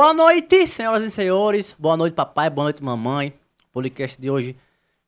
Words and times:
Boa 0.00 0.14
noite, 0.14 0.66
senhoras 0.66 1.02
e 1.02 1.10
senhores. 1.10 1.76
Boa 1.78 1.94
noite, 1.94 2.14
papai. 2.14 2.48
Boa 2.48 2.64
noite, 2.64 2.82
mamãe. 2.82 3.34
O 3.68 3.72
podcast 3.74 4.18
de 4.18 4.30
hoje 4.30 4.56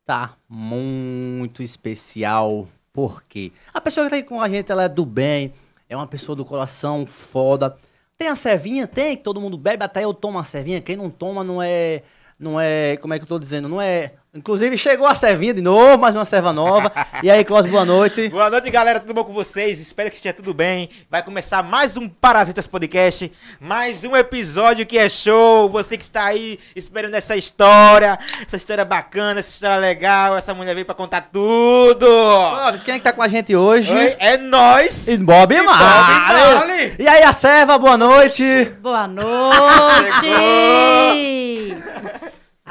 tá 0.04 0.36
muito 0.46 1.62
especial. 1.62 2.68
Por 2.92 3.22
quê? 3.22 3.52
A 3.72 3.80
pessoa 3.80 4.04
que 4.04 4.10
tá 4.10 4.16
aqui 4.18 4.28
com 4.28 4.38
a 4.38 4.50
gente, 4.50 4.70
ela 4.70 4.82
é 4.82 4.90
do 4.90 5.06
bem. 5.06 5.54
É 5.88 5.96
uma 5.96 6.06
pessoa 6.06 6.36
do 6.36 6.44
coração 6.44 7.06
foda. 7.06 7.74
Tem 8.18 8.28
a 8.28 8.36
servinha? 8.36 8.86
Tem, 8.86 9.16
que 9.16 9.22
todo 9.22 9.40
mundo 9.40 9.56
bebe. 9.56 9.82
Até 9.82 10.04
eu 10.04 10.12
tomo 10.12 10.38
a 10.38 10.44
servinha. 10.44 10.82
Quem 10.82 10.94
não 10.94 11.08
toma 11.08 11.42
não 11.42 11.62
é... 11.62 12.02
Não 12.38 12.60
é... 12.60 12.98
Como 12.98 13.14
é 13.14 13.18
que 13.18 13.22
eu 13.22 13.28
tô 13.28 13.38
dizendo? 13.38 13.70
Não 13.70 13.80
é... 13.80 14.12
Inclusive, 14.34 14.78
chegou 14.78 15.06
a 15.06 15.14
servinha 15.14 15.52
de 15.52 15.60
novo, 15.60 15.98
mais 15.98 16.16
uma 16.16 16.24
serva 16.24 16.54
nova. 16.54 16.90
E 17.22 17.30
aí, 17.30 17.44
Clóvis, 17.44 17.70
boa 17.70 17.84
noite. 17.84 18.30
Boa 18.30 18.48
noite, 18.48 18.70
galera. 18.70 18.98
Tudo 18.98 19.12
bom 19.12 19.24
com 19.24 19.32
vocês? 19.34 19.78
Espero 19.78 20.08
que 20.08 20.16
esteja 20.16 20.32
tudo 20.32 20.54
bem. 20.54 20.88
Vai 21.10 21.22
começar 21.22 21.62
mais 21.62 21.98
um 21.98 22.08
Parasitas 22.08 22.66
Podcast. 22.66 23.30
Mais 23.60 24.04
um 24.04 24.16
episódio 24.16 24.86
que 24.86 24.96
é 24.96 25.06
show. 25.06 25.68
Você 25.68 25.98
que 25.98 26.04
está 26.04 26.24
aí 26.24 26.58
esperando 26.74 27.12
essa 27.14 27.36
história. 27.36 28.18
Essa 28.46 28.56
história 28.56 28.86
bacana, 28.86 29.40
essa 29.40 29.50
história 29.50 29.76
legal. 29.76 30.34
Essa 30.34 30.54
mulher 30.54 30.72
veio 30.72 30.86
pra 30.86 30.94
contar 30.94 31.28
tudo. 31.30 32.06
Clóvis, 32.06 32.82
quem 32.82 32.94
é 32.94 32.98
que 32.98 33.04
tá 33.04 33.12
com 33.12 33.20
a 33.20 33.28
gente 33.28 33.54
hoje? 33.54 33.94
Oi, 33.94 34.16
é 34.18 34.38
nós. 34.38 35.08
E 35.08 35.18
Bob 35.18 35.54
E 35.54 35.60
Marley. 35.60 36.20
Bob 36.20 36.54
Marley. 36.54 36.94
E 36.98 37.06
aí, 37.06 37.22
a 37.22 37.34
serva, 37.34 37.76
boa 37.76 37.98
noite. 37.98 38.72
Boa 38.80 39.06
noite! 39.06 40.32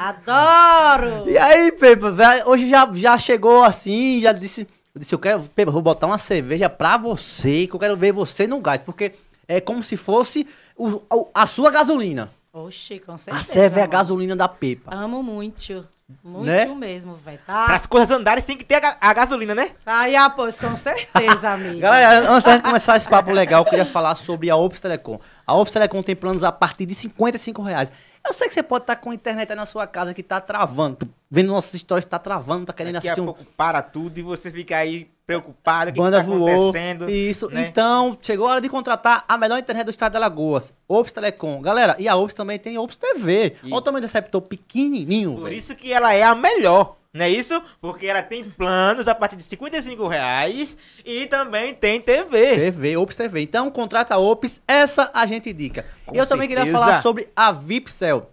Adoro! 0.02 1.28
E 1.30 1.38
aí, 1.38 1.70
Pepa, 1.72 2.12
hoje 2.46 2.68
já, 2.68 2.88
já 2.92 3.18
chegou 3.18 3.62
assim, 3.62 4.20
já 4.20 4.32
disse, 4.32 4.66
eu 4.94 4.98
disse, 4.98 5.14
eu 5.14 5.18
quero, 5.18 5.40
Pepa, 5.54 5.70
vou 5.70 5.82
botar 5.82 6.06
uma 6.06 6.18
cerveja 6.18 6.68
pra 6.68 6.96
você, 6.96 7.66
que 7.66 7.74
eu 7.74 7.78
quero 7.80 7.96
ver 7.96 8.12
você 8.12 8.46
no 8.46 8.60
gás, 8.60 8.80
porque 8.84 9.12
é 9.46 9.60
como 9.60 9.82
se 9.82 9.96
fosse 9.96 10.46
o- 10.76 11.00
o- 11.10 11.28
a 11.34 11.46
sua 11.46 11.70
gasolina. 11.70 12.30
Oxi, 12.52 12.98
com 12.98 13.16
certeza. 13.16 13.38
a 13.38 13.42
cerveja 13.42 13.80
é 13.80 13.84
a 13.84 13.86
gasolina 13.86 14.36
da 14.36 14.48
Pepa. 14.48 14.94
Amo 14.94 15.22
muito. 15.22 15.86
Muito 16.22 16.44
Né? 16.44 16.66
mesmo, 16.66 17.14
velho. 17.14 17.38
Para 17.46 17.68
Tá? 17.68 17.74
as 17.74 17.86
coisas 17.86 18.10
andarem, 18.10 18.44
tem 18.44 18.54
que 18.54 18.64
ter 18.64 18.74
a, 18.74 18.80
ga- 18.80 18.96
a 19.00 19.14
gasolina, 19.14 19.54
né? 19.54 19.70
Aí, 19.86 20.14
ah, 20.14 20.28
pois, 20.28 20.60
com 20.60 20.76
certeza, 20.76 21.48
amigo. 21.54 21.80
Galera, 21.80 22.28
antes 22.30 22.42
da 22.42 22.52
gente 22.52 22.64
começar 22.64 22.98
esse 22.98 23.08
papo 23.08 23.32
legal, 23.32 23.62
eu 23.62 23.64
queria 23.70 23.86
falar 23.86 24.14
sobre 24.14 24.50
a 24.50 24.56
Ops 24.56 24.78
Telecom. 24.78 25.18
A 25.46 25.54
Ops 25.56 25.72
Telecom 25.72 26.02
tem 26.02 26.14
planos 26.14 26.44
a 26.44 26.52
partir 26.52 26.84
de 26.84 26.94
55 26.94 27.62
reais. 27.62 27.90
Eu 28.26 28.32
sei 28.32 28.46
que 28.48 28.54
você 28.54 28.62
pode 28.62 28.84
estar 28.84 28.96
com 28.96 29.10
a 29.10 29.14
internet 29.14 29.50
aí 29.50 29.56
na 29.56 29.66
sua 29.66 29.86
casa 29.86 30.14
que 30.14 30.22
tá 30.22 30.40
travando. 30.40 31.08
Vendo 31.30 31.48
nossas 31.48 31.74
histórias, 31.74 32.04
tá 32.04 32.18
travando, 32.18 32.66
tá 32.66 32.72
querendo 32.72 32.94
Daqui 32.94 33.08
a 33.08 33.12
assistir 33.12 33.20
um, 33.22 33.24
pouco 33.26 33.44
para 33.56 33.82
tudo 33.82 34.18
e 34.18 34.22
você 34.22 34.50
fica 34.50 34.76
aí 34.76 35.08
preocupado. 35.26 35.90
O 35.90 35.92
que, 35.92 35.98
Banda 35.98 36.20
que 36.22 36.26
tá 36.30 36.32
voou. 36.32 36.48
acontecendo? 36.48 37.10
Isso. 37.10 37.48
né? 37.50 37.66
Então, 37.66 38.16
chegou 38.22 38.46
a 38.46 38.52
hora 38.52 38.60
de 38.60 38.68
contratar 38.68 39.24
a 39.26 39.36
melhor 39.36 39.58
internet 39.58 39.84
do 39.86 39.90
estado 39.90 40.12
de 40.12 40.18
Alagoas. 40.18 40.72
Ops 40.86 41.10
Telecom. 41.10 41.60
Galera, 41.60 41.96
e 41.98 42.06
a 42.06 42.14
Ops 42.16 42.34
também 42.34 42.58
tem 42.58 42.78
Ops 42.78 42.96
TV. 42.96 43.56
E- 43.62 43.66
Olha 43.66 43.74
o 43.76 43.80
tamanho 43.80 44.02
do 44.02 44.06
receptor 44.06 44.40
pequenininho, 44.42 45.34
Por 45.34 45.44
velho. 45.44 45.56
isso 45.56 45.74
que 45.74 45.92
ela 45.92 46.12
é 46.14 46.22
a 46.22 46.34
melhor, 46.34 46.96
não 47.14 47.24
é 47.24 47.28
isso? 47.28 47.62
Porque 47.80 48.06
ela 48.06 48.22
tem 48.22 48.42
planos 48.44 49.06
a 49.06 49.14
partir 49.14 49.36
de 49.36 49.42
55 49.42 50.08
reais 50.08 50.76
e 51.04 51.26
também 51.26 51.74
tem 51.74 52.00
TV. 52.00 52.56
TV, 52.56 52.96
Ops 52.96 53.16
TV. 53.16 53.40
Então, 53.42 53.70
contrata 53.70 54.14
a 54.14 54.18
Ops, 54.18 54.62
essa 54.66 55.10
a 55.12 55.26
gente 55.26 55.50
indica. 55.50 55.84
Com 56.06 56.14
e 56.14 56.18
eu 56.18 56.26
também 56.26 56.48
queria 56.48 56.64
certeza. 56.64 56.84
falar 56.84 57.02
sobre 57.02 57.28
a 57.36 57.52
VIPcel. 57.52 58.30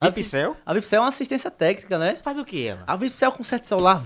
A 0.00 0.08
Vi- 0.08 0.16
Vipcel? 0.16 0.56
A 0.66 0.74
VIPcel 0.74 0.98
é 0.98 1.00
uma 1.00 1.08
assistência 1.08 1.50
técnica, 1.50 1.98
né? 1.98 2.18
Faz 2.22 2.36
o 2.36 2.44
que 2.44 2.66
ela? 2.66 2.82
A 2.86 2.96
VIPcel 2.96 3.32
com 3.32 3.44
certo 3.44 3.66
celular, 3.66 4.02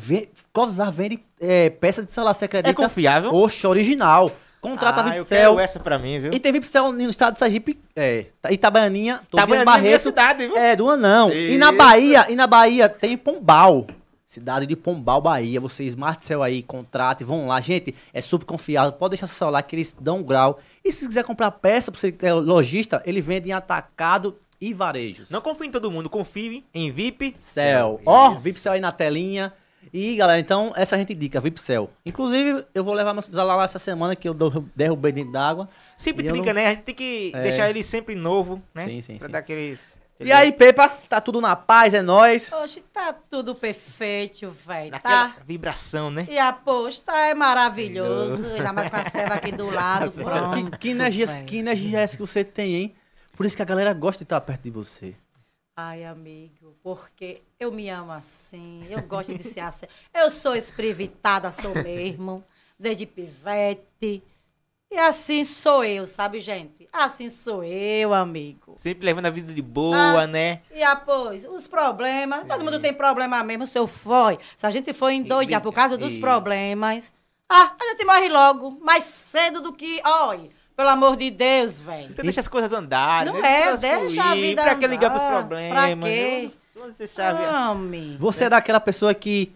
lá 0.77 0.91
vende 0.91 1.19
é, 1.41 1.71
peça 1.71 2.03
de 2.05 2.13
celular, 2.13 2.35
você 2.35 2.45
acredita? 2.45 2.71
É 2.71 2.75
confiável? 2.75 3.35
Oxe, 3.35 3.67
original. 3.67 4.33
Contrata 4.61 5.01
a 5.01 5.05
ah, 5.05 5.07
eu 5.09 5.13
VIPcel. 5.23 5.39
quero 5.53 5.61
essa 5.61 5.79
pra 5.81 5.99
mim, 5.99 6.21
viu? 6.21 6.33
E 6.35 6.41
tem 6.41 6.53
VIPcel 6.53 6.93
no 6.93 7.11
estado 7.11 7.35
de 7.35 7.39
Sergipe, 7.39 7.79
é, 7.95 8.27
Itabaianinha, 8.51 9.21
Tobias 9.31 9.61
é 9.61 9.65
Barreto. 9.65 10.03
cidade, 10.03 10.47
viu? 10.47 10.57
É, 10.57 10.75
do 10.75 10.89
Anão. 10.91 11.33
E 11.33 11.57
na 11.57 11.69
Isso. 11.69 11.79
Bahia, 11.79 12.27
e 12.29 12.35
na 12.35 12.47
Bahia 12.47 12.89
tem 12.89 13.17
Pombal. 13.17 13.87
Cidade 14.29 14.67
de 14.67 14.77
Pombal, 14.77 15.23
Bahia. 15.23 15.59
Você, 15.59 15.85
Smart 15.85 16.23
Cell 16.23 16.43
aí, 16.43 16.63
contrate, 16.63 17.25
vão 17.25 17.47
lá. 17.47 17.59
Gente, 17.63 17.95
é 18.13 18.21
super 18.21 18.45
confiável. 18.45 18.93
Pode 18.93 19.13
deixar 19.13 19.27
seu 19.27 19.37
celular 19.37 19.63
que 19.63 19.75
eles 19.75 19.97
dão 19.99 20.19
um 20.19 20.23
grau. 20.23 20.59
E 20.85 20.93
se 20.93 21.07
quiser 21.07 21.25
comprar 21.25 21.51
peça 21.51 21.91
pra 21.91 21.99
você 21.99 22.13
que 22.13 22.27
é 22.27 22.33
lojista, 22.35 23.03
ele 23.07 23.23
vende 23.23 23.49
em 23.49 23.53
atacado 23.53 24.37
e 24.61 24.75
varejos. 24.75 25.31
Não 25.31 25.41
confie 25.41 25.69
em 25.69 25.71
todo 25.71 25.91
mundo, 25.91 26.11
confie 26.11 26.63
em 26.75 26.91
VIP 26.91 27.33
Cell. 27.37 28.03
Ó, 28.05 28.35
VIPcel 28.35 28.73
aí 28.75 28.81
na 28.81 28.93
telinha. 28.93 29.51
E, 29.95 30.17
galera, 30.17 30.39
então, 30.39 30.73
essa 30.77 30.95
a 30.95 30.99
gente 30.99 31.15
indica, 31.15 31.41
VIPcel. 31.41 31.89
Inclusive, 32.05 32.67
eu 32.75 32.85
vou 32.85 32.93
levar 32.93 33.15
meu 33.15 33.23
celular 33.23 33.57
lá 33.57 33.65
essa 33.65 33.79
semana 33.79 34.15
que 34.15 34.29
eu 34.29 34.35
derrubei 34.77 35.11
dentro 35.13 35.33
d'água. 35.33 35.67
Sempre 35.97 36.27
E 36.27 36.29
trinca, 36.29 36.47
não- 36.53 36.55
né? 36.61 36.67
A 36.67 36.71
gente 36.75 36.83
tem 36.83 36.95
que 36.95 37.33
É. 37.35 37.43
deixar 37.45 37.71
ele 37.71 37.83
sempre 37.83 38.15
novo, 38.15 38.61
né? 38.75 38.85
Sim, 38.85 39.01
sim, 39.01 39.17
Pra 39.17 39.27
sim. 39.27 39.33
dar 39.33 39.39
aqueles... 39.39 39.99
E 40.21 40.33
aí, 40.33 40.51
Pepa, 40.51 40.89
tá 40.89 41.21
tudo 41.21 41.41
na 41.41 41.55
paz, 41.55 41.95
é 41.95 42.03
nóis. 42.03 42.51
Oxe, 42.53 42.81
tá 42.93 43.13
tudo 43.13 43.55
perfeito, 43.55 44.51
velho, 44.51 44.99
tá? 45.01 45.37
vibração, 45.47 46.11
né? 46.11 46.27
E 46.29 46.37
a 46.37 46.53
posta 46.53 47.17
é 47.17 47.35
maravilhoso. 47.35 48.53
Ainda 48.55 48.73
mais 48.73 48.91
com 48.91 48.97
a 48.97 49.09
serva 49.09 49.35
aqui 49.35 49.53
do 49.53 49.71
lado, 49.71 50.11
pronto. 50.21 50.71
Que, 50.73 50.79
que 50.79 50.89
energia, 50.89 51.27
que 51.45 51.59
energia 51.59 52.01
é 52.01 52.03
essa 52.03 52.17
que 52.17 52.21
você 52.27 52.43
tem, 52.43 52.75
hein? 52.75 52.95
Por 53.37 53.47
isso 53.47 53.55
que 53.55 53.63
a 53.63 53.65
galera 53.65 53.93
gosta 53.93 54.19
de 54.19 54.25
estar 54.25 54.41
perto 54.41 54.63
de 54.63 54.71
você. 54.71 55.15
Ai, 55.77 56.05
amigo, 56.05 56.77
porque 56.83 57.43
eu 57.61 57.71
me 57.71 57.89
amo 57.89 58.11
assim, 58.11 58.85
eu 58.91 59.01
gosto 59.03 59.33
de 59.33 59.45
ser 59.45 59.61
assim. 59.61 59.87
Eu 60.13 60.29
sou 60.29 60.57
esprivitada, 60.57 61.53
sou 61.53 61.73
mesmo, 61.73 62.45
desde 62.77 63.07
pivete. 63.07 64.25
E 64.91 64.97
assim 64.99 65.45
sou 65.45 65.85
eu, 65.85 66.07
sabe, 66.07 66.41
gente? 66.41 66.89
Assim 66.93 67.29
sou 67.29 67.63
eu, 67.63 68.15
amigo. 68.15 68.75
Sempre 68.79 69.05
levando 69.05 69.27
a 69.27 69.31
vida 69.31 69.53
de 69.53 69.61
boa, 69.61 70.23
Ah. 70.23 70.27
né? 70.27 70.63
E 70.75 70.83
após, 70.83 71.45
os 71.45 71.67
problemas, 71.67 72.47
todo 72.47 72.65
mundo 72.65 72.81
tem 72.81 72.95
problema 72.95 73.43
mesmo, 73.45 73.67
se 73.67 73.79
eu 73.79 73.87
for. 73.87 74.39
Se 74.57 74.67
a 74.67 74.71
gente 74.71 74.93
for 74.95 75.11
endoidar 75.11 75.61
por 75.61 75.73
causa 75.75 75.99
dos 75.99 76.17
problemas, 76.17 77.13
ah, 77.51 77.75
a 77.79 77.85
gente 77.91 78.05
morre 78.05 78.29
logo, 78.31 78.79
mais 78.83 79.05
cedo 79.05 79.61
do 79.61 79.75
que, 79.75 80.01
olha, 80.05 80.49
pelo 80.75 80.89
amor 80.89 81.17
de 81.17 81.31
Deus, 81.31 81.79
velho. 81.79 82.11
Então 82.11 82.23
deixa 82.23 82.41
as 82.41 82.49
coisas 82.49 82.73
andarem. 82.73 83.31
Não 83.33 83.43
deixa 83.43 83.57
é, 83.57 83.77
deixa 83.77 84.23
a 84.23 84.27
fluir. 84.29 84.43
vida 84.43 84.63
Pra 84.63 84.75
que 84.75 84.87
ligar 84.87 85.11
pros 85.11 85.23
andar? 85.23 85.37
problemas? 85.37 85.73
Pra 85.73 85.89
quê? 86.09 86.43
né? 86.47 86.53
Vamos 86.75 86.97
deixar 86.97 87.35
a 87.37 87.75
vida... 87.75 88.17
Você 88.19 88.45
é 88.45 88.49
daquela 88.49 88.81
pessoa 88.81 89.13
que 89.13 89.53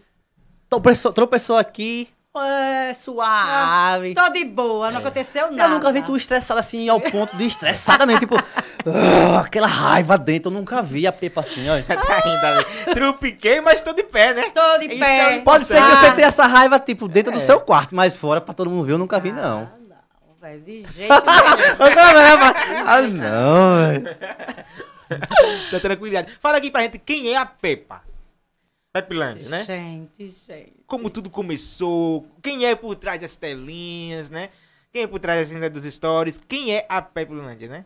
tropeçou, 0.69 1.11
tropeçou 1.11 1.57
aqui, 1.57 2.09
é 2.41 2.93
suave. 2.95 4.15
Tô 4.15 4.27
de 4.29 4.43
boa, 4.43 4.89
não 4.89 4.99
aconteceu 5.01 5.51
nada. 5.51 5.63
Eu 5.69 5.75
nunca 5.75 5.91
vi 5.91 6.01
tu 6.01 6.17
estressada 6.17 6.59
assim, 6.59 6.89
ao 6.89 6.99
ponto 6.99 7.35
de 7.37 7.45
estressadamente, 7.45 8.21
tipo, 8.21 8.35
ah, 8.35 9.41
aquela 9.41 9.67
raiva 9.67 10.17
dentro. 10.17 10.51
Eu 10.51 10.55
nunca 10.57 10.81
vi 10.81 11.05
a 11.05 11.11
Pepa 11.11 11.41
assim, 11.41 11.67
ó. 11.69 11.73
tá 11.85 12.23
indo 12.27 12.45
ali. 12.45 12.65
Trupiquei, 12.95 13.61
mas 13.61 13.81
tô 13.81 13.93
de 13.93 14.03
pé, 14.03 14.33
né? 14.33 14.49
Tô 14.49 14.77
de 14.79 14.87
Isso 14.87 14.99
pé. 14.99 15.35
é 15.35 15.39
Pode 15.41 15.65
ser 15.65 15.75
que 15.75 15.79
Ah. 15.83 15.95
você 15.97 16.11
tenha 16.13 16.27
essa 16.27 16.47
raiva, 16.47 16.79
tipo, 16.79 17.07
dentro 17.07 17.31
do 17.31 17.39
seu 17.39 17.59
quarto, 17.59 17.93
mas 17.95 18.15
fora, 18.15 18.41
pra 18.41 18.53
todo 18.53 18.69
mundo 18.69 18.83
ver, 18.83 18.93
eu 18.93 18.97
nunca 18.97 19.19
vi, 19.19 19.31
não. 19.31 19.69
Ah, 19.71 19.77
não, 20.27 20.35
velho, 20.41 20.61
de 20.61 20.81
jeito 20.81 21.13
nenhum. 21.13 21.13
Eu 21.85 21.95
também, 21.95 22.37
mas- 22.39 22.87
Ah, 22.87 23.01
não, 23.01 23.77
velho. 23.77 24.17
Tranquilidade. 25.81 26.35
Fala 26.41 26.57
aqui 26.57 26.71
pra 26.71 26.81
gente 26.81 26.97
quem 26.97 27.31
é 27.31 27.37
a 27.37 27.45
Pepa. 27.45 28.01
Pepilândia, 28.91 29.49
né? 29.49 29.63
Gente, 29.63 30.27
gente. 30.27 30.82
Como 30.93 31.09
tudo 31.09 31.27
começou, 31.27 32.27
quem 32.39 32.67
é 32.67 32.75
por 32.75 32.95
trás 32.95 33.19
das 33.19 33.35
telinhas, 33.35 34.29
né? 34.29 34.51
Quem 34.91 35.01
é 35.01 35.07
por 35.07 35.19
trás 35.19 35.47
assim, 35.47 35.57
né, 35.57 35.67
dos 35.67 35.91
stories, 35.91 36.39
quem 36.47 36.75
é 36.75 36.85
a 36.87 37.01
Pepilândia, 37.01 37.67
né? 37.67 37.85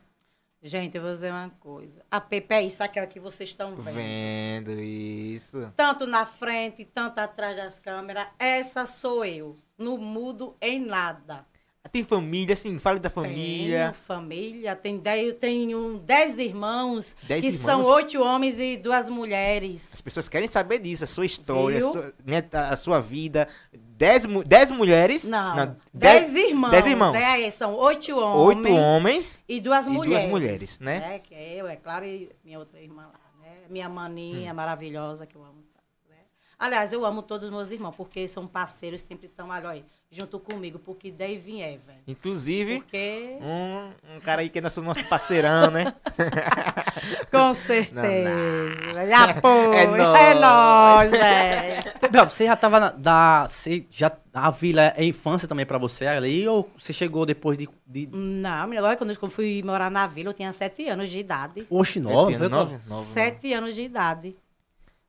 Gente, 0.62 0.98
eu 0.98 1.02
vou 1.02 1.12
dizer 1.12 1.32
uma 1.32 1.50
coisa. 1.52 2.04
A 2.12 2.20
Pepe 2.20 2.56
é 2.56 2.64
isso 2.64 2.84
aqui 2.84 3.00
ó, 3.00 3.06
que 3.06 3.18
vocês 3.18 3.52
estão 3.52 3.74
vendo. 3.78 3.96
Vendo 3.96 4.72
isso. 4.74 5.72
Tanto 5.74 6.06
na 6.06 6.26
frente, 6.26 6.84
tanto 6.84 7.20
atrás 7.20 7.56
das 7.56 7.80
câmeras. 7.80 8.28
Essa 8.38 8.86
sou 8.86 9.24
eu. 9.24 9.58
Não 9.78 9.98
mudo 9.98 10.58
em 10.60 10.78
nada. 10.78 11.46
Tem 11.92 12.04
família, 12.04 12.54
assim, 12.54 12.78
fala 12.80 13.00
da 13.00 13.10
família. 13.10 13.92
Tenho 13.92 13.94
família, 14.06 14.76
tem 14.76 14.98
dez, 14.98 15.28
eu 15.28 15.36
tenho 15.36 16.00
dez 16.00 16.38
irmãos, 16.40 17.16
Dez 17.24 17.42
que 17.42 17.48
irmãos? 17.48 17.62
são 17.62 17.84
oito 17.84 18.22
homens 18.22 18.60
e 18.60 18.78
duas 18.78 19.10
mulheres. 19.10 19.94
As 19.94 20.02
pessoas 20.02 20.28
querem 20.30 20.48
saber 20.48 20.80
disso, 20.80 21.04
a 21.04 21.08
sua 21.08 21.26
história, 21.26 21.78
a 21.78 21.82
sua, 21.92 22.14
né, 22.26 22.44
a 22.52 22.78
sua 22.78 23.00
vida. 23.02 23.48
Dez, 23.74 24.24
dez 24.46 24.70
mulheres. 24.72 25.24
Não, 25.24 25.76
dez, 25.94 26.32
dez, 26.32 26.36
irmãos. 26.36 26.72
Dez 26.72 26.86
irmãos. 26.86 27.12
Né? 27.14 27.50
São 27.52 27.74
oito 27.76 28.16
homens. 28.18 28.66
Oito 28.66 28.76
homens. 28.78 29.40
E 29.50 29.60
duas 29.60 29.86
E 29.88 29.90
duas 29.90 29.96
mulheres. 29.98 30.30
mulheres, 30.30 30.80
né? 30.80 31.20
Que 31.20 31.34
é 31.34 31.56
eu, 31.62 31.68
é 31.68 31.76
claro, 31.76 32.06
e 32.06 32.30
minha 32.44 32.60
outra 32.60 32.80
irmã 32.80 33.04
lá, 33.04 33.20
né? 33.42 33.56
Minha 33.70 33.90
maninha 33.90 34.52
Hum. 34.52 34.56
maravilhosa, 34.56 35.26
que 35.26 35.36
eu 35.36 35.42
amo 35.44 35.64
né? 36.10 36.18
Aliás, 36.60 36.94
eu 36.94 37.04
amo 37.06 37.24
todos 37.24 37.48
os 37.48 37.52
meus 37.54 37.72
irmãos, 37.72 37.96
porque 37.96 38.28
são 38.28 38.46
parceiros, 38.46 39.02
sempre 39.02 39.26
estão 39.28 39.52
ali, 39.52 39.66
olha, 39.66 39.86
junto 40.10 40.40
comigo, 40.40 40.80
porque 40.80 41.12
daí 41.12 41.38
vier, 41.38 41.80
velho. 41.86 42.00
Inclusive, 42.08 42.78
Porque, 42.80 43.38
um, 43.42 44.16
um 44.16 44.20
cara 44.22 44.42
aí 44.42 44.50
que 44.50 44.60
é 44.60 44.62
nosso, 44.62 44.82
nosso 44.82 45.04
parceirão, 45.06 45.70
né? 45.70 45.94
com 47.32 47.54
certeza. 47.54 49.02
Ele 49.02 49.14
apoia. 49.14 49.76
É 49.76 49.84
É 49.84 49.88
nóis. 49.88 50.40
nóis, 50.40 51.12
velho. 51.12 51.84
Pepe, 52.00 52.18
você 52.18 52.46
já 52.46 52.56
tava 52.56 52.80
na, 52.80 52.92
da. 52.92 53.48
Você 53.50 53.86
já, 53.90 54.12
a 54.34 54.50
vila 54.50 54.94
é 54.96 55.04
infância 55.04 55.48
também 55.48 55.66
pra 55.66 55.78
você 55.78 56.08
ali? 56.08 56.48
Ou 56.48 56.70
você 56.78 56.94
chegou 56.94 57.26
depois 57.26 57.58
de. 57.58 57.68
de 57.86 58.08
Não, 58.12 58.72
agora 58.78 58.96
quando 58.96 59.12
eu 59.12 59.30
fui 59.30 59.62
morar 59.64 59.92
na 59.92 60.08
vila, 60.08 60.30
eu 60.30 60.34
tinha 60.34 60.52
sete 60.54 60.88
anos 60.88 61.10
de 61.10 61.20
idade. 61.20 61.68
Oxe, 61.70 62.00
nova? 62.00 62.32
Sete 62.32 62.44
anos, 62.44 62.52
nove, 62.52 62.78
nove, 62.88 63.08
Sete 63.14 63.54
anos 63.54 63.76
de 63.76 63.82
idade. 63.84 64.36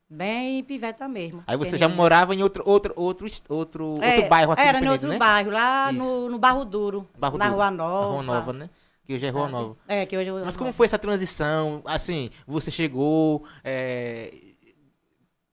Bem 0.09 0.63
piveta 0.63 1.07
mesmo. 1.07 1.43
Aí 1.45 1.55
você 1.55 1.77
já 1.77 1.87
morava 1.87 2.33
em 2.33 2.41
outro, 2.41 2.63
outro, 2.65 2.93
outro, 2.95 3.27
outro, 3.47 3.99
É, 4.01 4.15
outro 4.15 4.29
bairro 4.29 4.51
aqui 4.53 4.61
Era 4.63 4.79
em 4.83 4.89
outro 4.89 5.07
né? 5.09 5.17
bairro, 5.19 5.51
lá 5.51 5.91
no, 5.91 6.27
no 6.27 6.39
Barro 6.39 6.65
Duro. 6.65 7.07
Barro 7.15 7.37
na. 7.37 7.49
Rua 7.49 7.69
Nova. 7.69 8.13
Rua 8.13 8.23
Nova, 8.23 8.53
né? 8.53 8.69
Que 9.05 9.13
hoje 9.13 9.25
é 9.27 9.29
Rua? 9.29 9.47
Nova. 9.47 9.77
É, 9.87 10.05
que 10.07 10.17
hoje 10.17 10.29
é 10.29 10.31
Rua 10.31 10.45
Mas 10.45 10.57
como 10.57 10.73
foi 10.73 10.85
essa 10.87 10.97
transição? 10.97 11.83
Assim, 11.85 12.31
você 12.47 12.71
chegou, 12.71 13.43
é, 13.63 14.33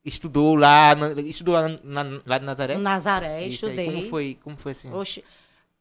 estudou 0.02 0.54
lá, 0.54 0.94
estudou 1.18 1.54
lá, 1.54 1.68
na, 1.84 2.20
lá 2.24 2.38
de 2.38 2.44
Nazaré? 2.46 2.78
Nazaré, 2.78 3.46
estudei. 3.46 3.92
Como 3.92 4.08
foi, 4.08 4.38
como 4.42 4.56
foi 4.56 4.72
assim? 4.72 4.90
Oxi. 4.90 5.22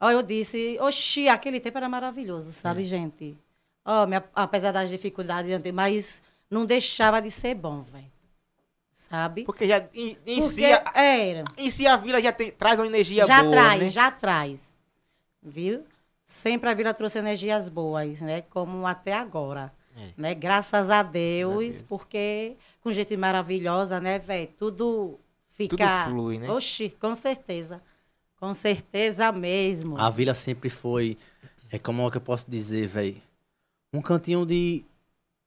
Ó, 0.02 0.10
eu 0.12 0.22
disse, 0.22 0.78
oxi, 0.82 1.30
aquele 1.30 1.62
tempo 1.62 1.78
era 1.78 1.88
maravilhoso, 1.88 2.52
sabe, 2.52 2.82
Hum. 2.82 2.86
gente? 2.86 3.38
Ó, 3.86 4.06
apesar 4.36 4.74
das 4.74 4.90
dificuldades, 4.90 5.50
mas 5.74 6.22
não 6.50 6.66
deixava 6.66 7.22
de 7.22 7.32
ser 7.32 7.56
bom, 7.56 7.80
velho. 7.80 8.15
Sabe? 8.96 9.44
Porque 9.44 9.68
já 9.68 9.86
em, 9.94 10.18
em 10.26 10.40
Porque 10.40 10.54
si, 10.54 10.66
a, 10.66 10.84
era. 10.96 11.44
em 11.58 11.70
si 11.70 11.86
a 11.86 11.98
vila 11.98 12.22
já 12.22 12.32
tem- 12.32 12.52
traz 12.52 12.80
uma 12.80 12.88
energia 12.88 13.26
já 13.26 13.42
boa, 13.44 13.52
traz, 13.52 13.84
né? 13.84 13.90
já 13.90 14.10
traz. 14.10 14.74
Viu? 15.44 15.84
Sempre 16.24 16.70
a 16.70 16.74
vila 16.74 16.94
trouxe 16.94 17.20
energias 17.20 17.68
boas, 17.68 18.22
né? 18.22 18.42
Como 18.44 18.88
até 18.88 19.12
agora. 19.14 19.72
É. 19.98 20.10
Né? 20.18 20.34
Graças 20.34 20.90
a 20.90 21.04
Deus, 21.04 21.74
Deus. 21.74 21.82
porque 21.82 22.56
com 22.82 22.92
gente 22.94 23.16
maravilhosa, 23.18 24.00
né, 24.00 24.18
velho? 24.18 24.48
Tudo 24.58 25.20
fica. 25.50 26.06
flui, 26.08 26.38
né? 26.40 26.50
Oxi, 26.50 26.90
com 26.90 27.14
certeza. 27.14 27.82
Com 28.38 28.54
certeza 28.54 29.30
mesmo. 29.32 30.00
A 30.00 30.10
vila 30.10 30.34
sempre 30.34 30.70
foi. 30.70 31.18
É 31.70 31.78
como 31.78 32.08
é 32.08 32.12
que 32.12 32.18
eu 32.18 32.22
posso 32.22 32.50
dizer, 32.50 32.88
velho? 32.88 33.22
Um 33.94 34.02
cantinho 34.02 34.46
de. 34.46 34.86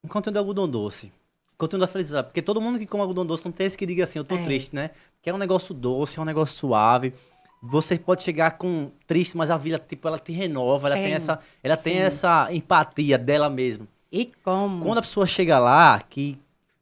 Um 0.05 0.09
cantinho 0.09 0.33
de 0.35 0.39
algodão 0.39 0.69
doce. 0.69 1.11
Cantinho 1.59 1.81
da 1.81 1.87
felicidade. 1.89 2.29
Porque 2.29 2.41
todo 2.41 2.61
mundo 2.61 2.79
que 2.79 2.87
come 2.87 3.03
algodão 3.03 3.27
doce 3.27 3.45
não 3.45 3.53
tem 3.53 3.67
esse 3.67 3.77
que 3.77 3.85
diga 3.85 4.05
assim, 4.05 4.19
eu 4.21 4.25
tô 4.25 4.37
É. 4.37 4.43
triste, 4.43 4.75
né? 4.75 4.91
Que 5.21 5.29
é 5.29 5.35
um 5.35 5.39
negócio 5.39 5.75
doce, 5.75 6.19
é 6.19 6.23
um 6.23 6.25
negócio 6.25 6.55
suave. 6.57 7.13
Você 7.61 7.99
pode 7.99 8.23
chegar 8.23 8.53
com 8.53 8.93
triste, 9.07 9.37
mas 9.37 9.51
a 9.51 9.57
vila, 9.57 9.79
tipo, 9.81 10.07
ela 10.07 10.19
te 10.19 10.31
renova, 10.31 10.87
ela 10.87 10.95
tem, 10.95 11.05
Tem. 11.07 11.15
essa. 11.15 11.41
Ela 11.63 11.77
tem 11.77 11.99
essa 11.99 12.49
empatia 12.55 13.19
dela 13.19 13.51
mesma. 13.51 13.89
E 14.13 14.27
como? 14.45 14.85
Quando 14.85 14.99
a 14.99 15.03
pessoa 15.03 15.27
chega 15.27 15.59
lá, 15.59 16.01
que, 16.01 16.39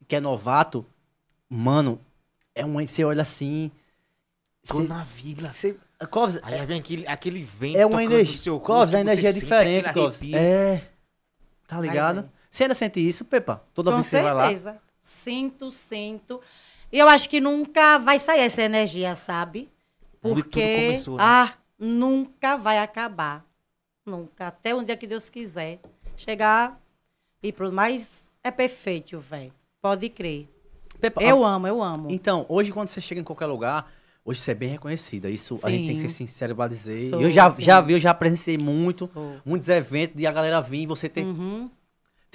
que 0.07 0.15
é 0.15 0.21
novato, 0.21 0.85
mano, 1.49 1.99
é 2.55 2.63
um. 2.65 2.87
Você 2.87 3.03
olha 3.05 3.23
assim. 3.23 3.71
Tô 4.69 4.75
Você, 4.83 4.87
na 4.89 5.03
vila. 5.05 5.53
você, 5.53 5.77
Clóvis, 6.11 6.39
Aí 6.43 6.67
vem 6.67 6.79
aquele, 6.81 7.07
aquele 7.09 7.43
vento 7.43 7.79
é 7.79 7.87
uma 7.87 8.05
energia. 8.05 8.37
seu 8.37 8.61
corpo, 8.61 8.95
a 8.95 9.01
energia 9.01 9.31
é 9.31 9.33
diferente, 9.33 9.87
arrepio. 9.89 10.37
É. 10.37 10.83
Tá 11.67 11.81
ligado? 11.81 12.29
É. 12.57 12.59
Você 12.59 12.63
ainda 12.65 12.75
sente 12.75 13.01
isso, 13.07 13.25
Pepa? 13.25 13.63
Toda 13.75 13.91
Com 13.91 13.97
vez 13.97 14.07
que 14.07 14.11
você 14.17 14.23
vai 14.23 14.35
lá. 14.35 14.43
certeza. 14.47 14.79
Sinto, 15.01 15.71
sinto. 15.71 16.41
E 16.93 16.99
eu 16.99 17.09
acho 17.09 17.29
que 17.29 17.41
nunca 17.41 17.99
vai 17.99 18.19
sair 18.19 18.41
essa 18.41 18.63
energia, 18.63 19.15
sabe? 19.15 19.69
Porque 20.21 20.87
começou, 20.87 21.17
né? 21.17 21.23
ah, 21.25 21.53
nunca 21.79 22.57
vai 22.57 22.79
acabar. 22.79 23.45
Nunca. 24.05 24.49
Até 24.49 24.75
um 24.75 24.83
dia 24.83 24.97
que 24.97 25.07
Deus 25.07 25.29
quiser. 25.29 25.81
Chegar 26.17 26.81
e 27.43 27.53
pronto. 27.53 27.75
Mas 27.75 28.29
é 28.43 28.51
perfeito, 28.51 29.19
velho. 29.19 29.53
Pode 29.83 30.09
crer. 30.09 30.49
Pepa, 31.01 31.23
Eu 31.23 31.45
amo, 31.45 31.67
eu 31.67 31.83
amo. 31.83 32.09
Então, 32.11 32.47
hoje 32.49 32.73
quando 32.73 32.89
você 32.89 33.01
chega 33.01 33.21
em 33.21 33.25
qualquer 33.25 33.47
lugar, 33.47 33.93
hoje 34.25 34.41
você 34.41 34.53
é 34.53 34.55
bem 34.55 34.71
reconhecida. 34.71 35.29
Isso 35.29 35.61
a 35.63 35.71
gente 35.71 35.87
tem 35.87 35.97
que 35.97 36.01
ser 36.01 36.09
Sim. 36.09 36.27
sincero 36.27 36.57
pra 36.57 36.69
dizer. 36.69 37.11
Sou, 37.11 37.21
eu 37.21 37.31
já, 37.31 37.51
sim. 37.51 37.63
já 37.63 37.81
vi, 37.81 37.93
eu 37.93 38.01
já 38.01 38.15
presenciei 38.15 38.57
muito, 38.57 39.11
Sou. 39.13 39.37
muitos 39.45 39.69
eventos 39.69 40.17
de 40.17 40.27
a 40.27 40.33
galera 40.33 40.61
vir 40.61 40.83
e 40.83 40.87
você 40.87 41.09
ter, 41.09 41.23
Uhum. 41.25 41.71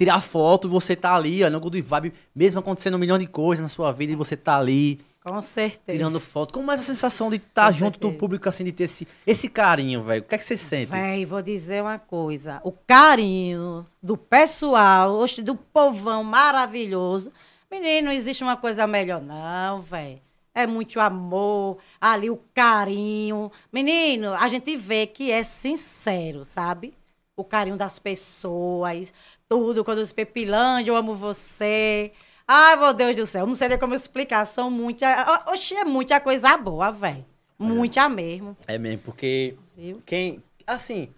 Tirar 0.02 0.20
foto, 0.20 0.68
você 0.68 0.96
tá 0.96 1.14
ali, 1.14 1.44
ó, 1.44 1.50
no 1.50 1.60
good 1.60 1.80
vibe, 1.80 2.12
mesmo 2.34 2.58
acontecendo 2.58 2.94
um 2.94 2.98
milhão 2.98 3.18
de 3.18 3.26
coisas 3.26 3.62
na 3.62 3.68
sua 3.68 3.92
vida 3.92 4.12
e 4.12 4.16
você 4.16 4.36
tá 4.36 4.58
ali. 4.58 5.00
Com 5.22 5.40
certeza. 5.40 5.96
tirando 5.96 6.18
foto. 6.18 6.52
Como 6.52 6.68
é 6.72 6.74
essa 6.74 6.82
sensação 6.82 7.30
de 7.30 7.36
estar 7.36 7.66
Com 7.68 7.78
junto 7.78 8.00
do 8.00 8.06
certeza. 8.06 8.18
público, 8.18 8.48
assim, 8.48 8.64
de 8.64 8.72
ter 8.72 8.84
esse, 8.84 9.06
esse 9.24 9.48
carinho, 9.48 10.02
velho? 10.02 10.22
O 10.22 10.24
que 10.24 10.34
é 10.34 10.38
que 10.38 10.42
você 10.44 10.56
sente? 10.56 10.90
Véi, 10.90 11.24
vou 11.24 11.40
dizer 11.40 11.80
uma 11.80 11.96
coisa. 11.96 12.60
O 12.64 12.72
carinho 12.72 13.86
do 14.02 14.16
pessoal, 14.16 15.24
do 15.44 15.54
povão 15.54 16.24
maravilhoso. 16.24 17.30
Menino, 17.70 18.06
não 18.06 18.12
existe 18.12 18.42
uma 18.42 18.56
coisa 18.56 18.84
melhor, 18.84 19.22
não, 19.22 19.80
velho. 19.80 20.18
É 20.52 20.66
muito 20.66 20.98
amor, 20.98 21.78
ali 22.00 22.28
o 22.28 22.40
carinho. 22.52 23.50
Menino, 23.72 24.34
a 24.34 24.48
gente 24.48 24.76
vê 24.76 25.06
que 25.06 25.30
é 25.30 25.44
sincero, 25.44 26.44
sabe? 26.44 26.94
O 27.36 27.44
carinho 27.44 27.76
das 27.76 27.98
pessoas, 27.98 29.14
tudo. 29.52 29.84
Quando 29.84 29.98
os 29.98 30.12
Pepilândia, 30.12 30.90
eu 30.90 30.96
amo 30.96 31.14
você. 31.14 32.10
Ai, 32.48 32.76
meu 32.76 32.94
Deus 32.94 33.14
do 33.16 33.26
céu, 33.26 33.46
não 33.46 33.54
sei 33.54 33.68
nem 33.68 33.78
como 33.78 33.94
explicar. 33.94 34.46
São 34.46 34.70
muita. 34.70 35.42
Oxe, 35.48 35.74
é 35.74 35.84
muita 35.84 36.18
coisa 36.20 36.56
boa, 36.56 36.90
velho. 36.90 37.24
Muita 37.58 38.08
mesmo. 38.08 38.56
É 38.66 38.78
mesmo, 38.78 39.02
porque 39.04 39.54
Viu? 39.76 40.02
quem... 40.06 40.42
Assim, 40.66 41.10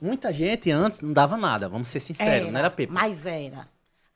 muita 0.00 0.32
gente 0.32 0.70
antes 0.70 1.00
não 1.00 1.12
dava 1.12 1.36
nada, 1.36 1.68
vamos 1.68 1.88
ser 1.88 2.00
sinceros, 2.00 2.50
não 2.52 2.58
era 2.58 2.70
Pepa? 2.70 2.92
Mas 2.92 3.24
era. 3.26 3.66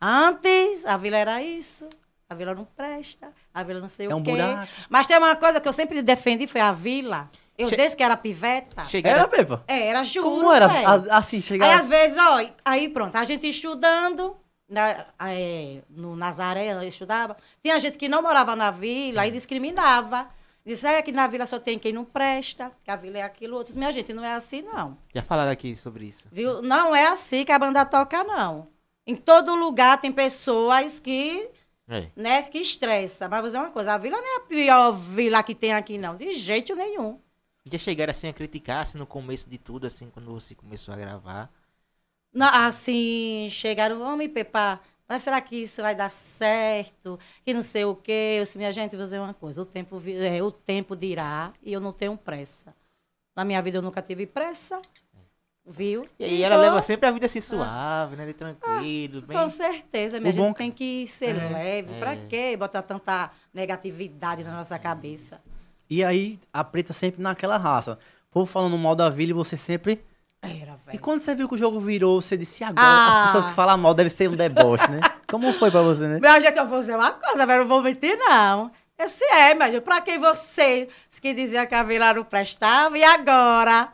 Antes, 0.01 0.85
a 0.85 0.97
vila 0.97 1.17
era 1.17 1.43
isso. 1.43 1.89
A 2.29 2.35
vila 2.35 2.55
não 2.55 2.65
presta. 2.65 3.33
A 3.53 3.63
vila 3.63 3.81
não 3.81 3.89
sei 3.89 4.07
É 4.07 4.15
o 4.15 4.19
um 4.19 4.23
quê. 4.23 4.31
buraco. 4.33 4.69
Mas 4.89 5.07
tem 5.07 5.17
uma 5.19 5.35
coisa 5.37 5.61
que 5.61 5.67
eu 5.69 5.73
sempre 5.73 6.03
defendi, 6.03 6.47
foi 6.47 6.61
a 6.61 6.73
vila. 6.73 7.31
Eu, 7.57 7.69
Che- 7.69 7.77
desde 7.77 7.97
que 7.97 8.03
era 8.03 8.17
piveta, 8.17 8.83
Era, 9.05 9.29
Pepa? 9.29 9.63
é, 9.69 9.87
era 9.89 10.03
juro, 10.03 10.29
Como 10.29 10.53
era? 10.53 10.67
A- 10.67 11.19
Assim, 11.19 11.37
Aí, 11.37 11.43
chegava... 11.43 11.75
às 11.75 11.87
vezes, 11.87 12.19
ó, 12.19 12.41
aí 12.65 12.89
pronto, 12.89 13.15
a 13.17 13.25
gente 13.25 13.47
estudando, 13.49 14.37
na- 14.69 15.07
é, 15.21 15.83
no 15.89 16.17
Nazaré, 16.17 16.73
eu 16.73 16.83
estudava, 16.83 17.37
tinha 17.61 17.79
gente 17.79 17.97
que 17.97 18.09
não 18.09 18.23
morava 18.23 18.57
na 18.57 18.71
vila 18.73 19.27
e 19.27 19.31
discriminava. 19.31 20.29
Disse, 20.67 20.87
é 20.87 21.03
que 21.03 21.13
na 21.13 21.27
vila 21.27 21.45
só 21.45 21.59
tem 21.61 21.79
quem 21.79 21.93
não 21.93 22.07
presta, 22.07 22.73
que 22.83 22.91
a 22.91 22.97
vila 22.97 23.19
é 23.19 23.23
aquilo, 23.23 23.55
outros. 23.57 23.77
Minha 23.77 23.93
gente, 23.93 24.15
não 24.15 24.25
é 24.25 24.33
assim, 24.33 24.63
não. 24.63 24.97
Já 25.15 25.23
falaram 25.23 25.51
aqui 25.53 25.77
sobre 25.77 26.07
isso. 26.07 26.27
Viu? 26.33 26.63
Não 26.63 26.97
é 26.97 27.07
assim 27.07 27.45
que 27.45 27.53
a 27.53 27.59
banda 27.59 27.85
toca, 27.85 28.25
não. 28.25 28.67
Em 29.07 29.15
todo 29.15 29.55
lugar 29.55 30.01
tem 30.01 30.11
pessoas 30.11 30.99
que, 30.99 31.51
É. 31.87 32.07
né, 32.17 32.43
que 32.45 32.59
estressa. 32.59 33.29
Mas 33.29 33.41
vou 33.41 33.49
dizer 33.49 33.59
uma 33.59 33.69
coisa, 33.71 33.93
a 33.93 33.99
vila 33.99 34.17
não 34.17 34.27
é 34.27 34.37
a 34.39 34.41
pior 34.41 34.93
vila 34.93 35.43
que 35.43 35.55
tem 35.55 35.75
aqui, 35.75 35.99
não. 35.99 36.15
De 36.15 36.33
jeito 36.33 36.75
nenhum. 36.75 37.21
Já 37.67 37.79
chegaram 37.79 38.11
assim 38.11 38.29
a 38.29 38.33
criticar 38.33 38.83
assim, 38.83 38.99
no 38.99 39.07
começo 39.07 39.49
de 39.49 39.57
tudo, 39.57 39.87
assim, 39.87 40.11
quando 40.11 40.31
você 40.33 40.55
começou 40.55 40.93
a 40.93 40.97
gravar. 40.97 41.51
Não, 42.33 42.49
assim, 42.49 43.49
chegaram, 43.51 44.03
homem, 44.03 44.29
Pepa, 44.29 44.81
mas 45.09 45.23
será 45.23 45.41
que 45.41 45.57
isso 45.57 45.81
vai 45.81 45.95
dar 45.95 46.11
certo? 46.11 47.19
Que 47.45 47.55
não 47.55 47.63
sei 47.63 47.85
o 47.85 47.95
quê. 47.95 48.37
Eu 48.39 48.43
disse, 48.43 48.59
minha 48.59 48.73
gente, 48.73 48.97
vou 48.97 49.05
dizer 49.05 49.19
uma 49.19 49.33
coisa, 49.33 49.63
o 49.63 49.67
tempo, 49.67 50.03
é, 50.09 50.43
o 50.43 50.51
tempo 50.51 50.95
dirá 50.95 51.53
e 51.63 51.73
eu 51.73 51.81
não 51.81 51.93
tenho 51.93 52.17
pressa. 52.19 52.75
Na 53.35 53.45
minha 53.45 53.63
vida 53.63 53.79
eu 53.79 53.83
nunca 53.83 54.03
tive 54.03 54.27
pressa, 54.27 54.81
viu? 55.65 56.07
E 56.19 56.25
aí 56.25 56.43
ela 56.43 56.57
Então, 56.57 56.65
leva 56.67 56.83
sempre 56.83 57.09
a 57.09 57.11
vida 57.13 57.27
assim 57.27 57.41
suave, 57.41 58.15
né? 58.17 58.27
De 58.27 58.35
tranquilo, 58.35 59.23
bem. 59.23 59.37
Com 59.39 59.49
certeza, 59.49 60.21
minha 60.21 60.33
O 60.33 60.37
bom 60.37 60.43
gente 60.49 60.53
que- 60.53 60.59
tem 60.59 60.71
que 60.71 61.07
ser 61.07 61.33
leve. 61.33 61.95
Pra 61.99 62.13
é. 62.15 62.27
quê 62.27 62.57
botar 62.59 62.83
tanta 62.83 63.31
negatividade 63.55 64.45
na 64.45 64.53
nossa 64.53 64.79
cabeça? 64.79 65.43
E 65.89 66.03
aí, 66.03 66.39
a 66.53 66.63
preta 66.65 66.93
sempre 66.93 67.23
naquela 67.23 67.57
raça. 67.57 67.99
O 68.31 68.33
povo 68.35 68.47
falando 68.47 68.77
mal 68.79 68.95
da 68.97 69.09
vila 69.09 69.31
e 69.31 69.35
você 69.35 69.57
sempre... 69.57 70.03
Era, 70.43 70.73
E 70.83 70.87
velho. 70.87 71.01
quando 71.01 71.21
você 71.21 71.35
viu 71.35 71.49
que 71.49 71.55
o 71.55 71.59
jogo 71.59 71.81
virou, 71.81 72.21
você 72.21 72.37
disse, 72.37 72.63
agora 72.63 72.87
Ah. 72.87 73.23
as 73.25 73.27
pessoas 73.31 73.45
que 73.51 73.57
falam 73.57 73.79
mal 73.79 73.95
devem 73.95 74.11
ser 74.11 74.29
um 74.29 74.37
deboche, 74.37 74.91
né? 74.91 75.01
Como 75.27 75.51
foi 75.55 75.71
pra 75.71 75.81
você, 75.81 76.07
né? 76.07 76.19
Minha 76.21 76.39
gente, 76.39 76.59
eu 76.59 76.67
vou 76.67 76.81
dizer 76.81 76.95
uma 76.97 77.13
coisa, 77.13 77.47
velho, 77.47 77.61
não 77.61 77.69
vou 77.69 77.83
mentir, 77.83 78.15
não. 78.19 78.71
Esse 78.99 79.25
é, 79.25 79.55
mas 79.55 79.79
pra 79.81 80.03
quem 80.03 80.19
vocês 80.19 80.89
que 81.21 81.33
diziam 81.33 81.65
que 81.67 81.75
a 81.75 81.83
vila 81.83 82.13
não 82.13 82.25
prestava, 82.25 82.97
e 82.99 83.03
agora? 83.03 83.89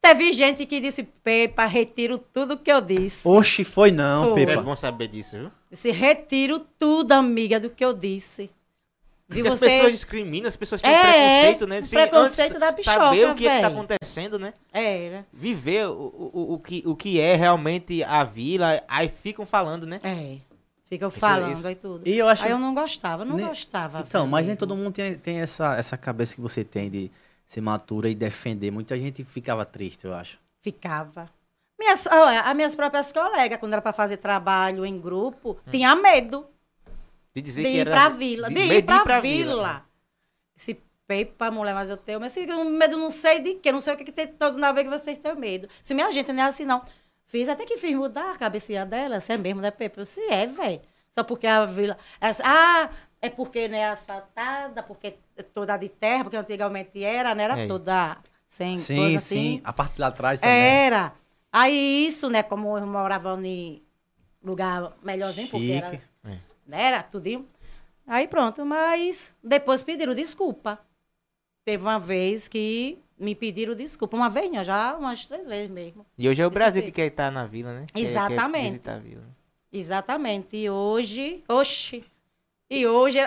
Teve 0.00 0.32
gente 0.32 0.64
que 0.64 0.78
disse, 0.80 1.02
Pepa, 1.02 1.64
retiro 1.66 2.18
tudo 2.18 2.56
que 2.56 2.70
eu 2.70 2.80
disse. 2.80 3.26
Oxe, 3.26 3.64
foi 3.64 3.90
não, 3.90 4.30
Foi. 4.32 4.42
É 4.42 4.46
Pepa. 4.46 4.62
bom 4.62 4.76
saber 4.76 5.08
disso, 5.08 5.36
viu? 5.36 5.50
Disse, 5.72 5.90
retiro 5.90 6.60
tudo, 6.78 7.10
amiga, 7.12 7.58
do 7.58 7.68
que 7.68 7.84
eu 7.84 7.92
disse. 7.92 8.48
Porque 9.28 9.40
as 9.48 9.58
você? 9.58 9.66
pessoas 9.68 9.92
discriminam, 9.92 10.46
as 10.46 10.56
pessoas 10.56 10.80
têm 10.80 10.90
É, 10.92 11.00
preconceito, 11.00 11.66
né? 11.66 11.82
Sem 11.82 11.98
preconceito 12.00 12.58
da 12.60 12.70
bichoca, 12.70 12.96
Saber 12.96 13.26
o 13.30 13.34
que, 13.34 13.48
é 13.48 13.56
que 13.56 13.62
tá 13.62 13.68
véi. 13.68 13.76
acontecendo, 13.76 14.38
né? 14.38 14.54
Era. 14.72 15.26
Viver 15.32 15.88
o, 15.88 15.92
o, 16.32 16.52
o, 16.54 16.58
que, 16.60 16.82
o 16.86 16.94
que 16.94 17.20
é 17.20 17.34
realmente 17.34 18.04
a 18.04 18.22
vila, 18.22 18.80
aí 18.86 19.08
ficam 19.08 19.44
falando, 19.44 19.84
né? 19.86 19.98
É. 20.04 20.36
Ficam 20.88 21.08
Isso- 21.08 21.18
falando 21.18 21.52
isso- 21.58 21.68
e 21.68 21.74
tudo. 21.74 22.08
E 22.08 22.16
eu 22.16 22.28
acho- 22.28 22.44
Aí 22.44 22.52
eu 22.52 22.58
não 22.58 22.72
gostava, 22.72 23.24
não 23.24 23.34
Nem- 23.36 23.46
gostava. 23.48 24.04
Então, 24.06 24.20
velho, 24.22 24.30
mas 24.30 24.46
nem 24.46 24.54
todo 24.54 24.76
mundo 24.76 24.92
tem, 24.92 25.14
tem 25.16 25.40
essa, 25.40 25.74
essa 25.76 25.96
cabeça 25.96 26.36
que 26.36 26.40
você 26.40 26.62
tem 26.62 26.88
de 26.88 27.10
ser 27.44 27.60
matura 27.60 28.08
e 28.08 28.14
defender. 28.14 28.70
Muita 28.70 28.96
gente 28.96 29.24
ficava 29.24 29.64
triste, 29.64 30.04
eu 30.04 30.14
acho. 30.14 30.38
Ficava. 30.60 31.28
Minhas, 31.78 32.06
olha, 32.06 32.40
as 32.42 32.54
minhas 32.56 32.74
próprias 32.76 33.12
colegas, 33.12 33.58
quando 33.58 33.72
era 33.72 33.82
para 33.82 33.92
fazer 33.92 34.16
trabalho 34.18 34.86
em 34.86 34.98
grupo, 35.00 35.58
tinha 35.70 35.94
medo 35.96 36.46
De 37.36 37.42
dizer 37.42 37.62
de 37.64 37.68
que 37.68 37.76
ir 37.76 37.80
era. 37.80 37.90
pra 37.90 38.08
vila. 38.08 38.48
De, 38.48 38.54
medo 38.54 38.92
ir 38.94 39.02
pra, 39.02 39.20
vila. 39.20 39.54
vila. 39.54 39.84
Esse 40.56 40.80
pepa, 41.06 41.50
mulher, 41.50 41.74
mas 41.74 41.90
eu 41.90 41.96
tenho. 41.98 42.18
Mas 42.18 42.34
esse 42.36 42.46
medo 42.46 42.96
não 42.96 43.10
sei 43.10 43.40
de 43.40 43.54
quê, 43.56 43.70
não 43.70 43.80
sei 43.82 43.92
o 43.92 43.96
que, 43.96 44.04
que 44.04 44.12
tem 44.12 44.26
todo 44.26 44.56
na 44.58 44.72
vez 44.72 44.88
que 44.88 44.98
vocês 44.98 45.18
têm 45.18 45.34
medo. 45.36 45.68
Se 45.82 45.92
minha 45.92 46.10
gente 46.10 46.32
não 46.32 46.42
é 46.44 46.46
assim, 46.46 46.64
não. 46.64 46.82
Fiz 47.26 47.46
até 47.48 47.66
que 47.66 47.76
fiz 47.76 47.94
mudar 47.94 48.32
a 48.32 48.38
cabecinha 48.38 48.86
dela, 48.86 49.20
você 49.20 49.34
é 49.34 49.36
mesmo, 49.36 49.60
né, 49.60 49.70
Pepe? 49.70 49.98
Eu 49.98 50.04
disse, 50.04 50.20
é, 50.30 50.46
velho. 50.46 50.80
Só 51.12 51.22
porque 51.24 51.46
a 51.46 51.66
vila. 51.66 51.98
essa- 52.20 52.42
ah, 52.46 52.88
é 53.20 53.28
porque 53.28 53.68
não 53.68 53.76
é 53.76 53.86
asfaltada, 53.88 54.82
porque 54.82 55.14
é 55.36 55.42
toda 55.42 55.76
de 55.76 55.88
terra, 55.90 56.24
porque 56.24 56.36
antigamente 56.36 57.02
era, 57.04 57.34
não 57.34 57.42
era 57.44 57.58
É. 57.60 57.66
toda 57.66 58.16
sem 58.48 58.78
Sim, 58.78 58.96
coisa 58.96 59.18
sim. 59.18 59.38
assim. 59.56 59.60
A 59.64 59.72
parte 59.74 60.00
lá 60.00 60.06
atrás 60.06 60.40
também. 60.40 60.54
Era. 60.56 61.12
Aí 61.52 62.06
isso, 62.06 62.30
né, 62.30 62.42
como 62.42 62.78
eu 62.78 62.86
morava 62.86 63.38
em 63.44 63.82
lugar 64.42 64.92
melhorzinho, 65.02 65.48
porque 65.48 65.72
era, 65.72 65.90
Chique. 65.90 65.96
É. 65.96 65.98
né, 65.98 66.04
era 66.70 67.02
tudinho. 67.02 67.46
Aí 68.06 68.26
pronto, 68.28 68.64
mas 68.64 69.34
depois 69.42 69.82
pediram 69.82 70.14
desculpa. 70.14 70.78
Teve 71.64 71.82
uma 71.82 71.98
vez 71.98 72.46
que 72.48 72.98
me 73.18 73.34
pediram 73.34 73.74
desculpa. 73.74 74.16
Uma 74.16 74.30
vez, 74.30 74.50
não, 74.52 74.62
já 74.62 74.96
umas 74.96 75.26
três 75.26 75.48
vezes 75.48 75.70
mesmo. 75.70 76.06
E 76.16 76.28
hoje 76.28 76.40
é 76.40 76.46
o 76.46 76.48
Isso 76.48 76.54
Brasil 76.54 76.82
que 76.82 76.92
quer 76.92 77.06
estar 77.06 77.30
na 77.32 77.44
vila, 77.46 77.72
né? 77.72 77.86
Quer- 77.86 77.92
quer 77.94 78.00
Exatamente. 78.00 78.88
a 78.90 78.98
vila. 78.98 79.24
Exatamente. 79.72 80.56
E 80.56 80.70
hoje, 80.70 81.42
oxe. 81.48 82.04
E 82.70 82.86
hoje, 82.86 83.18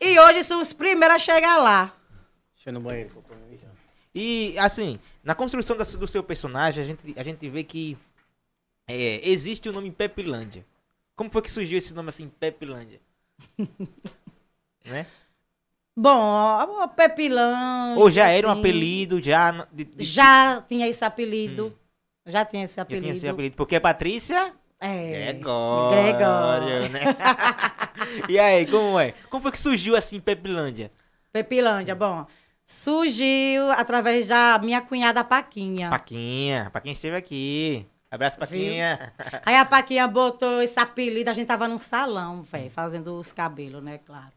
e 0.00 0.18
hoje 0.18 0.44
são 0.44 0.60
os 0.60 0.72
primeiros 0.72 1.16
a 1.16 1.18
chegar 1.18 1.56
lá. 1.58 1.94
Deixa 2.54 2.70
eu 2.70 2.72
ir 2.72 2.74
no 2.74 2.80
banheiro. 2.80 3.22
E, 4.14 4.54
assim, 4.58 4.98
na 5.24 5.34
construção 5.34 5.76
da- 5.76 5.84
do 5.84 6.06
seu 6.06 6.22
personagem, 6.22 6.84
a 6.84 6.86
gente, 6.86 7.18
a 7.18 7.22
gente 7.24 7.48
vê 7.48 7.64
que 7.64 7.96
é, 8.86 9.26
existe 9.28 9.68
o 9.68 9.72
nome 9.72 9.90
Pepilândia. 9.90 10.64
Como 11.16 11.30
foi 11.30 11.42
que 11.42 11.50
surgiu 11.50 11.78
esse 11.78 11.94
nome 11.94 12.08
assim, 12.08 12.28
Pepilândia? 12.28 13.00
né? 14.84 15.06
Bom, 15.96 16.82
o 16.84 16.88
Pepilão. 16.88 17.98
Ou 17.98 18.10
já 18.10 18.28
era 18.28 18.48
um 18.48 18.50
assim, 18.52 18.60
apelido, 18.60 19.20
já. 19.20 19.66
de- 19.70 19.84
de- 19.84 20.04
Já 20.04 20.62
tinha 20.62 20.88
esse 20.88 21.04
apelido. 21.04 21.76
Já 22.24 22.44
tinha 22.44 22.64
esse 22.64 22.76
já 22.76 22.82
apelido. 22.82 23.04
tinha 23.04 23.14
esse 23.16 23.28
apelido. 23.28 23.56
Porque 23.56 23.76
é 23.76 23.80
Patrícia 23.80 24.54
É. 24.80 25.32
Gregório. 25.32 26.02
Gregório. 26.02 26.88
né? 26.88 27.00
e 28.28 28.38
aí, 28.38 28.66
como 28.66 28.98
é? 28.98 29.12
Como 29.28 29.42
foi 29.42 29.52
que 29.52 29.60
surgiu 29.60 29.94
assim 29.94 30.18
Pepilândia? 30.18 30.90
Pepilândia, 31.32 31.94
bom. 31.94 32.26
Surgiu 32.64 33.70
através 33.72 34.26
da 34.28 34.58
minha 34.62 34.80
cunhada 34.80 35.22
Paquinha. 35.22 35.90
Paquinha, 35.90 36.70
Paquinha 36.72 36.92
esteve 36.94 37.16
aqui. 37.16 37.86
Abraço, 38.12 38.38
Paquinha. 38.38 39.12
Aí 39.46 39.56
a 39.56 39.64
Paquinha 39.64 40.06
botou 40.06 40.60
esse 40.60 40.78
apelido, 40.78 41.30
a 41.30 41.34
gente 41.34 41.46
tava 41.48 41.66
num 41.66 41.78
salão, 41.78 42.42
velho, 42.42 42.70
fazendo 42.70 43.18
os 43.18 43.32
cabelos, 43.32 43.82
né, 43.82 43.98
claro. 44.04 44.32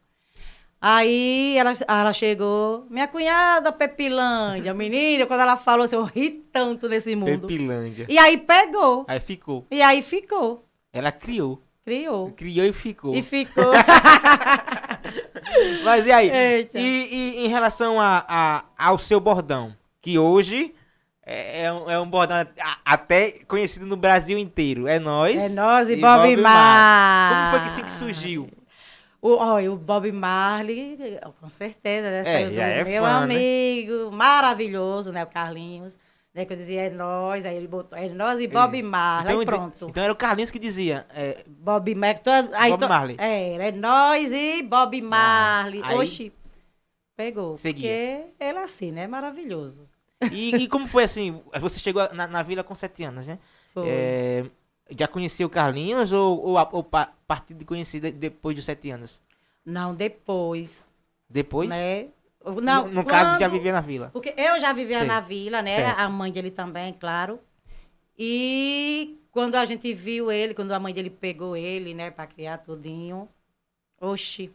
Aí 0.81 1.57
ela, 1.57 1.71
ela 1.87 2.13
chegou, 2.13 2.85
minha 2.89 3.07
cunhada 3.07 3.71
Pepilândia, 3.71 4.73
menina, 4.73 5.25
quando 5.25 5.41
ela 5.41 5.57
falou 5.57 5.85
assim, 5.85 5.95
eu 5.95 6.03
ri 6.03 6.29
tanto 6.51 6.87
nesse 6.87 7.15
mundo. 7.15 7.47
Pepilândia. 7.47 8.05
E 8.07 8.17
aí 8.17 8.37
pegou. 8.37 9.03
Aí 9.07 9.19
ficou. 9.19 9.65
E 9.69 9.81
aí 9.81 10.01
ficou. 10.01 10.63
Ela 10.93 11.11
criou. 11.11 11.61
Criou. 11.83 12.31
Criou 12.31 12.65
e 12.65 12.73
ficou. 12.73 13.15
E 13.15 13.21
ficou. 13.21 13.71
Mas 15.83 16.05
e 16.05 16.11
aí? 16.11 16.67
E, 16.73 16.79
e 17.11 17.45
em 17.45 17.47
relação 17.47 17.99
a, 17.99 18.25
a- 18.27 18.65
ao 18.77 18.97
seu 18.97 19.19
bordão, 19.19 19.75
que 20.01 20.17
hoje 20.17 20.73
é, 21.25 21.63
é 21.63 21.73
um, 21.73 21.89
é 21.89 21.99
um 21.99 22.07
bordão 22.07 22.37
até 22.85 23.31
conhecido 23.47 23.87
no 23.87 23.97
Brasil 23.97 24.37
inteiro. 24.37 24.87
É 24.87 24.99
nós. 24.99 25.35
É 25.35 25.49
nós 25.49 25.89
e 25.89 25.95
Bob 25.95 26.37
Marley. 26.37 27.35
Como 27.35 27.49
foi 27.49 27.59
que 27.61 27.67
assim 27.67 27.83
que 27.83 27.91
surgiu? 27.91 28.49
O, 29.19 29.37
olha, 29.37 29.71
o 29.71 29.75
Bob 29.75 30.11
Marley, 30.11 30.99
com 31.41 31.49
certeza, 31.49 32.11
né? 32.11 32.19
É, 32.25 32.49
do 32.49 32.59
é 32.59 32.83
meu 32.83 33.03
fã, 33.03 33.25
né? 33.25 33.35
amigo, 33.35 34.11
maravilhoso, 34.11 35.11
né? 35.11 35.23
O 35.23 35.27
Carlinhos. 35.27 35.97
Né, 36.31 36.43
que 36.43 36.51
eu 36.51 36.57
dizia, 36.57 36.81
é 36.81 36.89
nós, 36.89 37.45
aí 37.45 37.55
ele 37.55 37.65
botou, 37.65 37.97
é 37.97 38.09
nós 38.09 38.41
e 38.41 38.47
Bob 38.47 38.83
Marley, 38.83 39.33
aí 39.37 39.41
então, 39.41 39.57
pronto. 39.57 39.87
Então 39.89 40.03
era 40.03 40.11
o 40.11 40.15
Carlinhos 40.17 40.51
que 40.51 40.59
dizia. 40.59 41.05
é, 41.15 41.45
Bob 41.47 41.95
Marley, 41.95 42.21
todo, 42.21 42.53
aí 42.55 42.71
Bob 42.71 42.89
Marley. 42.89 43.15
É, 43.17 43.69
é 43.69 43.71
nós 43.71 44.33
e 44.33 44.61
Bob 44.61 45.01
Marley. 45.01 45.81
aí- 45.81 45.97
Oxi, 45.97 46.33
pegou. 47.15 47.55
Seguia. 47.55 47.89
Porque 48.27 48.43
ele 48.43 48.59
é 48.59 48.61
assim, 48.61 48.91
né? 48.91 49.07
Maravilhoso. 49.07 49.87
E, 50.31 50.55
e 50.55 50.67
como 50.67 50.87
foi 50.87 51.03
assim? 51.03 51.41
Você 51.59 51.79
chegou 51.79 52.07
na, 52.13 52.27
na 52.27 52.43
vila 52.43 52.63
com 52.63 52.73
sete 52.75 53.03
anos, 53.03 53.25
né? 53.27 53.39
Foi. 53.73 53.87
É, 53.87 54.45
já 54.91 55.07
conheceu 55.07 55.47
o 55.47 55.49
Carlinhos 55.49 56.11
ou, 56.13 56.39
ou, 56.43 56.57
a, 56.57 56.67
ou 56.71 56.83
pa- 56.83 57.13
partir 57.27 57.53
de 57.53 57.65
conhecida 57.65 58.11
depois 58.11 58.55
dos 58.55 58.65
sete 58.65 58.89
anos? 58.91 59.19
Não, 59.65 59.95
depois, 59.95 60.87
Depois? 61.29 61.69
né? 61.69 62.07
Não, 62.61 62.87
no, 62.87 62.93
no 62.95 63.03
caso, 63.05 63.31
já 63.39 63.47
quando- 63.49 63.51
vivia 63.53 63.71
na 63.73 63.81
vila. 63.81 64.09
Porque 64.13 64.33
eu 64.37 64.59
já 64.59 64.71
vivia 64.71 65.01
Sim. 65.01 65.07
na 65.07 65.19
vila, 65.19 65.61
né? 65.63 65.77
Certo. 65.77 65.99
A 65.99 66.07
mãe 66.09 66.31
dele 66.31 66.51
também, 66.51 66.93
claro. 66.93 67.39
E 68.17 69.17
quando 69.31 69.55
a 69.55 69.65
gente 69.65 69.91
viu 69.93 70.31
ele, 70.31 70.53
quando 70.53 70.71
a 70.71 70.79
mãe 70.79 70.93
dele 70.93 71.09
pegou 71.09 71.55
ele, 71.57 71.93
né, 71.93 72.11
pra 72.11 72.27
criar 72.27 72.57
tudinho. 72.59 73.27
Oxi. 73.99 74.51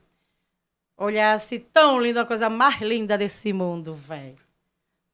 Olhasse 0.96 1.58
tão 1.58 2.00
lindo, 2.00 2.20
a 2.20 2.26
coisa 2.26 2.48
mais 2.48 2.80
linda 2.80 3.16
desse 3.18 3.52
mundo, 3.52 3.94
velho. 3.94 4.36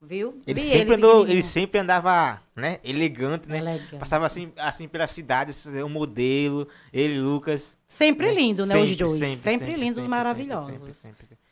Viu? 0.09 0.41
Ele 0.47 0.61
Vi 0.61 0.69
sempre, 0.69 0.95
andou, 0.95 1.27
ele 1.27 1.43
sempre 1.43 1.81
andava, 1.81 2.41
né, 2.55 2.79
elegante, 2.85 3.49
né? 3.49 3.59
Elegante. 3.59 3.97
Passava 3.97 4.25
assim, 4.25 4.53
assim 4.57 4.87
pela 4.87 5.07
cidade, 5.09 5.53
um 5.85 5.89
modelo, 5.89 6.69
ele, 6.93 7.19
Lucas. 7.19 7.77
Sempre 7.89 8.29
né? 8.29 8.35
lindo, 8.35 8.65
né, 8.65 8.75
Sempre, 8.75 8.91
os 8.93 8.97
dois. 8.97 9.19
sempre, 9.21 9.37
Sempre, 9.37 9.67
sempre, 9.67 9.81
lindos, 9.81 10.07
maravilhosos. 10.07 10.97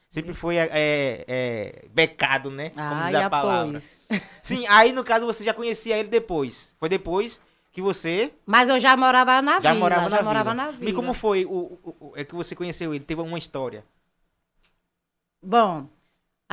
Sempre, 0.08 0.32
foi 0.32 0.56
é, 0.56 0.68
é, 1.26 1.84
becado, 1.92 2.48
né? 2.48 2.70
Como 2.70 2.84
Ai, 2.86 3.12
diz 3.12 3.20
a 3.22 3.28
palavra. 3.28 3.82
Sim, 4.40 4.64
aí 4.68 4.92
no 4.92 5.02
caso 5.02 5.26
você 5.26 5.42
já 5.42 5.52
conhecia 5.52 5.98
ele 5.98 6.08
depois. 6.08 6.72
Foi 6.78 6.88
depois 6.88 7.40
que 7.72 7.82
você 7.82 8.32
Mas 8.46 8.68
eu 8.68 8.78
já 8.78 8.96
morava 8.96 9.42
na 9.42 9.60
já 9.60 9.70
vila. 9.72 9.80
morava 9.80 10.10
já 10.10 10.16
na 10.18 10.22
morava 10.22 10.50
vila. 10.52 10.64
na 10.66 10.70
vila. 10.70 10.90
E 10.90 10.94
como 10.94 11.12
foi 11.12 11.44
o, 11.44 11.50
o- 11.50 11.96
o- 11.98 12.12
é 12.14 12.22
que 12.22 12.36
você 12.36 12.54
conheceu 12.54 12.94
ele? 12.94 13.02
Teve 13.04 13.20
uma 13.22 13.36
história. 13.36 13.84
Bom, 15.42 15.88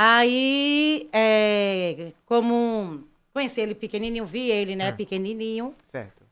aí, 0.01 1.08
é, 1.13 2.12
como 2.25 3.08
conheci 3.34 3.62
ele 3.62 3.75
pequenininho, 3.75 4.25
vi 4.25 4.50
ele, 4.50 4.75
né, 4.75 4.89
Ah. 4.89 4.93
pequenininho, 4.93 5.75
Certo. 5.91 6.24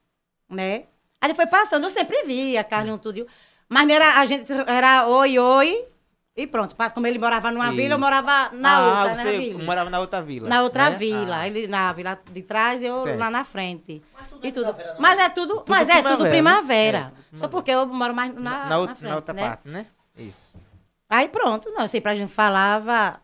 né? 0.49 0.83
Aí 1.21 1.35
foi 1.35 1.47
passando, 1.47 1.83
eu 1.83 1.89
sempre 1.89 2.23
via 2.23 2.63
Carlinhos 2.63 2.99
tudo. 3.01 3.27
Mas 3.67 3.85
não 3.87 3.93
era, 3.93 4.19
a 4.19 4.25
gente 4.25 4.51
era 4.67 5.07
oi, 5.07 5.37
oi, 5.37 5.85
e 6.35 6.47
pronto. 6.47 6.75
Como 6.93 7.05
ele 7.05 7.19
morava 7.19 7.51
numa 7.51 7.69
vila, 7.71 7.81
eu 7.81 7.89
Isso. 7.89 7.99
morava 7.99 8.49
na 8.53 8.77
ah, 8.77 8.99
outra, 8.99 9.15
você 9.15 9.23
na 9.23 9.31
vila. 9.37 9.63
morava 9.63 9.89
na 9.89 9.99
outra 9.99 10.21
vila. 10.21 10.49
Na 10.49 10.63
outra 10.63 10.89
né? 10.89 10.95
vila. 10.95 11.37
Ah. 11.39 11.47
Ele 11.47 11.67
na 11.67 11.93
vila 11.93 12.19
de 12.31 12.41
trás 12.41 12.81
e 12.81 12.85
eu 12.85 13.03
Certo. 13.03 13.19
lá 13.19 13.29
na 13.29 13.43
frente. 13.43 14.01
e 14.41 14.51
tudo. 14.51 14.73
Mas 14.97 15.19
é 15.19 15.29
tudo, 15.29 15.65
mas 15.67 15.89
é 15.89 16.01
primavera, 16.01 16.09
tudo 16.15 16.23
né? 16.23 16.29
primavera. 16.29 16.97
É, 16.97 17.03
tudo 17.29 17.39
Só 17.39 17.47
porque 17.49 17.69
eu 17.71 17.85
moro 17.85 18.15
mais 18.15 18.33
na, 18.33 18.39
na, 18.41 18.65
na 18.65 18.77
outra, 18.79 18.95
frente, 18.95 19.09
na 19.09 19.15
outra 19.17 19.33
né? 19.33 19.41
parte, 19.47 19.67
né? 19.67 19.85
Isso. 20.17 20.57
Aí 21.09 21.27
pronto, 21.27 21.69
não, 21.71 21.87
sempre 21.87 22.11
a 22.11 22.15
gente 22.15 22.31
falava. 22.31 23.19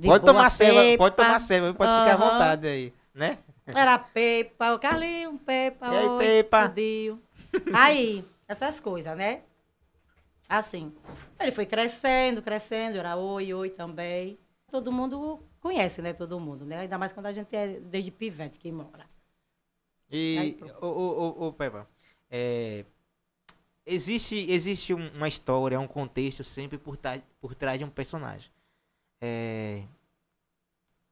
De 0.00 0.08
Pode 0.08 0.24
tomar 0.24 0.50
ceva, 0.50 0.96
pode 0.96 1.14
pepa. 1.16 1.22
tomar 1.28 1.40
ceva, 1.40 1.74
pode 1.74 1.92
ficar 1.92 2.14
à 2.14 2.16
vontade 2.16 2.66
aí, 2.66 2.92
né? 3.14 3.38
Era 3.66 3.98
Pepa, 3.98 4.72
o 4.74 4.78
Carlinho, 4.78 5.38
Pepa, 5.38 5.86
E 5.86 5.96
aí, 5.96 6.06
oi, 6.08 6.18
Pepa? 6.18 6.74
Aí, 7.74 8.24
essas 8.48 8.80
coisas, 8.80 9.16
né? 9.16 9.42
Assim. 10.48 10.92
Ele 11.38 11.52
foi 11.52 11.64
crescendo, 11.66 12.42
crescendo, 12.42 12.98
era 12.98 13.16
oi, 13.16 13.54
oi 13.54 13.70
também. 13.70 14.38
Todo 14.70 14.90
mundo 14.90 15.40
conhece, 15.60 16.02
né? 16.02 16.12
Todo 16.12 16.40
mundo, 16.40 16.64
né? 16.64 16.78
Ainda 16.78 16.98
mais 16.98 17.12
quando 17.12 17.26
a 17.26 17.32
gente 17.32 17.54
é 17.54 17.78
desde 17.80 18.10
pivete 18.10 18.58
que 18.58 18.72
mora. 18.72 19.06
E, 20.10 20.56
pronto. 20.58 20.84
ô, 20.84 20.88
ô, 20.88 21.44
ô, 21.44 21.46
ô, 21.48 21.52
Peba, 21.52 21.88
é, 22.28 22.84
existe, 23.86 24.50
existe 24.50 24.92
um- 24.92 25.08
uma 25.14 25.28
história, 25.28 25.78
um 25.78 25.86
contexto 25.86 26.42
sempre 26.42 26.76
por, 26.78 26.98
por 27.40 27.54
trás 27.54 27.78
de 27.78 27.84
um 27.84 27.90
personagem. 27.90 28.50
É, 29.20 29.82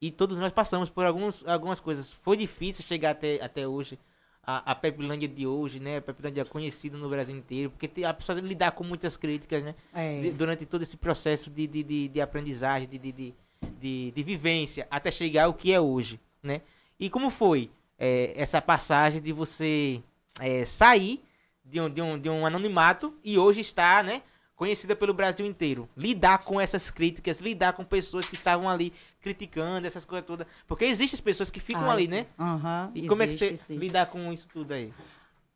e 0.00 0.11
todos 0.11 0.38
nós 0.38 0.53
passamos 0.53 0.88
por 0.88 1.05
alguns, 1.05 1.47
algumas 1.47 1.81
coisas. 1.81 2.12
Foi 2.12 2.37
difícil 2.37 2.85
chegar 2.85 3.11
até, 3.11 3.43
até 3.43 3.67
hoje, 3.67 3.99
a, 4.43 4.71
a 4.73 4.75
Pepilândia 4.75 5.27
de 5.29 5.47
hoje, 5.47 5.81
né? 5.81 5.97
A 5.99 6.03
Pepilândia 6.03 6.45
conhecida 6.45 6.97
no 6.97 7.09
Brasil 7.09 7.37
inteiro, 7.37 7.71
porque 7.71 7.88
tem- 7.88 8.05
a 8.05 8.15
pessoa 8.15 8.38
lidar 8.41 8.73
com 8.73 8.85
muitas 8.85 9.17
críticas, 9.17 9.62
né? 9.65 9.75
É. 9.93 10.21
de- 10.21 10.31
durante 10.31 10.65
todo 10.65 10.83
esse 10.83 10.97
processo 10.97 11.50
de, 11.50 11.67
de, 11.67 11.83
de, 11.83 12.09
de 12.09 12.21
aprendizagem, 12.21 12.88
de, 12.88 12.97
de, 12.99 13.12
de, 13.12 13.35
de, 13.81 14.11
de 14.12 14.23
vivência, 14.23 14.87
até 14.91 15.11
chegar 15.11 15.45
ao 15.45 15.55
que 15.55 15.73
é 15.73 15.81
hoje, 15.81 16.21
né? 16.43 16.62
E 16.99 17.11
como 17.11 17.29
foi 17.29 17.69
é, 17.99 18.33
essa 18.37 18.62
passagem 18.62 19.21
de 19.21 19.33
você 19.33 20.00
é, 20.41 20.65
sair 20.65 21.21
de 21.65 21.81
um, 21.81 21.91
de 21.91 22.00
um, 22.00 22.19
de 22.19 22.31
um 22.31 22.47
anonimato 22.47 23.12
e 23.25 23.37
hoje 23.37 23.61
está, 23.61 24.03
né? 24.03 24.23
Conhecida 24.59 24.97
pelo 24.97 25.15
Brasil 25.15 25.47
inteiro. 25.47 25.88
Lidar 25.97 26.38
com 26.38 26.61
essas 26.61 26.91
críticas, 26.91 27.38
lidar 27.38 27.75
com 27.75 27.85
pessoas 27.85 28.29
que 28.29 28.35
estavam 28.35 28.69
ali 28.69 28.93
criticando 29.21 29.87
essas 29.87 30.05
coisas 30.05 30.27
todas. 30.27 30.49
Porque 30.67 30.85
existem 30.85 31.17
as 31.17 31.21
pessoas 31.21 31.49
que 31.49 31.61
ficam 31.61 31.88
Ah, 31.88 31.93
ali, 31.93 32.07
sim. 32.07 32.11
né? 32.11 32.27
Aham, 32.37 32.91
E 32.93 33.07
como 33.07 33.23
é 33.23 33.29
que 33.29 33.35
você 33.35 33.47
existe, 33.50 33.67
sim. 33.67 33.77
lidar 33.77 34.07
com 34.07 34.33
isso 34.33 34.49
tudo 34.53 34.75
aí? 34.75 34.93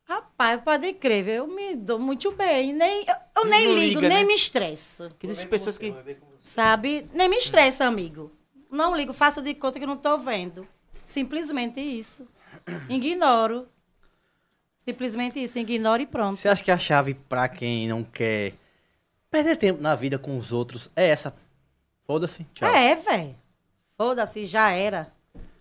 Rapaz, 0.04 0.60
pode 0.62 0.92
crer, 0.92 1.26
eu 1.26 1.48
me 1.48 1.74
dou 1.74 1.98
muito 1.98 2.30
bem. 2.30 2.72
Nem, 2.72 3.04
eu, 3.36 3.44
nem 3.46 3.74
ligo, 3.74 3.98
liga, 3.98 4.08
nem 4.08 4.20
né? 4.20 4.24
me 4.24 4.34
estresso. 4.34 5.10
Existem 5.20 5.48
pessoas 5.48 5.76
que. 5.76 5.92
Sabe? 6.38 7.04
Nem 7.12 7.28
me 7.28 7.38
estressa, 7.38 7.84
amigo. 7.84 8.30
Não 8.70 8.96
ligo, 8.96 9.12
faço 9.12 9.42
de 9.42 9.52
conta 9.52 9.80
que 9.80 9.86
não 9.86 9.96
tô 9.96 10.16
vendo. 10.16 10.64
Simplesmente 11.04 11.80
isso. 11.80 12.24
Ignoro. 12.88 13.66
Simplesmente 14.78 15.42
isso, 15.42 15.58
ignoro 15.58 16.02
e 16.02 16.06
pronto. 16.06 16.36
Você 16.38 16.48
acha 16.48 16.62
que 16.62 16.70
a 16.70 16.78
chave 16.78 17.14
pra 17.14 17.48
quem 17.48 17.88
não 17.88 18.04
quer 18.04 18.54
perder 19.32 19.56
tempo 19.56 19.82
na 19.82 19.94
vida 19.94 20.18
com 20.18 20.36
os 20.38 20.52
outros 20.52 20.90
é 20.94 21.08
essa? 21.08 21.34
Foda-se. 22.06 22.46
Tchau. 22.54 22.68
É, 22.68 22.94
velho. 22.94 23.34
Foda-se, 23.96 24.44
já 24.44 24.70
era. 24.70 25.08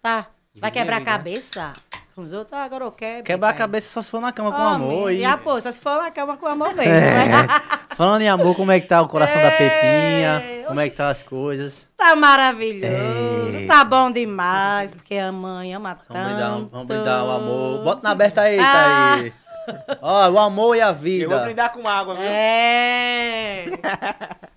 Tá. 0.02 0.28
Vai 0.56 0.70
quebrar 0.70 0.98
a 0.98 1.00
vida. 1.00 1.12
cabeça 1.12 1.74
com 2.14 2.24
os 2.24 2.34
outros? 2.34 2.52
Agora 2.54 2.84
eu 2.84 2.92
quebro. 2.92 3.24
Quebrar 3.24 3.50
a 3.50 3.54
cabeça 3.54 3.90
só 3.90 4.02
se 4.02 4.10
for 4.12 4.20
na 4.20 4.34
cama 4.34 4.52
com 4.52 4.62
Homem, 4.62 4.76
amor. 4.76 5.12
E... 5.12 5.20
E 5.20 5.26
a 5.26 5.38
pô, 5.38 5.60
só 5.62 5.72
se 5.72 5.80
for 5.80 6.02
na 6.02 6.12
cama 6.12 6.36
com 6.36 6.46
amor 6.46 6.74
mesmo. 6.76 6.94
É. 6.94 7.48
Falando 7.96 8.22
em 8.22 8.30
amor, 8.30 8.56
como 8.56 8.72
é 8.72 8.80
que 8.80 8.88
tá 8.88 9.02
o 9.02 9.08
coração 9.08 9.42
da 9.42 9.52
Pepinha? 9.52 10.44
Como 10.68 10.80
é 10.80 10.90
que 10.90 10.96
tá 10.96 11.10
as 11.10 11.24
coisas? 11.24 11.88
Tá 11.96 12.16
maravilhoso. 12.16 12.86
É. 12.86 13.66
Tá 13.68 13.84
bom 13.84 14.12
demais, 14.12 14.94
porque 14.96 15.16
a 15.16 15.32
mãe 15.32 15.74
ama 15.74 15.96
tanto. 15.96 16.14
Vamos 16.14 16.28
brindar, 16.28 16.52
vamos 16.72 16.88
brindar 16.88 17.26
o 17.26 17.32
amor. 17.32 17.84
Bota 17.84 18.02
na 18.04 18.12
aberta 18.12 18.42
aí, 18.42 18.60
Ah. 18.60 18.64
tá 18.64 19.14
aí. 19.16 19.34
Ó, 20.02 20.30
o 20.30 20.40
amor 20.40 20.76
e 20.76 20.82
a 20.82 20.88
Eu 20.88 20.94
vou 20.94 21.02
vida. 21.04 21.44
brindar 21.44 21.74
com 21.74 21.88
água, 21.88 22.16
viu? 22.16 22.24
É. 22.26 23.66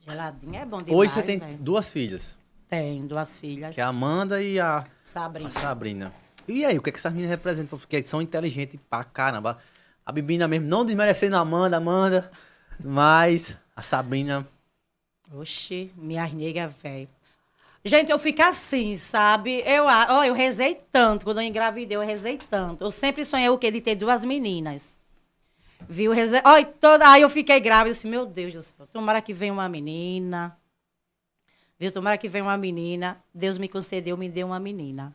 Geladinho 0.00 0.56
é 0.56 0.66
bom 0.66 0.82
demais. 0.82 0.98
Hoje 0.98 1.12
você 1.12 1.22
tem 1.22 1.38
velho. 1.38 1.58
duas 1.58 1.92
filhas, 1.92 2.36
Tem 2.68 3.06
duas 3.06 3.36
filhas. 3.36 3.74
que 3.74 3.80
é 3.80 3.84
a 3.84 3.88
Amanda 3.88 4.42
e 4.42 4.58
a, 4.58 4.84
Sabrina. 5.00 5.48
a 5.48 5.52
Sabrina. 5.52 6.12
E 6.48 6.64
aí, 6.64 6.76
o 6.76 6.82
que, 6.82 6.88
é 6.90 6.92
que 6.92 6.98
essas 6.98 7.12
meninas 7.12 7.30
representam? 7.30 7.78
Porque 7.78 8.02
são 8.02 8.20
inteligentes 8.20 8.78
pra 8.90 9.04
caramba. 9.04 9.58
A 10.04 10.10
Bibina 10.10 10.48
mesmo, 10.48 10.66
não 10.66 10.84
desmerecendo 10.84 11.36
a 11.36 11.40
Amanda, 11.40 11.76
Amanda, 11.76 12.30
mas 12.80 13.56
a 13.76 13.82
Sabrina... 13.82 14.44
Oxi, 15.32 15.92
minhas 15.96 16.32
negas, 16.32 16.72
velho. 16.82 17.08
Gente, 17.84 18.12
eu 18.12 18.18
fico 18.18 18.40
assim, 18.42 18.96
sabe? 18.96 19.60
Eu, 19.66 19.86
ó, 19.86 20.24
eu 20.24 20.34
rezei 20.34 20.80
tanto. 20.92 21.24
Quando 21.24 21.40
eu 21.40 21.46
engravidei, 21.46 21.96
eu 21.96 22.00
rezei 22.00 22.38
tanto. 22.38 22.84
Eu 22.84 22.90
sempre 22.92 23.24
sonhei 23.24 23.48
o 23.48 23.58
quê? 23.58 23.72
De 23.72 23.80
ter 23.80 23.96
duas 23.96 24.24
meninas. 24.24 24.92
Viu? 25.88 26.12
Rezei. 26.12 26.40
Ó, 26.44 26.64
toda... 26.80 27.10
Aí 27.10 27.22
eu 27.22 27.28
fiquei 27.28 27.58
grávida. 27.58 27.88
Eu 27.88 27.92
disse, 27.92 28.06
meu 28.06 28.24
Deus 28.24 28.54
do 28.54 28.62
céu. 28.62 28.86
Tomara 28.86 29.20
que 29.20 29.34
venha 29.34 29.52
uma 29.52 29.68
menina. 29.68 30.56
Viu? 31.76 31.90
Tomara 31.90 32.16
que 32.16 32.28
venha 32.28 32.44
uma 32.44 32.56
menina. 32.56 33.20
Deus 33.34 33.58
me 33.58 33.68
concedeu, 33.68 34.16
me 34.16 34.28
deu 34.28 34.46
uma 34.46 34.60
menina. 34.60 35.12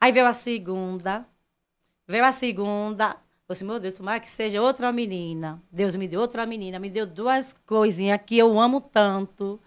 Aí 0.00 0.12
veio 0.12 0.26
a 0.26 0.32
segunda. 0.32 1.26
Veio 2.06 2.24
a 2.24 2.30
segunda. 2.30 3.16
Eu 3.48 3.52
disse, 3.52 3.64
meu 3.64 3.80
Deus, 3.80 3.96
tomara 3.96 4.20
que 4.20 4.28
seja 4.28 4.62
outra 4.62 4.92
menina. 4.92 5.60
Deus 5.72 5.96
me 5.96 6.06
deu 6.06 6.20
outra 6.20 6.46
menina. 6.46 6.78
Me 6.78 6.88
deu 6.88 7.04
duas 7.04 7.52
coisinhas 7.66 8.20
que 8.24 8.38
eu 8.38 8.60
amo 8.60 8.80
tanto. 8.80 9.60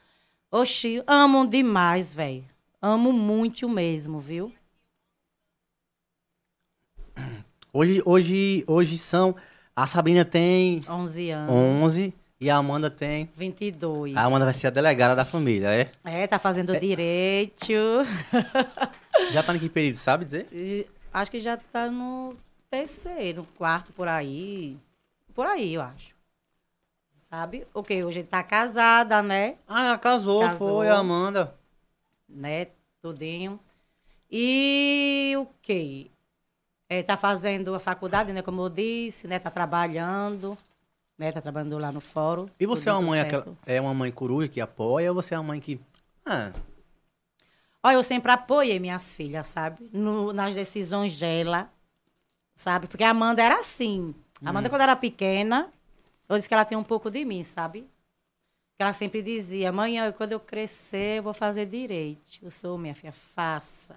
Oxi, 0.57 1.03
amo 1.05 1.45
demais, 1.45 2.13
velho. 2.13 2.45
Amo 2.81 3.11
muito 3.11 3.67
mesmo, 3.67 4.21
viu? 4.21 4.53
Hoje, 7.73 8.01
hoje, 8.05 8.63
hoje 8.65 8.97
são... 8.97 9.35
A 9.75 9.85
Sabrina 9.85 10.23
tem 10.23 10.81
11 10.87 11.29
anos. 11.29 11.53
11 11.83 12.13
e 12.39 12.49
a 12.49 12.55
Amanda 12.55 12.89
tem... 12.89 13.29
22. 13.35 14.15
A 14.15 14.23
Amanda 14.23 14.45
vai 14.45 14.53
ser 14.53 14.67
a 14.67 14.69
delegada 14.69 15.13
da 15.13 15.25
família, 15.25 15.67
é? 15.73 15.91
É, 16.05 16.25
tá 16.25 16.39
fazendo 16.39 16.79
direito. 16.79 17.73
Já 19.33 19.43
tá 19.43 19.53
em 19.53 19.59
que 19.59 19.67
período, 19.67 19.97
sabe 19.97 20.23
dizer? 20.23 20.89
Acho 21.13 21.31
que 21.31 21.41
já 21.41 21.57
tá 21.57 21.91
no 21.91 22.33
terceiro, 22.69 23.45
quarto 23.57 23.91
por 23.91 24.07
aí. 24.07 24.77
Por 25.33 25.45
aí, 25.47 25.73
eu 25.73 25.81
acho. 25.81 26.14
Sabe? 27.29 27.65
O 27.73 27.83
que? 27.83 28.03
Hoje 28.03 28.23
tá 28.23 28.43
casada, 28.43 29.21
né? 29.21 29.55
Ah, 29.67 29.87
ela 29.87 29.97
casou, 29.97 30.41
Casou. 30.41 30.67
foi 30.77 30.89
a 30.89 30.97
Amanda. 30.97 31.55
né? 32.29 32.67
Tudinho. 33.01 33.59
E 34.31 35.33
o 35.37 35.47
quê? 35.61 36.07
É, 36.89 37.01
tá 37.03 37.17
fazendo 37.17 37.73
a 37.73 37.79
faculdade, 37.79 38.31
né? 38.31 38.41
Como 38.41 38.61
eu 38.61 38.69
disse, 38.69 39.27
né? 39.27 39.39
Tá 39.39 39.49
trabalhando, 39.49 40.57
né? 41.17 41.31
Tá 41.31 41.41
trabalhando 41.41 41.77
lá 41.77 41.91
no 41.91 41.99
fórum. 42.01 42.45
E 42.59 42.65
você 42.65 42.89
é 42.89 42.91
uma 42.91 42.99
tudinho, 42.99 43.09
mãe 43.09 43.21
aquela, 43.21 43.57
é 43.65 43.81
uma 43.81 43.93
mãe 43.93 44.11
coruja 44.11 44.47
que 44.47 44.61
apoia 44.61 45.09
ou 45.11 45.15
você 45.15 45.33
é 45.33 45.37
uma 45.39 45.47
mãe 45.47 45.59
que 45.59 45.79
ah, 46.25 46.51
Olha, 47.83 47.95
eu 47.95 48.03
sempre 48.03 48.31
apoiei 48.31 48.79
minhas 48.79 49.13
filhas, 49.13 49.45
sabe? 49.47 49.87
No- 49.93 50.33
nas 50.33 50.55
decisões 50.55 51.17
dela, 51.19 51.69
sabe? 52.55 52.87
Porque 52.87 53.03
a 53.03 53.11
Amanda 53.11 53.43
era 53.43 53.59
assim. 53.59 54.13
A 54.43 54.49
Amanda, 54.49 54.69
quando 54.69 54.81
era 54.81 54.95
pequena, 54.95 55.71
eu 56.29 56.37
disse 56.37 56.47
que 56.47 56.53
ela 56.53 56.65
tem 56.65 56.77
um 56.77 56.83
pouco 56.83 57.09
de 57.09 57.23
mim, 57.25 57.43
sabe? 57.43 57.81
Que 58.77 58.83
ela 58.83 58.93
sempre 58.93 59.21
dizia, 59.21 59.69
amanhã, 59.69 60.11
quando 60.11 60.33
eu 60.33 60.39
crescer, 60.39 61.19
eu 61.19 61.23
vou 61.23 61.33
fazer 61.33 61.65
direito. 61.65 62.39
Eu 62.41 62.51
sou 62.51 62.77
minha 62.77 62.93
filha, 62.93 63.11
faça. 63.13 63.95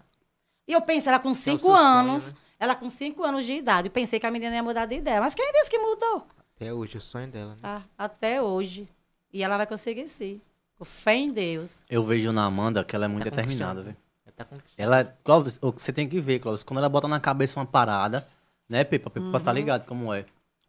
E 0.66 0.72
eu 0.72 0.80
pensei, 0.82 1.10
ela 1.12 1.18
com 1.20 1.30
é 1.30 1.34
cinco 1.34 1.62
sonho, 1.62 1.76
anos, 1.76 2.32
né? 2.32 2.38
ela 2.60 2.74
com 2.74 2.88
cinco 2.90 3.24
anos 3.24 3.44
de 3.44 3.54
idade, 3.54 3.88
eu 3.88 3.92
pensei 3.92 4.20
que 4.20 4.26
a 4.26 4.30
menina 4.30 4.54
ia 4.54 4.62
mudar 4.62 4.86
de 4.86 4.96
ideia. 4.96 5.20
Mas 5.20 5.34
quem 5.34 5.50
disse 5.52 5.70
que 5.70 5.78
mudou? 5.78 6.26
Até 6.54 6.72
hoje, 6.72 6.98
o 6.98 7.00
sonho 7.00 7.28
dela. 7.28 7.52
Né? 7.54 7.58
Tá? 7.62 7.82
Até 7.96 8.40
hoje. 8.42 8.88
E 9.32 9.42
ela 9.42 9.56
vai 9.56 9.66
conseguir 9.66 10.06
sim. 10.08 10.40
Com 10.76 10.84
fé 10.84 11.14
em 11.16 11.32
Deus. 11.32 11.82
eu 11.90 12.02
vejo 12.04 12.30
na 12.30 12.44
Amanda 12.44 12.84
que 12.84 12.94
ela 12.94 13.06
é 13.06 13.08
muito 13.08 13.24
Tá 13.24 13.30
determinada, 13.30 13.82
velho. 13.82 13.96
Ela 14.24 14.32
tá. 14.36 14.46
Ela, 14.76 15.04
Clóvis, 15.24 15.58
você 15.60 15.92
tem 15.92 16.08
que 16.08 16.20
ver, 16.20 16.38
Clóvis, 16.38 16.62
quando 16.62 16.78
ela 16.78 16.88
bota 16.88 17.08
na 17.08 17.18
cabeça 17.18 17.58
uma 17.58 17.66
parada, 17.66 18.28
né, 18.68 18.84
Pepa? 18.84 19.10
Pepa 19.10 19.26
Uhum. 19.26 19.40
tá 19.40 19.52
ligado 19.52 19.84
como 19.86 20.14
é. 20.14 20.24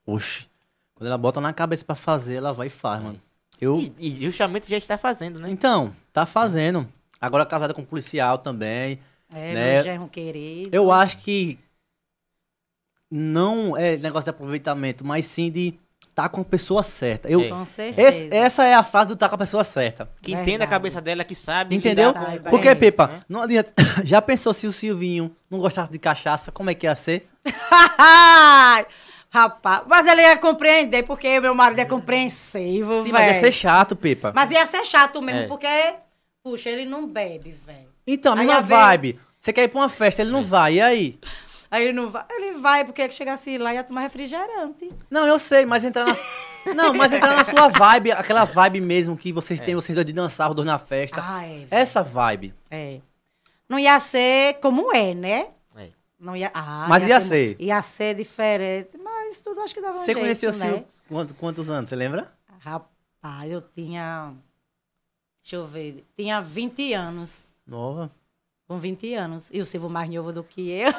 Oxi. 0.05 0.49
Quando 0.99 1.07
ela 1.07 1.17
bota 1.17 1.41
na 1.41 1.51
cabeça 1.53 1.83
pra 1.83 1.95
fazer, 1.95 2.35
ela 2.35 2.53
vai 2.53 2.67
e 2.67 2.69
faz, 2.69 3.01
mano. 3.01 3.19
Eu, 3.59 3.77
E, 3.79 3.93
e 3.97 4.21
justamente 4.21 4.69
já 4.69 4.77
está 4.77 4.97
fazendo, 4.97 5.39
né? 5.39 5.49
então, 5.49 5.95
tá 6.13 6.25
fazendo. 6.25 6.87
Agora 7.19 7.45
casada 7.45 7.73
com 7.73 7.81
um 7.81 7.85
policial 7.85 8.37
também. 8.37 8.99
É, 9.33 9.53
Né? 9.53 9.73
meu 9.75 9.83
genro 9.83 10.07
querido. 10.07 10.69
Eu 10.75 10.91
acho 10.91 11.17
que 11.19 11.57
não 13.11 13.75
é 13.75 13.97
negócio 13.97 14.25
de 14.25 14.29
aproveitamento, 14.29 15.03
mas 15.05 15.25
sim 15.25 15.49
de 15.51 15.73
estar 16.09 16.29
com 16.29 16.41
a 16.41 16.45
pessoa 16.45 16.83
certa. 16.83 17.29
Eu, 17.29 17.41
É. 17.41 17.49
Com 17.49 17.65
certeza. 17.65 18.07
esse- 18.07 18.35
essa 18.35 18.65
é 18.65 18.73
a 18.73 18.83
fase 18.83 19.07
do 19.07 19.13
estar 19.13 19.29
com 19.29 19.35
a 19.35 19.39
pessoa 19.39 19.63
certa. 19.63 20.09
Que 20.21 20.31
entenda 20.31 20.41
a 20.41 20.45
Verdade. 20.45 20.69
cabeça 20.71 21.01
dela, 21.01 21.23
que 21.23 21.33
sabe. 21.35 21.75
Entendeu? 21.75 22.13
com- 22.13 22.21
Saiba. 22.21 22.49
Porque, 22.49 22.67
É. 22.67 22.75
Pepa, 22.75 23.07
né? 23.07 23.21
não 23.29 23.41
adianta. 23.41 23.73
Já 24.05 24.21
pensou 24.21 24.53
se 24.53 24.67
o 24.67 24.71
Silvinho 24.71 25.33
não 25.49 25.59
gostasse 25.59 25.91
de 25.91 25.97
cachaça, 25.99 26.51
como 26.51 26.69
é 26.69 26.75
que 26.75 26.85
ia 26.85 26.93
ser? 26.95 27.27
Rapaz, 29.31 29.83
mas 29.87 30.07
ele 30.07 30.21
ia 30.21 30.37
compreender, 30.37 31.03
porque 31.03 31.39
meu 31.39 31.53
marido 31.53 31.79
é 31.79 31.85
compreensivo, 31.85 33.03
Sim, 33.03 33.11
mas 33.11 33.27
ia 33.27 33.33
ser 33.35 33.51
chato, 33.51 33.95
Pepa. 33.95 34.31
Mas 34.35 34.49
ia 34.49 34.65
ser 34.65 34.83
chato 34.85 35.21
mesmo, 35.21 35.41
É. 35.41 35.47
porque, 35.47 35.67
puxa, 36.43 36.69
ele 36.69 36.85
não 36.85 37.07
bebe, 37.07 37.51
velho. 37.51 37.89
Então, 38.07 38.33
a 38.33 38.35
mesma 38.35 38.53
ia 38.53 38.61
vibe. 38.61 39.19
Você 39.39 39.53
quer 39.53 39.63
ir 39.63 39.67
pra 39.67 39.81
uma 39.81 39.89
festa, 39.89 40.21
É. 40.21 40.23
ele 40.23 40.31
não 40.31 40.41
vai, 40.41 40.75
e 40.75 40.81
aí? 40.81 41.19
Aí 41.71 41.83
ele 41.83 41.93
não 41.93 42.09
vai. 42.09 42.25
Ele 42.31 42.53
vai, 42.53 42.83
porque 42.83 43.03
ele 43.03 43.13
chegasse 43.13 43.55
lá 43.59 43.71
e 43.71 43.75
ia 43.75 43.83
tomar 43.83 44.01
refrigerante. 44.01 44.89
Não, 45.11 45.27
eu 45.27 45.37
sei, 45.37 45.65
mas 45.65 45.83
entrar 45.83 46.05
na. 46.05 46.15
Não, 46.75 46.93
mas 46.93 47.13
entrar 47.13 47.35
na 47.37 47.43
sua 47.45 47.69
vibe, 47.69 48.11
aquela 48.11 48.43
vibe 48.43 48.81
mesmo 48.81 49.15
que 49.15 49.31
vocês 49.31 49.61
têm, 49.61 49.75
vocês 49.75 49.95
dois 49.95 50.05
de 50.05 50.11
dançar, 50.11 50.49
os 50.49 50.55
dois 50.55 50.65
na 50.65 50.77
festa. 50.77 51.23
Ah, 51.25 51.45
é. 51.45 51.65
Essa 51.71 52.03
vibe. 52.03 52.53
É. 52.69 52.99
Não 53.67 53.79
ia 53.79 53.97
ser 53.99 54.55
como 54.55 54.93
é, 54.93 55.13
né? 55.13 55.47
É. 55.77 55.87
Não 56.19 56.35
ia. 56.35 56.51
Ah, 56.53 56.85
Mas 56.89 57.07
ia 57.07 57.21
ser. 57.21 57.55
Ia 57.59 57.81
ser 57.81 58.13
diferente. 58.15 58.97
Mas 59.29 59.41
tudo 59.41 59.61
acho 59.61 59.75
que 59.75 59.81
dava 59.81 59.95
um 59.95 59.99
Você 59.99 60.05
jeito, 60.05 60.19
conheceu 60.21 60.49
o 60.49 60.53
né? 60.53 60.59
Silvio 60.65 60.85
quantos, 61.07 61.35
quantos 61.37 61.69
anos, 61.69 61.87
você 61.87 61.95
lembra? 61.95 62.33
Rapaz, 62.61 63.51
eu 63.51 63.61
tinha. 63.61 64.33
Deixa 65.43 65.55
eu 65.55 65.67
ver. 65.67 66.03
Tinha 66.17 66.41
20 66.41 66.93
anos. 66.93 67.47
Nova. 67.65 68.09
Com 68.67 68.79
20 68.79 69.13
anos. 69.13 69.49
E 69.53 69.61
o 69.61 69.67
Silvio 69.67 69.87
mais 69.87 70.09
novo 70.09 70.33
do 70.33 70.43
que 70.43 70.71
eu. 70.71 70.89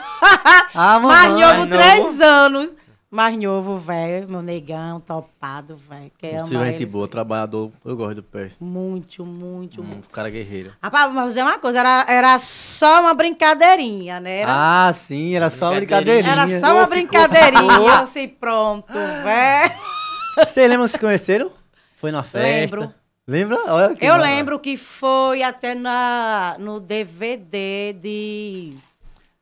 Ah, 0.73 1.01
mais 1.01 1.29
mamãe. 1.29 1.41
novo, 1.41 1.57
novo. 1.59 1.71
3 1.71 2.21
anos. 2.21 2.75
Mais 3.11 3.37
novo, 3.37 3.77
velho. 3.77 4.29
Meu 4.29 4.41
negão, 4.41 5.01
topado, 5.01 5.75
velho. 5.77 6.13
Que 6.17 6.29
ama 6.29 6.67
é 6.67 6.71
gente 6.73 6.83
ele, 6.85 6.93
boa, 6.93 7.09
trabalhador. 7.09 7.73
Eu 7.85 7.97
gosto 7.97 8.15
do 8.17 8.23
pé. 8.23 8.51
Muito, 8.61 9.27
muito, 9.27 9.81
Um 9.81 9.85
muito. 9.85 10.09
cara 10.11 10.31
guerreiro. 10.31 10.73
Rapaz, 10.81 11.13
mas 11.13 11.27
dizer 11.29 11.43
uma 11.43 11.59
coisa, 11.59 11.81
era, 11.81 12.05
era 12.09 12.39
só 12.39 13.01
uma 13.01 13.13
brincadeirinha, 13.13 14.21
né? 14.21 14.41
Era, 14.43 14.53
Ah, 14.89 14.93
sim, 14.93 15.35
era 15.35 15.51
só 15.51 15.71
uma 15.71 15.77
Brincadeirinha. 15.77 16.31
era 16.33 16.61
só 16.61 16.73
uma 16.77 16.87
brincadeirinha, 16.87 17.99
assim, 18.01 18.29
pronto, 18.29 18.93
velho. 18.93 19.75
Vocês 20.39 20.69
lembram 20.71 20.87
que 20.87 20.93
se 20.93 20.99
conheceram? 20.99 21.51
Foi 21.97 22.13
na 22.13 22.23
festa? 22.23 22.77
Lembro. 22.77 22.95
Lembra? 23.27 23.59
Olha 23.75 23.95
que 23.97 24.05
Eu 24.05 24.11
maravilha. 24.13 24.37
lembro 24.37 24.59
que 24.61 24.77
foi 24.77 25.43
até 25.43 25.75
na, 25.75 26.55
no 26.61 26.79
DVD 26.81 27.93
de, 27.93 28.75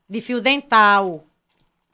de 0.08 0.20
fio 0.22 0.40
dental. 0.40 1.24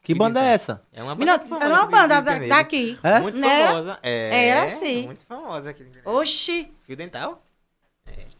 Que 0.04 0.14
banda 0.14 0.40
é 0.40 0.52
essa? 0.52 0.82
É 0.92 1.02
uma 1.02 1.14
banda 1.14 1.32
era 1.32 1.40
uma 1.42 1.48
famosa 1.48 1.86
banda 1.86 2.20
da- 2.22 2.38
daqui. 2.38 2.98
É? 3.02 3.20
Muito 3.20 3.42
era? 3.44 3.68
famosa. 3.68 3.98
É, 4.02 4.48
Era 4.48 4.68
sim. 4.68 5.02
Muito 5.06 5.24
famosa 5.26 5.70
aqui. 5.70 5.86
Oxi. 6.04 6.70
Fio 6.84 6.96
dental? 6.96 7.42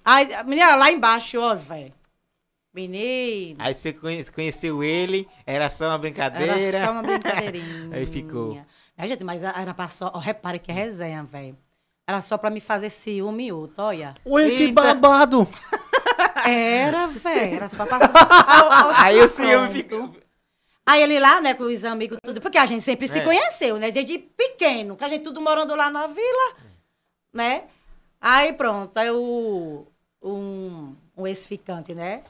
Aí, 0.04 0.32
a 0.34 0.44
menina, 0.44 0.76
lá 0.76 0.92
embaixo, 0.92 1.40
ó, 1.40 1.54
velho. 1.54 1.92
Menino. 2.72 3.56
Aí 3.60 3.72
você 3.74 3.92
conhe- 3.92 4.24
conheceu 4.30 4.82
ele, 4.84 5.26
era 5.46 5.70
só 5.70 5.88
uma 5.88 5.96
brincadeira. 5.98 6.60
Era 6.60 6.84
só 6.84 6.92
uma 6.92 7.02
brincadeirinha. 7.02 7.96
Aí 7.96 8.04
ficou. 8.06 8.60
Aí, 8.98 9.08
gente, 9.08 9.24
mas 9.24 9.42
era 9.42 9.72
pra 9.72 9.88
só. 9.88 10.10
Ó, 10.14 10.18
repare 10.18 10.58
que 10.58 10.70
resenha, 10.72 11.22
velho. 11.24 11.56
Era 12.06 12.20
só 12.20 12.36
pra 12.36 12.50
me 12.50 12.60
fazer 12.60 12.90
ciúme 12.90 13.46
e 13.46 13.52
outro, 13.52 13.82
olha. 13.82 14.14
Ui, 14.24 14.50
que 14.56 14.72
babado! 14.72 15.48
Era, 16.46 17.06
velho. 17.06 17.54
Era 17.56 17.68
só 17.68 17.76
pra 17.76 17.86
passar. 17.86 18.12
Ao- 18.46 18.72
ao- 18.88 18.90
Aí 18.96 19.18
o 19.20 19.28
ciúme 19.28 19.68
ficou. 19.70 20.14
Aí 20.86 21.02
ele 21.02 21.18
lá, 21.18 21.40
né, 21.40 21.54
com 21.54 21.64
os 21.64 21.84
amigos, 21.84 22.18
tudo. 22.22 22.40
Porque 22.40 22.58
a 22.58 22.66
gente 22.66 22.82
sempre 22.82 23.08
se 23.08 23.18
É. 23.18 23.22
conheceu, 23.24 23.78
né? 23.78 23.90
Desde 23.90 24.18
pequeno, 24.18 24.96
que 24.96 25.04
a 25.04 25.08
gente 25.08 25.22
tudo 25.22 25.40
morando 25.40 25.74
lá 25.74 25.90
na 25.90 26.06
vila, 26.06 26.56
né? 27.32 27.64
Aí 28.20 28.52
pronto, 28.52 28.96
aí 28.96 29.10
o, 29.10 29.86
um, 30.22 30.94
um 31.16 31.26
ex-ficante, 31.26 31.94
né? 31.94 32.22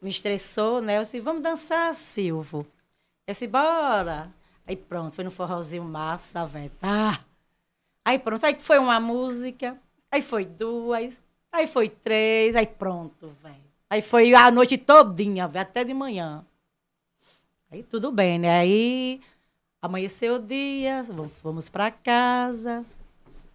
Me 0.00 0.10
estressou, 0.10 0.82
né? 0.82 0.98
Eu 0.98 1.02
disse, 1.02 1.20
vamos 1.20 1.42
dançar, 1.42 1.94
Silvo. 1.94 2.66
Eu 3.26 3.32
disse, 3.32 3.46
bora. 3.46 4.30
Aí 4.66 4.76
pronto, 4.76 5.14
foi 5.14 5.24
no 5.24 5.30
forrozinho 5.30 5.84
massa, 5.84 6.44
velho. 6.46 6.70
Tá. 6.80 7.20
Aí 8.04 8.18
pronto, 8.18 8.44
aí 8.44 8.56
foi 8.60 8.78
uma 8.78 9.00
música, 9.00 9.78
aí 10.10 10.20
foi 10.20 10.44
duas, 10.44 11.20
aí 11.50 11.66
foi 11.66 11.88
três, 11.88 12.54
aí 12.54 12.66
pronto, 12.66 13.28
velho. 13.42 13.64
Aí 13.88 14.02
foi 14.02 14.34
a 14.34 14.50
noite 14.50 14.76
todinha, 14.76 15.48
velho, 15.48 15.62
até 15.62 15.84
de 15.84 15.94
manhã. 15.94 16.44
Aí 17.74 17.82
tudo 17.82 18.12
bem, 18.12 18.38
né? 18.38 18.60
Aí 18.60 19.20
amanheceu 19.82 20.36
o 20.36 20.38
dia, 20.38 21.02
vamos- 21.02 21.32
fomos 21.38 21.68
para 21.68 21.90
casa. 21.90 22.84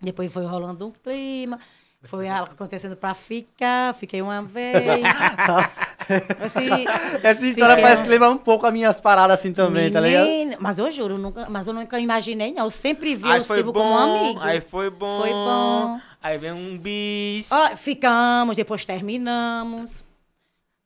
Depois 0.02 0.30
foi 0.32 0.46
rolando 0.46 0.86
um 0.88 0.92
clima. 0.92 1.58
Foi 2.04 2.28
acontecendo 2.28 2.98
para 2.98 3.14
ficar, 3.14 3.94
fiquei 3.94 4.22
uma 4.22 4.42
vez. 4.42 4.76
Assim, 6.44 6.86
Essa 7.24 7.46
história 7.46 7.76
fiquei- 7.76 7.82
parece 7.82 8.04
que 8.04 8.10
leva 8.10 8.30
um 8.30 8.38
pouco 8.38 8.66
as 8.66 8.74
minhas 8.74 9.00
paradas 9.00 9.40
assim 9.40 9.54
também, 9.54 9.90
tá 9.90 10.02
ligado? 10.02 10.26
Menino, 10.28 10.58
Mas 10.60 10.80
eu 10.80 10.92
juro, 10.92 11.18
nunca, 11.18 11.48
mas 11.50 11.68
eu 11.68 11.74
nunca 11.74 11.98
imaginei, 11.98 12.52
não. 12.52 12.66
Eu 12.66 12.70
sempre 12.70 13.16
vi 13.16 13.32
Aí 13.32 13.40
o 13.40 13.44
Silvio 13.46 13.72
bom, 13.72 13.80
como 13.84 13.94
um 13.94 13.98
amigo. 13.98 14.40
aí 14.42 14.60
foi 14.60 14.90
bom. 14.90 15.18
Foi 15.22 15.30
bom. 15.30 16.00
Aí 16.22 16.38
vem 16.38 16.52
um 16.52 16.78
bis. 16.78 17.50
Ó, 17.52 17.78
ficamos, 17.78 18.58
depois 18.58 18.84
terminamos. 18.84 20.04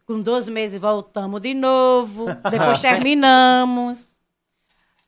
Com 0.05 0.19
dois 0.19 0.49
meses 0.49 0.79
voltamos 0.79 1.41
de 1.41 1.53
novo. 1.53 2.25
Depois 2.49 2.79
terminamos. 2.81 4.07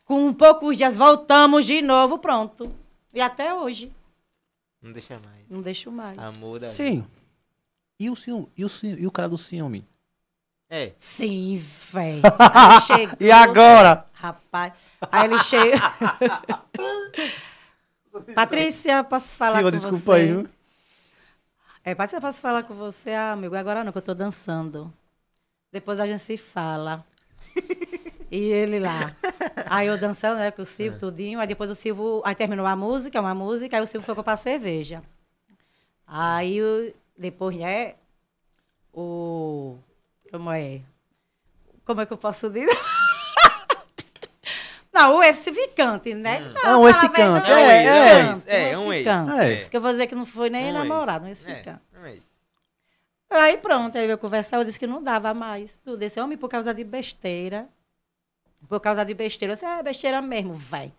Com 0.05 0.31
poucos 0.33 0.77
dias 0.77 0.95
voltamos 0.95 1.65
de 1.65 1.81
novo, 1.81 2.17
pronto. 2.19 2.71
E 3.13 3.19
até 3.21 3.53
hoje. 3.53 3.91
Não 4.81 4.91
deixa 4.91 5.15
mais. 5.19 5.49
Não 5.49 5.61
deixo 5.61 5.91
mais. 5.91 6.17
Amor 6.19 6.59
da 6.59 6.69
Sim. 6.69 7.05
E 7.99 8.09
o, 8.09 8.15
ciúme, 8.15 8.47
e, 8.57 8.63
o 8.63 8.69
ciúme, 8.69 9.01
e 9.01 9.07
o 9.07 9.11
cara 9.11 9.27
do 9.27 9.37
ciúme? 9.37 9.85
É. 10.69 10.93
Sim, 10.97 11.61
velho. 11.91 12.21
Chegou- 12.85 13.15
E 13.19 13.31
agora? 13.31 14.05
Rapaz. 14.13 14.73
Aí 15.11 15.25
ele 15.25 15.39
chega. 15.43 15.77
Patrícia, 18.33 19.03
posso 19.03 19.35
falar 19.35 19.57
Silva, 19.57 19.71
com 19.71 19.77
desculpa 19.77 19.97
você? 20.05 20.11
aí, 20.13 20.47
É, 21.87 21.93
Patrícia, 21.93 22.19
posso 22.19 22.41
falar 22.41 22.63
com 22.63 22.73
você? 22.73 23.11
Ah, 23.11 23.33
amigo, 23.33 23.55
agora 23.55 23.83
não, 23.83 23.91
que 23.91 23.97
eu 23.99 24.01
tô 24.01 24.15
dançando. 24.15 24.91
Depois 25.71 25.99
a 25.99 26.07
gente 26.07 26.19
se 26.19 26.35
fala. 26.35 27.05
e 28.31 28.39
ele 28.39 28.79
lá. 28.79 29.15
Aí 29.67 29.85
eu 29.85 29.95
dançando, 29.95 30.39
né, 30.39 30.49
com 30.49 30.63
o 30.63 30.65
Silvio, 30.65 30.99
tudinho. 30.99 31.39
Aí 31.39 31.45
depois 31.45 31.69
o 31.69 31.75
Silvio... 31.75 32.23
Aí 32.25 32.33
terminou 32.33 32.65
a 32.65 32.75
música, 32.75 33.21
uma 33.21 33.35
música, 33.35 33.77
aí 33.77 33.83
o 33.83 33.85
Silvio 33.85 34.03
foi 34.03 34.15
comprar 34.15 34.35
cerveja. 34.35 35.03
Aí 36.07 36.59
depois, 37.15 37.55
né, 37.55 37.93
o... 38.91 39.77
Como 40.31 40.49
é? 40.49 40.81
Como 41.85 42.01
é 42.01 42.05
que 42.07 42.13
eu 42.13 42.17
posso 42.17 42.49
dizer? 42.49 42.67
Não, 44.95 45.17
o 45.17 45.23
ex-ficante, 45.23 46.13
né? 46.13 46.41
Ah, 46.63 46.77
um 46.77 46.81
Fala 46.81 46.85
a 46.85 46.89
ex-ficante, 46.89 47.49
verdade, 47.49 47.51
é, 47.51 47.85
é. 47.85 48.19
ex-ficante, 48.29 48.49
É, 48.49 48.77
um 48.77 48.93
ex. 48.93 49.05
ex-ficante. 49.05 49.39
É. 49.41 49.55
Porque 49.63 49.77
eu 49.77 49.81
vou 49.81 49.91
dizer 49.91 50.07
que 50.07 50.15
não 50.15 50.25
foi 50.25 50.49
nem 50.49 50.69
Um 50.71 50.73
namorado, 50.73 51.25
um 51.25 51.27
É, 51.27 51.31
ex-ficante. 51.31 51.81
um 52.01 52.05
ex. 52.05 52.23
Aí 53.29 53.57
pronto, 53.57 53.95
ele 53.97 54.05
veio 54.07 54.17
conversar, 54.17 54.57
eu 54.57 54.63
disse 54.63 54.79
que 54.79 54.87
não 54.87 55.03
dava 55.03 55.33
mais. 55.33 55.75
Tudo 55.75 56.01
esse 56.01 56.17
homem 56.19 56.37
por 56.37 56.47
causa 56.49 56.73
de 56.73 56.83
besteira. 56.83 57.67
Por 58.69 58.79
causa 58.79 59.03
de 59.03 59.13
besteira. 59.13 59.51
Eu 59.51 59.55
disse, 59.55 59.65
é 59.65 59.83
besteira 59.83 60.21
mesmo, 60.21 60.53
vai. 60.53 60.93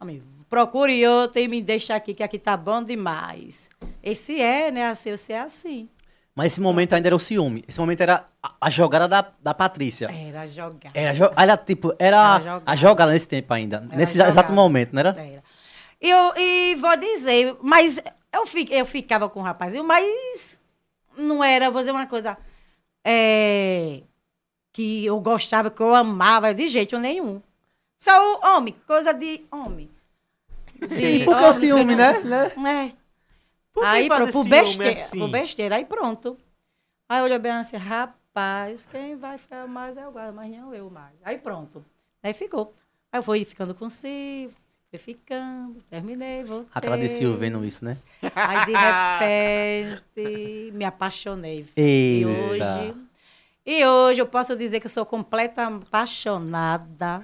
Homem, 0.00 0.22
procure 0.48 1.04
outro 1.06 1.40
e 1.40 1.48
me 1.48 1.60
deixa 1.60 1.96
aqui, 1.96 2.14
que 2.14 2.22
aqui 2.22 2.38
tá 2.38 2.56
bom 2.56 2.82
demais. 2.84 3.68
Esse 4.02 4.40
é, 4.40 4.70
né? 4.70 4.86
Assim, 4.88 5.10
você 5.10 5.32
é 5.32 5.40
assim. 5.40 5.88
Mas 6.34 6.52
esse 6.52 6.60
momento 6.60 6.92
ainda 6.94 7.08
era 7.08 7.14
o 7.14 7.18
ciúme. 7.20 7.64
Esse 7.68 7.78
momento 7.78 8.00
era 8.00 8.26
a, 8.42 8.54
a 8.62 8.70
jogada 8.70 9.06
da, 9.06 9.30
da 9.40 9.54
Patrícia. 9.54 10.10
Era 10.12 10.46
jogar. 10.48 10.90
Era, 10.92 11.12
jo- 11.14 11.32
era 11.36 11.56
tipo, 11.56 11.94
era, 11.98 12.16
Era 12.16 12.38
jogada. 12.40 12.62
a 12.66 12.76
jogada 12.76 13.12
nesse 13.12 13.28
tempo 13.28 13.54
ainda. 13.54 13.80
nesse 13.92 14.14
jogada. 14.14 14.30
exato 14.30 14.52
momento, 14.52 14.92
não 14.92 15.00
era? 15.00 15.10
Era. 15.10 15.42
E, 16.00 16.10
eu, 16.10 16.34
e 16.36 16.74
vou 16.76 16.96
dizer, 16.96 17.56
mas 17.62 18.02
eu, 18.32 18.44
fi- 18.46 18.66
eu 18.70 18.84
ficava 18.84 19.28
com 19.28 19.38
o 19.40 19.42
rapazinho, 19.44 19.84
mas 19.84 20.60
não 21.16 21.42
era, 21.42 21.70
vou 21.70 21.80
dizer 21.80 21.92
uma 21.92 22.06
coisa, 22.06 22.36
é, 23.06 24.02
que 24.72 25.06
eu 25.06 25.20
gostava, 25.20 25.70
que 25.70 25.80
eu 25.80 25.94
amava, 25.94 26.52
de 26.52 26.66
jeito 26.66 26.98
nenhum. 26.98 27.40
Só 27.96 28.10
o 28.12 28.56
homem, 28.56 28.74
coisa 28.86 29.14
de 29.14 29.44
homem. 29.52 29.88
De 30.80 31.24
Porque 31.24 31.30
o 31.30 31.30
homem, 31.36 31.52
ciúme, 31.52 31.96
não 31.96 32.12
sei 32.12 32.24
né? 32.24 32.52
não- 32.56 32.66
É. 32.66 32.92
Aí, 33.82 34.08
fazer 34.08 34.32
pro, 34.32 34.44
besteira, 34.44 34.90
assim? 34.90 35.18
pro 35.18 35.28
besteira, 35.28 35.76
aí 35.76 35.84
pronto. 35.84 36.38
Aí 37.08 37.22
olhou 37.22 37.38
bem 37.38 37.52
assim, 37.52 37.76
rapaz, 37.76 38.86
quem 38.90 39.16
vai 39.16 39.38
ficar 39.38 39.66
mais 39.66 39.96
é 39.96 40.06
o 40.06 40.12
guarda, 40.12 40.32
mas 40.32 40.50
não 40.56 40.74
eu 40.74 40.90
mais. 40.90 41.14
Aí 41.22 41.38
pronto. 41.38 41.84
Aí 42.22 42.32
ficou. 42.32 42.74
Aí 43.12 43.18
eu 43.18 43.22
fui 43.22 43.44
ficando 43.44 43.74
com 43.74 43.86
o 43.86 43.90
Silvio, 43.90 44.56
fui 44.90 44.98
ficando, 44.98 45.82
terminei, 45.90 46.44
voltei. 46.44 46.70
Silvio 47.08 47.38
vendo 47.38 47.64
isso, 47.64 47.84
né? 47.84 47.96
Aí, 48.34 48.66
de 48.66 48.72
repente, 49.94 50.72
me 50.72 50.84
apaixonei. 50.84 51.66
E 51.76 52.22
Eita. 52.22 52.28
hoje... 52.28 52.94
E 53.66 53.82
hoje 53.86 54.20
eu 54.20 54.26
posso 54.26 54.54
dizer 54.54 54.78
que 54.78 54.86
eu 54.86 54.90
sou 54.90 55.06
completa 55.06 55.66
apaixonada 55.66 57.22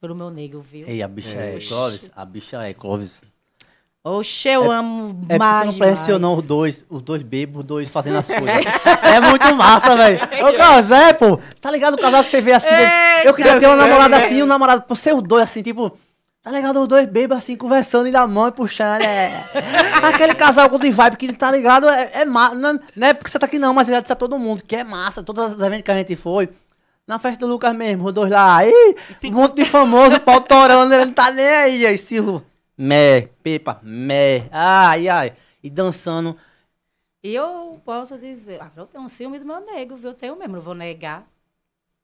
pelo 0.00 0.12
meu 0.12 0.28
nego, 0.28 0.60
viu? 0.60 0.88
Ei, 0.88 1.00
a 1.02 1.06
bicha 1.06 1.38
é, 1.38 1.56
É. 1.56 1.60
Clóvis. 1.60 2.10
A 2.16 2.24
bicha 2.24 2.62
é 2.64 2.74
Clóvis. 2.74 3.22
Oxe, 4.04 4.48
eu 4.48 4.70
amo 4.70 5.20
É 5.28 5.36
mais, 5.36 5.58
você 5.58 5.66
não 5.66 5.78
pressionou 5.78 6.38
os 6.38 6.44
dois, 6.44 6.84
os 6.88 7.02
dois 7.02 7.22
bêbados, 7.22 7.60
os 7.60 7.66
dois 7.66 7.88
fazendo 7.88 8.18
as 8.18 8.26
coisas. 8.26 8.64
é 9.02 9.20
muito 9.20 9.54
massa, 9.54 9.96
velho. 9.96 10.20
Ô, 10.46 10.52
Clóvis, 10.54 10.90
é, 10.90 11.12
pô. 11.12 11.38
Tá 11.60 11.70
ligado 11.70 11.94
o 11.94 11.98
casal 11.98 12.22
que 12.22 12.28
você 12.28 12.40
vê 12.40 12.52
assim? 12.52 12.68
Eita, 12.68 13.28
eu 13.28 13.34
queria 13.34 13.58
ter 13.58 13.66
uma 13.66 13.76
namorada 13.76 14.16
né? 14.16 14.24
assim, 14.24 14.42
um 14.42 14.46
namorado 14.46 14.82
por 14.82 14.96
ser 14.96 15.14
os 15.14 15.22
dois, 15.22 15.42
assim, 15.42 15.62
tipo. 15.62 15.96
Tá 16.42 16.52
ligado? 16.52 16.80
Os 16.80 16.88
dois 16.88 17.06
bêbados 17.06 17.44
assim, 17.44 17.56
conversando 17.56 18.08
e 18.08 18.12
da 18.12 18.26
mão 18.26 18.48
e 18.48 18.52
puxando. 18.52 19.02
É. 19.02 19.44
Aquele 20.02 20.34
casal 20.34 20.70
com 20.70 20.78
de 20.78 20.90
vibe 20.90 21.16
que 21.16 21.32
tá 21.34 21.50
ligado, 21.50 21.88
é, 21.88 22.10
é 22.14 22.24
massa. 22.24 22.54
Não, 22.54 22.80
não 22.96 23.06
é 23.06 23.12
porque 23.12 23.30
você 23.30 23.38
tá 23.38 23.46
aqui 23.46 23.58
não, 23.58 23.74
mas 23.74 23.88
eu 23.88 23.94
já 23.94 24.00
disse 24.00 24.12
a 24.12 24.16
todo 24.16 24.38
mundo 24.38 24.62
que 24.62 24.76
é 24.76 24.84
massa. 24.84 25.22
Todos 25.22 25.52
os 25.52 25.60
eventos 25.60 25.82
que 25.82 25.90
a 25.90 25.96
gente 25.96 26.16
foi. 26.16 26.48
Na 27.06 27.18
festa 27.18 27.44
do 27.44 27.52
Lucas 27.52 27.74
mesmo, 27.74 28.06
os 28.06 28.12
dois 28.12 28.30
lá. 28.30 28.58
Aí, 28.58 28.72
um 29.24 29.32
monte 29.32 29.56
de 29.56 29.64
famoso, 29.64 30.20
pau 30.20 30.40
torando, 30.40 30.94
ele 30.94 31.06
não 31.06 31.12
tá 31.12 31.30
nem 31.30 31.46
aí. 31.46 31.86
Aí, 31.86 31.98
Silvio, 31.98 32.42
mé, 32.78 33.22
pepa, 33.42 33.80
mé. 33.82 34.48
Ai, 34.52 35.08
ai. 35.08 35.36
E 35.62 35.68
dançando. 35.68 36.36
E 37.22 37.34
eu 37.34 37.80
posso 37.84 38.16
dizer, 38.16 38.62
ah, 38.62 38.70
eu 38.76 38.86
tenho 38.86 39.02
um 39.04 39.08
ciúme 39.08 39.38
do 39.38 39.44
meu 39.44 39.60
nego, 39.60 39.96
viu? 39.96 40.10
Eu 40.10 40.14
tenho 40.14 40.36
mesmo, 40.38 40.54
não 40.54 40.62
vou 40.62 40.74
negar. 40.74 41.28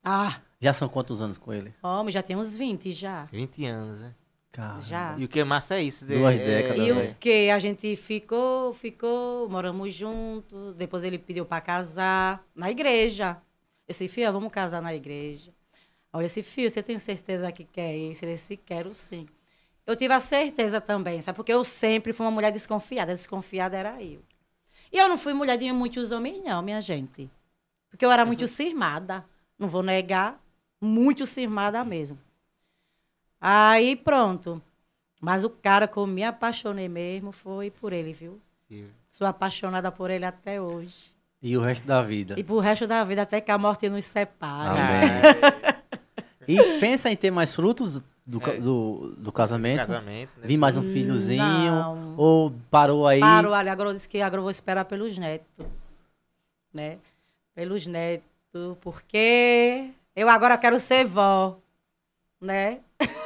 Ah, 0.02 0.40
Já 0.60 0.72
são 0.72 0.88
quantos 0.88 1.22
anos 1.22 1.38
com 1.38 1.52
ele? 1.52 1.72
homem, 1.82 2.12
já 2.12 2.22
tem 2.22 2.36
uns 2.36 2.56
20 2.56 2.92
já. 2.92 3.24
20 3.26 3.64
anos, 3.64 4.00
né? 4.00 4.14
Cara. 4.50 4.80
Já. 4.80 5.16
E 5.18 5.24
o 5.24 5.28
que 5.28 5.40
é 5.40 5.44
massa 5.44 5.76
é 5.76 5.82
isso. 5.82 6.04
de- 6.06 6.14
Duas 6.14 6.38
é- 6.38 6.44
décadas, 6.44 6.78
E 6.86 6.92
velho. 6.92 7.10
o 7.12 7.14
que? 7.16 7.50
A 7.50 7.58
gente 7.58 7.96
ficou, 7.96 8.72
ficou, 8.72 9.48
moramos 9.48 9.92
juntos. 9.94 10.74
Depois 10.74 11.02
ele 11.04 11.18
pediu 11.18 11.44
pra 11.44 11.60
casar 11.60 12.44
na 12.54 12.70
igreja. 12.70 13.36
Esse 13.88 14.06
filho, 14.08 14.32
vamos 14.32 14.52
casar 14.52 14.80
na 14.82 14.94
igreja. 14.94 15.52
Olha, 16.12 16.26
esse 16.26 16.42
filho, 16.42 16.70
você 16.70 16.82
tem 16.82 16.98
certeza 16.98 17.50
que 17.50 17.64
quer 17.64 17.96
isso? 17.96 18.24
Ele 18.24 18.34
disse, 18.34 18.56
quero 18.56 18.94
sim. 18.94 19.26
Eu 19.86 19.94
tive 19.96 20.14
a 20.14 20.20
certeza 20.20 20.80
também, 20.80 21.20
sabe? 21.20 21.36
Porque 21.36 21.52
eu 21.52 21.62
sempre 21.62 22.12
fui 22.12 22.24
uma 22.24 22.32
mulher 22.32 22.50
desconfiada. 22.50 23.12
Desconfiada 23.12 23.76
era 23.76 24.02
eu. 24.02 24.22
E 24.90 24.96
eu 24.98 25.08
não 25.08 25.18
fui 25.18 25.34
mulher 25.34 25.58
de 25.58 25.70
muitos 25.72 26.10
homens, 26.10 26.42
não, 26.42 26.62
minha 26.62 26.80
gente. 26.80 27.30
Porque 27.90 28.04
eu 28.04 28.10
era 28.10 28.24
muito 28.24 28.46
cismada. 28.46 29.24
Não 29.58 29.68
vou 29.68 29.82
negar. 29.82 30.40
Muito 30.80 31.26
cismada 31.26 31.84
mesmo. 31.84 32.18
Aí, 33.40 33.94
pronto. 33.94 34.62
Mas 35.20 35.44
o 35.44 35.50
cara 35.50 35.86
que 35.86 35.96
eu 35.96 36.06
me 36.06 36.22
apaixonei 36.22 36.88
mesmo 36.88 37.32
foi 37.32 37.70
por 37.70 37.92
ele, 37.92 38.12
viu? 38.12 38.40
Sou 39.10 39.26
apaixonada 39.26 39.92
por 39.92 40.10
ele 40.10 40.24
até 40.24 40.60
hoje. 40.60 41.12
E 41.40 41.56
o 41.56 41.60
resto 41.60 41.86
da 41.86 42.02
vida. 42.02 42.34
E 42.38 42.42
pro 42.42 42.58
resto 42.58 42.86
da 42.86 43.04
vida, 43.04 43.22
até 43.22 43.40
que 43.40 43.50
a 43.50 43.58
morte 43.58 43.88
nos 43.88 44.04
separe. 44.04 44.78
Amém. 44.78 45.74
E 46.46 46.78
pensa 46.78 47.10
em 47.10 47.16
ter 47.16 47.30
mais 47.30 47.54
frutos 47.54 48.02
do, 48.26 48.40
É. 48.50 48.56
do, 48.58 49.14
do 49.18 49.30
casamento? 49.32 49.78
Casamento, 49.86 50.30
né? 50.38 50.46
Vir 50.46 50.56
mais 50.56 50.76
um 50.78 50.82
filhozinho? 50.82 51.42
Não. 51.44 52.14
Ou 52.16 52.52
parou 52.70 53.06
aí? 53.06 53.20
Parou 53.20 53.52
ali, 53.54 53.68
agora 53.68 53.90
eu 53.90 53.94
disse 53.94 54.08
que 54.08 54.20
agora 54.20 54.38
eu 54.38 54.42
vou 54.44 54.50
esperar 54.50 54.84
pelos 54.86 55.16
netos. 55.18 55.66
Né? 56.72 56.98
Pelos 57.54 57.86
netos, 57.86 58.26
porque 58.80 59.90
eu 60.16 60.28
agora 60.28 60.56
quero 60.58 60.78
ser 60.80 61.04
vó. 61.04 61.56
Né? 62.40 62.80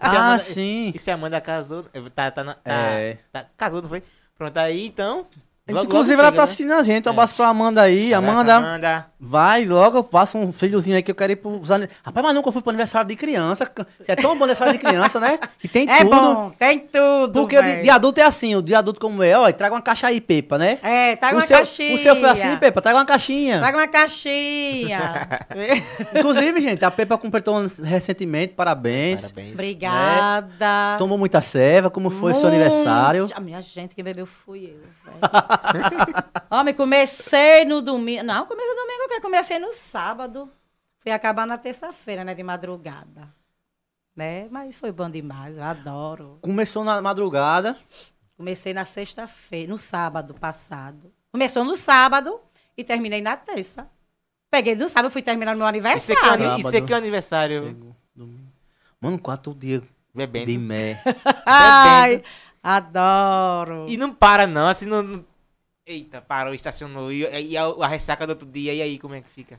Ah, 0.00 0.08
Amanda- 0.28 0.38
sim. 0.38 0.90
E 0.94 0.98
se 0.98 1.10
a 1.10 1.14
Amanda 1.14 1.38
casou, 1.38 1.84
tá, 2.14 2.30
tá, 2.30 2.42
na- 2.42 2.54
tá, 2.54 2.72
É. 2.72 3.18
tá- 3.30 3.44
casou, 3.58 3.82
não 3.82 3.90
foi? 3.90 4.02
Pronto, 4.34 4.56
aí 4.56 4.86
então. 4.86 5.26
Logo- 5.72 5.86
Inclusive, 5.86 6.16
logo 6.16 6.22
ela 6.22 6.30
chega, 6.30 6.36
tá 6.36 6.42
né? 6.42 6.44
assistindo 6.44 6.72
a 6.72 6.82
gente. 6.82 7.06
Um 7.06 7.10
É. 7.10 7.12
abraço 7.12 7.34
pra 7.34 7.46
Amanda 7.48 7.82
aí. 7.82 8.12
Amanda, 8.14 8.56
Amanda. 8.56 9.06
vai 9.18 9.64
logo, 9.64 10.02
passa 10.04 10.36
um 10.38 10.52
filhozinho 10.52 10.96
aí 10.96 11.02
que 11.02 11.10
eu 11.10 11.14
quero 11.14 11.32
ir 11.32 11.36
pros... 11.36 11.70
ani- 11.70 11.88
Rapaz, 12.04 12.24
mas 12.26 12.34
nunca 12.34 12.50
fui 12.52 12.60
pro 12.62 12.70
aniversário 12.70 13.08
de 13.08 13.16
criança. 13.16 13.70
É 14.08 14.16
tão 14.16 14.30
bom 14.36 14.44
aniversário 14.44 14.72
de 14.72 14.78
criança, 14.78 15.18
né? 15.20 15.38
Que 15.58 15.68
tem 15.68 15.88
É 15.90 15.98
tudo. 16.04 16.10
bom, 16.10 16.50
tem 16.58 16.78
tudo. 16.78 17.32
Porque 17.32 17.58
o 17.58 17.62
de, 17.62 17.82
de 17.82 17.90
adulto 17.90 18.20
é 18.20 18.24
assim, 18.24 18.54
o 18.54 18.62
de 18.62 18.74
adulto 18.74 19.00
como 19.00 19.22
é, 19.22 19.36
ó, 19.38 19.50
traga 19.52 19.74
uma 19.74 19.82
caixa 19.82 20.06
aí, 20.06 20.20
Pepa, 20.20 20.56
né? 20.58 20.78
É, 20.82 21.16
traga 21.16 21.34
o 21.36 21.38
uma 21.38 21.46
seu, 21.46 21.56
caixinha. 21.58 21.94
O 21.94 21.98
seu 21.98 22.16
foi 22.16 22.28
assim, 22.28 22.56
Pepa, 22.56 22.80
traga 22.80 22.98
uma 22.98 23.04
caixinha. 23.04 23.58
Traga 23.58 23.76
uma 23.78 23.88
caixinha. 23.88 25.28
Inclusive, 26.16 26.60
gente, 26.60 26.84
a 26.84 26.90
Pepa 26.90 27.16
completou 27.18 27.56
anos 27.56 27.78
recentemente, 27.78 28.54
parabéns. 28.54 29.20
Parabéns. 29.22 29.52
Obrigada. 29.52 30.96
Tomou 30.98 31.18
muita 31.18 31.42
serva, 31.42 31.90
como 31.90 32.10
foi 32.10 32.32
seu 32.34 32.42
Muito. 32.42 32.54
aniversário? 32.54 33.26
A 33.34 33.40
minha 33.40 33.60
gente, 33.62 33.94
quem 33.94 34.04
bebeu 34.04 34.26
fui 34.26 34.64
eu, 34.64 34.80
velho. 35.04 35.20
Homem, 36.50 36.74
comecei 36.74 37.64
no 37.64 37.80
domingo. 37.80 38.22
Não, 38.22 38.46
comecei 38.46 38.70
no 38.74 38.80
domingo, 38.82 39.12
eu 39.12 39.20
comecei 39.20 39.58
no 39.58 39.72
sábado. 39.72 40.50
Fui 40.98 41.10
acabar 41.12 41.46
na 41.46 41.56
terça-feira, 41.56 42.24
né? 42.24 42.34
De 42.34 42.42
madrugada. 42.42 43.28
Né? 44.14 44.48
Mas 44.50 44.76
foi 44.76 44.92
bom 44.92 45.08
demais, 45.08 45.56
eu 45.56 45.62
adoro. 45.62 46.38
Começou 46.42 46.84
na 46.84 47.00
madrugada. 47.00 47.76
Comecei 48.36 48.72
na 48.74 48.84
sexta-feira, 48.84 49.70
no 49.70 49.78
sábado 49.78 50.34
passado. 50.34 51.12
Começou 51.32 51.64
no 51.64 51.76
sábado 51.76 52.40
e 52.76 52.82
terminei 52.84 53.20
na 53.22 53.36
terça. 53.36 53.88
Peguei 54.50 54.74
no 54.74 54.88
sábado, 54.88 55.12
fui 55.12 55.22
terminar 55.22 55.52
no 55.54 55.58
meu 55.58 55.66
aqui, 55.66 55.76
é, 55.78 55.80
aniversário. 55.90 56.50
ani- 56.50 56.60
isso 56.60 56.76
aqui 56.76 56.92
é 56.92 56.96
o 56.96 56.98
aniversário. 56.98 57.64
Chegou 57.64 57.96
domingo. 58.14 58.52
Mano, 59.00 59.18
quatro 59.18 59.54
dias 59.54 59.82
Bebendo. 60.14 60.46
de 60.46 60.58
mé. 60.58 61.00
Ai, 61.46 62.22
adoro. 62.62 63.86
E 63.88 63.96
não 63.96 64.12
para, 64.12 64.46
não. 64.46 64.66
Assim, 64.66 64.86
não. 64.86 65.24
Não- 65.90 65.96
Eita, 65.96 66.20
parou, 66.20 66.54
estacionou. 66.54 67.12
E, 67.12 67.20
e 67.50 67.56
a, 67.56 67.64
a 67.64 67.86
ressaca 67.86 68.26
do 68.26 68.30
outro 68.30 68.46
dia, 68.48 68.72
e 68.74 68.80
aí, 68.82 68.98
como 68.98 69.14
é 69.14 69.20
que 69.20 69.28
fica? 69.30 69.58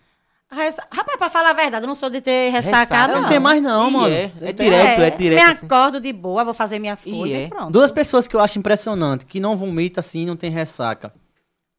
Ressa- 0.50 0.86
Rapaz, 0.91 1.17
pra 1.17 1.30
falar 1.30 1.52
a 1.52 1.54
verdade, 1.54 1.86
eu 1.86 1.88
não 1.88 1.96
sou 1.96 2.10
de 2.10 2.20
ter 2.20 2.50
ressaca, 2.52 2.80
Ressaca? 2.80 3.13
não. 3.13 3.22
Não 3.22 3.30
tem 3.30 3.39
mais 3.39 3.63
não, 3.63 3.89
E 3.89 3.94
mano. 3.94 4.13
é, 4.13 4.24
é 4.24 4.32
Não 4.48 4.54
direto, 4.54 5.02
é 5.02 5.10
direto, 5.12 5.46
Me 5.46 5.52
assim. 5.54 5.65
acordo 5.65 6.02
de 6.02 6.12
boa, 6.12 6.44
vou 6.44 6.54
fazer 6.54 6.78
minhas 6.78 7.06
E 7.06 7.12
coisas 7.12 7.38
é. 7.38 7.46
e 7.46 7.50
pronto. 7.50 7.72
Duas 7.72 7.89
pessoas 7.89 8.28
que 8.28 8.36
eu 8.36 8.41
acho 8.41 8.60
impressionante, 8.60 9.26
que 9.26 9.39
não 9.39 9.56
vomita 9.56 10.02
assim, 10.02 10.26
não 10.26 10.36
tem 10.36 10.52
ressaca. 10.52 11.13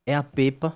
É 0.07 0.15
a 0.15 0.23
Pepa 0.23 0.75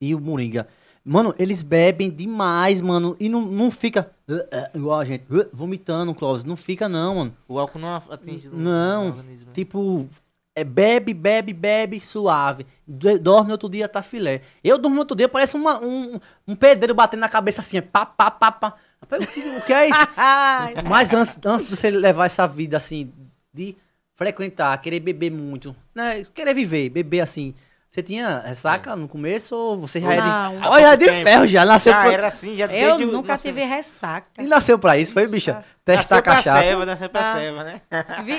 e 0.00 0.14
o 0.14 0.20
Moringa. 0.20 0.68
Mano, 1.04 1.34
eles 1.38 1.62
bebem 1.62 2.10
demais, 2.10 2.80
mano. 2.82 3.16
E 3.18 3.28
não, 3.30 3.40
não 3.40 3.70
fica 3.70 4.10
uh, 4.28 4.34
uh, 4.34 4.76
igual 4.78 5.00
a 5.00 5.04
gente, 5.04 5.24
uh, 5.32 5.48
vomitando, 5.52 6.14
Clóvis. 6.14 6.44
Não 6.44 6.54
fica, 6.54 6.86
não, 6.88 7.14
mano. 7.16 7.36
O 7.48 7.58
álcool 7.58 7.78
não 7.80 7.96
atinge 7.96 8.48
Não. 8.52 9.04
o 9.04 9.06
organismo. 9.08 9.46
né? 9.46 9.52
Tipo, 9.54 10.06
é 10.54 10.64
bebe, 10.64 11.14
bebe, 11.14 11.52
bebe, 11.52 12.00
suave. 12.00 12.66
Do- 12.86 13.18
Dorme 13.18 13.52
outro 13.52 13.68
dia, 13.68 13.88
tá 13.88 14.02
filé. 14.02 14.42
Eu 14.62 14.78
durmo 14.78 14.98
outro 14.98 15.16
dia, 15.16 15.28
parece 15.28 15.56
uma- 15.56 15.80
um, 15.82 16.20
um 16.46 16.54
pedreiro 16.56 16.94
batendo 16.94 17.20
na 17.20 17.28
cabeça 17.28 17.60
assim, 17.60 17.80
pá, 17.80 18.04
pá, 18.06 18.30
pá, 18.30 18.52
pá. 18.52 18.74
Rapaz, 19.00 19.24
O 19.24 19.26
que, 19.28 19.40
o 19.40 19.62
que 19.62 19.72
é 19.72 19.88
isso? 19.88 19.98
Mas 20.88 21.12
antes, 21.12 21.38
antes 21.44 21.66
de 21.68 21.74
você 21.76 21.90
levar 21.90 22.26
essa 22.26 22.46
vida 22.46 22.76
assim, 22.76 23.10
de 23.52 23.76
frequentar, 24.14 24.76
querer 24.80 25.00
beber 25.00 25.30
muito, 25.30 25.74
né? 25.94 26.24
Querer 26.34 26.54
viver, 26.54 26.88
beber 26.90 27.20
assim. 27.20 27.54
Você 27.94 28.02
tinha 28.02 28.38
ressaca 28.38 28.96
no 28.96 29.06
começo 29.06 29.54
ou 29.54 29.76
você 29.78 30.00
já 30.00 30.14
é 30.14 30.16
de. 30.22 30.26
Não. 30.26 30.70
Olha, 30.70 30.82
já 30.86 30.92
é 30.94 30.96
de 30.96 31.04
tempo. 31.04 31.22
ferro, 31.24 31.46
já 31.46 31.62
nasceu 31.66 31.92
Já 31.92 32.00
pra... 32.00 32.12
era 32.14 32.26
assim, 32.28 32.56
já 32.56 32.64
eu 32.64 32.96
desde 32.96 33.04
nunca 33.12 33.28
nasceu- 33.34 33.52
tive 33.52 33.64
ressaca. 33.66 34.42
E 34.42 34.46
nasceu 34.46 34.78
pra 34.78 34.96
isso, 34.96 35.12
foi, 35.12 35.26
bicha? 35.28 35.62
Testar 35.84 35.96
Nasceu 36.16 36.22
pra 36.22 36.34
cachaça. 36.36 36.62
ceva, 36.62 36.86
nasceu 36.86 37.10
pra 37.10 37.20
Ah. 37.32 37.36
ceva, 37.36 37.64
né? 37.64 37.82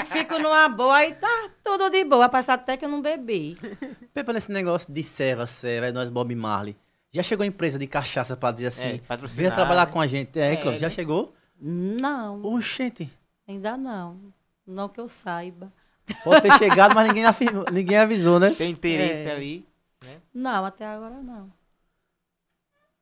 Fico 0.07 0.39
numa 0.39 0.67
boa 0.69 1.05
e 1.05 1.13
tá 1.13 1.49
tudo 1.63 1.87
de 1.91 2.03
boa. 2.03 2.27
Passa 2.29 2.53
até 2.53 2.75
que 2.77 2.83
eu 2.83 2.89
não 2.89 2.99
bebi. 2.99 3.55
Pepa 4.11 4.33
nesse 4.33 4.51
negócio 4.51 4.91
de 4.91 5.03
serva, 5.03 5.45
serva, 5.45 5.85
é 5.85 5.91
nós 5.91 6.09
Bob 6.09 6.33
Marley. 6.33 6.75
Já 7.11 7.21
chegou 7.21 7.45
empresa 7.45 7.77
de 7.77 7.85
cachaça 7.85 8.35
pra 8.35 8.49
dizer 8.51 8.67
assim, 8.67 8.99
É, 9.07 9.27
venha 9.27 9.51
trabalhar 9.51 9.85
né? 9.85 9.91
com 9.91 10.01
a 10.01 10.07
gente. 10.07 10.39
É, 10.39 10.53
É, 10.53 10.55
Clóvis, 10.55 10.79
já 10.79 10.87
né? 10.87 10.91
chegou? 10.95 11.31
Não, 11.61 12.41
Oxente, 12.43 13.07
ainda 13.47 13.77
não. 13.77 14.17
Não 14.65 14.89
que 14.89 14.99
eu 14.99 15.07
saiba. 15.07 15.71
Pode 16.23 16.41
ter 16.41 16.57
chegado, 16.57 16.93
mas 16.95 17.07
ninguém, 17.07 17.25
afirmou- 17.25 17.65
ninguém 17.71 17.97
avisou, 17.97 18.39
né? 18.39 18.51
Tem 18.51 18.71
interesse 18.71 19.27
É. 19.27 19.31
ali. 19.31 19.65
Não, 20.33 20.65
até 20.65 20.85
agora 20.85 21.21
não. 21.21 21.51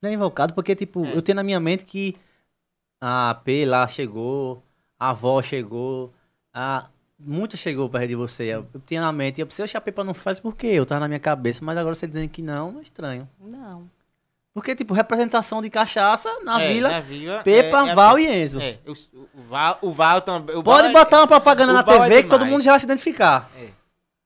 Não 0.02 0.10
é 0.10 0.14
invocado, 0.14 0.54
porque, 0.54 0.76
tipo, 0.76 1.06
É. 1.06 1.16
eu 1.16 1.22
tenho 1.22 1.36
na 1.36 1.44
minha 1.44 1.60
mente 1.60 1.86
que 1.86 2.16
a 3.00 3.36
P 3.44 3.66
lá 3.66 3.88
chegou, 3.88 4.64
a 5.00 5.10
avó 5.10 5.42
chegou, 5.42 6.14
a... 6.54 6.90
Muita 7.24 7.56
chegou 7.56 7.88
perto 7.88 8.08
de 8.08 8.16
você. 8.16 8.46
Eu 8.46 8.66
tinha 8.84 9.00
na 9.00 9.12
mente, 9.12 9.40
eu 9.40 9.46
pensei, 9.46 9.64
oxe, 9.64 9.78
a 9.78 9.82
Pepa 9.82 10.04
não 10.04 10.12
faz 10.14 10.40
por 10.40 10.56
quê? 10.56 10.68
Eu 10.74 10.88
tava 10.88 11.02
na 11.02 11.08
minha 11.08 11.20
cabeça, 11.20 11.64
mas 11.64 11.78
agora 11.78 11.94
você 11.94 12.08
dizendo 12.08 12.28
que 12.30 12.42
não, 12.42 12.80
é 12.80 12.82
estranho. 12.82 13.30
Não. 13.40 13.88
Porque, 14.54 14.76
tipo, 14.76 14.94
representação 14.94 15.62
de 15.62 15.70
cachaça 15.70 16.30
na 16.44 16.62
É, 16.62 16.74
vila, 16.74 16.90
na 16.90 17.00
vila. 17.00 17.42
Pepa, 17.44 17.88
é, 17.88 17.90
é 17.92 17.96
Val 17.96 18.20
e 18.20 18.28
Enzo. 18.28 18.60
É, 18.60 18.80
o, 18.86 18.92
o 18.92 19.44
Val, 19.48 19.80
o 19.82 19.92
Val 19.94 20.22
também. 20.22 20.56
o 20.58 20.62
Pode 20.64 20.82
Val 20.84 20.90
é- 20.90 20.94
botar 21.06 21.18
uma 21.20 21.28
propaganda 21.28 21.72
na 21.72 21.82
Val 21.82 22.04
é 22.04 22.10
TV 22.10 22.24
que 22.24 22.30
todo 22.30 22.46
mundo 22.46 22.62
já 22.62 22.72
vai 22.72 22.80
se 22.80 22.86
identificar. 22.86 23.50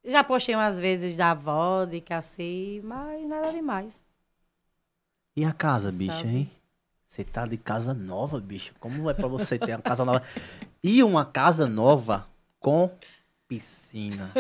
Já 0.04 0.24
postei 0.24 0.56
umas 0.56 0.80
vezes 0.80 1.16
da 1.16 1.34
vodka, 1.34 2.18
assim, 2.18 2.82
mas 2.84 3.28
nada 3.28 3.52
demais. 3.52 4.00
E 5.38 5.44
a 5.46 5.52
casa, 5.52 5.92
Sabe. 5.92 6.08
bicho, 6.08 6.26
hein? 6.28 6.50
Você 7.08 7.24
tá 7.24 7.46
de 7.46 7.58
casa 7.58 7.94
nova, 7.94 8.40
bicho. 8.40 8.74
Como 8.80 9.10
é 9.10 9.14
pra 9.14 9.28
você 9.28 9.58
ter 9.60 9.74
uma 9.76 9.82
casa 9.82 10.04
nova? 10.06 10.22
E 10.84 11.02
uma 11.04 11.26
casa 11.26 11.66
nova 11.68 12.28
com 12.60 12.92
piscina. 13.48 14.32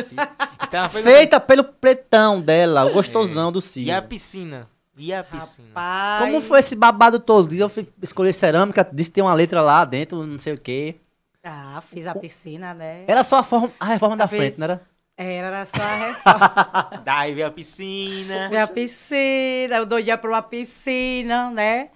Então, 0.67 0.88
Feita 0.89 1.39
pelo 1.39 1.63
pretão 1.63 2.39
dela, 2.39 2.86
o 2.86 2.93
gostosão 2.93 3.52
do 3.52 3.58
E 3.58 3.62
Ciro. 3.63 3.95
a 3.98 4.02
piscina? 4.02 4.69
E 4.97 5.13
a 5.13 5.23
piscina? 5.23 5.67
Rapaz. 5.69 6.21
Como 6.23 6.41
foi 6.41 6.60
esse 6.60 6.75
babado 6.75 7.19
todo? 7.19 7.53
Eu 7.53 7.67
fui 7.69 7.88
escolher 8.01 8.34
cerâmica, 8.34 8.88
disse 8.91 9.10
que 9.10 9.15
tem 9.15 9.23
uma 9.23 9.34
letra 9.34 9.62
lá 9.62 9.84
dentro, 9.84 10.25
não 10.25 10.39
sei 10.39 10.53
o 10.53 10.58
quê. 10.58 10.95
Ah, 11.43 11.81
fiz 11.81 12.08
a 12.08 12.15
piscina, 12.15 12.73
né? 12.73 13.03
Era 13.08 13.23
só 13.23 13.38
a, 13.39 13.43
forma- 13.43 13.71
a 13.79 13.86
reforma 13.86 14.17
da 14.17 14.27
Fez- 14.27 14.41
frente, 14.41 14.58
não 14.60 14.65
era? 14.65 14.81
Era, 15.17 15.47
era 15.47 15.65
só 15.65 15.81
a 15.81 15.95
reforma. 15.95 17.01
Daí 17.05 17.34
veio 17.36 17.47
a 17.47 17.51
piscina. 17.51 18.49
Minha 18.49 18.67
piscina, 18.67 19.75
eu 19.77 19.86
dou 19.86 20.01
dia 20.01 20.17
pra 20.17 20.29
uma 20.29 20.41
piscina, 20.41 21.51
né? 21.51 21.89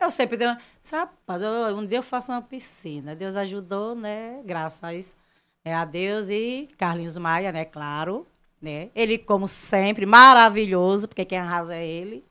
Eu 0.00 0.10
sempre 0.10 0.36
tenho. 0.36 0.56
Sabe, 0.82 1.10
rapaz, 1.26 1.42
eu- 1.42 1.76
um 1.76 1.86
dia 1.86 1.98
eu 1.98 2.02
faço 2.02 2.32
uma 2.32 2.42
piscina. 2.42 3.14
Deus 3.14 3.36
ajudou, 3.36 3.94
né? 3.94 4.40
Graças 4.44 5.16
né, 5.64 5.74
a 5.74 5.84
Deus 5.84 6.28
e 6.30 6.68
Carlinhos 6.76 7.16
Maia, 7.16 7.52
né? 7.52 7.64
Claro. 7.64 8.26
Né? 8.60 8.88
Ele, 8.94 9.18
como 9.18 9.46
sempre, 9.46 10.04
maravilhoso, 10.06 11.06
porque 11.06 11.24
quem 11.24 11.38
arrasa 11.38 11.74
é 11.76 11.86
ele. 11.86 12.24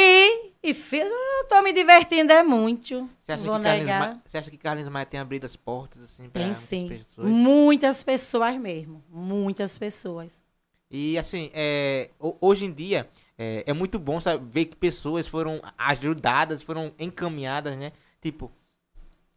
E, 0.00 0.52
e 0.62 0.74
fiz, 0.74 1.10
eu 1.10 1.48
tô 1.48 1.60
me 1.62 1.72
divertindo, 1.72 2.32
é 2.32 2.42
muito. 2.42 3.08
Você 3.20 3.32
acha, 3.32 3.42
Vou 3.42 3.56
que 3.56 3.62
Carlinhos 3.64 3.86
negar. 3.86 4.00
Maia, 4.00 4.22
você 4.24 4.38
acha 4.38 4.50
que 4.50 4.56
Carlinhos 4.56 4.88
Maia 4.88 5.06
tem 5.06 5.18
abrido 5.18 5.44
as 5.44 5.56
portas, 5.56 6.00
assim, 6.02 6.28
Tem 6.30 6.44
muitas 6.44 6.58
sim. 6.62 6.88
pessoas? 6.88 7.28
Muitas 7.28 8.02
pessoas 8.04 8.56
mesmo. 8.56 9.02
Muitas 9.10 9.76
pessoas. 9.76 10.40
E 10.90 11.18
assim, 11.18 11.50
é, 11.52 12.10
ho- 12.18 12.36
hoje 12.40 12.64
em 12.64 12.72
dia 12.72 13.08
é, 13.36 13.64
é 13.66 13.72
muito 13.72 13.98
bom 13.98 14.20
sabe, 14.20 14.42
ver 14.50 14.66
que 14.66 14.76
pessoas 14.76 15.26
foram 15.26 15.60
ajudadas, 15.76 16.62
foram 16.62 16.92
encaminhadas, 16.98 17.76
né? 17.76 17.92
Tipo, 18.22 18.50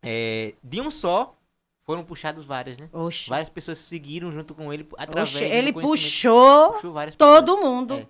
é, 0.01 0.53
de 0.63 0.79
um 0.79 0.89
só 0.91 1.35
foram 1.83 2.03
puxados 2.03 2.45
várias, 2.45 2.77
né? 2.77 2.87
Oxe. 2.93 3.29
Várias 3.29 3.49
pessoas 3.49 3.79
seguiram 3.79 4.31
junto 4.31 4.53
com 4.53 4.71
ele 4.71 4.87
através 4.97 5.33
Oxe, 5.35 5.43
ele 5.43 5.73
puxou 5.73 6.73
Puxou 6.73 6.93
todo 7.17 7.57
mundo. 7.57 7.95
É. 7.95 8.07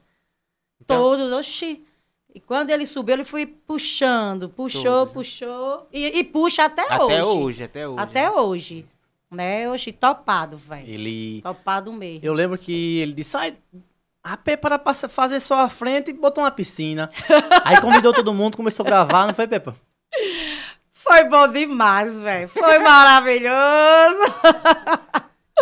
Então, 0.81 0.97
Todos, 0.97 1.31
oxi. 1.31 1.85
E 2.33 2.39
quando 2.39 2.69
ele 2.69 2.85
subiu, 2.85 3.13
ele 3.13 3.23
foi 3.23 3.45
puxando, 3.45 4.47
puxou, 4.49 4.83
Todos, 4.83 5.07
né? 5.07 5.13
puxou. 5.13 5.87
E, 5.91 6.19
e 6.19 6.23
puxa 6.23 6.65
até, 6.65 6.83
até 6.83 7.23
hoje. 7.23 7.23
hoje, 7.23 7.63
até 7.63 7.87
hoje. 7.87 7.99
Até 7.99 8.31
hoje. 8.31 8.85
Né? 9.29 9.69
Oxi, 9.69 9.91
topado, 9.91 10.57
velho. 10.57 10.87
Ele. 10.87 11.41
Topado 11.41 11.91
mesmo. 11.91 12.19
Eu 12.23 12.33
lembro 12.33 12.57
que 12.57 12.99
ele 12.99 13.13
disse, 13.13 13.35
ai, 13.37 13.55
a 14.23 14.37
Pepa 14.37 14.67
era 14.69 14.79
pra 14.79 14.93
fazer 14.93 15.39
só 15.39 15.61
a 15.61 15.69
frente 15.69 16.11
e 16.11 16.13
botou 16.13 16.43
uma 16.43 16.51
piscina. 16.51 17.09
Aí 17.63 17.79
convidou 17.79 18.13
todo 18.13 18.33
mundo, 18.33 18.57
começou 18.57 18.85
a 18.85 18.87
gravar, 18.87 19.27
não 19.27 19.33
foi, 19.33 19.47
Pepa? 19.47 19.75
Foi 20.93 21.23
bom 21.25 21.47
demais, 21.47 22.19
velho. 22.21 22.47
Foi 22.47 22.77
maravilhoso. 22.79 24.19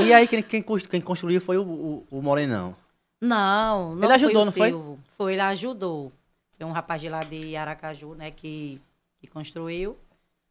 E 0.02 0.14
aí 0.14 0.28
quem, 0.28 0.42
quem, 0.42 0.62
quem 0.62 1.02
construiu 1.02 1.40
foi 1.40 1.58
o, 1.58 1.64
o, 1.64 2.08
o 2.10 2.22
Morenão. 2.22 2.76
Não, 3.22 3.96
não 3.96 4.04
Ele 4.04 4.14
ajudou, 4.14 4.52
foi 4.52 4.72
não 4.72 4.82
foi? 4.82 4.98
Foi, 5.18 5.34
ele 5.34 5.42
ajudou. 5.42 6.12
Foi 6.60 6.68
um 6.68 6.72
rapaz 6.74 7.02
de 7.02 7.08
lá 7.08 7.24
de 7.24 7.56
Aracaju, 7.56 8.14
né, 8.16 8.32
que, 8.32 8.82
que 9.18 9.28
construiu. 9.28 9.98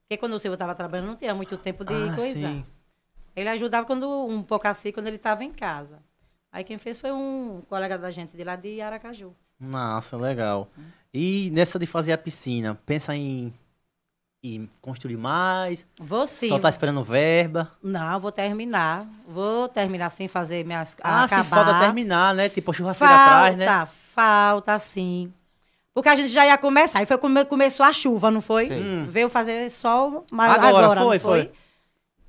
Porque 0.01 0.17
quando 0.17 0.33
o 0.33 0.39
Silvio 0.39 0.55
estava 0.55 0.75
trabalhando, 0.75 1.09
não 1.09 1.17
tinha 1.17 1.35
muito 1.35 1.59
tempo 1.59 1.85
de 1.85 1.93
Ah, 1.93 2.15
coisar. 2.17 2.49
sim. 2.49 2.65
Ele 3.37 3.49
ajudava 3.51 3.87
quando, 3.87 4.09
um 4.27 4.43
pouco 4.43 4.67
assim 4.67 4.91
quando 4.91 5.07
ele 5.07 5.17
estava 5.17 5.45
em 5.45 5.53
casa. 5.53 5.99
Aí 6.51 6.65
quem 6.65 6.79
fez 6.79 6.99
foi 6.99 7.13
um 7.13 7.61
colega 7.69 7.99
da 7.99 8.11
gente 8.11 8.35
de 8.35 8.43
lá 8.43 8.57
de 8.57 8.81
Aracaju. 8.81 9.35
Massa, 9.61 10.17
legal. 10.17 10.71
E 11.13 11.51
nessa 11.53 11.79
de 11.79 11.85
fazer 11.85 12.13
a 12.13 12.19
piscina, 12.19 12.75
pensa 12.87 13.15
em, 13.15 13.53
em 14.43 14.67
construir 14.81 15.19
mais? 15.19 15.87
Vou 16.01 16.27
sim. 16.27 16.49
Só 16.49 16.59
tá 16.59 16.71
esperando 16.71 17.03
verba? 17.05 17.71
Não, 17.83 18.19
vou 18.19 18.33
terminar. 18.33 19.07
Vou 19.27 19.69
terminar 19.69 20.09
sem 20.09 20.27
fazer 20.27 20.65
minhas. 20.65 20.97
Ah, 21.03 21.25
acabar. 21.25 21.45
se 21.45 21.51
falta 21.51 21.81
terminar, 21.81 22.35
né? 22.35 22.49
Tipo, 22.49 22.73
churrasqueira 22.73 23.13
Falta, 23.13 23.31
atrás, 23.31 23.57
né? 23.59 23.87
falta 23.87 24.79
sim. 24.79 25.31
Porque 25.99 26.11
a 26.11 26.15
gente 26.15 26.29
já 26.29 26.47
ia 26.47 26.57
começar. 26.57 27.01
Aí 27.01 27.07
foi 27.07 27.19
quando 27.19 27.45
começou 27.47 27.85
a 27.85 27.93
chuva, 27.93 28.31
não 28.31 28.41
foi? 28.41 28.67
Sim. 28.67 28.83
Hum. 28.85 29.07
Veio 29.09 29.29
fazer 29.29 29.69
sol 29.69 30.25
mas 30.31 30.49
Agora, 30.53 30.69
agora, 30.69 31.01
foi, 31.01 31.17
não 31.17 31.21
foi? 31.21 31.45
foi. 31.45 31.53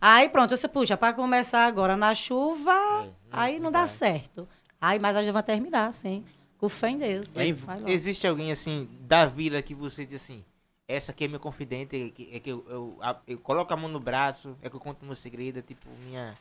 Aí 0.02 0.28
pronto, 0.28 0.58
você 0.58 0.68
puxa, 0.68 0.98
para 0.98 1.14
começar 1.14 1.68
agora 1.68 1.96
na 1.96 2.16
chuva, 2.16 2.74
É, 2.74 3.10
aí 3.32 3.60
não 3.60 3.72
dá 3.72 3.86
certo. 3.86 4.50
Aí, 4.82 4.98
mas 4.98 5.16
a 5.16 5.22
gente 5.22 5.32
vai 5.34 5.44
terminar, 5.44 5.94
sim. 5.94 6.26
Com 6.58 6.68
fé 6.68 6.90
em 6.90 6.98
Deus. 6.98 7.36
Vai 7.36 7.54
logo. 7.54 7.90
Existe 7.90 8.26
alguém 8.26 8.52
assim 8.52 8.90
da 9.02 9.28
vila 9.28 9.62
que 9.62 9.76
você 9.76 10.04
diz 10.04 10.24
assim, 10.24 10.44
essa 10.88 11.12
aqui 11.12 11.26
é 11.26 11.28
meu 11.28 11.40
confidente, 11.40 11.96
é 11.96 12.10
que, 12.10 12.30
é 12.34 12.40
que 12.40 12.50
eu, 12.50 12.66
eu, 12.68 12.98
a- 13.02 13.18
eu 13.28 13.38
coloco 13.38 13.72
a 13.72 13.78
mão 13.78 13.88
no 13.88 14.00
braço, 14.00 14.58
é 14.64 14.70
que 14.70 14.76
eu 14.76 14.80
conto 14.80 15.06
meu 15.06 15.14
segredo, 15.14 15.60
é 15.60 15.62
tipo 15.62 15.88
minha. 16.08 16.36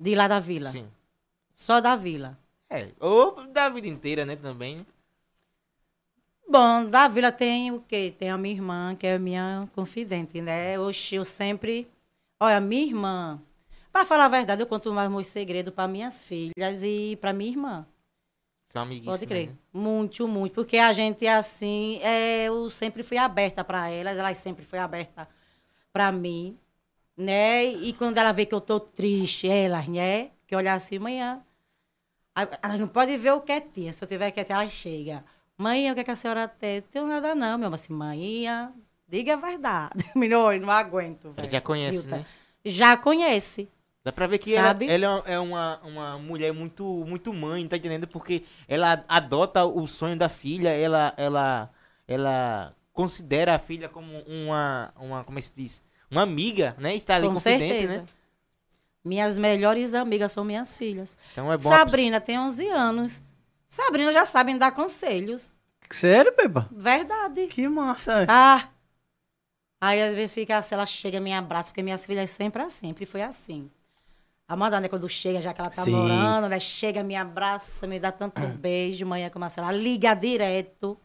De 0.00 0.16
lá 0.16 0.26
da 0.26 0.40
vila. 0.40 0.72
Sim. 0.72 0.88
Só 1.54 1.80
da 1.80 1.94
vila. 1.94 2.36
É, 2.68 2.88
ou 2.98 3.46
da 3.52 3.68
vida 3.68 3.86
inteira, 3.86 4.26
né, 4.26 4.34
também. 4.34 4.84
Bom, 6.48 6.84
da 6.88 7.08
vila 7.08 7.32
tem 7.32 7.72
o 7.72 7.80
quê? 7.80 8.14
Tem 8.16 8.30
a 8.30 8.38
minha 8.38 8.54
irmã, 8.54 8.94
que 8.94 9.06
é 9.06 9.18
minha 9.18 9.68
confidente, 9.74 10.40
né? 10.40 10.78
Oxi, 10.78 11.16
eu 11.16 11.24
sempre. 11.24 11.88
Olha, 12.38 12.60
minha 12.60 12.84
irmã. 12.86 13.42
Pra 13.90 14.04
falar 14.04 14.26
a 14.26 14.28
verdade, 14.28 14.62
eu 14.62 14.66
conto 14.66 14.92
mais 14.92 15.10
meus 15.10 15.26
segredos 15.28 15.72
para 15.72 15.88
minhas 15.88 16.24
filhas 16.24 16.82
e 16.82 17.16
para 17.20 17.32
minha 17.32 17.50
irmã. 17.50 17.86
São 18.68 18.82
amiguíssimas. 18.82 19.20
Pode 19.20 19.26
crer. 19.28 19.48
né? 19.50 19.54
Muito, 19.72 20.26
muito. 20.28 20.52
Porque 20.54 20.78
a 20.78 20.92
gente, 20.92 21.26
assim, 21.26 22.00
é, 22.02 22.44
eu 22.46 22.68
sempre 22.70 23.02
fui 23.02 23.16
aberta 23.16 23.62
para 23.64 23.88
elas, 23.88 24.18
elas 24.18 24.36
sempre 24.36 24.64
foi 24.64 24.80
aberta 24.80 25.28
para 25.92 26.10
mim, 26.10 26.58
né? 27.16 27.64
E 27.64 27.92
quando 27.92 28.18
ela 28.18 28.32
vê 28.32 28.44
que 28.44 28.54
eu 28.54 28.60
tô 28.60 28.80
triste, 28.80 29.48
elas, 29.48 29.88
né? 29.88 30.30
Que 30.46 30.56
olhar 30.56 30.74
assim, 30.74 30.98
manhã. 30.98 31.40
Elas 32.62 32.80
não 32.80 32.88
podem 32.88 33.16
ver 33.16 33.32
o 33.32 33.40
quietinha. 33.40 33.92
Se 33.92 34.02
eu 34.02 34.08
tiver 34.08 34.30
quietinha, 34.32 34.56
ela 34.60 34.68
chega. 34.68 35.24
Mãe, 35.56 35.90
o 35.90 35.94
que, 35.94 36.00
é 36.00 36.04
que 36.04 36.10
a 36.10 36.16
senhora 36.16 36.48
tem? 36.48 36.80
Não 36.80 36.88
tenho 36.88 37.06
nada, 37.06 37.34
não, 37.34 37.58
meu. 37.58 37.72
Assim, 37.72 37.92
mãe, 37.92 38.46
diga 39.08 39.34
a 39.34 39.36
verdade. 39.36 40.04
Melhor, 40.14 40.58
não 40.58 40.70
aguento. 40.70 41.32
Ela 41.36 41.48
já 41.48 41.60
conhece, 41.60 42.06
né? 42.08 42.24
Já 42.64 42.96
conhece. 42.96 43.68
Dá 44.02 44.12
pra 44.12 44.26
ver 44.26 44.36
que 44.38 44.54
ela, 44.54 44.76
ela 44.84 45.22
é 45.24 45.38
uma, 45.38 45.80
uma 45.82 46.18
mulher 46.18 46.52
muito, 46.52 46.84
muito 47.06 47.32
mãe, 47.32 47.66
tá 47.66 47.78
entendendo? 47.78 48.06
Porque 48.06 48.44
ela 48.68 49.02
adota 49.08 49.64
o 49.64 49.86
sonho 49.86 50.18
da 50.18 50.28
filha, 50.28 50.68
ela, 50.68 51.14
ela, 51.16 51.70
ela 52.06 52.74
considera 52.92 53.54
a 53.54 53.58
filha 53.58 53.88
como 53.88 54.18
uma, 54.26 54.92
uma 54.96 55.24
como 55.24 55.38
é 55.38 55.40
que 55.40 55.48
se 55.48 55.54
diz? 55.54 55.82
Uma 56.10 56.20
amiga, 56.20 56.76
né? 56.78 56.94
Está 56.94 57.14
ali 57.14 57.26
Com 57.28 57.34
confidente, 57.34 57.66
certeza. 57.66 57.96
né? 58.02 58.04
Minhas 59.02 59.38
melhores 59.38 59.94
amigas 59.94 60.32
são 60.32 60.44
minhas 60.44 60.76
filhas. 60.76 61.16
Então 61.32 61.50
é 61.50 61.56
bom. 61.56 61.70
Sabrina 61.70 62.20
tem 62.20 62.38
11 62.38 62.68
anos. 62.68 63.22
Sabrina 63.74 64.12
já 64.12 64.24
sabe 64.24 64.52
me 64.52 64.58
dar 64.60 64.70
conselhos. 64.70 65.52
Sério, 65.90 66.32
Pepa? 66.32 66.68
Verdade. 66.70 67.48
Que 67.48 67.66
massa. 67.68 68.24
Ah. 68.28 68.68
Aí 69.80 70.00
às 70.00 70.14
vezes 70.14 70.32
fica 70.32 70.56
assim, 70.56 70.76
ela 70.76 70.86
chega, 70.86 71.18
me 71.18 71.32
abraça, 71.32 71.70
porque 71.70 71.82
minhas 71.82 72.06
filhas 72.06 72.30
sempre 72.30 72.62
assim, 72.62 72.86
sempre 72.86 73.04
foi 73.04 73.22
assim. 73.22 73.68
A 74.46 74.52
Amanda, 74.52 74.78
né, 74.78 74.86
quando 74.88 75.08
chega, 75.08 75.42
já 75.42 75.52
que 75.52 75.60
ela 75.60 75.70
tá 75.70 75.82
Sim. 75.82 75.90
morando, 75.90 76.48
né, 76.48 76.60
chega, 76.60 77.02
me 77.02 77.16
abraça, 77.16 77.84
me 77.84 77.98
dá 77.98 78.12
tanto 78.12 78.40
beijo, 78.58 79.04
manhã 79.04 79.28
como 79.28 79.44
assim, 79.44 79.60
ela 79.60 79.72
liga 79.72 80.14
direto, 80.14 80.96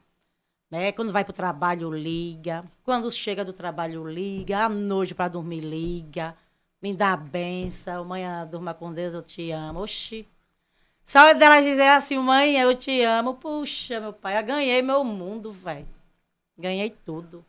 né, 0.70 0.92
quando 0.92 1.12
vai 1.12 1.24
pro 1.26 1.34
trabalho, 1.34 1.92
liga, 1.92 2.64
quando 2.84 3.12
chega 3.12 3.44
do 3.44 3.52
trabalho, 3.52 4.08
liga, 4.08 4.66
à 4.66 4.70
noite 4.70 5.16
pra 5.16 5.28
dormir, 5.28 5.62
liga, 5.62 6.36
me 6.80 6.94
dá 6.94 7.14
a 7.14 7.18
benção, 7.18 8.06
manhã, 8.06 8.46
durma 8.46 8.76
com 8.76 8.94
Deus, 8.94 9.16
eu 9.16 9.24
te 9.24 9.50
amo, 9.50 9.82
oxi. 9.82 10.28
Só 11.10 11.34
dela 11.34 11.60
dizer 11.60 11.88
assim, 11.88 12.20
mãe, 12.20 12.56
eu 12.56 12.76
te 12.76 13.02
amo, 13.02 13.34
puxa, 13.34 14.00
meu 14.00 14.14
pai, 14.14 14.38
eu 14.38 14.46
ganhei 14.46 14.80
meu 14.84 15.04
mundo, 15.04 15.52
velho. 15.52 15.88
Ganhei 16.56 16.92
tudo. 17.04 17.44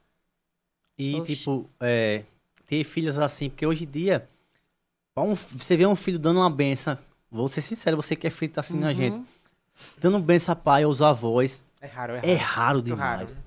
E, 0.98 1.20
Oxe. 1.20 1.36
tipo, 1.36 1.68
é, 1.78 2.22
ter 2.64 2.82
filhas 2.84 3.18
assim, 3.18 3.50
porque 3.50 3.66
hoje 3.66 3.84
em 3.84 3.90
dia, 3.90 4.26
um- 5.14 5.34
você 5.34 5.76
vê 5.76 5.84
um 5.84 5.94
filho 5.94 6.18
dando 6.18 6.38
uma 6.40 6.48
benção, 6.48 6.96
vou 7.30 7.48
ser 7.48 7.60
sincero, 7.60 7.98
você 7.98 8.16
que 8.16 8.26
é 8.26 8.30
filho 8.30 8.50
tá 8.50 8.62
assistindo 8.62 8.84
a 8.84 8.88
Uhum. 8.88 8.94
gente, 8.94 9.24
dando 9.98 10.18
benção 10.20 10.54
a 10.54 10.56
pai 10.56 10.84
aos 10.84 11.02
avós, 11.02 11.62
É 11.82 11.86
raro, 11.86 12.14
é 12.14 12.16
raro. 12.16 12.28
é 12.30 12.34
raro 12.36 12.82
demais. 12.82 13.00
raro, 13.02 13.26
né? 13.30 13.42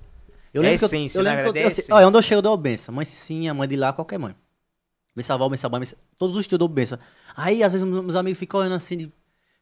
Eu 0.52 0.62
É 0.62 0.66
lembro 0.66 0.78
que 0.78 0.84
eu- 0.84 0.86
essência, 0.86 1.18
eu, 1.18 1.24
na 1.24 1.30
lembro 1.30 1.42
que 1.42 1.48
eu, 1.48 1.52
verdade, 1.54 1.58
é 1.58 1.66
eu, 1.66 1.72
essência. 1.72 1.92
olha, 1.92 2.06
onde 2.06 2.16
eu 2.18 2.22
chego 2.22 2.38
eu 2.38 2.42
dou 2.42 2.56
benção. 2.56 2.94
Mãe 2.94 3.04
Cicinha, 3.04 3.52
mãe 3.52 3.66
de 3.66 3.74
lá, 3.74 3.92
qualquer 3.92 4.20
mãe. 4.20 4.36
Benção 5.16 5.34
avó, 5.34 5.48
benção 5.48 5.68
mãe, 5.70 5.80
benção- 5.80 5.98
todos 6.16 6.36
os 6.36 6.46
tios 6.46 6.52
eu 6.52 6.58
dou 6.58 6.68
benção. 6.68 7.00
Aí, 7.36 7.64
às 7.64 7.72
vezes, 7.72 7.84
meus 7.84 8.14
amigos 8.14 8.38
ficam 8.38 8.60
olhando 8.60 8.76
assim, 8.76 8.96
de- 8.96 9.12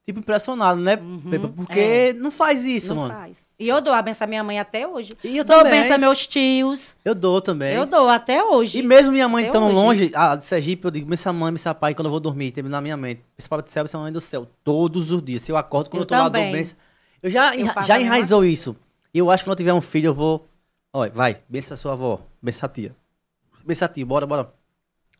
tipo, 0.07 0.19
impressionados, 0.21 0.83
né, 0.83 0.97
Pepa? 1.31 1.49
Porque 1.49 1.79
é. 1.81 2.13
não 2.15 2.31
faz 2.31 2.65
isso, 2.65 2.95
não 2.95 3.03
mano. 3.03 3.15
faz. 3.15 3.47
E 3.59 3.69
eu 3.69 3.81
dou 3.81 3.93
a 3.93 4.03
benção 4.03 4.25
à 4.25 4.29
minha 4.29 4.43
mãe 4.43 4.59
até 4.59 4.87
hoje. 4.87 5.13
E 5.23 5.37
eu 5.37 5.45
dou 5.45 5.59
também. 5.59 5.81
benção 5.81 5.95
a 5.95 5.99
meus 5.99 6.27
tios. 6.27 6.97
Eu 7.05 7.15
dou 7.15 7.41
também. 7.41 7.73
Eu 7.75 7.87
dou 7.87 8.09
até 8.09 8.43
hoje. 8.43 8.79
E 8.79 8.83
mesmo 8.83 9.13
minha 9.13 9.29
mãe 9.29 9.49
Até 9.49 9.59
hoje. 9.59 9.75
longe, 9.75 10.13
a 10.15 10.35
de 10.37 10.45
Sergipe, 10.47 10.85
eu 10.85 10.91
digo, 10.91 11.07
benção 11.09 11.33
mãe, 11.33 11.53
benção 11.53 11.75
pai, 11.75 11.95
quando 11.95 12.07
eu 12.07 12.11
vou 12.11 12.21
dormir, 12.21 12.51
tem 12.51 12.65
na 12.65 12.81
minha 12.81 12.97
mente. 12.97 13.23
Benção 13.39 13.49
papai 13.51 13.63
do 13.65 13.71
céu, 13.71 13.85
benção 13.85 14.01
mãe 14.01 14.13
do 14.13 14.21
céu. 14.21 14.49
Todos 14.65 15.11
os 15.13 15.23
dias. 15.23 15.43
Se 15.43 15.53
eu 15.53 15.57
acordo, 15.57 15.89
quando 15.91 16.01
eu, 16.01 16.03
Eu 16.03 16.07
tô 16.07 16.15
lá, 16.15 16.21
eu 16.21 16.25
dou 16.31 16.33
também. 16.41 16.53
benção. 16.53 16.77
Eu 17.23 17.31
já, 17.31 17.55
Eu 17.57 17.67
já 17.87 18.01
enraizou 18.01 18.45
isso. 18.45 18.75
E 19.15 19.19
eu 19.19 19.31
acho 19.31 19.45
que 19.45 19.49
quando 19.49 19.53
eu 19.55 19.59
tiver 19.59 19.73
um 19.75 19.81
filho, 19.81 20.09
eu 20.09 20.15
vou... 20.15 20.49
Olha, 20.93 21.11
vai, 21.13 21.41
benção 21.49 21.75
a 21.75 21.79
sua 21.79 21.93
avó, 21.93 22.21
benção 22.43 22.67
a 22.67 22.69
tia. 22.73 22.95
Benção 23.65 23.87
a 23.87 23.89
tia, 23.89 24.05
bora, 24.05 24.27
bora. 24.27 24.53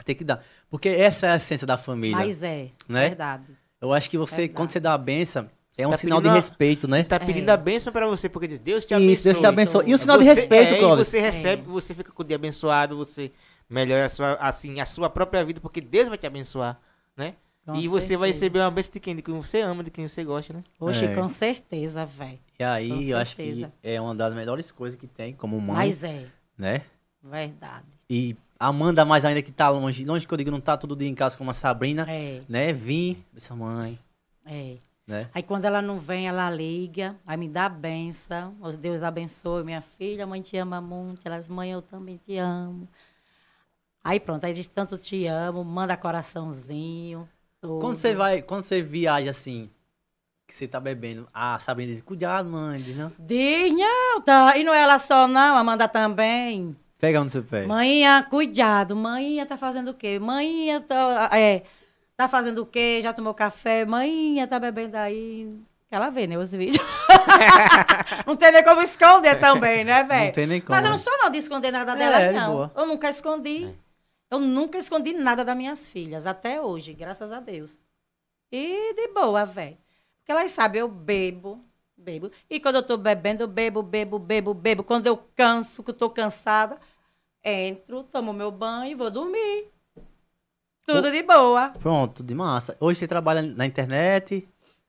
Tem 0.05 0.17
que 0.17 0.25
dar. 0.25 0.43
Porque 0.69 0.89
essa 0.89 1.27
é 1.27 1.31
a 1.31 1.37
essência 1.37 1.65
da 1.67 1.79
família. 1.79 2.17
Mas 2.17 2.43
é, 2.43 2.71
Né? 2.89 3.09
verdade. 3.11 3.45
Eu 3.83 3.93
acho 3.93 4.09
que 4.09 4.17
você, 4.17 4.37
Verdade. 4.37 4.55
quando 4.57 4.71
você 4.71 4.81
dá 4.81 4.95
a 4.95 4.99
benção, 4.99 5.51
é 5.77 5.87
um 5.87 5.91
tá 5.91 5.97
sinal 5.99 6.21
de 6.21 6.29
a- 6.29 6.35
respeito, 6.35 6.87
né? 6.89 7.03
Tá 7.03 7.19
pedindo 7.19 7.49
É. 7.49 7.53
a 7.53 7.57
bênção 7.57 7.93
pra 7.93 8.07
você, 8.07 8.29
porque 8.29 8.47
diz, 8.47 8.59
Deus 8.61 8.85
te 8.85 8.95
Isso, 8.95 8.97
abençoe. 8.97 9.25
Deus 9.25 9.39
te 9.41 9.47
abençoe. 9.47 9.91
E 9.91 9.95
o 9.95 9.99
sinal 9.99 10.17
de 10.19 10.25
Você- 10.25 10.35
respeito, 10.35 10.75
é, 10.75 10.79
Clóvis. 10.79 11.09
E 11.09 11.11
você 11.11 11.21
recebe, 11.21 11.63
você 11.65 11.93
fica 11.93 12.13
com 12.13 12.23
o 12.23 12.25
dia 12.25 12.37
abençoado, 12.37 12.97
você 12.97 13.33
melhora 13.69 14.07
a 14.07 14.09
sua, 14.09 14.35
assim, 14.35 14.81
a 14.81 14.87
sua 14.87 15.11
própria 15.11 15.45
vida, 15.45 15.61
porque 15.61 15.81
Deus 15.81 16.09
vai 16.09 16.17
te 16.17 16.27
abençoar, 16.27 16.81
né? 17.17 17.35
Com 17.67 17.75
e 17.77 17.89
você 17.89 18.17
vai 18.17 18.29
certeza. 18.29 18.45
receber 18.47 18.59
uma 18.61 18.71
bênção 18.71 18.93
de 18.93 19.01
quem? 19.01 19.17
De 19.17 19.23
quem 19.23 19.35
você 19.41 19.61
ama, 19.61 19.83
de 19.85 19.91
quem 19.91 20.07
você 20.09 20.23
gosta, 20.25 20.53
né? 20.53 20.61
Oxe, 20.81 21.05
É. 21.05 21.15
com 21.15 21.29
certeza, 21.29 22.05
velho. 22.05 22.39
E 22.59 22.65
aí, 22.65 22.89
Com 22.89 23.01
eu 23.01 23.17
acho 23.19 23.35
que 23.37 23.43
certeza. 23.45 23.73
é 23.83 24.01
uma 24.01 24.15
das 24.15 24.35
melhores 24.35 24.71
coisas 24.73 24.99
que 24.99 25.07
tem 25.07 25.33
como 25.33 25.61
mãe, 25.61 25.77
Mas 25.77 26.05
é, 26.05 26.27
né? 26.59 26.83
verdade. 27.23 27.87
E 28.11 28.37
Amanda, 28.67 29.05
mais 29.05 29.25
ainda 29.25 29.43
que 29.43 29.51
tá 29.53 29.69
longe, 29.69 30.05
longe 30.05 30.27
que 30.27 30.33
eu 30.33 30.39
digo, 30.39 30.51
não 30.51 30.61
tá 30.61 30.77
todo 30.77 30.95
dia 30.97 31.09
em 31.09 31.15
casa 31.15 31.37
como 31.37 31.51
a 31.51 31.55
Sabrina, 31.55 32.07
É, 32.09 32.43
né? 32.49 32.73
Vim, 32.73 33.23
essa 33.37 33.55
mãe, 33.57 33.99
é. 34.47 34.77
né? 35.07 35.29
Aí 35.35 35.43
quando 35.43 35.65
ela 35.65 35.83
não 35.83 35.99
vem, 35.99 36.29
ela 36.29 36.49
liga, 36.51 37.17
aí 37.27 37.37
me 37.37 37.49
dá 37.49 37.67
a 37.67 37.69
benção. 37.69 38.55
Deus 38.79 39.03
abençoe 39.03 39.65
minha 39.65 39.83
filha, 39.83 40.25
a 40.25 40.27
mãe 40.27 40.41
te 40.41 40.57
ama 40.57 40.81
muito. 40.81 41.27
Elas, 41.27 41.49
mãe, 41.49 41.71
eu 41.73 41.83
também 41.83 42.17
te 42.19 42.37
amo. 42.39 42.89
Aí 44.05 44.19
pronto, 44.19 44.45
aí 44.45 44.53
diz 44.53 44.67
tanto 44.67 44.99
te 44.99 45.27
amo, 45.27 45.65
manda 45.65 45.97
coraçãozinho. 45.97 47.29
tudo. 47.61 47.79
Quando 47.81 47.97
você 47.97 48.15
vai, 48.15 48.43
quando 48.43 48.63
você 48.65 48.83
viaja 48.83 49.31
assim, 49.31 49.71
que 50.47 50.55
você 50.55 50.67
tá 50.67 50.79
bebendo, 50.81 51.29
a 51.33 51.59
Sabrina 51.61 51.93
diz, 51.93 52.03
cuidado, 52.03 52.49
mãe, 52.49 52.81
diz, 52.81 52.97
não? 52.97 53.13
Diz, 53.19 53.73
não, 53.73 54.21
tá. 54.21 54.57
E 54.57 54.65
não 54.65 54.75
é 54.75 54.83
ela 54.83 54.99
só, 54.99 55.27
não, 55.29 55.57
Amanda 55.57 55.87
também. 55.89 56.77
Pega 57.03 57.25
no 57.25 57.29
seu 57.29 57.43
pé. 57.43 57.67
Mãinha, 57.67 58.25
cuidado. 58.31 58.95
Mãinha 58.95 59.45
tá 59.45 59.57
fazendo 59.57 59.89
o 59.91 59.95
quê? 59.95 60.21
Mãinha 60.21 60.81
tá, 60.81 61.29
é, 61.37 61.65
tá 62.17 62.29
fazendo 62.29 62.63
o 62.63 62.67
quê? 62.67 63.01
Já 63.03 63.13
tomou 63.13 63.35
café? 63.35 63.85
Mãinha 63.85 64.47
tá 64.47 64.57
bebendo 64.61 64.97
aí. 64.97 65.53
Ela 65.91 66.11
vê, 66.11 66.29
né, 66.29 66.39
os 66.39 66.53
vídeos. 66.53 66.81
não 68.25 68.37
tem 68.37 68.53
nem 68.53 68.63
como 68.63 68.81
esconder 68.83 69.41
também, 69.41 69.83
né, 69.83 70.05
velho? 70.05 70.27
Não 70.27 70.33
tem 70.33 70.47
nem 70.47 70.61
como, 70.61 70.71
Mas 70.77 70.85
eu 70.85 70.91
né? 70.91 70.97
não 70.97 70.99
sou 70.99 71.19
não 71.19 71.29
de 71.29 71.39
esconder 71.39 71.73
nada 71.73 71.93
É, 71.95 71.97
dela, 71.97 72.29
de 72.29 72.33
não. 72.39 72.53
boa. 72.53 72.73
Eu 72.77 72.87
nunca 72.87 73.11
escondi. 73.11 73.75
Eu 74.31 74.39
nunca 74.39 74.79
escondi 74.79 75.13
nada 75.13 75.45
das 75.45 75.57
minhas 75.57 75.89
filhas, 75.89 76.25
até 76.25 76.63
hoje, 76.63 76.95
graças 76.95 77.33
a 77.33 77.41
Deus. 77.41 77.81
E 78.53 78.95
de 78.95 79.09
boa, 79.09 79.45
velho. 79.45 79.77
Porque 80.21 80.31
elas 80.31 80.53
sabem, 80.53 80.81
eu 80.81 80.89
bebo, 80.89 81.61
bebo. 81.97 82.31
E 82.49 82.61
quando 82.61 82.77
eu 82.77 82.83
tô 82.85 82.97
bebendo, 82.97 83.43
eu 83.43 83.49
bebo, 83.49 83.83
bebo, 83.83 84.21
bebo, 84.21 84.55
bebo. 84.55 84.85
Quando 84.85 85.09
eu 85.09 85.17
canso, 85.35 85.83
que 85.83 85.91
eu 85.91 85.95
tô 85.95 86.09
cansada, 86.09 86.79
entro, 87.45 88.03
tomo 88.05 88.33
meu 88.33 88.51
banho 88.51 88.93
e 88.93 88.95
vou 88.95 89.11
dormir. 89.11 89.67
Tudo 90.87 91.11
de 91.11 91.23
boa. 91.23 91.71
Pronto, 91.79 92.23
de 92.23 92.35
massa. 92.35 92.77
Hoje 92.81 92.99
você 93.01 93.07
trabalha 93.07 93.41
na 93.43 93.65
internet 93.67 94.47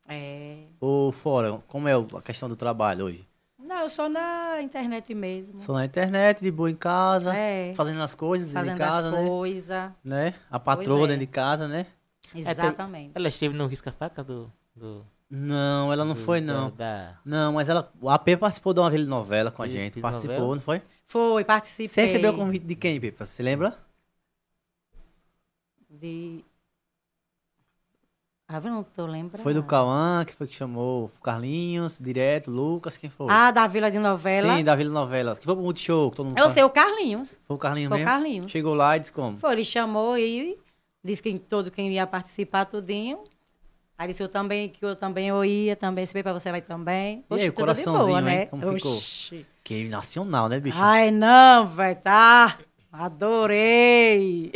É. 0.08 0.64
ou 0.80 1.12
fora? 1.12 1.60
Como 1.68 1.88
é 1.88 1.96
o- 1.98 2.08
a 2.16 2.22
questão 2.22 2.50
do 2.50 2.56
trabalho 2.56 3.06
hoje? 3.06 3.28
Não, 3.60 3.82
eu 3.82 3.90
sou 3.90 4.10
na 4.10 4.62
internet 4.62 5.14
mesmo. 5.14 5.58
Só 5.60 5.74
na 5.74 5.86
internet, 5.86 6.42
de 6.42 6.52
boa 6.52 6.70
em 6.70 6.76
casa, 6.76 7.36
É. 7.36 7.74
fazendo 7.76 8.02
as 8.02 8.14
coisas 8.14 8.48
dentro 8.50 8.62
Fazendo 8.62 8.74
de 8.76 8.80
casa, 8.84 9.08
as 9.08 9.14
né? 9.14 9.28
coisas. 9.28 9.92
né? 10.04 10.34
A 10.52 10.60
patroa 10.60 11.06
é. 11.06 11.08
dentro 11.08 11.20
de 11.22 11.28
casa, 11.28 11.68
né? 11.68 11.86
Exatamente. 12.36 13.12
Ela 13.16 13.28
esteve 13.30 13.56
no 13.56 13.68
risca-faca 13.68 14.24
do, 14.24 14.52
do. 14.76 15.06
Não, 15.36 15.92
ela 15.92 16.06
não 16.06 16.14
do- 16.14 16.20
foi, 16.20 16.40
não. 16.40 16.70
Da, 16.70 17.18
Não, 17.26 17.54
mas 17.54 17.68
ela. 17.68 17.92
A 18.08 18.20
P 18.20 18.38
participou 18.38 18.72
de 18.72 18.80
uma 18.80 18.90
novela 18.92 19.50
com 19.50 19.64
a 19.64 19.66
De- 19.66 19.74
gente. 19.74 19.96
de 19.96 20.02
Participou, 20.02 20.36
novela? 20.36 20.56
não 20.56 20.62
foi? 20.62 20.82
Foi, 21.08 21.44
participei. 21.44 21.88
Você 21.88 22.02
recebeu 22.04 22.34
o 22.34 22.38
convite 22.38 22.66
de 22.68 22.76
quem, 22.76 23.00
Pepa? 23.02 23.26
Você 23.26 23.42
lembra? 23.42 23.76
De... 25.90 26.46
Ah, 28.48 28.58
eu 28.58 28.62
não 28.70 28.84
tô 28.84 29.08
lembrando. 29.08 29.42
Foi 29.42 29.56
do 29.56 29.64
Cauã, 29.64 30.24
que 30.24 30.34
foi 30.34 30.46
que 30.46 30.56
chamou 30.56 31.06
o 31.06 31.22
Carlinhos, 31.22 31.98
direto, 32.00 32.52
Lucas, 32.52 32.96
quem 32.98 33.10
foi? 33.10 33.28
Ah, 33.32 33.50
da 33.50 33.66
Vila 33.66 33.90
de 33.90 33.98
Novela. 33.98 34.56
Sim, 34.58 34.64
da 34.64 34.76
Vila 34.76 34.92
Novela. 34.92 35.36
Que 35.36 35.46
foi 35.46 35.56
pro 35.56 35.64
Multishow, 35.64 36.12
que 36.12 36.18
todo 36.18 36.28
mundo 36.28 36.38
Eu 36.38 36.44
fala. 36.44 36.54
sei, 36.54 36.64
o 36.64 36.70
Carlinhos. 36.70 37.40
Foi 37.48 37.56
o 37.56 37.60
Carlinhos 37.60 37.88
Foi 37.90 37.98
o 37.98 38.00
mesmo? 38.02 38.12
Carlinhos. 38.12 38.52
Chegou 38.52 38.76
lá 38.76 38.98
e 38.98 39.00
disse 39.00 39.14
como? 39.14 39.38
Foi, 39.38 39.54
ele 39.54 39.66
chamou 39.66 40.16
e 40.16 40.60
disse 41.04 41.24
que 41.24 41.40
todo 41.40 41.72
quem 41.72 41.92
ia 41.92 42.06
participar, 42.06 42.66
tudinho. 42.66 43.24
Aí 43.98 44.08
disse 44.08 44.24
eu 44.24 44.30
também, 44.30 44.70
que 44.70 44.84
eu 44.84 44.96
também 44.96 45.30
eu 45.30 45.46
ia 45.46 45.76
também, 45.76 46.06
se 46.06 46.14
bem 46.14 46.24
pra 46.24 46.34
você 46.34 46.50
vai 46.52 46.62
também. 46.62 47.24
E 47.30 47.36
aí, 47.36 47.50
o 47.50 47.54
coraçãozinho, 47.54 48.08
boa, 48.08 48.20
hein? 48.20 48.26
né? 48.26 48.46
Como 48.48 48.74
ficou? 48.74 48.96
Oxi. 48.96 49.46
Que 49.64 49.88
nacional, 49.88 50.50
né, 50.50 50.60
bicho? 50.60 50.78
Ai, 50.82 51.12
não, 51.12 51.68
velho, 51.68 52.00
tá. 52.02 52.58
Adorei. 52.92 54.52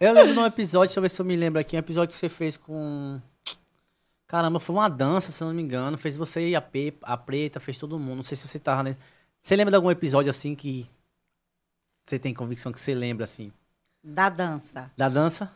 Eu 0.00 0.12
lembro 0.12 0.32
de 0.32 0.38
um 0.38 0.44
episódio, 0.46 0.88
deixa 0.88 0.98
eu 0.98 1.02
ver 1.02 1.08
se 1.10 1.20
eu 1.20 1.24
me 1.24 1.36
lembro 1.36 1.60
aqui, 1.60 1.76
um 1.76 1.78
episódio 1.78 2.12
que 2.12 2.18
você 2.18 2.28
fez 2.28 2.56
com. 2.56 3.20
Caramba, 4.26 4.58
foi 4.58 4.74
uma 4.74 4.88
dança, 4.88 5.30
se 5.30 5.42
eu 5.42 5.48
não 5.48 5.54
me 5.54 5.62
engano. 5.62 5.96
Fez 5.96 6.16
você 6.16 6.48
e 6.48 6.56
a, 6.56 6.60
Pe... 6.60 6.94
a 7.02 7.16
Preta, 7.16 7.60
fez 7.60 7.78
todo 7.78 7.98
mundo. 7.98 8.16
Não 8.16 8.22
sei 8.22 8.36
se 8.36 8.48
você 8.48 8.58
tava, 8.58 8.82
né? 8.82 8.96
Você 9.40 9.54
lembra 9.54 9.70
de 9.70 9.76
algum 9.76 9.90
episódio 9.90 10.30
assim 10.30 10.54
que 10.54 10.88
você 12.04 12.18
tem 12.18 12.34
convicção 12.34 12.72
que 12.72 12.80
você 12.80 12.94
lembra, 12.94 13.24
assim? 13.24 13.52
Da 14.02 14.28
dança. 14.28 14.90
Da 14.96 15.08
dança? 15.08 15.52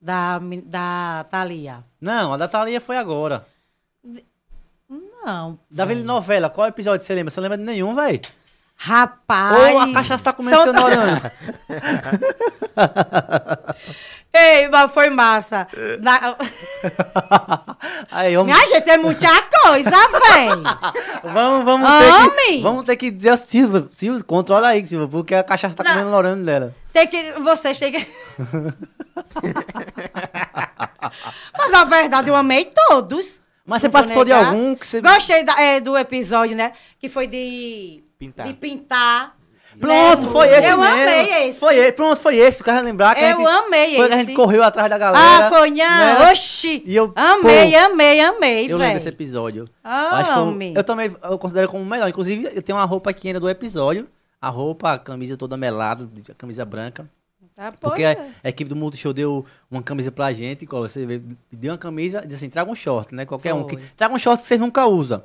Da, 0.00 0.40
da 0.64 1.26
Thalia. 1.30 1.84
Não, 2.00 2.32
a 2.32 2.36
da 2.36 2.48
Thalia 2.48 2.80
foi 2.80 2.96
agora. 2.96 3.46
Não. 4.88 5.58
Da. 5.70 5.84
Vila 5.84 6.02
Novela, 6.02 6.48
qual 6.48 6.66
episódio 6.68 7.04
você 7.04 7.14
lembra? 7.14 7.30
Você 7.30 7.38
não 7.40 7.42
lembra 7.42 7.58
de 7.58 7.64
nenhum, 7.64 7.94
velho? 7.94 8.20
Rapaz. 8.76 9.72
Ou 9.74 9.78
a 9.78 9.92
cachaça 9.92 10.24
tá 10.24 10.34
são- 10.42 10.62
seu 10.62 10.72
Noronha. 10.72 11.32
Ei, 14.32 14.68
mas 14.68 14.92
foi 14.92 15.10
massa. 15.10 15.66
Na- 16.00 16.36
Aí, 18.10 18.36
vamos, 18.36 18.52
Minha 18.54 18.66
gente, 18.68 18.88
é 18.88 18.96
muita 18.96 19.28
coisa, 19.42 19.90
velho. 19.90 20.62
vamos, 21.34 21.64
vamos, 21.64 21.90
ter 21.90 22.30
que, 22.46 22.60
vamos 22.62 22.84
ter 22.84 22.96
que 22.96 23.10
dizer, 23.10 23.36
Silva, 23.38 23.88
Silva, 23.90 24.22
controla 24.24 24.68
aí, 24.68 24.86
Silva, 24.86 25.08
porque 25.08 25.34
a 25.34 25.42
cachaça 25.42 25.76
tá 25.76 25.82
Não. 25.82 25.90
comendo 25.92 26.08
o 26.08 26.12
Noronha 26.12 26.36
dela. 26.36 26.74
Tem 26.92 27.06
que. 27.08 27.32
Vocês 27.40 27.78
têm 27.78 27.92
que. 27.92 28.06
Mas 31.58 31.70
na 31.70 31.84
verdade 31.84 32.28
eu 32.28 32.36
amei 32.36 32.70
todos. 32.88 33.40
Mas 33.64 33.82
você 33.82 33.88
participou 33.88 34.24
de 34.24 34.32
negar. 34.32 34.48
algum 34.48 34.74
que 34.74 34.86
você... 34.86 35.00
Gostei 35.00 35.44
da- 35.44 35.60
é, 35.60 35.80
do 35.80 35.96
episódio, 35.96 36.56
né? 36.56 36.72
Que 36.98 37.08
foi 37.08 37.26
de. 37.26 38.02
Pintar. 38.18 38.46
De 38.46 38.54
pintar. 38.54 39.36
Pronto, 39.80 40.26
né? 40.26 40.32
foi 40.32 40.48
esse 40.48 40.68
Eu 40.68 40.78
mesmo. 40.78 40.82
amei 41.00 41.48
esse. 41.48 41.58
Foi 41.58 41.76
esse, 41.76 41.92
pronto, 41.92 42.20
foi 42.20 42.36
esse. 42.36 42.60
O 42.60 42.64
cara 42.64 42.80
lembrar 42.80 43.14
que 43.14 43.20
a 43.24 43.30
Eu 43.30 43.38
gente, 43.38 43.46
amei 43.48 43.96
foi 43.96 44.06
que 44.08 44.12
a 44.14 44.16
esse. 44.16 44.26
gente 44.26 44.36
correu 44.36 44.62
atrás 44.62 44.90
da 44.90 44.98
galera. 44.98 45.46
Ah, 45.46 45.48
foi, 45.48 45.70
né? 45.70 45.84
não. 46.18 46.30
Oxi. 46.30 46.82
E 46.84 46.94
eu, 46.94 47.12
amei, 47.16 47.70
pô, 47.72 47.78
amei, 47.78 48.20
amei, 48.20 48.72
Eu 48.72 48.76
lembro 48.78 48.94
desse 48.94 49.08
episódio. 49.08 49.68
Ah, 49.82 50.22
foi- 50.24 50.42
homem. 50.42 50.74
eu 50.76 50.84
também 50.84 51.10
eu 51.22 51.38
considero 51.38 51.68
como 51.68 51.82
o 51.82 51.86
melhor. 51.86 52.08
Inclusive, 52.08 52.50
eu 52.54 52.62
tenho 52.62 52.76
uma 52.78 52.84
roupa 52.84 53.10
aqui 53.10 53.28
ainda 53.28 53.40
do 53.40 53.48
episódio. 53.48 54.06
A 54.40 54.48
roupa, 54.48 54.92
a 54.92 54.98
camisa 54.98 55.36
toda 55.36 55.56
melada, 55.56 56.08
a 56.30 56.34
camisa 56.34 56.64
branca. 56.64 57.08
Tá, 57.56 57.72
Porque 57.72 58.02
pois 58.02 58.06
a, 58.06 58.10
é. 58.22 58.30
a 58.44 58.48
equipe 58.48 58.70
do 58.70 58.74
Multishow 58.76 59.12
deu 59.12 59.44
uma 59.70 59.82
camisa 59.82 60.10
pra 60.10 60.32
gente. 60.32 60.64
Qual 60.66 60.80
você 60.82 61.04
vê, 61.04 61.20
deu 61.52 61.72
uma 61.72 61.78
camisa 61.78 62.22
e 62.24 62.26
disse 62.26 62.36
assim: 62.44 62.48
traga 62.48 62.70
um 62.70 62.74
short, 62.74 63.14
né? 63.14 63.26
Qualquer 63.26 63.52
um. 63.52 63.64
Que, 63.64 63.76
Foi. 63.76 63.84
traga 63.96 64.14
um 64.14 64.18
short 64.18 64.40
que 64.40 64.48
vocês 64.48 64.58
nunca 64.58 64.86
usam. 64.86 65.22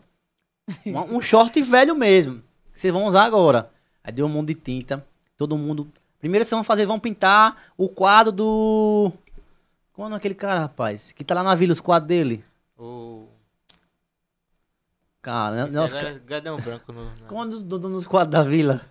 um, 0.85 1.17
um 1.17 1.21
short 1.21 1.61
velho 1.61 1.95
mesmo. 1.95 2.41
Que 2.73 2.79
vocês 2.79 2.91
vão 2.91 3.05
usar 3.05 3.23
agora. 3.23 3.69
Aí 4.05 4.11
deu 4.11 4.27
um 4.27 4.29
monte 4.29 4.49
de 4.49 4.55
tinta. 4.55 5.03
Todo 5.35 5.57
mundo. 5.57 5.91
Primeiro 6.19 6.45
vocês 6.45 6.55
vão 6.55 6.63
fazer, 6.63 6.85
vão 6.85 6.99
pintar 6.99 7.63
o 7.75 7.89
quadro 7.89 8.31
do. 8.31 9.11
Qual 9.93 10.07
é 10.07 10.11
daquele 10.11 10.35
cara, 10.35 10.59
rapaz? 10.59 11.11
Que 11.11 11.23
tá 11.23 11.33
lá 11.33 11.41
na 11.41 11.55
vila, 11.55 11.73
os 11.73 11.81
quadros 11.81 12.07
dele. 12.07 12.45
O. 12.77 13.27
Cara, 15.23 15.65
Esse 15.65 15.73
nossa, 15.75 15.97
agora 15.97 16.13
é 16.13 16.19
gadão 16.19 16.57
branco 16.57 16.93
no. 16.93 17.11
como 17.27 17.41
é 17.41 17.45
o 17.45 17.49
do 17.49 17.61
do 17.63 17.79
dono 17.79 17.95
dos 17.95 18.05
quadros 18.05 18.31
da 18.31 18.43
vila? 18.43 18.81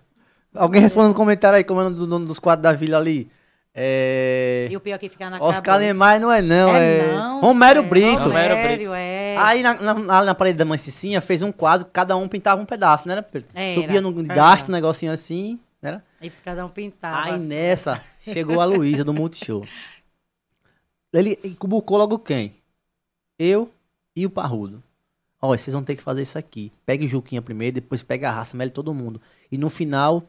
Alguém 0.53 0.81
responda 0.81 1.07
no 1.07 1.15
comentário 1.15 1.55
aí 1.55 1.63
como 1.63 1.79
é 1.79 1.85
o 1.85 1.89
do 1.89 2.05
dono 2.05 2.25
dos 2.25 2.39
quadros 2.39 2.63
da 2.63 2.73
vila 2.73 2.97
ali. 2.97 3.31
É. 3.77 4.69
E 4.71 4.77
o 4.77 4.79
pior 4.79 4.97
que 4.97 5.09
fica 5.09 5.29
na 5.29 5.35
Oscar 5.35 5.61
cabeça. 5.61 5.91
Lemar 5.91 6.17
não 6.17 6.31
é 6.31 6.41
não, 6.41 6.69
é, 6.73 6.97
É 6.97 7.13
não, 7.13 7.41
Romero 7.41 7.81
velho. 7.81 7.89
Brito. 7.89 8.23
Romero 8.23 8.55
Romério, 8.55 8.93
é. 8.93 9.35
Aí 9.37 9.61
na, 9.61 9.73
na, 9.73 10.23
na- 10.23 10.35
parede 10.35 10.57
da 10.57 10.63
mãe 10.63 10.77
Cicinha 10.77 11.19
fez 11.19 11.41
um 11.41 11.51
quadro, 11.51 11.85
cada 11.91 12.15
um 12.15 12.25
pintava 12.25 12.61
um 12.61 12.65
pedaço, 12.65 13.05
né? 13.05 13.21
Pedro? 13.21 13.49
Era. 13.53 13.73
Subia 13.73 13.99
no 13.99 14.17
Era. 14.17 14.33
gasto, 14.33 14.69
um 14.69 14.71
negocinho 14.71 15.11
assim, 15.11 15.59
né? 15.81 16.01
E 16.21 16.29
cada 16.29 16.65
um 16.65 16.69
pintava. 16.69 17.25
Aí 17.25 17.33
assim. 17.33 17.47
nessa, 17.47 18.01
chegou 18.21 18.61
a 18.61 18.65
Luísa 18.65 19.03
do 19.03 19.13
Multishow. 19.13 19.65
Ele 21.13 21.35
cubucou 21.59 21.97
logo 21.97 22.17
quem? 22.17 22.55
Eu 23.37 23.69
e 24.15 24.25
o 24.25 24.29
Parrudo. 24.29 24.81
Ó, 25.41 25.49
vocês 25.49 25.73
vão 25.73 25.83
ter 25.83 25.97
que 25.97 26.01
fazer 26.01 26.21
isso 26.21 26.37
aqui. 26.37 26.71
Pega 26.85 27.03
o 27.03 27.07
Juquinha 27.07 27.41
primeiro, 27.41 27.75
depois 27.75 28.01
pega 28.01 28.29
a 28.29 28.31
raça, 28.31 28.55
mele 28.55 28.71
todo 28.71 28.93
mundo. 28.93 29.21
E 29.51 29.57
no 29.57 29.69
final, 29.69 30.23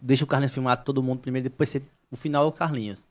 deixa 0.00 0.24
o 0.24 0.26
Carlinhos 0.26 0.52
filmar 0.52 0.82
todo 0.82 1.02
mundo 1.02 1.20
primeiro, 1.20 1.44
depois 1.44 1.68
você, 1.68 1.82
o 2.10 2.16
final 2.16 2.44
é 2.44 2.48
o 2.48 2.52
Carlinhos. 2.52 3.06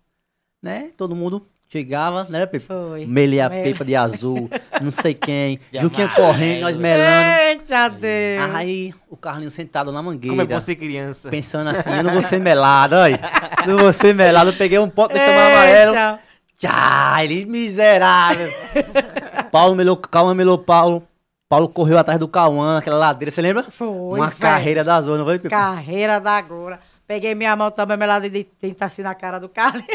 Né? 0.61 0.91
Todo 0.95 1.15
mundo 1.15 1.45
chegava, 1.67 2.25
né, 2.25 2.45
Pepe? 2.45 2.59
Foi. 2.59 3.05
Mele 3.05 3.39
a 3.39 3.49
Mele. 3.49 3.71
pepa 3.71 3.85
de 3.85 3.95
azul, 3.95 4.49
não 4.81 4.91
sei 4.91 5.13
quem. 5.13 5.59
De 5.71 5.79
Juquinha 5.79 6.07
amarelo. 6.07 6.27
correndo, 6.27 6.61
nós 6.61 6.77
melando. 6.77 7.39
Eita 7.49 7.87
Deus. 7.87 8.55
Aí 8.55 8.93
o 9.09 9.17
Carlinhos 9.17 9.53
sentado 9.53 9.91
na 9.91 10.01
mangueira. 10.03 10.45
Como 10.45 10.53
é 10.53 10.59
ser 10.59 10.75
criança. 10.75 11.29
Pensando 11.29 11.69
assim, 11.69 11.89
eu 11.91 12.03
não 12.03 12.13
vou 12.13 12.21
ser 12.21 12.39
melado, 12.39 12.95
olha. 12.95 13.19
Não 13.65 13.77
vou 13.77 13.93
ser 13.93 14.13
melado. 14.13 14.51
Eu 14.51 14.57
peguei 14.57 14.77
um 14.79 14.89
pote 14.89 15.13
desse 15.13 15.25
tamanho 15.25 15.55
amarelo. 15.55 16.19
Tchá, 16.59 17.23
ele 17.23 17.45
miserável. 17.45 18.53
Paulo 19.51 19.75
melou, 19.75 19.97
Calma 19.97 20.35
melou 20.35 20.59
Paulo. 20.59 21.07
Paulo 21.51 21.67
correu 21.67 21.97
atrás 21.97 22.17
do 22.17 22.29
Cauã, 22.29 22.77
aquela 22.77 22.95
ladeira, 22.97 23.29
você 23.29 23.41
lembra? 23.41 23.63
Foi, 23.69 24.17
Uma 24.17 24.27
velho. 24.27 24.39
carreira 24.39 24.83
da 24.85 25.01
zona, 25.01 25.17
não 25.17 25.25
foi, 25.25 25.37
Pepe? 25.37 25.49
Carreira 25.49 26.17
da 26.17 26.39
Gora. 26.39 26.79
Peguei 27.05 27.35
minha 27.35 27.53
mão 27.57 27.69
também, 27.69 27.97
melada 27.97 28.29
de 28.29 28.45
tinta 28.45 28.85
assim 28.85 29.01
na 29.01 29.13
cara 29.13 29.37
do 29.37 29.49
Carlinhos. 29.49 29.85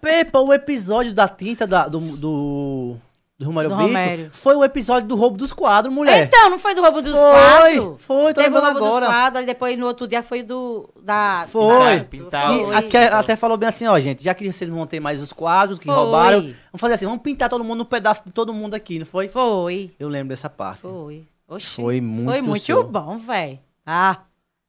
Pepa, 0.00 0.38
o 0.40 0.50
episódio 0.50 1.12
da 1.12 1.28
tinta 1.28 1.66
da- 1.66 1.86
do, 1.88 1.98
do, 2.16 2.96
do 3.38 3.46
Romário 3.46 3.70
Do 3.70 3.76
Brito 3.76 3.88
Romério. 3.88 4.28
foi 4.32 4.56
o 4.56 4.64
episódio 4.64 5.06
do 5.08 5.14
roubo 5.14 5.36
dos 5.36 5.52
quadros, 5.52 5.94
mulher. 5.94 6.24
Então, 6.24 6.50
não 6.50 6.58
foi 6.58 6.74
do 6.74 6.82
roubo 6.82 7.00
dos 7.00 7.12
Foi, 7.12 7.22
quadros? 7.22 8.02
foi, 8.04 8.34
tô 8.34 8.40
Teve 8.40 8.48
o 8.48 8.54
lembrando 8.54 8.72
roubo 8.80 8.86
agora. 8.86 9.06
dos 9.06 9.14
quadros, 9.14 9.42
e 9.44 9.46
depois 9.46 9.78
no 9.78 9.86
outro 9.86 10.08
dia 10.08 10.24
foi 10.24 10.42
do... 10.42 10.90
Da, 11.00 11.46
Foi. 11.48 12.00
Pintar, 12.00 12.52
E 12.56 12.64
Foi. 12.64 12.74
até, 12.74 13.06
até 13.06 13.36
falou 13.36 13.56
bem 13.56 13.68
assim, 13.68 13.86
ó, 13.86 13.96
gente, 14.00 14.24
já 14.24 14.34
que 14.34 14.50
vocês 14.50 14.68
não 14.68 14.78
vão 14.78 14.86
ter 14.88 14.98
mais 14.98 15.22
os 15.22 15.32
quadros 15.32 15.78
que 15.78 15.84
Foi. 15.86 15.94
roubaram, 15.94 16.40
vamos 16.40 16.56
fazer 16.80 16.94
assim, 16.94 17.06
vamos 17.06 17.22
pintar 17.22 17.48
todo 17.48 17.62
mundo 17.62 17.82
um 17.82 17.86
pedaço 17.86 18.22
de 18.26 18.32
todo 18.32 18.52
mundo 18.52 18.74
aqui, 18.74 18.98
não 18.98 19.06
foi? 19.06 19.28
Foi, 19.28 19.92
Eu 20.00 20.08
lembro 20.08 20.30
dessa 20.30 20.50
parte. 20.50 20.80
foi. 20.80 21.24
Oxi. 21.48 21.76
Foi 21.76 22.00
muito 22.00 22.28
Foi 22.30 22.42
muito 22.42 22.66
show. 22.66 22.82
bom, 22.84 23.16
velho. 23.18 23.58
Ah, 23.86 24.18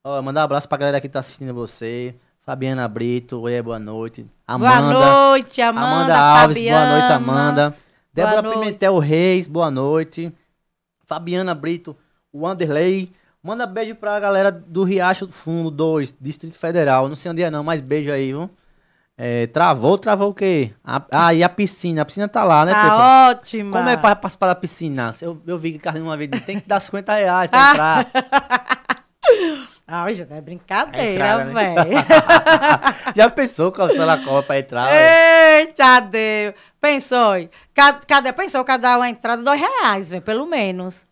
Ó, 0.04 0.22
mandar 0.22 0.42
um 0.42 0.44
abraço 0.44 0.66
pra 0.68 0.78
galera 0.78 1.00
que 1.00 1.08
tá 1.08 1.18
assistindo 1.18 1.52
você. 1.52 2.14
Fabiana 2.46 2.88
Brito, 2.88 3.38
oi, 3.42 3.60
boa 3.60 3.78
noite. 3.78 4.22
boa 4.22 4.70
Amanda. 4.76 4.92
noite, 5.28 5.60
Amanda, 5.60 6.18
Alves, 6.18 6.56
Fabiana. 6.56 6.86
boa 6.86 6.98
noite, 6.98 7.12
Amanda. 7.12 7.76
Débora 8.12 8.42
noite. 8.42 8.58
Pimentel 8.58 8.98
Reis, 8.98 9.46
boa 9.46 9.70
noite. 9.70 10.32
Fabiana 11.06 11.54
Brito, 11.54 11.96
Wanderley. 12.34 13.12
Manda 13.42 13.66
beijo 13.66 13.94
pra 13.94 14.20
galera 14.20 14.50
do 14.52 14.84
Riacho 14.84 15.26
do 15.26 15.32
Fundo 15.32 15.70
2, 15.70 16.14
Distrito 16.20 16.58
Federal. 16.58 17.08
Não 17.08 17.16
sei 17.16 17.30
onde 17.30 17.42
é 17.42 17.50
não, 17.50 17.64
mas 17.64 17.80
beijo 17.80 18.10
aí, 18.12 18.28
viu? 18.32 18.50
É, 19.16 19.46
travou, 19.48 19.96
travou 19.98 20.30
o 20.30 20.34
quê? 20.34 20.72
A- 20.84 21.02
Ah, 21.10 21.34
e 21.34 21.42
a 21.42 21.48
piscina? 21.48 22.02
A 22.02 22.04
piscina 22.04 22.26
tá 22.28 22.42
lá, 22.44 22.64
né, 22.64 22.72
Pepa? 22.74 22.88
Tá 22.88 23.28
ótima. 23.30 23.76
Como 23.78 23.88
é 23.88 23.96
pra 23.96 24.16
participar 24.16 24.46
da 24.48 24.54
piscina? 24.54 25.14
Eu, 25.20 25.40
eu 25.46 25.58
vi 25.58 25.72
que 25.72 25.78
o 25.78 25.80
Carlinhos 25.80 26.08
uma 26.08 26.16
vez 26.16 26.30
disse, 26.30 26.44
tem 26.44 26.58
que 26.60 26.68
dar 26.68 26.80
50 26.80 27.14
reais 27.14 27.50
pra 27.50 27.60
entrar. 27.70 28.79
Ah, 29.92 30.12
já 30.12 30.24
é 30.30 30.40
brincadeira, 30.40 31.44
né? 31.46 31.52
velho. 31.74 31.90
Já 33.16 33.28
pensou 33.28 33.72
calçando 33.72 34.12
a 34.12 34.18
cola 34.18 34.40
pra 34.40 34.56
entrar? 34.60 34.88
Eita 34.94 35.98
Deus. 35.98 36.54
Pensou, 36.80 37.36
hein? 37.36 37.50
Ca- 37.74 38.00
cada, 38.06 38.32
pensou 38.32 38.64
cada 38.64 38.96
uma 38.96 39.08
entrada 39.08 39.42
dois 39.42 39.58
reais, 39.60 40.10
velho, 40.10 40.22
pelo 40.22 40.46
menos. 40.46 41.04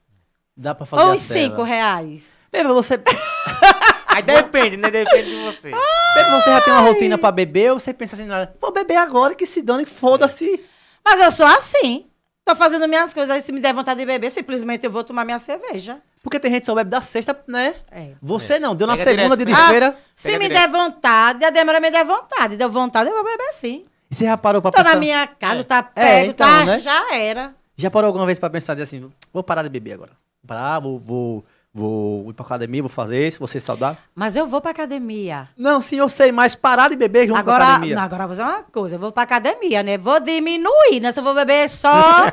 Dá 0.56 0.76
pra 0.76 0.86
fazer 0.86 1.02
Ou 1.02 1.10
uns 1.12 1.20
cinco 1.20 1.62
reais. 1.64 2.32
Pepa, 2.52 2.72
você, 2.72 3.00
Aí 4.06 4.22
depende, 4.22 4.76
né? 4.76 4.90
Depende 4.92 5.28
de 5.30 5.42
você. 5.44 5.72
Pepa, 6.14 6.40
você 6.40 6.50
já 6.50 6.60
tem 6.60 6.72
uma 6.72 6.82
rotina 6.82 7.18
pra 7.18 7.32
beber 7.32 7.72
ou 7.72 7.80
você 7.80 7.92
pensa 7.92 8.14
assim, 8.14 8.26
"Não, 8.26 8.46
vou 8.60 8.72
beber 8.72 8.96
agora 8.96 9.34
que 9.34 9.44
se 9.44 9.60
dane, 9.60 9.84
que 9.84 9.90
foda-se. 9.90 10.64
Mas 11.04 11.20
eu 11.20 11.32
sou 11.32 11.46
assim. 11.46 12.06
Tô 12.44 12.54
fazendo 12.54 12.86
minhas 12.86 13.12
coisas, 13.12 13.30
aí 13.34 13.40
se 13.42 13.50
me 13.52 13.60
der 13.60 13.74
vontade 13.74 13.98
de 13.98 14.06
beber, 14.06 14.30
simplesmente 14.30 14.84
eu 14.86 14.90
vou 14.90 15.02
tomar 15.04 15.24
minha 15.24 15.38
cerveja. 15.40 16.00
Porque 16.22 16.38
tem 16.40 16.50
gente 16.50 16.60
que 16.60 16.66
só 16.66 16.74
bebe 16.74 16.90
da 16.90 17.00
sexta, 17.00 17.38
né? 17.46 17.74
É. 17.90 18.12
Você 18.20 18.58
não, 18.58 18.74
deu 18.74 18.86
na 18.86 18.96
Pega 18.96 19.10
segunda, 19.10 19.36
direto. 19.36 19.46
dia 19.46 19.56
de 19.56 19.62
Ah, 19.62 19.68
feira. 19.68 19.98
Se 20.14 20.28
Pega 20.28 20.38
me 20.38 20.48
direto. 20.48 20.60
der 20.72 20.78
vontade, 20.78 21.44
a 21.44 21.50
demora 21.50 21.80
me 21.80 21.90
der 21.90 22.04
vontade. 22.04 22.56
Deu 22.56 22.68
vontade, 22.70 23.08
eu 23.08 23.14
vou 23.14 23.24
beber 23.24 23.52
sim. 23.52 23.84
E 24.10 24.14
você 24.14 24.24
já 24.24 24.36
parou 24.36 24.60
pra 24.60 24.70
Tô 24.70 24.78
pensar... 24.78 24.94
na 24.94 25.00
minha 25.00 25.26
casa, 25.26 25.62
tá 25.64 25.78
É, 25.94 26.02
perto, 26.22 26.30
então, 26.30 26.46
tá? 26.48 26.64
né? 26.64 26.80
Já 26.80 27.14
era. 27.14 27.54
Já 27.76 27.90
parou 27.90 28.08
alguma 28.08 28.26
vez 28.26 28.38
pra 28.38 28.50
pensar 28.50 28.74
dizer 28.74 28.84
assim, 28.84 29.10
vou 29.32 29.42
parar 29.42 29.62
de 29.62 29.68
beber 29.68 29.92
agora? 29.92 30.12
Vou 30.42 30.48
parar, 30.48 30.80
vou, 30.80 30.98
vou, 30.98 31.44
vou 31.78 32.30
ir 32.30 32.34
pra 32.34 32.44
academia, 32.44 32.82
vou 32.82 32.88
fazer 32.90 33.26
isso, 33.28 33.38
vou 33.38 33.48
ser 33.48 33.60
saudável? 33.60 33.96
Mas 34.14 34.36
eu 34.36 34.46
vou 34.46 34.60
pra 34.60 34.72
academia. 34.72 35.48
Não, 35.56 35.80
sim, 35.80 35.96
eu 35.96 36.08
sei, 36.08 36.32
mas 36.32 36.54
parar 36.54 36.90
de 36.90 36.96
beber 36.96 37.26
junto 37.28 37.32
com 37.32 37.36
a 37.50 37.54
Agora, 37.54 37.64
academia. 37.70 37.94
não, 37.94 38.02
agora 38.02 38.24
eu 38.24 38.28
vou 38.28 38.36
fazer 38.36 38.50
uma 38.50 38.62
coisa, 38.64 38.94
eu 38.96 38.98
vou 38.98 39.12
pra 39.12 39.22
academia, 39.22 39.82
né? 39.82 39.96
Vou 39.96 40.18
diminuir, 40.20 41.00
né? 41.00 41.12
Se 41.12 41.20
eu 41.20 41.24
vou 41.24 41.34
beber 41.34 41.68
só. 41.68 41.90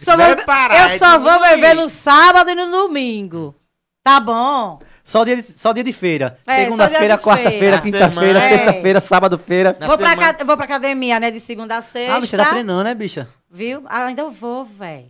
só 0.00 0.16
Vai 0.16 0.34
vou- 0.34 0.44
parar, 0.44 0.78
eu 0.88 0.94
é 0.94 0.98
só 0.98 1.18
vou 1.18 1.40
beber 1.40 1.74
no 1.74 1.88
sábado 1.88 2.50
e 2.50 2.54
no 2.54 2.70
domingo. 2.70 3.54
Tá 4.02 4.20
bom? 4.20 4.80
Só 5.04 5.24
dia 5.24 5.36
de, 5.36 5.42
só 5.42 5.72
dia 5.72 5.82
de 5.82 5.92
feira. 5.92 6.38
É, 6.46 6.54
só 6.56 6.62
Segunda-feira, 6.64 7.06
dia 7.06 7.16
de 7.16 7.22
quarta-feira, 7.22 7.58
feira. 7.58 7.78
quinta-feira, 7.80 8.40
sexta-feira, 8.40 9.00
sábado-feira. 9.00 9.76
Vou 9.86 9.96
pra, 9.98 10.14
vou 10.44 10.56
pra 10.56 10.64
academia, 10.66 11.18
né? 11.18 11.30
De 11.30 11.40
segunda 11.40 11.78
a 11.78 11.82
sexta. 11.82 12.16
Ah, 12.16 12.20
bicha, 12.20 12.36
tá 12.36 12.44
treinando, 12.50 12.84
né, 12.84 12.94
bicha? 12.94 13.28
Viu? 13.50 13.82
Ah, 13.86 14.04
ainda 14.04 14.22
eu 14.22 14.30
vou, 14.30 14.64
velho. 14.64 15.06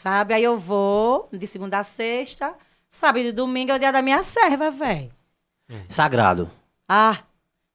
Sabe? 0.00 0.32
Aí 0.32 0.42
eu 0.42 0.56
vou 0.56 1.28
de 1.30 1.46
segunda 1.46 1.78
a 1.78 1.82
sexta. 1.82 2.54
Sábado 2.88 3.22
e 3.22 3.32
domingo 3.32 3.70
é 3.70 3.74
o 3.74 3.78
dia 3.78 3.92
da 3.92 4.00
minha 4.00 4.22
serva, 4.22 4.70
velho. 4.70 5.10
Sagrado. 5.90 6.50
Ah, 6.88 7.18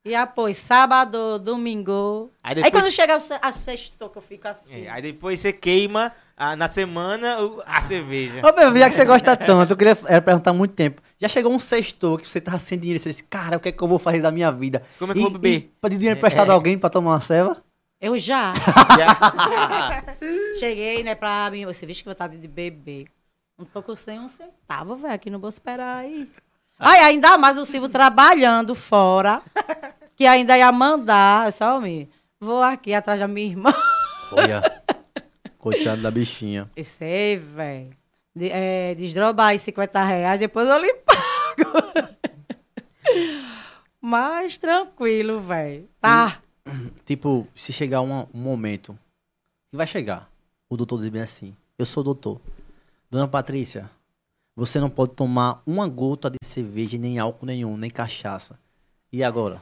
e 0.03 0.15
após 0.15 0.57
sábado, 0.57 1.37
domingo. 1.37 2.31
Aí 2.41 2.49
Aí, 2.49 2.55
depois- 2.55 2.83
quando 2.83 2.91
chega 2.91 3.15
a 3.15 3.51
sexta, 3.51 4.09
que 4.09 4.17
eu 4.17 4.21
fico 4.23 4.47
assim. 4.47 4.85
É, 4.85 4.89
aí 4.89 5.03
depois 5.03 5.39
você 5.39 5.53
queima 5.53 6.11
ah, 6.35 6.55
na 6.55 6.67
semana 6.67 7.37
a 7.63 7.83
cerveja. 7.83 8.41
Ô, 8.43 8.51
meu, 8.59 8.75
já 8.75 8.89
que 8.89 8.95
você 8.95 9.05
gosta 9.05 9.37
tanto, 9.37 9.73
eu 9.73 9.77
queria 9.77 9.95
era 10.07 10.19
perguntar 10.19 10.49
há 10.49 10.53
muito 10.53 10.73
tempo. 10.73 11.03
Já 11.19 11.27
chegou 11.27 11.53
um 11.53 11.59
sexto 11.59 12.17
que 12.17 12.27
você 12.27 12.41
tava 12.41 12.57
sem 12.57 12.79
dinheiro, 12.79 12.99
você 12.99 13.09
disse, 13.09 13.23
cara, 13.23 13.57
o 13.57 13.59
que 13.59 13.69
é 13.69 13.71
que 13.71 13.83
eu 13.83 13.87
vou 13.87 13.99
fazer 13.99 14.23
da 14.23 14.31
minha 14.31 14.51
vida? 14.51 14.81
Como 14.97 15.11
é 15.11 15.13
que 15.13 15.19
eu 15.19 15.29
vou 15.29 15.39
beber? 15.39 15.71
Pedir 15.79 15.97
dinheiro 15.97 16.17
emprestado 16.17 16.49
a 16.49 16.53
alguém 16.53 16.75
pra 16.75 16.89
tomar 16.89 17.11
uma 17.11 17.21
ceva? 17.21 17.63
Eu 18.05 18.19
já. 18.19 18.53
Cheguei, 20.59 21.01
né, 21.01 21.15
pra 21.15 21.49
mim. 21.49 21.65
Você 21.65 21.87
viu 21.87 21.95
que 21.95 22.05
vontade 22.05 22.37
de 22.37 22.47
beber. 22.47 23.07
Não 23.57 23.65
tô 23.65 23.81
com 23.81 23.95
sem 23.95 24.19
um 24.19 24.29
centavo, 24.29 24.95
velho. 24.95 25.15
Aqui 25.15 25.31
não 25.31 25.39
vou 25.39 25.49
esperar 25.49 25.97
aí. 25.97 26.29
Ai, 26.77 26.99
ainda 26.99 27.35
mais 27.35 27.57
o 27.57 27.65
Silvio 27.65 27.89
trabalhando 27.89 28.75
fora. 28.75 29.41
Que 30.15 30.27
ainda 30.27 30.55
ia 30.55 30.71
mandar. 30.71 31.47
Eu 31.47 31.51
Só 31.51 31.81
me. 31.81 32.07
Vou 32.39 32.61
aqui 32.61 32.93
atrás 32.93 33.19
da 33.19 33.27
minha 33.27 33.47
irmã. 33.47 33.73
Olha. 34.31 34.61
Coitado 35.57 36.03
da 36.03 36.11
bichinha. 36.11 36.69
Eu 36.75 36.83
sei, 36.83 37.37
velho. 37.37 37.89
De, 38.35 38.51
é, 38.51 38.93
desdrobar 38.93 39.47
aí 39.47 39.57
50 39.57 40.03
reais, 40.03 40.39
depois 40.39 40.69
eu 40.69 40.77
lhe 40.77 40.93
pago. 40.93 41.91
Mais 43.99 44.59
tranquilo, 44.59 45.39
velho. 45.39 45.89
Tá. 45.99 46.44
Tipo, 47.05 47.47
se 47.55 47.71
chegar 47.71 48.01
um, 48.01 48.25
um 48.33 48.39
momento, 48.39 48.97
que 49.69 49.77
vai 49.77 49.87
chegar, 49.87 50.29
o 50.69 50.75
doutor 50.77 50.99
diz 51.01 51.09
bem 51.09 51.21
assim, 51.21 51.55
eu 51.77 51.85
sou 51.85 52.03
doutor. 52.03 52.39
Dona 53.09 53.27
Patrícia, 53.27 53.89
você 54.55 54.79
não 54.79 54.89
pode 54.89 55.13
tomar 55.13 55.61
uma 55.65 55.87
gota 55.87 56.29
de 56.29 56.37
cerveja, 56.43 56.97
nem 56.97 57.19
álcool 57.19 57.45
nenhum, 57.45 57.77
nem 57.77 57.89
cachaça. 57.89 58.59
E 59.11 59.23
agora? 59.23 59.61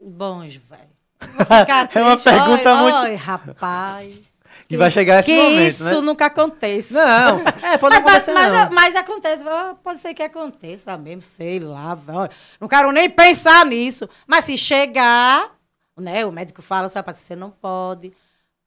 Bons, 0.00 0.56
velho. 0.56 0.90
É 1.94 2.02
uma 2.02 2.16
pergunta 2.18 2.74
Oi, 2.74 2.82
muito- 2.82 2.98
oi, 2.98 3.14
rapaz. 3.14 4.30
Que 4.68 4.76
vai 4.76 4.90
chegar 4.90 5.20
esse 5.20 5.30
que 5.30 5.36
momento, 5.36 5.68
isso 5.68 5.84
né? 5.84 6.00
nunca 6.00 6.26
acontece. 6.26 6.94
Não, 6.94 7.40
é, 7.40 7.78
pode 7.78 7.96
mas, 8.00 8.06
acontecer 8.06 8.32
mas, 8.32 8.52
não. 8.52 8.70
mas 8.74 8.96
acontece, 8.96 9.44
ó, 9.46 9.74
pode 9.74 10.00
ser 10.00 10.14
que 10.14 10.22
aconteça 10.22 10.96
mesmo, 10.96 11.22
sei 11.22 11.58
lá, 11.60 11.94
velho. 11.94 12.30
Não 12.60 12.68
quero 12.68 12.90
nem 12.92 13.08
pensar 13.08 13.64
nisso. 13.66 14.08
Mas 14.26 14.44
se 14.46 14.56
chegar, 14.56 15.52
né, 16.00 16.24
o 16.24 16.32
médico 16.32 16.62
fala, 16.62 16.88
sabe, 16.88 17.12
você 17.14 17.36
não 17.36 17.50
pode, 17.50 18.12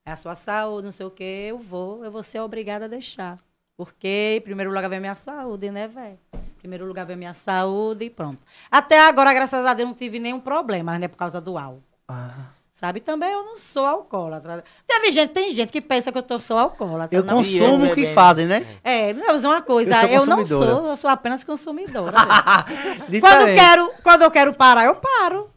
é 0.05 0.11
a 0.11 0.15
sua 0.15 0.35
saúde, 0.35 0.85
não 0.85 0.91
sei 0.91 1.05
o 1.05 1.11
quê, 1.11 1.47
eu 1.49 1.57
vou, 1.57 2.03
eu 2.03 2.11
vou 2.11 2.23
ser 2.23 2.39
obrigada 2.39 2.85
a 2.85 2.87
deixar. 2.87 3.37
Porque, 3.75 4.35
em 4.37 4.41
primeiro 4.41 4.71
lugar, 4.71 4.87
vem 4.87 4.97
a 4.97 5.01
minha 5.01 5.15
saúde, 5.15 5.71
né, 5.71 5.87
velho? 5.87 6.19
Em 6.33 6.59
primeiro 6.59 6.85
lugar, 6.85 7.05
vem 7.05 7.15
a 7.15 7.17
minha 7.17 7.33
saúde 7.33 8.05
e 8.05 8.09
pronto. 8.09 8.45
Até 8.69 8.99
agora, 9.07 9.33
graças 9.33 9.65
a 9.65 9.73
Deus, 9.73 9.89
não 9.89 9.95
tive 9.95 10.19
nenhum 10.19 10.39
problema, 10.39 10.97
né, 10.99 11.07
por 11.07 11.17
causa 11.17 11.41
do 11.41 11.57
álcool. 11.57 11.81
Ah, 12.07 12.49
Sabe? 12.73 12.99
Também 12.99 13.31
eu 13.31 13.45
não 13.45 13.55
sou 13.55 13.85
alcoólatra. 13.85 14.63
Teve 14.85 15.11
gente, 15.11 15.29
tem 15.29 15.51
gente 15.51 15.71
que 15.71 15.79
pensa 15.79 16.11
que 16.11 16.17
eu 16.17 16.23
tô, 16.23 16.39
sou 16.39 16.57
alcoólatra. 16.57 17.17
eu 17.17 17.23
não. 17.23 17.37
consumo 17.37 17.85
o 17.85 17.95
que 17.95 18.07
fazem, 18.07 18.47
né? 18.47 18.65
É, 18.83 19.13
mas 19.13 19.45
uma 19.45 19.61
coisa, 19.61 19.93
Eu 19.93 19.99
sou 19.99 20.09
eu, 20.09 20.25
não 20.25 20.45
sou, 20.45 20.87
eu 20.87 20.95
sou 20.97 21.09
apenas 21.09 21.43
consumidora. 21.43 22.17
quando, 23.21 23.47
eu 23.47 23.55
quero, 23.55 23.93
quando 24.03 24.21
eu 24.23 24.31
quero 24.31 24.53
parar, 24.53 24.85
eu 24.85 24.95
paro. 24.95 25.52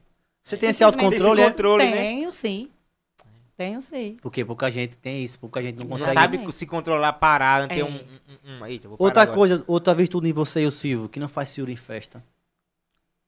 Você 0.47 0.57
tem 0.57 0.69
esse 0.71 0.85
autocontrole, 0.85 1.41
esse 1.41 1.49
é? 1.49 1.51
controle, 1.51 1.85
né? 1.85 1.97
Tenho, 1.97 2.31
sim. 2.33 2.71
Tenho, 3.57 3.81
sim. 3.81 4.17
Porque 4.23 4.45
pouca 4.45 4.71
gente 4.71 4.97
tem 4.97 5.25
isso, 5.25 5.39
pouca 5.41 5.61
gente 5.61 5.79
não 5.79 5.87
Não 5.87 5.91
consegue. 5.99 6.15
sabe 6.15 6.53
se 6.53 6.67
controlar, 6.67 7.15
parar, 7.15 7.63
não 7.63 7.69
ter 7.69 7.81
É. 7.81 7.85
um, 7.85 7.89
um, 7.97 8.61
um- 8.63 8.67
Eita, 8.67 8.87
vou 8.87 8.97
parar 8.97 9.09
Outra 9.09 9.23
agora. 9.23 9.37
coisa, 9.37 9.65
outra 9.67 9.93
virtude 9.95 10.29
em 10.29 10.33
você 10.33 10.61
e 10.63 10.67
o 10.67 10.71
Silvio, 10.71 11.09
que 11.09 11.19
não 11.19 11.27
faz 11.27 11.49
ciúme 11.49 11.73
em 11.73 11.77
festa. 11.77 12.23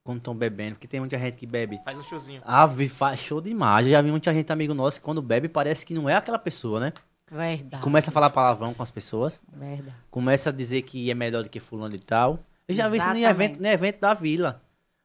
Quando 0.05 0.19
estão 0.19 0.35
bebendo, 0.35 0.75
porque 0.77 0.87
tem 0.87 1.01
muita 1.01 1.19
gente 1.19 1.37
que 1.37 1.47
bebe. 1.47 1.81
Faz 1.85 1.99
um 1.99 2.03
showzinho. 2.05 2.41
Ave, 2.45 2.89
faz 2.89 3.21
show 3.21 3.41
demais. 3.41 3.87
Eu 3.87 3.93
já 3.93 4.01
vi 4.01 4.11
muita 4.11 4.33
gente, 4.33 4.51
amigo 4.53 4.73
nosso, 4.73 5.01
que 5.01 5.05
quando 5.05 5.21
bebe 5.21 5.49
parece 5.49 5.85
que 5.85 5.93
não 5.95 6.09
é 6.09 6.15
aquela 6.15 6.39
pessoa, 6.39 6.79
né? 6.79 6.93
Verdade. 7.31 7.83
Começa 7.83 8.11
a 8.11 8.13
falar 8.13 8.31
palavrão 8.31 8.73
com 8.73 8.83
as 8.83 8.91
pessoas, 8.91 9.41
Verdade. 9.53 9.95
começa 10.11 10.49
a 10.51 10.53
dizer 10.53 10.83
que 10.83 11.11
é 11.11 11.15
melhor 11.15 11.43
do 11.43 11.51
que 11.51 11.59
fulano 11.61 11.95
e 11.95 11.99
tal. 11.99 12.39
Eu 12.69 12.75
já 12.75 12.89
vi 12.89 12.99
isso 12.99 13.07
em 13.09 13.23
Exatamente. 13.23 13.31
evento, 13.55 13.65
em 13.65 13.69
evento 13.69 13.99
da 14.01 14.15
vila. 14.15 14.63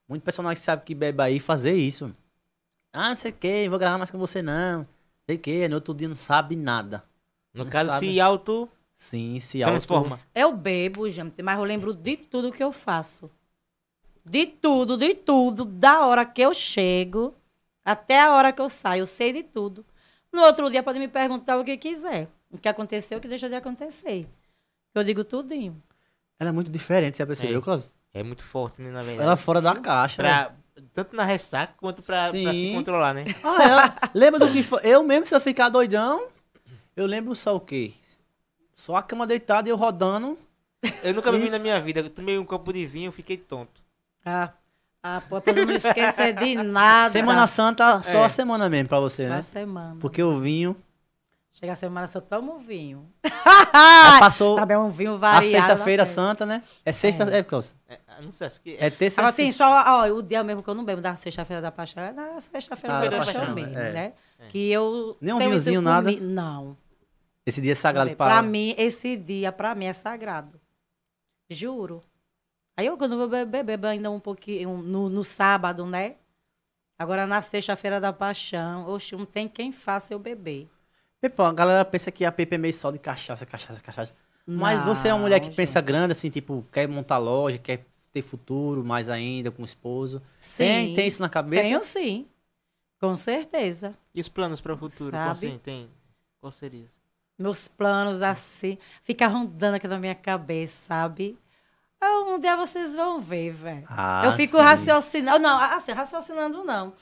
Muito 0.08 0.24
personagem 0.24 0.60
que 0.60 0.66
sabe 0.66 0.84
que 0.84 0.94
bebe 0.96 1.22
aí 1.22 1.40
fazer 1.40 1.74
isso. 1.76 2.14
Ah, 2.92 3.10
não 3.10 3.16
sei 3.16 3.32
o 3.32 3.34
que, 3.36 3.70
vou 3.70 3.80
gravar 3.80 3.98
mais 3.98 4.12
com 4.12 4.18
você 4.18 4.42
não. 4.42 4.80
Não 4.80 4.88
sei 5.28 5.36
o 5.36 5.40
que, 5.40 5.68
no 5.68 5.76
outro 5.76 5.94
dia 5.94 6.08
não 6.08 6.16
sabe 6.16 6.56
nada. 6.56 7.04
No 7.54 7.64
Não 7.66 7.72
caso, 7.72 7.90
sabe. 7.90 8.08
se 8.12 8.20
auto 8.20 8.70
Sim, 8.98 9.40
se 9.40 9.64
auto... 9.64 9.74
transforma. 9.74 10.20
Eu 10.34 10.56
bebo, 10.56 11.10
gente, 11.10 11.42
mas 11.42 11.58
eu 11.58 11.64
lembro 11.64 11.94
de 11.94 12.18
tudo 12.18 12.52
que 12.52 12.64
eu 12.64 12.72
faço. 12.72 13.30
De 14.26 14.46
tudo, 14.46 14.98
de 14.98 15.14
tudo. 15.16 15.66
Da 15.66 16.06
hora 16.06 16.26
que 16.26 16.42
eu 16.42 16.54
chego 16.54 17.36
até 17.84 18.22
a 18.22 18.34
hora 18.34 18.54
que 18.54 18.62
eu 18.62 18.70
saio. 18.70 19.02
Eu 19.02 19.08
sei 19.08 19.34
de 19.34 19.44
tudo. 19.44 19.86
No 20.32 20.42
outro 20.42 20.70
dia 20.70 20.82
pode 20.82 21.00
me 21.00 21.08
perguntar 21.08 21.58
o 21.58 21.64
que 21.64 21.78
quiser. 21.78 22.28
O 22.50 22.58
que 22.58 22.68
aconteceu, 22.70 23.18
o 23.18 23.22
que 23.22 23.28
deixou 23.28 23.50
de 23.50 23.56
acontecer. 23.56 24.28
Eu 24.96 25.04
digo 25.04 25.24
tudinho. 25.24 25.82
Ela 26.40 26.50
é 26.50 26.54
muito 26.54 26.72
diferente, 26.72 27.18
você 27.18 27.24
já 27.24 27.28
percebeu, 27.28 27.60
É. 27.60 27.62
Cláudio? 27.62 27.88
É 28.14 28.22
muito 28.24 28.44
forte, 28.44 28.82
né, 28.82 28.90
na 28.92 29.02
verdade. 29.02 29.24
Ela 29.24 29.34
é 29.34 29.36
fora 29.38 29.62
da 29.62 29.76
caixa. 29.76 30.22
né? 30.22 30.30
Pra, 30.30 30.52
tanto 30.94 31.16
na 31.16 31.24
ressaca 31.24 31.74
quanto 31.78 32.02
pra, 32.04 32.30
pra 32.30 32.32
se 32.32 32.72
controlar, 32.76 33.14
né? 33.14 33.26
Ah, 33.44 33.64
ela, 33.64 33.96
lembra 34.14 34.40
do 34.40 34.52
que 34.52 34.62
foi? 34.62 34.80
Eu 34.84 35.02
mesmo, 35.04 35.26
se 35.26 35.34
eu 35.36 35.42
ficar 35.42 35.70
doidão, 35.70 36.28
eu 36.96 37.06
lembro 37.08 37.36
só 37.36 37.56
o 37.56 37.60
quê? 37.60 37.94
Só 38.76 38.96
a 38.96 39.02
cama 39.04 39.26
deitada 39.26 39.68
e 39.68 39.72
eu 39.72 39.76
rodando. 39.78 40.38
Eu 41.02 41.14
nunca 41.14 41.32
bebi 41.32 41.50
na 41.50 41.58
minha 41.58 41.80
vida. 41.80 42.02
Eu 42.02 42.10
tomei 42.10 42.38
um 42.38 42.46
copo 42.46 42.72
de 42.74 42.86
vinho 42.86 43.10
e 43.10 43.12
fiquei 43.14 43.38
tonto. 43.38 43.82
Ah, 44.26 44.50
ah 45.02 45.22
pô, 45.30 45.40
pra 45.42 45.54
eu 45.54 45.66
não 45.66 45.74
esquecer 45.74 46.34
de 46.36 46.56
nada. 46.56 47.10
Semana 47.10 47.48
Santa, 47.48 48.02
só 48.04 48.18
É. 48.20 48.26
a 48.26 48.30
semana 48.30 48.70
mesmo 48.70 48.90
pra 48.90 49.00
você, 49.00 49.24
Só 49.24 49.30
né? 49.30 49.38
a 49.38 49.44
semana. 49.44 49.98
Porque 50.00 50.22
o 50.22 50.40
vinho. 50.40 50.76
Chega 51.54 51.74
a 51.74 51.76
semana, 51.76 52.08
só 52.08 52.20
tomo 52.20 52.58
vinho. 52.58 53.08
Ah, 53.24 54.18
passou 54.20 54.56
Também 54.58 54.76
um 54.76 54.90
vinho 54.90 55.14
a 55.16 55.18
variado. 55.18 55.48
sexta-feira 55.52 56.04
ok. 56.04 56.14
santa, 56.14 56.46
né? 56.46 56.64
É 56.84 56.92
sexta. 56.92 57.24
É, 57.34 57.44
Cláudio? 57.44 57.70
É, 57.88 58.00
não 58.22 58.32
sei, 58.32 58.48
acho 58.48 58.62
que 58.62 58.78
é 58.80 58.90
terça. 58.90 59.22
Agora 59.22 59.36
tem 59.36 59.52
só, 59.52 59.84
ó, 59.88 60.08
o 60.12 60.22
dia 60.22 60.44
mesmo 60.44 60.62
que 60.64 60.70
eu 60.70 60.74
não 60.76 60.84
bebo 60.86 61.02
da 61.02 61.16
sexta-feira 61.16 61.62
da 61.62 61.72
paixão, 61.72 62.04
é 62.04 62.12
na 62.12 62.40
sexta-feira 62.40 62.96
Ah, 62.98 63.00
da 63.02 63.10
da 63.10 63.18
paixão 63.18 63.34
paixão, 63.42 63.56
mesmo, 63.56 63.78
é. 63.78 63.92
né? 63.92 64.14
Que 64.50 64.72
eu. 64.72 65.18
Nem 65.22 65.34
um 65.34 65.40
vinhozinho, 65.40 65.82
nada? 65.82 66.12
Não. 66.12 66.78
Esse 67.46 67.62
dia 67.62 67.74
é 67.74 67.76
sagrado 67.76 68.16
pra 68.16 68.28
para. 68.30 68.42
mim, 68.42 68.74
esse 68.78 69.18
dia, 69.18 69.52
pra 69.52 69.76
mim, 69.76 69.86
é 69.86 69.94
sagrado. 69.94 70.60
Juro. 71.50 72.04
Aí 72.76 72.86
eu, 72.88 72.98
quando 72.98 73.12
eu 73.14 73.18
vou 73.20 73.28
beber, 73.30 73.64
bebo 73.64 73.88
ainda 73.88 74.10
um 74.10 74.20
pouquinho 74.20 74.78
no, 74.78 75.10
no 75.10 75.24
sábado, 75.24 75.86
né? 75.86 76.16
Agora 76.98 77.28
na 77.28 77.42
sexta-feira 77.42 78.00
da 78.00 78.14
paixão, 78.14 78.88
oxe, 78.88 79.16
não 79.16 79.26
tem 79.26 79.48
quem 79.48 79.72
faça 79.72 80.14
eu 80.14 80.20
beber. 80.20 80.70
Pepão, 81.22 81.46
a 81.48 81.54
galera 81.54 81.86
pensa 81.86 82.12
que 82.12 82.26
a 82.26 82.32
Pepe 82.32 82.56
é 82.56 82.58
meio 82.58 82.74
só 82.74 82.92
de 82.92 83.00
cachaça, 83.00 83.46
cachaça, 83.46 83.80
cachaça. 83.82 84.16
Mas 84.46 84.80
Não, 84.80 84.88
você 84.94 85.08
é 85.08 85.14
uma 85.14 85.22
mulher 85.22 85.40
que 85.40 85.46
gente. 85.46 85.56
pensa 85.56 85.80
grande, 85.80 86.12
assim, 86.12 86.30
tipo, 86.30 86.66
quer 86.72 86.88
montar 86.88 87.18
loja, 87.18 87.58
quer 87.58 87.86
ter 88.14 88.22
futuro 88.22 88.84
mais 88.86 89.10
ainda 89.10 89.52
com 89.52 89.64
o 89.64 89.66
esposo. 89.66 90.20
Tem, 90.58 90.88
Sim. 90.88 90.94
tem 90.94 91.08
isso 91.08 91.22
na 91.22 91.28
cabeça? 91.30 91.64
Tenho 91.64 91.84
sim. 91.84 92.28
Com 93.00 93.18
certeza. 93.18 93.98
E 94.14 94.22
os 94.22 94.30
planos 94.30 94.62
para 94.62 94.74
o 94.74 94.78
futuro? 94.78 95.12
Sabe? 95.12 95.48
assim, 95.48 95.60
tem? 95.62 95.90
Qual 96.40 96.52
seria? 96.52 96.86
meus 97.38 97.68
planos 97.68 98.22
assim, 98.22 98.78
fica 99.02 99.28
rondando 99.28 99.76
aqui 99.76 99.88
na 99.88 99.98
minha 100.00 100.16
cabeça, 100.16 100.86
sabe? 100.86 101.38
Ah, 102.00 102.20
Um 102.20 102.40
dia 102.40 102.56
vocês 102.56 102.96
vão 102.96 103.20
ver, 103.20 103.52
velho. 103.52 103.86
Ah, 103.90 104.22
eu 104.26 104.32
fico 104.34 104.58
sim. 104.58 104.64
raciocinando. 104.64 105.40
Não, 105.40 105.58
assim, 105.60 105.92
raciocinando 105.92 106.64
não. 106.64 106.94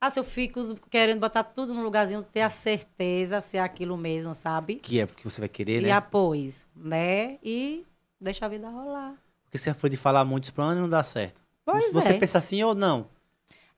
Assim, 0.00 0.20
eu 0.20 0.24
fico 0.24 0.74
querendo 0.88 1.18
botar 1.20 1.44
tudo 1.44 1.74
no 1.74 1.82
lugarzinho, 1.82 2.22
ter 2.22 2.40
a 2.40 2.48
certeza 2.48 3.40
se 3.42 3.58
é 3.58 3.60
aquilo 3.60 3.96
mesmo, 3.98 4.32
sabe? 4.32 4.76
Que 4.76 5.00
é 5.00 5.06
porque 5.06 5.24
você 5.28 5.40
vai 5.40 5.48
querer, 5.48 5.82
E 5.82 5.86
né? 5.86 5.92
após, 5.92 6.66
né? 6.74 7.38
E 7.42 7.84
deixa 8.18 8.46
a 8.46 8.48
vida 8.48 8.70
rolar. 8.70 9.14
Porque 9.50 9.58
você 9.58 9.74
foi 9.74 9.90
de 9.90 9.96
falar 9.96 10.24
muitos 10.24 10.50
planos 10.50 10.78
e 10.78 10.80
não 10.80 10.88
dá 10.88 11.02
certo. 11.02 11.42
Pois 11.64 11.92
você 11.92 12.10
é. 12.10 12.18
pensa 12.18 12.38
assim 12.38 12.62
ou 12.62 12.72
não? 12.72 13.08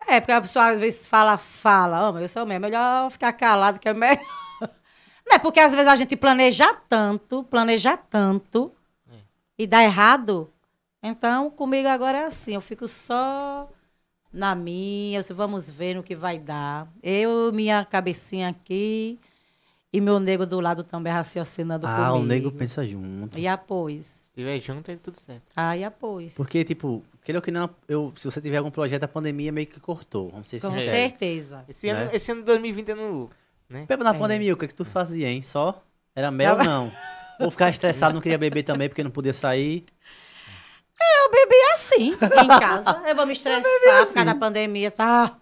É, 0.06 0.20
porque 0.20 0.32
a 0.32 0.40
pessoa 0.40 0.70
às 0.70 0.78
vezes 0.78 1.06
fala, 1.06 1.38
fala, 1.38 2.10
oh, 2.10 2.12
mas 2.12 2.22
eu 2.22 2.28
sou 2.28 2.44
mesmo, 2.44 2.66
é 2.66 2.68
melhor 2.68 3.10
ficar 3.10 3.32
calado 3.32 3.78
que 3.78 3.88
é 3.88 3.94
melhor. 3.94 4.22
Não 5.26 5.36
é 5.36 5.38
porque 5.38 5.60
às 5.60 5.72
vezes 5.72 5.88
a 5.88 5.96
gente 5.96 6.14
planeja 6.14 6.74
tanto, 6.88 7.42
planeja 7.44 7.96
tanto 7.96 8.70
e 9.56 9.66
dá 9.66 9.82
errado. 9.82 10.52
Então, 11.02 11.50
comigo 11.50 11.88
agora 11.88 12.18
é 12.18 12.24
assim, 12.26 12.54
eu 12.54 12.60
fico 12.60 12.86
só 12.86 13.68
na 14.32 14.54
minha, 14.54 15.20
disse, 15.20 15.32
vamos 15.32 15.70
ver 15.70 15.94
no 15.94 16.02
que 16.02 16.14
vai 16.14 16.38
dar. 16.38 16.86
Eu, 17.02 17.50
minha 17.52 17.84
cabecinha 17.84 18.48
aqui 18.48 19.18
e 19.92 20.00
meu 20.00 20.18
nego 20.18 20.44
do 20.44 20.60
lado 20.60 20.82
também 20.84 21.12
raciocinando 21.12 21.86
ah, 21.86 22.08
comigo. 22.08 22.24
o 22.24 22.26
nego 22.26 22.52
pensa 22.52 22.84
junto. 22.86 23.38
E 23.38 23.46
após. 23.46 24.21
Se 24.34 24.40
estiver 24.40 24.58
junto, 24.60 24.90
é 24.90 24.96
tudo 24.96 25.18
certo. 25.20 25.42
Ah, 25.54 25.76
e 25.76 25.84
após. 25.84 26.32
Porque, 26.34 26.64
tipo, 26.64 27.04
queira 27.22 27.38
ou 27.38 27.42
que 27.42 27.50
não, 27.50 27.68
eu, 27.86 28.12
se 28.16 28.24
você 28.24 28.40
tiver 28.40 28.56
algum 28.56 28.70
projeto, 28.70 29.04
a 29.04 29.08
pandemia 29.08 29.52
meio 29.52 29.66
que 29.66 29.78
cortou. 29.78 30.30
Vamos 30.30 30.48
ser 30.48 30.58
Com 30.60 30.68
sinceros. 30.72 30.90
certeza. 30.90 31.64
Esse 31.68 31.88
ano, 31.90 32.04
Né? 32.06 32.10
esse 32.14 32.32
ano 32.32 32.40
de 32.40 32.46
2020 32.46 32.90
é 32.90 32.94
no. 32.94 33.30
Né? 33.68 33.86
Na 33.98 34.10
É. 34.14 34.18
pandemia, 34.18 34.54
o 34.54 34.56
que, 34.56 34.64
é 34.64 34.68
que 34.68 34.74
tu 34.74 34.84
fazia, 34.86 35.28
hein? 35.28 35.42
Só? 35.42 35.82
Era 36.16 36.30
mel 36.30 36.52
ou 36.52 36.56
Tava- 36.58 36.68
não? 36.68 36.92
Ou 37.40 37.50
ficar 37.50 37.68
estressado, 37.70 38.14
não 38.14 38.20
queria 38.22 38.38
beber 38.38 38.62
também 38.62 38.88
porque 38.88 39.02
não 39.04 39.10
podia 39.10 39.34
sair. 39.34 39.84
Eu 41.24 41.30
bebi 41.30 41.54
assim, 41.72 42.10
em 42.12 42.48
casa. 42.48 43.02
Eu 43.06 43.14
vou 43.16 43.26
me 43.26 43.32
estressar 43.32 43.62
por 44.06 44.14
causa 44.14 44.24
da 44.24 44.34
pandemia, 44.34 44.90
tá? 44.90 45.36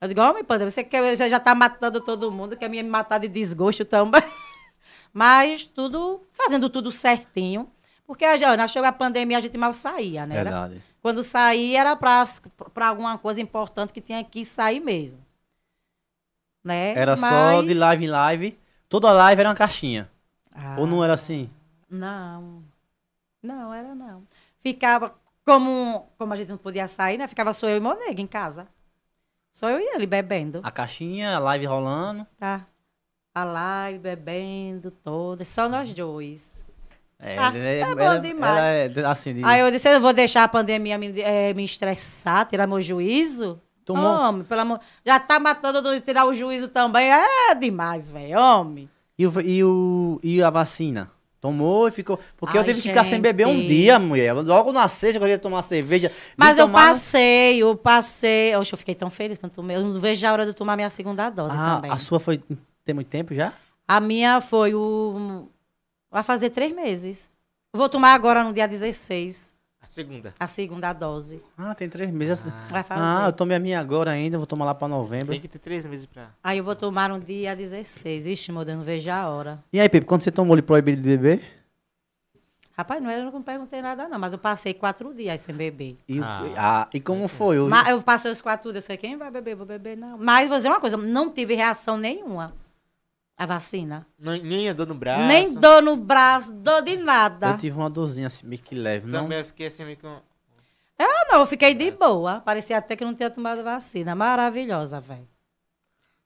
Eu 0.00 0.08
digo, 0.08 0.20
homem, 0.20 0.44
pandemia, 0.44 0.70
você, 0.70 0.84
quer, 0.84 1.16
você 1.16 1.28
já 1.28 1.40
tá 1.40 1.54
matando 1.54 2.00
todo 2.00 2.30
mundo, 2.30 2.56
quer 2.56 2.68
me 2.68 2.80
matar 2.84 3.18
de 3.18 3.26
desgosto 3.28 3.84
também. 3.84 4.22
Mas 5.12 5.64
tudo, 5.64 6.22
fazendo 6.32 6.68
tudo 6.70 6.92
certinho. 6.92 7.68
Porque 8.08 8.24
a 8.24 8.38
gente, 8.38 8.58
ó, 8.62 8.66
chegou 8.66 8.88
a 8.88 8.92
pandemia, 8.92 9.36
a 9.36 9.40
gente 9.40 9.58
mal 9.58 9.74
saía, 9.74 10.24
né? 10.24 10.36
Verdade. 10.42 10.82
Quando 11.02 11.22
saía 11.22 11.80
era 11.80 11.94
pra, 11.94 12.24
pra 12.72 12.88
alguma 12.88 13.18
coisa 13.18 13.38
importante 13.38 13.92
que 13.92 14.00
tinha 14.00 14.24
que 14.24 14.46
sair 14.46 14.80
mesmo. 14.80 15.20
Né? 16.64 16.94
Era 16.94 17.18
só 17.18 17.26
Mas- 17.30 17.66
de 17.66 17.74
live 17.74 18.04
em 18.06 18.08
live. 18.08 18.58
Toda 18.88 19.12
live 19.12 19.40
era 19.40 19.50
uma 19.50 19.54
caixinha. 19.54 20.10
Ah. 20.50 20.76
Ou 20.78 20.86
não 20.86 21.04
era 21.04 21.12
assim? 21.12 21.50
Não. 21.88 22.64
Não, 23.42 23.74
era 23.74 23.94
não. 23.94 24.22
Ficava, 24.58 25.14
como, 25.44 26.08
como 26.16 26.32
a 26.32 26.36
gente 26.36 26.48
não 26.48 26.56
podia 26.56 26.88
sair, 26.88 27.18
né? 27.18 27.28
Ficava 27.28 27.52
só 27.52 27.68
eu 27.68 27.76
e 27.76 27.80
meu 27.80 27.94
nego 27.94 28.22
em 28.22 28.26
casa. 28.26 28.66
Só 29.52 29.68
eu 29.68 29.80
e 29.80 29.94
ele 29.94 30.06
bebendo, 30.06 30.60
A 30.62 30.70
caixinha, 30.70 31.36
a 31.36 31.38
live 31.38 31.66
rolando. 31.66 32.26
tá? 32.38 32.66
A 33.34 33.44
live, 33.44 33.98
bebendo, 33.98 34.90
toda. 34.90 35.44
Só 35.44 35.68
nós 35.68 35.92
dois. 35.92 36.64
É, 37.20 37.36
Ah, 37.36 37.52
é, 37.54 37.80
é 37.80 37.94
bom 37.94 38.00
ela- 38.00 38.18
demais. 38.18 38.56
ela 38.56 38.66
é 38.66 38.88
de- 38.88 39.04
assim, 39.04 39.34
de, 39.34 39.44
Aí 39.44 39.60
eu 39.60 39.70
disse, 39.72 39.88
eu 39.92 40.00
vou 40.00 40.12
deixar 40.12 40.44
a 40.44 40.48
pandemia 40.48 40.96
me, 40.96 41.20
eh, 41.20 41.52
me 41.52 41.64
estressar, 41.64 42.46
tirar 42.46 42.66
meu 42.66 42.80
juízo? 42.80 43.60
Tomou- 43.84 44.04
Homem, 44.20 44.44
pelo 44.44 44.60
amor... 44.60 44.80
Já 45.04 45.18
tá 45.18 45.40
matando, 45.40 45.82
do- 45.82 46.00
tirar 46.00 46.26
o 46.26 46.34
juízo 46.34 46.68
também. 46.68 47.10
É 47.10 47.54
demais, 47.54 48.10
velho, 48.10 48.38
homem. 48.38 48.88
E, 49.18 49.26
o, 49.26 49.40
e, 49.40 49.64
o, 49.64 50.20
e 50.22 50.42
a 50.42 50.50
vacina? 50.50 51.10
Tomou 51.40 51.88
e 51.88 51.90
ficou. 51.90 52.18
Porque 52.36 52.56
eu 52.56 52.60
Ai, 52.60 52.66
tive 52.66 52.82
que 52.82 52.88
ficar 52.88 53.04
sem 53.04 53.20
beber 53.20 53.46
um 53.46 53.64
dia, 53.66 53.98
mulher. 53.98 54.32
Logo 54.34 54.72
na 54.72 54.88
sexta, 54.88 55.18
eu 55.18 55.20
queria 55.22 55.38
tomar 55.38 55.62
cerveja. 55.62 56.12
Mas 56.36 56.58
eu 56.58 56.66
tomar 56.66 56.88
passei, 56.88 57.58
eu 57.62 57.76
passei. 57.76 58.54
Oxe, 58.56 58.72
eu 58.74 58.78
fiquei 58.78 58.94
tão 58.94 59.08
feliz 59.08 59.38
quando 59.38 59.52
tomei. 59.52 59.76
Eu 59.76 59.82
não 59.82 59.98
vejo 60.00 60.26
a 60.26 60.32
hora 60.32 60.42
de 60.44 60.50
eu 60.50 60.54
tomar 60.54 60.74
minha 60.76 60.90
segunda 60.90 61.30
dose 61.30 61.56
Ah, 61.56 61.76
também. 61.76 61.90
a 61.92 61.96
sua 61.98 62.18
foi. 62.20 62.40
Tem 62.84 62.92
muito 62.94 63.06
tempo 63.08 63.34
já? 63.34 63.52
A 63.86 64.00
minha 64.00 64.40
foi 64.40 64.74
o. 64.74 65.48
Vai 66.18 66.24
fazer 66.24 66.50
três 66.50 66.74
meses. 66.74 67.30
Eu 67.72 67.78
Vou 67.78 67.88
tomar 67.88 68.12
agora 68.12 68.42
no 68.42 68.52
dia 68.52 68.66
16, 68.66 69.54
A 69.80 69.86
segunda. 69.86 70.34
a 70.40 70.46
segunda 70.48 70.92
dose. 70.92 71.40
Ah, 71.56 71.72
tem 71.76 71.88
três 71.88 72.10
meses. 72.10 72.44
Vai 72.68 72.82
fazer. 72.82 73.00
Ah, 73.00 73.26
eu 73.28 73.32
tomei 73.32 73.56
a 73.56 73.60
minha 73.60 73.78
agora 73.78 74.10
ainda, 74.10 74.36
vou 74.36 74.44
tomar 74.46 74.64
lá 74.64 74.74
pra 74.74 74.88
novembro. 74.88 75.28
Tem 75.28 75.40
que 75.40 75.46
ter 75.46 75.60
três 75.60 75.86
meses 75.86 76.06
pra. 76.06 76.30
Aí 76.42 76.58
eu 76.58 76.64
vou 76.64 76.74
tomar 76.74 77.08
no 77.08 77.20
dia 77.20 77.54
16. 77.54 78.26
Ixi, 78.26 78.50
meu 78.50 78.64
Deus, 78.64 78.78
não 78.78 78.84
vejo 78.84 79.08
a 79.12 79.28
hora. 79.28 79.62
E 79.72 79.78
aí, 79.78 79.88
Pepe, 79.88 80.06
quando 80.06 80.22
você 80.22 80.32
tomou 80.32 80.56
ele 80.56 80.62
proibido 80.62 81.00
de 81.00 81.08
beber? 81.16 81.40
Rapaz, 82.76 83.00
não, 83.00 83.10
eu 83.12 83.30
não 83.30 83.40
perguntei 83.42 83.80
nada, 83.80 84.08
não, 84.08 84.18
mas 84.18 84.32
eu 84.32 84.40
passei 84.40 84.74
quatro 84.74 85.14
dias 85.14 85.40
sem 85.40 85.54
beber. 85.54 85.98
E, 86.08 86.18
o- 86.18 86.24
Ah. 86.24 86.42
ah, 86.56 86.88
e 86.92 87.00
como 87.00 87.28
foi? 87.28 87.58
Eu- 87.58 87.68
Mas 87.68 87.88
eu 87.90 88.02
passei 88.02 88.32
os 88.32 88.40
quatro 88.40 88.72
dias, 88.72 88.82
eu 88.82 88.86
sei 88.88 88.96
quem 88.96 89.16
vai 89.16 89.30
beber, 89.30 89.54
vou 89.54 89.66
beber, 89.66 89.96
não. 89.96 90.18
Mas 90.18 90.48
vou 90.48 90.56
dizer 90.56 90.68
uma 90.68 90.80
coisa, 90.80 90.96
não 90.96 91.30
tive 91.30 91.54
reação 91.54 91.96
nenhuma. 91.96 92.52
A 93.38 93.46
vacina. 93.46 94.04
Nem, 94.18 94.42
nem 94.42 94.68
andou 94.68 94.84
no 94.84 94.94
braço. 94.96 95.26
Nem 95.28 95.54
dor 95.54 95.80
no 95.80 95.96
braço, 95.96 96.52
dor 96.52 96.82
de 96.82 96.96
nada. 96.96 97.50
Eu 97.50 97.58
tive 97.58 97.78
uma 97.78 97.88
dorzinha 97.88 98.26
assim, 98.26 98.44
meio 98.44 98.60
que 98.60 98.74
leve. 98.74 99.06
Não, 99.06 99.22
Também 99.22 99.38
eu 99.38 99.44
fiquei 99.44 99.68
assim 99.68 99.84
meio 99.84 99.96
com. 99.96 100.20
Ah, 100.98 101.26
não, 101.30 101.38
eu 101.38 101.46
fiquei 101.46 101.72
de 101.72 101.92
boa. 101.92 102.40
Parecia 102.40 102.76
até 102.76 102.96
que 102.96 103.04
não 103.04 103.14
tinha 103.14 103.30
tomado 103.30 103.62
vacina. 103.62 104.16
Maravilhosa, 104.16 104.98
velho. 104.98 105.28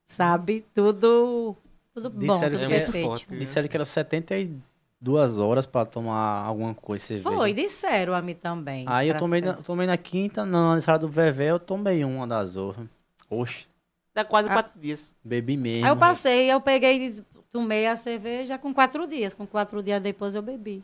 Sabe? 0.06 0.64
Tudo, 0.72 1.54
tudo 1.92 2.08
bom, 2.08 2.40
tudo 2.40 2.56
que 2.56 2.64
é 2.64 2.68
perfeito. 2.68 3.06
forte. 3.06 3.26
disseram 3.36 3.68
que 3.68 3.76
era 3.76 3.84
72 3.84 5.38
horas 5.38 5.66
pra 5.66 5.84
tomar 5.84 6.46
alguma 6.46 6.74
coisa, 6.74 7.04
cerveja. 7.04 7.28
Foi, 7.28 7.52
disseram 7.52 8.14
a 8.14 8.22
mim 8.22 8.34
também. 8.34 8.86
Aí 8.88 9.10
eu 9.10 9.18
tomei 9.18 9.42
a 9.42 9.46
na, 9.46 9.54
tomei 9.54 9.86
na 9.86 9.98
quinta, 9.98 10.46
no 10.46 10.56
aniversário 10.56 11.02
do 11.02 11.08
Vevé, 11.08 11.50
eu 11.50 11.60
tomei 11.60 12.02
uma 12.04 12.26
das 12.26 12.56
outras. 12.56 12.86
Oxe, 13.28 13.66
Dá 14.14 14.24
quase 14.24 14.48
Ah. 14.48 14.52
quatro 14.52 14.78
dias. 14.80 15.14
bebi 15.24 15.56
mesmo. 15.56 15.86
Aí 15.86 15.90
eu 15.90 15.96
passei, 15.96 16.50
eu 16.52 16.60
peguei, 16.60 17.08
e 17.08 17.22
tomei 17.50 17.86
a 17.86 17.96
cerveja 17.96 18.58
com 18.58 18.72
quatro 18.74 19.06
dias. 19.06 19.32
Com 19.34 19.46
quatro 19.46 19.82
dias 19.82 20.02
depois 20.02 20.34
eu 20.34 20.42
bebi. 20.42 20.76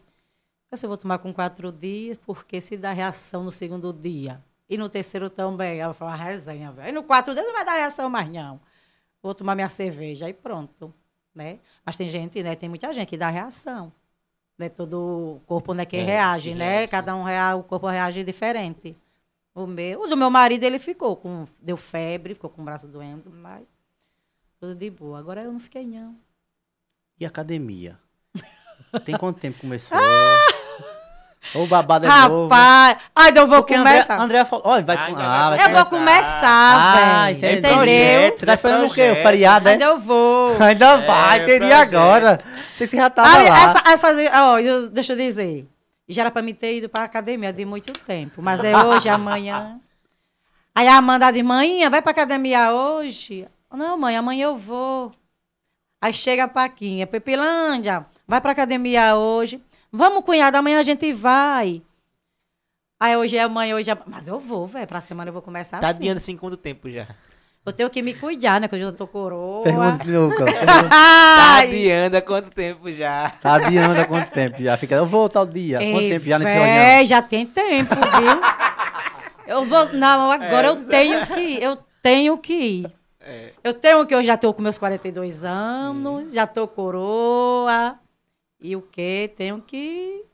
Eu 0.70 0.74
disse, 0.74 0.86
eu 0.86 0.88
vou 0.88 0.96
tomar 0.98 1.18
com 1.18 1.32
quatro 1.32 1.70
dias, 1.72 2.18
porque 2.26 2.60
se 2.60 2.76
dá 2.76 2.92
reação 2.92 3.44
no 3.44 3.50
segundo 3.50 3.92
dia. 3.92 4.42
E 4.68 4.76
no 4.76 4.88
terceiro 4.88 5.30
também. 5.30 5.80
Falei, 5.94 6.14
uma 6.14 6.16
resenha, 6.16 6.70
velho. 6.72 6.88
E 6.88 6.92
no 6.92 7.02
quatro 7.02 7.32
dias 7.32 7.46
não 7.46 7.52
vai 7.54 7.64
dar 7.64 7.74
reação 7.74 8.08
mais, 8.10 8.28
não. 8.30 8.60
Vou 9.22 9.34
tomar 9.34 9.54
minha 9.54 9.68
cerveja 9.68 10.28
e 10.28 10.32
pronto. 10.34 10.92
Né? 11.34 11.58
Mas 11.86 11.96
tem 11.96 12.08
gente, 12.08 12.42
né? 12.42 12.54
Tem 12.56 12.68
muita 12.68 12.92
gente 12.92 13.08
que 13.08 13.16
dá 13.16 13.28
reação. 13.30 13.92
Né? 14.58 14.68
Todo 14.68 15.36
o 15.36 15.40
corpo 15.46 15.72
né, 15.72 15.84
que 15.86 15.96
É, 15.96 16.02
reage, 16.02 16.50
que 16.50 16.54
né? 16.56 16.78
reage. 16.78 16.90
Cada 16.90 17.14
um 17.14 17.22
rea, 17.22 17.54
o 17.56 17.62
corpo 17.62 17.86
reage 17.86 18.22
diferente. 18.24 18.96
O 19.58 19.66
meu, 19.66 20.02
o 20.02 20.06
do 20.06 20.16
meu 20.16 20.30
marido, 20.30 20.62
ele 20.62 20.78
ficou 20.78 21.16
com. 21.16 21.46
Deu 21.60 21.76
febre, 21.76 22.34
ficou 22.34 22.48
com 22.48 22.62
o 22.62 22.64
braço 22.64 22.86
doendo, 22.86 23.28
mas 23.28 23.64
tudo 24.60 24.74
de 24.76 24.88
boa. 24.88 25.18
Agora 25.18 25.42
eu 25.42 25.52
não 25.52 25.58
fiquei, 25.58 25.84
não. 25.84 26.14
E 27.18 27.26
academia? 27.26 27.98
Tem 29.04 29.16
quanto 29.16 29.40
tempo 29.40 29.58
começou? 29.60 29.98
Ah! 29.98 30.46
Ou 31.54 31.64
o 31.64 31.66
babado 31.66 32.04
é 32.06 32.08
novo? 32.08 32.44
Rapaz, 32.48 32.98
ai, 33.16 33.32
eu 33.34 33.46
vou 33.48 33.58
Porque 33.58 33.74
André, 33.74 33.92
começar. 33.94 34.20
André 34.20 34.44
falou, 34.44 34.66
olha, 34.68 34.84
vai, 34.84 34.96
vai- 34.96 35.06
ah, 35.24 35.48
vai 35.48 35.58
vai 35.58 35.66
eu 35.66 35.76
vou 35.76 35.86
começar. 35.86 37.24
Ah. 37.24 37.32
Entendeu? 37.32 37.72
Projeto. 37.74 38.38
Você 38.40 38.46
tá 38.46 38.54
esperando 38.54 38.86
o 38.86 38.94
quê? 38.94 39.10
O 39.10 39.16
feriado, 39.16 39.68
é? 39.68 39.72
Ainda 39.72 39.84
eu 39.86 39.98
vou. 39.98 40.62
Ainda 40.62 40.96
vai, 40.98 41.40
É, 41.40 41.44
teria 41.44 41.68
projeto. 41.78 41.94
agora. 41.96 42.40
Você 42.74 42.86
se 42.86 42.96
já 42.96 43.08
tava 43.10 43.28
Ali, 43.34 43.48
lá. 43.48 43.64
essa, 43.64 43.82
essas, 43.90 44.16
ó, 44.32 44.88
deixa 44.90 45.14
eu 45.14 45.16
dizer. 45.16 45.66
Já 46.08 46.22
era 46.22 46.30
pra 46.30 46.40
mim 46.42 46.54
ter 46.54 46.76
ido 46.78 46.88
pra 46.88 47.04
academia 47.04 47.52
de 47.52 47.64
muito 47.64 47.92
tempo. 47.92 48.40
Mas 48.42 48.64
é 48.64 48.74
hoje, 48.84 49.08
amanhã. 49.08 49.78
Aí 50.74 50.88
a 50.88 50.96
Amanda 50.96 51.30
de 51.30 51.42
manhã, 51.42 51.90
vai 51.90 52.00
pra 52.00 52.12
academia 52.12 52.72
hoje? 52.72 53.46
Não, 53.72 53.98
mãe, 53.98 54.16
amanhã 54.16 54.44
eu 54.44 54.56
vou. 54.56 55.12
Aí 56.00 56.12
chega 56.14 56.44
a 56.44 56.48
Paquinha, 56.48 57.06
Pepilândia, 57.06 58.06
vai 58.26 58.40
pra 58.40 58.52
academia 58.52 59.16
hoje. 59.16 59.60
Vamos, 59.90 60.24
cunhada, 60.24 60.58
amanhã 60.58 60.78
a 60.78 60.82
gente 60.82 61.12
vai. 61.12 61.82
Aí 63.00 63.16
hoje 63.16 63.36
é 63.36 63.42
amanhã, 63.42 63.76
hoje 63.76 63.90
é... 63.90 63.98
Mas 64.06 64.28
eu 64.28 64.38
vou, 64.38 64.66
velho. 64.66 64.86
Pra 64.86 65.00
semana 65.00 65.28
eu 65.28 65.32
vou 65.32 65.42
começar 65.42 65.78
Tá 65.80 65.88
assim. 65.88 65.98
adiando 65.98 66.18
assim 66.18 66.36
quanto 66.36 66.56
tempo 66.56 66.90
já? 66.90 67.06
Eu 67.68 67.72
tenho 67.72 67.90
que 67.90 68.02
me 68.02 68.14
cuidar, 68.14 68.60
né? 68.60 68.68
Que 68.68 68.74
eu 68.74 68.80
já 68.80 68.92
tô 68.92 69.06
coroa. 69.06 69.62
Pergunta 69.62 70.04
de 70.04 70.10
novo, 70.10 70.36
cara. 70.36 70.52
Tá 70.88 71.58
adiando 71.58 72.16
há 72.16 72.22
quanto 72.22 72.50
tempo 72.50 72.90
já? 72.90 73.30
Tá 73.42 73.54
adiando 73.54 74.00
há 74.00 74.04
quanto 74.04 74.30
tempo 74.30 74.62
já? 74.62 74.76
Fica, 74.76 74.94
eu 74.94 75.06
vou 75.06 75.28
tal 75.28 75.46
dia. 75.46 75.78
Quanto 75.78 76.00
Ei, 76.00 76.10
tempo 76.10 76.24
já 76.24 76.38
nesse 76.38 76.52
reunião? 76.52 77.06
já 77.06 77.22
tem 77.22 77.46
tempo, 77.46 77.94
viu? 77.94 78.40
eu 79.46 79.64
vou. 79.64 79.92
Não, 79.92 80.30
agora 80.30 80.68
eu 80.68 80.84
tenho 80.86 81.26
que 81.26 81.40
ir. 81.40 81.62
Eu 81.62 81.78
tenho 82.02 82.38
que 82.38 82.54
ir. 82.54 82.92
É. 83.20 83.50
Eu 83.62 83.74
tenho 83.74 84.06
que 84.06 84.14
eu 84.14 84.24
já 84.24 84.36
tô 84.36 84.54
com 84.54 84.62
meus 84.62 84.78
42 84.78 85.44
anos, 85.44 86.32
já 86.32 86.46
tô 86.46 86.66
coroa. 86.66 87.98
E 88.60 88.74
o 88.74 88.82
quê? 88.82 89.30
Tenho 89.36 89.60
que. 89.60 90.24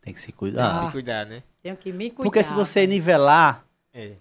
Tem 0.00 0.12
que 0.12 0.20
se 0.20 0.26
Tem 0.26 0.32
que 0.32 0.38
cuidar. 0.38 0.86
se 0.86 0.92
cuidar, 0.92 1.26
né? 1.26 1.42
Tenho 1.62 1.76
que 1.76 1.92
me 1.92 2.10
cuidar. 2.10 2.24
Porque 2.24 2.42
se 2.42 2.52
você 2.54 2.86
nivelar, 2.86 3.64
É. 3.94 4.12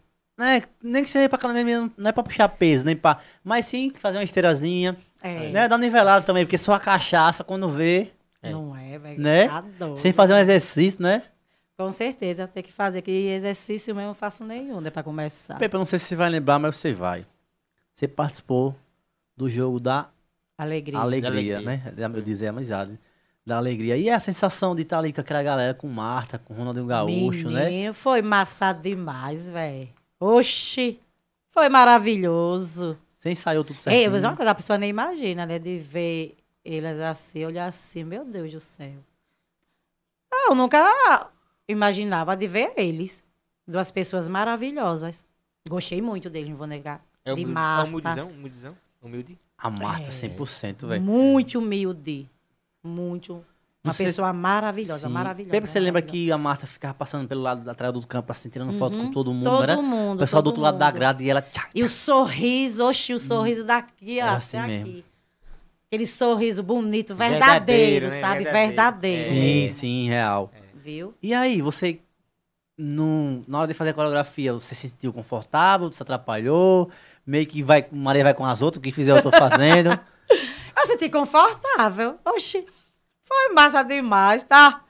né, 0.42 0.64
nem 0.82 1.04
que 1.04 1.10
seja 1.10 1.30
pra 1.30 1.38
academia, 1.38 1.90
não 1.96 2.10
é 2.10 2.12
pra 2.12 2.24
puxar 2.24 2.50
peso, 2.50 2.86
nem 2.86 2.96
pra. 2.96 3.20
Mas 3.44 3.68
sim 3.68 3.92
fazer 3.92 4.18
uma 4.18 4.24
esteirazinha. 4.24 4.98
É, 5.22 5.50
Né? 5.50 5.68
Dar 5.68 5.76
uma 5.76 5.82
nivelada 5.86 6.26
também, 6.26 6.46
porque 6.46 6.58
só 6.58 6.74
a 6.74 6.80
cachaça, 6.80 7.44
quando 7.44 7.70
vê, 7.70 8.12
não 8.42 8.76
é, 8.76 8.98
velho. 8.98 9.22
Né? 9.22 9.48
Tá 9.48 9.64
sem 9.98 10.12
fazer 10.12 10.34
um 10.34 10.38
exercício, 10.38 11.02
né? 11.02 11.24
Com 11.78 11.92
certeza, 11.92 12.48
tem 12.48 12.64
que 12.64 12.72
fazer. 12.72 13.02
Que 13.02 13.12
exercício 13.12 13.94
mesmo 13.94 14.06
eu 14.06 14.08
não 14.10 14.14
faço 14.16 14.44
nenhum, 14.44 14.82
né? 14.82 14.90
Pra 14.90 15.04
começar. 15.04 15.58
Pepe, 15.58 15.76
eu 15.76 15.80
não 15.80 15.86
sei 15.86 16.00
se 16.00 16.06
você 16.06 16.16
vai 16.16 16.30
lembrar, 16.30 16.58
mas 16.60 16.76
você 16.76 16.92
vai. 16.92 17.26
você 17.94 18.08
participou 18.08 18.76
do 19.38 19.50
jogo 19.50 19.80
da 19.80 20.10
Alegria. 20.58 21.00
alegria, 21.00 21.58
alegria. 21.58 21.62
né? 21.62 21.94
Eu 21.98 22.22
dizer 22.22 22.48
amizade. 22.48 23.00
Da 23.44 23.58
alegria. 23.58 23.98
E 23.98 24.10
a 24.10 24.20
sensação 24.20 24.76
de 24.76 24.84
estar 24.84 25.00
ali 25.00 25.12
com 25.12 25.22
aquela 25.22 25.42
galera, 25.42 25.74
com 25.74 25.88
Marta, 25.88 26.38
com 26.38 26.54
Ronaldinho 26.54 26.86
Gaúcho, 26.86 27.50
né? 27.50 27.66
Menino, 27.66 27.94
foi 27.94 28.22
maçado 28.22 28.82
demais, 28.84 29.50
velho. 29.50 29.90
Oxi, 30.24 31.00
foi 31.50 31.68
maravilhoso. 31.68 32.96
Você 33.12 33.32
ensaiou 33.32 33.64
tudo 33.64 33.82
certo. 33.82 33.96
Ei, 33.96 34.06
eu 34.06 34.10
vou 34.12 34.18
dizer 34.18 34.28
uma 34.28 34.36
coisa, 34.36 34.52
a 34.52 34.56
pessoa 34.56 34.78
nem 34.78 34.90
imagina, 34.90 35.46
né? 35.46 35.58
De 35.58 35.80
ver 35.80 36.38
eles 36.64 37.00
assim, 37.00 37.44
olhar 37.44 37.66
assim, 37.68 38.04
meu 38.04 38.24
Deus 38.24 38.52
do 38.54 38.60
céu. 38.60 39.00
Ah, 40.32 40.48
Eu 40.50 40.56
nunca 40.56 41.30
imaginava 41.68 42.36
de 42.38 42.48
ver 42.48 42.74
eles. 42.78 43.24
Duas 43.68 43.90
pessoas 43.92 44.28
maravilhosas. 44.28 45.24
Gostei 45.68 46.02
muito 46.02 46.30
deles, 46.30 46.50
não 46.50 46.56
vou 46.56 46.68
negar. 46.68 47.04
É 47.26 47.30
de 47.34 47.42
humilde, 47.44 47.52
é 47.52 47.54
Marta. 47.54 47.90
humildizão, 47.90 48.28
humildizão, 48.28 48.78
humilde. 49.02 49.40
A 49.58 49.70
Marta, 49.70 50.08
É. 50.08 50.12
100%, 50.12 50.88
velho. 50.88 51.02
Muito 51.02 51.60
humilde. 51.60 52.30
Muito. 52.84 53.46
Uma 53.84 53.94
se- 53.94 54.04
pessoa 54.04 54.32
maravilhosa, 54.32 55.08
Sim. 55.08 55.14
maravilhosa. 55.14 55.52
Pepe, 55.52 55.68
você 55.68 55.80
lembra 55.80 56.02
maravilhosa. 56.02 56.26
que 56.28 56.32
a 56.32 56.38
Marta 56.38 56.68
ficava 56.68 56.94
passando 56.94 57.28
pelo 57.28 57.42
lado 57.42 57.68
atrás 57.70 57.92
do 57.92 58.06
campo, 58.06 58.32
assim, 58.32 58.48
tirando 58.48 58.72
foto 58.74 58.96
com 58.98 59.06
Uhum. 59.06 59.12
todo 59.12 59.34
mundo, 59.34 59.50
Todo 59.50 59.66
né? 59.68 59.76
mundo, 59.76 60.18
O 60.18 60.20
pessoal 60.20 60.42
do 60.44 60.48
outro 60.48 60.62
lado 60.62 60.78
da 60.78 60.86
mundo. 60.86 60.96
grade 60.96 61.24
e 61.24 61.30
ela... 61.32 61.42
Tchá, 61.42 61.68
E 61.74 61.84
o 61.84 61.90
sorriso, 61.90 62.86
oxi, 62.88 63.14
o 63.14 63.20
sorriso 63.20 63.64
daqui, 63.64 64.20
ó, 64.20 64.22
Era 64.22 64.28
até 64.34 64.38
assim 64.38 64.58
aqui. 64.58 64.68
mesmo. 64.70 65.04
Aquele 65.88 66.06
sorriso 66.08 66.62
bonito, 66.64 67.16
Verdadeiro, 67.16 68.08
verdadeiro, 68.08 68.10
né? 68.10 68.22
sabe? 68.22 68.44
Verdadeiro. 68.44 68.68
Verdadeiro. 68.68 69.24
Sim, 69.24 69.34
mesmo. 69.40 69.78
sim, 69.80 70.08
real. 70.10 70.52
Viu? 70.76 71.14
E 71.22 71.34
aí, 71.34 71.60
você, 71.62 72.00
no, 72.78 73.42
na 73.48 73.60
hora 73.60 73.68
de 73.68 73.74
fazer 73.74 73.90
a 73.90 73.94
coreografia, 73.94 74.54
você 74.54 74.74
se 74.76 74.90
sentiu 74.90 75.12
confortável, 75.12 75.92
se 75.92 76.02
atrapalhou? 76.02 76.90
Meio 77.26 77.46
que 77.48 77.62
vai, 77.62 77.86
Maria 77.92 78.24
vai 78.24 78.34
com 78.34 78.46
as 78.46 78.62
outras, 78.62 78.80
o 78.80 78.82
que 78.82 78.92
fizer 78.92 79.12
eu 79.18 79.22
tô 79.24 79.32
fazendo. 79.32 79.90
Eu 80.78 80.88
senti 80.88 81.10
confortável. 81.10 82.18
Oxi, 82.26 82.66
foi 83.34 83.54
massa 83.54 83.84
demais, 83.84 84.44
tá? 84.44 84.82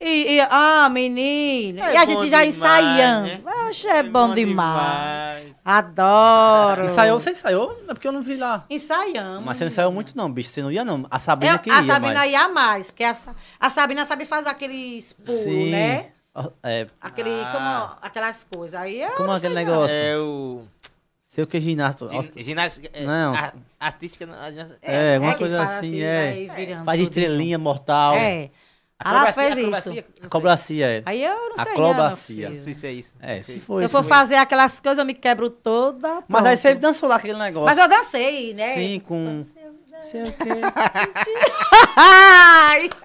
E, 0.00 0.34
e- 0.36 0.40
ah, 0.48 0.88
menina. 0.88 1.90
É 1.90 1.94
e 1.94 1.96
a 1.96 2.00
bom 2.00 2.06
gente 2.06 2.28
já 2.30 2.44
demais, 2.44 2.56
ensaiando. 2.56 3.26
né? 3.26 3.40
Oxe, 3.68 3.88
é, 3.88 4.02
bom, 4.02 4.32
demais. 4.34 5.44
demais. 5.44 5.60
Adoro. 5.64 6.84
ensaiou, 6.84 7.18
você 7.18 7.30
ensaiou? 7.32 7.82
É 7.88 7.94
porque 7.94 8.06
eu 8.06 8.12
não 8.12 8.22
vi 8.22 8.36
lá. 8.36 8.64
Ensaiamos. 8.70 9.44
Mas 9.44 9.56
você 9.56 9.64
não 9.64 9.68
ensaiou 9.72 9.90
muito 9.92 10.16
não, 10.16 10.30
bicho. 10.30 10.50
Você 10.50 10.62
não 10.62 10.70
ia 10.70 10.84
não. 10.84 11.04
A 11.10 11.18
Sabrina 11.18 11.54
Eu- 11.54 11.58
que 11.58 11.70
a 11.70 11.78
ia, 11.80 11.84
Sabrina 11.84 12.14
mas... 12.20 12.30
ia 12.32 12.48
mais, 12.48 12.90
porque 12.92 13.02
a, 13.04 13.16
a 13.58 13.70
Sabrina 13.70 14.04
sabe 14.04 14.24
fazer 14.24 14.48
aqueles 14.50 15.12
pulos, 15.14 15.40
Sim. 15.42 15.70
né? 15.70 16.06
É, 16.62 16.86
Aquele, 17.00 17.30
Ah. 17.30 17.50
como, 17.52 17.98
aquelas 18.06 18.46
coisas. 18.54 18.80
Aí 18.80 19.02
eu 19.02 19.10
como 19.12 19.26
não 19.28 19.34
aquele 19.34 19.54
sei 19.54 19.64
não. 19.64 19.72
negócio. 19.72 19.96
É 19.96 20.16
o... 20.16 20.62
Sei 21.38 21.44
o 21.44 21.46
que 21.46 21.56
é 21.56 21.60
ginasta. 21.60 22.08
gin- 22.08 22.30
Ginástica... 22.42 22.90
é, 22.92 23.04
Não. 23.06 23.32
a- 23.32 23.52
Artística... 23.78 24.26
não, 24.26 24.34
a- 24.34 24.48
É, 24.82 25.14
alguma 25.14 25.32
que 25.34 25.38
coisa 25.38 25.62
assim, 25.62 25.92
vai 26.00 26.48
é. 26.72 26.82
Faz 26.84 27.00
estrelinha 27.00 27.56
mortal. 27.56 28.16
É. 28.16 28.50
Ela 29.04 29.32
fez 29.32 29.56
isso. 29.56 30.04
acrobacia, 30.20 30.86
é. 30.88 31.02
Aí 31.06 31.22
eu 31.22 31.50
não 31.50 31.56
sei 31.64 31.72
Acrobacia. 31.74 32.48
não, 32.48 32.56
Não 32.56 32.64
sei 32.64 32.74
se 32.74 32.86
é 32.88 32.92
isso. 32.92 33.14
É, 33.20 33.40
se 33.42 33.60
for 33.60 33.78
Se 33.78 33.84
eu 33.84 33.88
for 33.88 33.98
mesmo. 33.98 34.12
fazer 34.12 34.34
aquelas 34.34 34.80
coisas, 34.80 34.98
eu 34.98 35.04
me 35.04 35.14
quebro 35.14 35.48
toda. 35.48 36.24
Mas 36.26 36.44
aí 36.44 36.56
pronto. 36.56 36.60
você 36.60 36.74
dançou 36.74 37.08
lá 37.08 37.14
aquele 37.14 37.38
negócio. 37.38 37.66
Mas 37.66 37.78
eu 37.78 37.88
dancei, 37.88 38.54
né? 38.54 38.74
Sim, 38.74 38.98
com... 38.98 39.46
Sei 40.02 40.24
o 40.24 40.32
quê. 40.32 40.48
Ai! 41.96 42.90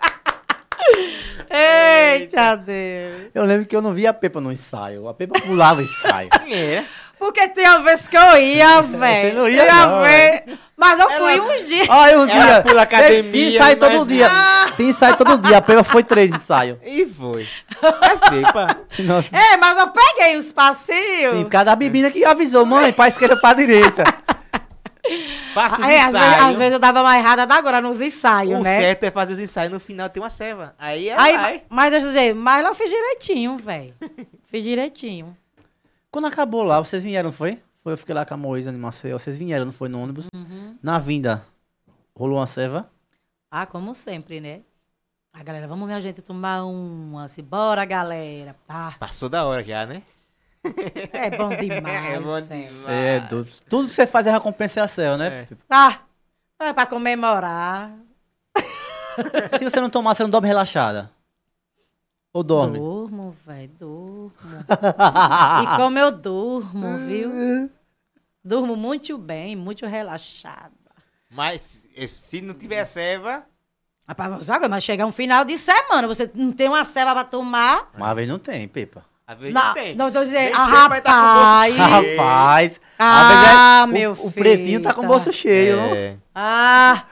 Eita 1.49 2.55
Deus! 2.55 3.29
Eu 3.33 3.45
lembro 3.45 3.65
que 3.67 3.75
eu 3.75 3.81
não 3.81 3.93
via 3.93 4.09
a 4.09 4.13
Pepa 4.13 4.41
no 4.41 4.51
ensaio. 4.51 5.07
A 5.07 5.13
Pepa 5.13 5.39
pulava 5.41 5.81
o 5.81 5.83
ensaio. 5.83 6.29
É. 6.51 6.83
Porque 7.23 7.47
tem 7.47 7.65
uma 7.69 7.79
vez 7.79 8.05
que 8.05 8.17
eu 8.17 8.37
ia, 8.37 8.81
velho. 8.83 9.37
não 9.37 9.47
ia 9.47 9.63
Eu 9.65 9.73
não, 9.73 10.01
ver. 10.03 10.43
Mas 10.75 10.99
eu 10.99 11.09
fui 11.11 11.39
uns 11.39 11.67
dias. 11.67 11.87
Olha, 11.87 12.19
um 12.19 12.27
Ela 12.29 12.45
dia. 12.55 12.61
pula 12.63 12.81
academia, 12.81 13.31
Tem 13.31 13.55
ensaio 13.55 13.77
todo 13.77 13.97
mas- 13.99 14.07
dia. 14.09 14.29
Tem 14.75 14.89
ensaio 14.89 15.15
todo 15.15 15.37
dia. 15.37 15.57
A 15.57 15.61
Pepa 15.61 15.83
foi 15.85 16.03
três 16.03 16.29
ensaios. 16.33 16.77
E 16.83 17.05
foi. 17.05 17.47
Assim, 17.81 18.41
pá. 18.51 18.75
Nossa. 18.99 19.33
É, 19.33 19.55
mas 19.55 19.77
eu 19.77 19.87
peguei 19.87 20.37
uns 20.37 20.51
passinhos. 20.51 21.31
Sim, 21.33 21.43
por 21.43 21.49
causa 21.49 21.65
da 21.65 21.75
bebida 21.77 22.11
que 22.11 22.25
avisou, 22.25 22.65
mãe, 22.65 22.91
pra 22.91 23.07
esquerda 23.07 23.37
pra 23.37 23.53
direita. 23.53 24.03
Faça 25.53 25.81
os 25.81 25.87
É, 25.87 25.99
às, 25.99 26.11
vezes, 26.13 26.27
ensaios. 26.27 26.43
às 26.45 26.57
vezes 26.57 26.73
eu 26.73 26.79
dava 26.79 27.03
mais 27.03 27.23
errada 27.23 27.45
da 27.45 27.55
agora 27.55 27.79
nos 27.81 28.01
ensaios, 28.01 28.59
O 28.59 28.63
né? 28.63 28.79
certo 28.79 29.03
é 29.03 29.11
fazer 29.11 29.33
os 29.33 29.39
ensaios 29.39 29.71
no 29.71 29.79
final 29.79 30.09
tem 30.09 30.21
uma 30.21 30.29
serva. 30.29 30.73
Aí 30.79 31.07
é 31.09 31.15
Aí, 31.17 31.37
vai. 31.37 31.61
mas 31.69 31.91
deixa 31.91 32.05
eu 32.05 32.09
dizer, 32.11 32.33
mas 32.35 32.65
eu 32.65 32.73
fiz 32.75 32.89
direitinho, 32.89 33.57
velho. 33.57 33.93
Fiz 34.49 34.63
direitinho. 34.63 35.35
Quando 36.13 36.27
acabou 36.27 36.61
lá, 36.61 36.79
vocês 36.79 37.01
vieram, 37.01 37.31
foi? 37.31 37.59
Foi, 37.81 37.93
eu 37.93 37.97
fiquei 37.97 38.13
lá 38.13 38.23
com 38.23 38.35
a 38.35 38.37
Moisa 38.37 38.69
em 38.69 38.77
Maceió. 38.77 39.17
Vocês 39.17 39.35
vieram, 39.35 39.65
não 39.65 39.71
foi 39.71 39.89
no 39.89 39.99
ônibus? 39.99 40.27
Uhum. 40.31 40.77
Na 40.79 40.99
vinda, 40.99 41.43
rolou 42.15 42.37
uma 42.37 42.45
serva? 42.45 42.87
Ah, 43.49 43.65
como 43.65 43.95
sempre, 43.95 44.39
né? 44.39 44.61
A 45.33 45.41
galera, 45.41 45.67
vamos 45.67 45.87
ver 45.87 45.95
a 45.95 45.99
gente 45.99 46.21
tomar 46.21 46.65
uma. 46.65 47.23
Assim, 47.23 47.41
bora, 47.41 47.83
galera. 47.83 48.55
Tá. 48.67 48.95
Passou 48.99 49.27
da 49.27 49.43
hora 49.43 49.63
já, 49.63 49.87
né? 49.87 50.03
É 51.13 51.31
bom 51.35 51.49
demais. 51.49 52.13
É 52.13 52.19
bom. 52.19 52.39
Você 52.39 52.91
é 52.91 53.19
doido. 53.21 53.49
Tudo 53.67 53.87
que 53.87 53.95
você 53.95 54.05
faz 54.05 54.27
é 54.27 54.31
recompensa 54.31 54.81
é 54.81 54.83
a 54.83 54.87
céu, 54.87 55.17
né? 55.17 55.47
É. 55.51 55.55
Tá. 55.67 56.03
É 56.59 56.71
pra 56.73 56.85
comemorar. 56.85 57.91
Se 59.57 59.63
você 59.63 59.81
não 59.81 59.89
tomar, 59.89 60.13
você 60.13 60.21
não 60.21 60.29
dorme 60.29 60.47
relaxada. 60.47 61.09
Ou 62.31 62.43
dorme? 62.43 62.77
Durmo, 63.23 63.35
velho, 63.45 63.71
durmo. 63.79 64.33
e 65.63 65.77
como 65.77 65.97
eu 65.99 66.11
durmo, 66.11 66.97
viu? 66.99 67.69
Durmo 68.43 68.75
muito 68.75 69.17
bem, 69.17 69.55
muito 69.55 69.85
relaxada. 69.85 70.71
Mas 71.29 71.81
eh, 71.95 72.05
se 72.07 72.41
não 72.41 72.53
tiver 72.53 72.83
serva, 72.85 73.43
Rapaz, 74.05 74.45
sabe, 74.45 74.67
mas 74.67 74.83
chega 74.83 75.05
um 75.05 75.13
final 75.13 75.45
de 75.45 75.57
semana, 75.57 76.05
você 76.07 76.29
não 76.35 76.51
tem 76.51 76.67
uma 76.67 76.83
ceva 76.83 77.13
pra 77.13 77.23
tomar. 77.23 77.89
Mas 77.97 78.09
às 78.09 78.15
vezes 78.15 78.29
não 78.29 78.37
tem, 78.39 78.67
Pepa. 78.67 79.05
às 79.25 79.37
vezes 79.39 79.53
Não, 79.53 79.65
não 79.67 79.73
tem. 79.73 79.95
não, 79.95 80.11
tô 80.11 80.21
dizendo, 80.23 80.53
ah, 80.53 81.01
tá 81.01 81.11
o 81.13 81.15
rapaz. 81.15 81.73
cheio. 81.73 82.17
Rapaz, 82.17 82.81
Ah, 82.99 83.85
é- 83.87 83.91
meu 83.91 84.09
o, 84.11 84.13
o 84.13 84.15
filho, 84.29 84.33
pretinho 84.33 84.81
tá 84.81 84.93
com 84.93 84.99
o 84.99 85.03
tá. 85.03 85.07
bolso 85.07 85.31
cheio. 85.31 85.77
não? 85.77 85.95
É. 85.95 86.17
Ah, 86.35 87.05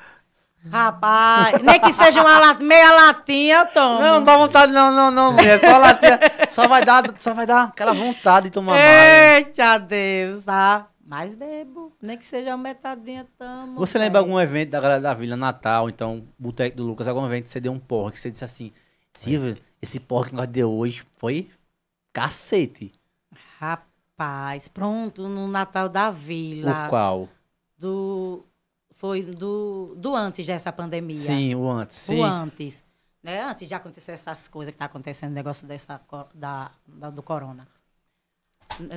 rapaz, 0.70 1.60
nem 1.62 1.80
que 1.80 1.94
seja 1.94 2.22
uma 2.22 2.54
meia 2.56 2.92
latinha, 2.92 3.60
eu 3.60 3.66
tomo. 3.68 4.00
Não, 4.00 4.16
não 4.16 4.24
dá 4.24 4.38
vontade, 4.38 4.72
não, 4.72 4.92
não, 4.92 5.12
não, 5.12 5.34
mulher. 5.34 5.60
Só 5.60 5.78
latinha. 5.78 6.20
Só 6.50 6.68
vai 6.68 6.86
dar, 6.86 7.04
só 7.18 7.34
vai 7.34 7.46
dar 7.46 7.64
aquela 7.66 7.94
vontade 7.94 8.48
de 8.48 8.52
tomar 8.52 8.74
mais. 8.74 9.38
Eita 9.38 9.78
Deus, 9.78 10.44
tá? 10.44 10.88
Mas 11.04 11.36
bebo, 11.36 11.92
nem 12.02 12.18
que 12.18 12.26
seja 12.26 12.52
uma 12.52 12.64
metadinha, 12.64 13.28
tamo. 13.38 13.78
Você 13.80 13.98
velho. 13.98 14.06
lembra 14.06 14.20
algum 14.22 14.40
evento 14.40 14.70
da 14.70 14.80
galera 14.80 15.02
da 15.02 15.14
Vila 15.14 15.36
Natal, 15.36 15.90
então, 15.90 16.26
Boteco 16.40 16.78
do 16.78 16.84
Lucas, 16.84 17.08
algum 17.08 17.26
evento 17.26 17.44
que 17.44 17.50
você 17.50 17.60
deu 17.60 17.74
um 17.74 17.80
porra, 17.80 18.12
que 18.12 18.20
você 18.20 18.32
disse 18.32 18.46
assim, 18.46 18.72
Silvio, 19.14 19.58
esse 19.82 20.00
porra 20.00 20.30
que 20.30 20.36
nós 20.36 20.48
deu 20.48 20.72
hoje 20.72 21.04
foi 21.18 21.50
cacete. 22.14 22.94
Rapaz, 23.60 24.68
pronto, 24.68 25.28
no 25.28 25.48
Natal 25.48 25.90
da 25.90 26.10
Vila. 26.10 26.86
O 26.86 26.90
qual? 26.90 27.30
Do, 27.78 28.46
foi 29.02 29.24
do, 29.24 29.96
do 29.98 30.16
antes 30.16 30.46
dessa 30.46 30.72
pandemia. 30.72 31.18
Sim, 31.18 31.56
o 31.56 31.68
antes. 31.72 31.98
Sim. 31.98 32.20
O 32.20 32.24
antes. 32.24 32.84
Né? 33.24 33.42
Antes 33.42 33.68
de 33.68 33.74
acontecer 33.74 34.12
essas 34.12 34.48
coisas 34.48 34.72
que 34.72 34.78
tá 34.78 34.86
acontecendo, 34.86 35.34
negócio 35.34 35.66
dessa, 35.66 36.00
da, 36.36 36.70
da- 36.88 37.10
do 37.10 37.24
corona. 37.24 37.68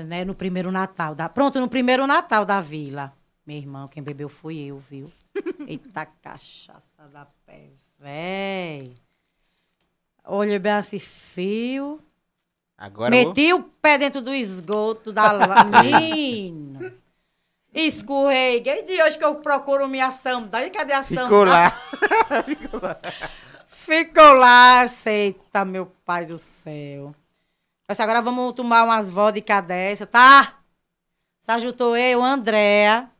Né? 0.07 0.23
No 0.27 0.35
primeiro 0.35 0.71
Natal. 0.71 1.15
Da, 1.15 1.27
pronto, 1.31 1.59
no 1.59 1.69
primeiro 1.71 2.07
Natal 2.07 2.45
da 2.45 2.61
vila. 2.61 3.15
Meu 3.47 3.57
irmão, 3.57 3.89
quem 3.89 4.03
bebeu 4.03 4.29
fui 4.29 4.59
eu, 4.61 4.79
viu? 4.79 5.11
Eita 5.67 6.05
cachaça 6.05 7.09
da 7.11 7.27
pé, 7.47 7.71
véi. 7.99 8.95
Olhei 10.27 10.59
bem 10.59 10.73
assim, 10.73 10.99
fio. 10.99 11.99
Agora 12.77 13.15
eu 13.17 13.23
vou- 13.25 13.29
Meti 13.35 13.53
o 13.55 13.63
pé 13.63 13.97
dentro 13.97 14.21
do 14.21 14.35
esgoto 14.35 15.13
da 15.13 15.31
menino. 15.65 16.93
Escorreguei. 17.75 18.85
De 18.85 19.03
hoje 19.03 19.19
que 19.19 19.25
eu 19.25 19.35
procuro 19.35 19.89
minha 19.89 20.11
sandália. 20.13 20.71
Cadê 20.71 20.93
a 20.93 21.03
sandália? 21.03 21.73
ficou 22.47 22.81
lá. 22.81 23.01
Ficou 23.67 24.33
lá. 24.35 24.83
Aceita, 24.83 25.65
meu 25.65 25.87
pai 26.05 26.25
do 26.25 26.39
céu. 26.39 27.15
Mas 27.89 28.01
agora 28.01 28.23
vamos 28.23 28.55
tomar 28.55 28.85
umas 28.85 29.11
vodka 29.11 29.61
dessa, 29.61 30.07
tá? 30.07 30.59
Se 31.41 31.51
ajudou 31.51 31.97
eu, 31.97 32.23
Andréa. 32.23 33.11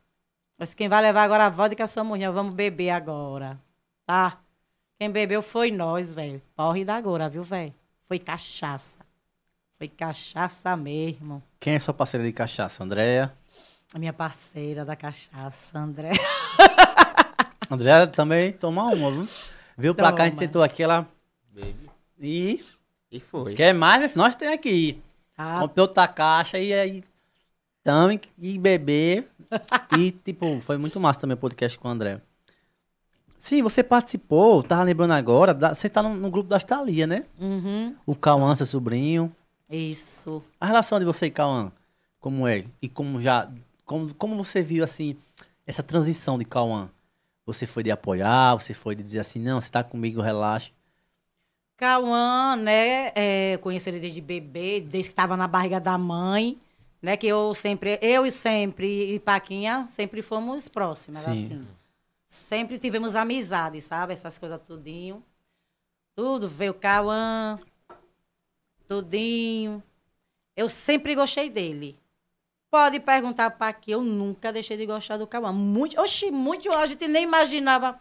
Mas 0.57 0.73
quem 0.73 0.87
vai 0.87 1.01
levar 1.01 1.23
agora 1.23 1.45
a 1.45 1.49
vodka 1.49 1.83
é 1.83 1.85
a 1.85 1.87
sua 1.87 2.03
mulher. 2.03 2.31
Vamos 2.31 2.53
beber 2.53 2.89
agora, 2.91 3.59
tá? 4.05 4.39
Quem 4.97 5.11
bebeu 5.11 5.41
foi 5.41 5.69
nós, 5.69 6.13
velho. 6.13 6.41
Porre 6.55 6.85
da 6.85 6.95
agora, 6.95 7.27
viu, 7.27 7.43
velho? 7.43 7.73
Foi 8.05 8.17
cachaça. 8.17 8.99
Foi 9.77 9.89
cachaça 9.89 10.75
mesmo. 10.77 11.43
Quem 11.59 11.75
é 11.75 11.79
sua 11.79 11.93
parceira 11.93 12.25
de 12.25 12.31
cachaça? 12.31 12.83
Andréia? 12.83 13.33
A 13.95 13.97
minha 13.97 14.11
parceira 14.11 14.83
da 14.83 14.93
cachaça, 14.93 15.79
André. 15.79 16.11
Andréia 17.71 18.05
também 18.05 18.51
toma 18.51 18.83
uma, 18.87 19.09
viu? 19.09 19.27
Viu 19.77 19.95
pra 19.95 20.11
cá, 20.11 20.23
a 20.23 20.25
gente 20.25 20.37
sentou 20.37 20.61
aqui, 20.61 20.83
ela... 20.83 21.07
Baby. 21.53 21.89
E... 22.19 22.61
E 23.09 23.21
foi. 23.21 23.45
Se 23.45 23.55
quer 23.55 23.73
mais, 23.73 24.01
meu 24.01 24.09
filho, 24.09 24.21
nós 24.21 24.35
temos 24.35 24.53
aqui. 24.53 25.01
Ah, 25.37 25.59
Comprei 25.61 25.81
outra 25.81 26.09
caixa 26.09 26.59
e 26.59 26.73
aí... 26.73 27.03
Tamo 27.85 28.19
e 28.37 28.59
beber. 28.59 29.29
E, 29.97 30.11
tipo, 30.11 30.59
foi 30.59 30.75
muito 30.75 30.99
massa 30.99 31.21
também 31.21 31.35
o 31.35 31.37
podcast 31.39 31.79
com 31.79 31.87
o 31.87 31.91
André. 31.91 32.19
Sim, 33.37 33.63
você 33.63 33.81
participou, 33.81 34.61
tava 34.61 34.83
lembrando 34.83 35.11
agora, 35.13 35.53
da- 35.53 35.73
você 35.73 35.87
tá 35.87 36.03
no, 36.03 36.13
no 36.15 36.29
grupo 36.29 36.49
das 36.49 36.65
Thalia, 36.65 37.07
né? 37.07 37.23
Uhum. 37.39 37.95
O 38.05 38.13
Cauã, 38.13 38.53
seu 38.55 38.65
sobrinho. 38.65 39.33
Isso. 39.69 40.43
A 40.59 40.65
relação 40.65 40.99
de 40.99 41.05
você 41.05 41.27
e 41.27 41.31
Cauã, 41.31 41.71
como 42.19 42.45
é? 42.45 42.65
E 42.81 42.89
como 42.89 43.21
já. 43.21 43.49
Como, 43.85 44.13
como 44.15 44.43
você 44.43 44.61
viu, 44.61 44.83
assim, 44.83 45.15
essa 45.65 45.83
transição 45.83 46.37
de 46.37 46.45
Cauã? 46.45 46.89
Você 47.45 47.67
foi 47.67 47.83
de 47.83 47.91
apoiar, 47.91 48.55
você 48.55 48.73
foi 48.73 48.95
de 48.95 49.03
dizer 49.03 49.19
assim, 49.19 49.39
não, 49.39 49.61
você 49.61 49.69
tá 49.69 49.83
comigo, 49.83 50.19
relaxa. 50.19 50.71
Cauã, 51.77 52.55
né, 52.55 53.11
é, 53.13 53.53
eu 53.55 53.59
conheci 53.59 53.89
ele 53.89 53.99
desde 53.99 54.21
bebê, 54.21 54.79
desde 54.79 55.09
que 55.09 55.13
estava 55.13 55.37
na 55.37 55.47
barriga 55.47 55.79
da 55.79 55.97
mãe, 55.97 56.57
né, 57.01 57.15
que 57.17 57.27
eu 57.27 57.53
sempre, 57.53 57.99
eu 58.01 58.25
e 58.25 58.31
sempre, 58.31 59.13
e 59.13 59.19
Paquinha, 59.19 59.85
sempre 59.85 60.21
fomos 60.21 60.67
próximas, 60.67 61.23
Sim. 61.23 61.31
assim. 61.31 61.67
Sempre 62.27 62.79
tivemos 62.79 63.15
amizade, 63.15 63.79
sabe, 63.81 64.13
essas 64.13 64.37
coisas 64.37 64.59
tudinho. 64.61 65.23
Tudo, 66.15 66.47
veio 66.47 66.73
Cauã, 66.73 67.59
tudinho. 68.87 69.83
Eu 70.55 70.69
sempre 70.69 71.13
gostei 71.13 71.49
dele. 71.49 71.97
Pode 72.69 72.99
perguntar 72.99 73.51
para 73.51 73.71
que 73.73 73.91
eu 73.91 74.01
nunca 74.01 74.51
deixei 74.51 74.75
de 74.75 74.85
gostar 74.85 75.17
do 75.17 75.27
Cauã. 75.27 75.51
Muito, 75.51 75.99
oxi, 75.99 76.29
muito, 76.31 76.71
a 76.71 76.85
gente 76.85 77.07
nem 77.07 77.23
imaginava 77.23 77.99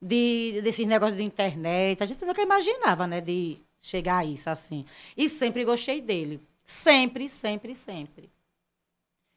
de, 0.00 0.60
desses 0.62 0.86
negócios 0.86 1.16
de 1.16 1.22
internet. 1.24 2.02
A 2.02 2.06
gente 2.06 2.24
nunca 2.24 2.42
imaginava, 2.42 3.06
né, 3.06 3.20
de 3.20 3.58
chegar 3.80 4.18
a 4.18 4.24
isso 4.24 4.50
assim. 4.50 4.84
E 5.16 5.28
sempre 5.28 5.64
gostei 5.64 6.00
dele. 6.00 6.40
Sempre, 6.64 7.28
sempre, 7.28 7.74
sempre. 7.74 8.30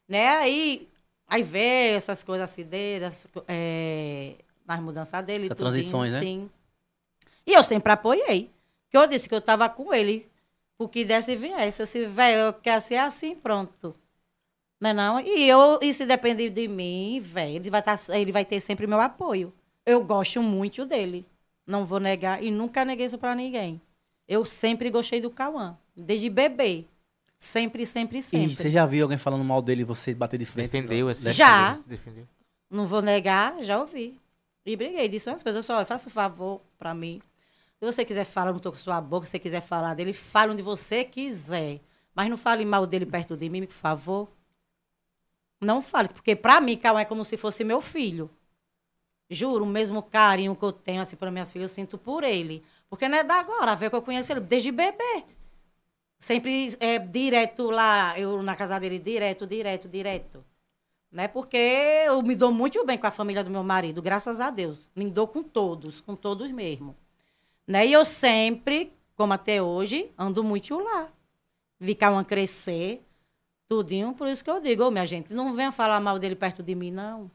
Né? 0.07 0.27
Aí, 0.37 0.87
aí 1.27 1.43
veio 1.43 1.95
essas 1.95 2.23
coisas 2.23 2.49
assim 2.49 2.63
dele, 2.63 3.05
as, 3.05 3.27
é, 3.47 4.35
nas 4.65 4.79
mudanças 4.79 5.25
dele. 5.25 5.45
Essas 5.45 5.57
transições, 5.57 6.11
né? 6.11 6.19
Sim. 6.19 6.49
E 7.45 7.53
eu 7.53 7.63
sempre 7.63 7.91
apoiei. 7.91 8.49
Que 8.89 8.97
eu 8.97 9.07
disse 9.07 9.27
que 9.27 9.35
eu 9.35 9.39
estava 9.39 9.67
com 9.67 9.93
ele. 9.93 10.27
O 10.77 10.87
que 10.87 11.05
desse 11.05 11.35
viesse. 11.35 11.81
Eu 11.81 11.85
disse, 11.85 12.05
velho, 12.05 12.37
eu 12.37 12.53
quero 12.53 12.81
ser 12.81 12.97
assim, 12.97 13.35
pronto. 13.35 13.95
Não 14.83 14.89
é 14.89 14.93
não? 14.93 15.19
E, 15.21 15.47
eu, 15.47 15.79
e 15.81 15.93
se 15.93 16.05
depender 16.05 16.49
de 16.49 16.67
mim, 16.67 17.21
velho, 17.23 17.55
ele, 17.55 17.69
vai 17.69 17.81
tá, 17.81 17.95
ele 18.09 18.33
vai 18.33 18.43
ter 18.43 18.59
sempre 18.59 18.85
meu 18.85 18.99
apoio. 18.99 19.53
Eu 19.85 20.03
gosto 20.03 20.43
muito 20.43 20.85
dele. 20.85 21.25
Não 21.65 21.85
vou 21.85 22.01
negar. 22.01 22.43
E 22.43 22.51
nunca 22.51 22.83
neguei 22.83 23.05
isso 23.05 23.17
pra 23.17 23.33
ninguém. 23.33 23.81
Eu 24.27 24.43
sempre 24.43 24.89
gostei 24.89 25.21
do 25.21 25.29
Cauã. 25.29 25.77
Desde 25.95 26.29
bebê. 26.29 26.83
Sempre, 27.39 27.85
sempre, 27.85 28.17
E 28.17 28.21
sempre. 28.21 28.55
você 28.55 28.69
já 28.69 28.85
viu 28.85 29.05
alguém 29.05 29.17
falando 29.17 29.45
mal 29.45 29.61
dele 29.61 29.83
e 29.83 29.85
você 29.85 30.13
bater 30.13 30.37
de 30.37 30.45
frente? 30.45 30.71
Defendeu, 30.71 31.07
assim. 31.07 31.31
Já. 31.31 31.77
se 31.77 31.87
defendeu. 31.87 32.27
Não 32.69 32.85
vou 32.85 33.01
negar, 33.01 33.63
já 33.63 33.79
ouvi. 33.79 34.19
E 34.65 34.75
briguei, 34.75 35.07
disse 35.07 35.29
umas 35.29 35.41
coisas. 35.41 35.59
Eu 35.59 35.63
só, 35.63 35.85
faça 35.85 36.09
um 36.09 36.11
favor 36.11 36.59
pra 36.77 36.93
mim. 36.93 37.21
Se 37.79 37.85
você 37.85 38.03
quiser 38.03 38.25
falar, 38.25 38.49
eu 38.49 38.55
não 38.55 38.59
tô 38.59 38.69
com 38.69 38.77
sua 38.77 38.99
boca. 38.99 39.25
Se 39.25 39.31
você 39.31 39.39
quiser 39.39 39.61
falar 39.61 39.93
dele, 39.93 40.11
fale 40.11 40.51
onde 40.51 40.61
você 40.61 41.05
quiser. 41.05 41.79
Mas 42.13 42.29
não 42.29 42.35
fale 42.35 42.65
mal 42.65 42.85
dele 42.85 43.05
perto 43.05 43.37
de 43.37 43.47
mim, 43.49 43.65
por 43.65 43.75
favor. 43.75 44.29
Não 45.63 45.81
fale, 45.81 46.09
porque 46.09 46.35
pra 46.35 46.59
mim, 46.61 46.77
Cauã 46.77 47.01
é 47.01 47.05
como 47.05 47.23
se 47.23 47.37
fosse 47.37 47.63
meu 47.63 47.81
filho. 47.81 48.29
Juro, 49.29 49.63
o 49.65 49.67
mesmo 49.67 50.03
carinho 50.03 50.55
que 50.55 50.63
eu 50.63 50.71
tenho 50.71 51.01
assim 51.01 51.15
para 51.15 51.31
minhas 51.31 51.51
filhas, 51.51 51.71
eu 51.71 51.75
sinto 51.75 51.97
por 51.97 52.23
ele. 52.23 52.63
Porque 52.89 53.07
não 53.07 53.17
é 53.17 53.23
da 53.23 53.35
agora, 53.35 53.75
vê 53.75 53.89
que 53.89 53.95
eu 53.95 54.01
conheço 54.01 54.31
ele 54.31 54.41
desde 54.41 54.71
bebê. 54.71 55.23
Sempre 56.19 56.75
é 56.79 56.99
direto 56.99 57.69
lá, 57.69 58.17
eu 58.17 58.41
na 58.43 58.55
casa 58.55 58.79
dele, 58.79 58.99
direto, 58.99 59.47
direto, 59.47 59.89
direto. 59.89 60.45
Né? 61.11 61.27
Porque 61.27 61.57
eu 61.57 62.21
me 62.21 62.35
dou 62.35 62.51
muito 62.51 62.85
bem 62.85 62.97
com 62.97 63.07
a 63.07 63.11
família 63.11 63.43
do 63.43 63.49
meu 63.49 63.63
marido, 63.63 64.01
graças 64.01 64.39
a 64.39 64.49
Deus. 64.49 64.89
Me 64.95 65.09
dou 65.09 65.27
com 65.27 65.43
todos, 65.43 66.01
com 66.01 66.15
todos 66.15 66.51
mesmo. 66.51 66.95
Né? 67.67 67.87
E 67.87 67.93
eu 67.93 68.05
sempre, 68.05 68.93
como 69.15 69.33
até 69.33 69.61
hoje, 69.61 70.11
ando 70.17 70.43
muito 70.43 70.79
lá. 70.79 71.09
Vi 71.79 71.95
Cauã 71.95 72.23
crescer, 72.23 73.03
tudinho, 73.67 74.13
por 74.13 74.27
isso 74.27 74.43
que 74.43 74.49
eu 74.49 74.59
digo, 74.61 74.83
ô, 74.83 74.91
minha 74.91 75.05
gente, 75.05 75.33
não 75.33 75.55
venha 75.55 75.71
falar 75.71 75.99
mal 75.99 76.19
dele 76.19 76.35
perto 76.35 76.61
de 76.63 76.75
mim, 76.75 76.91
não. 76.91 77.29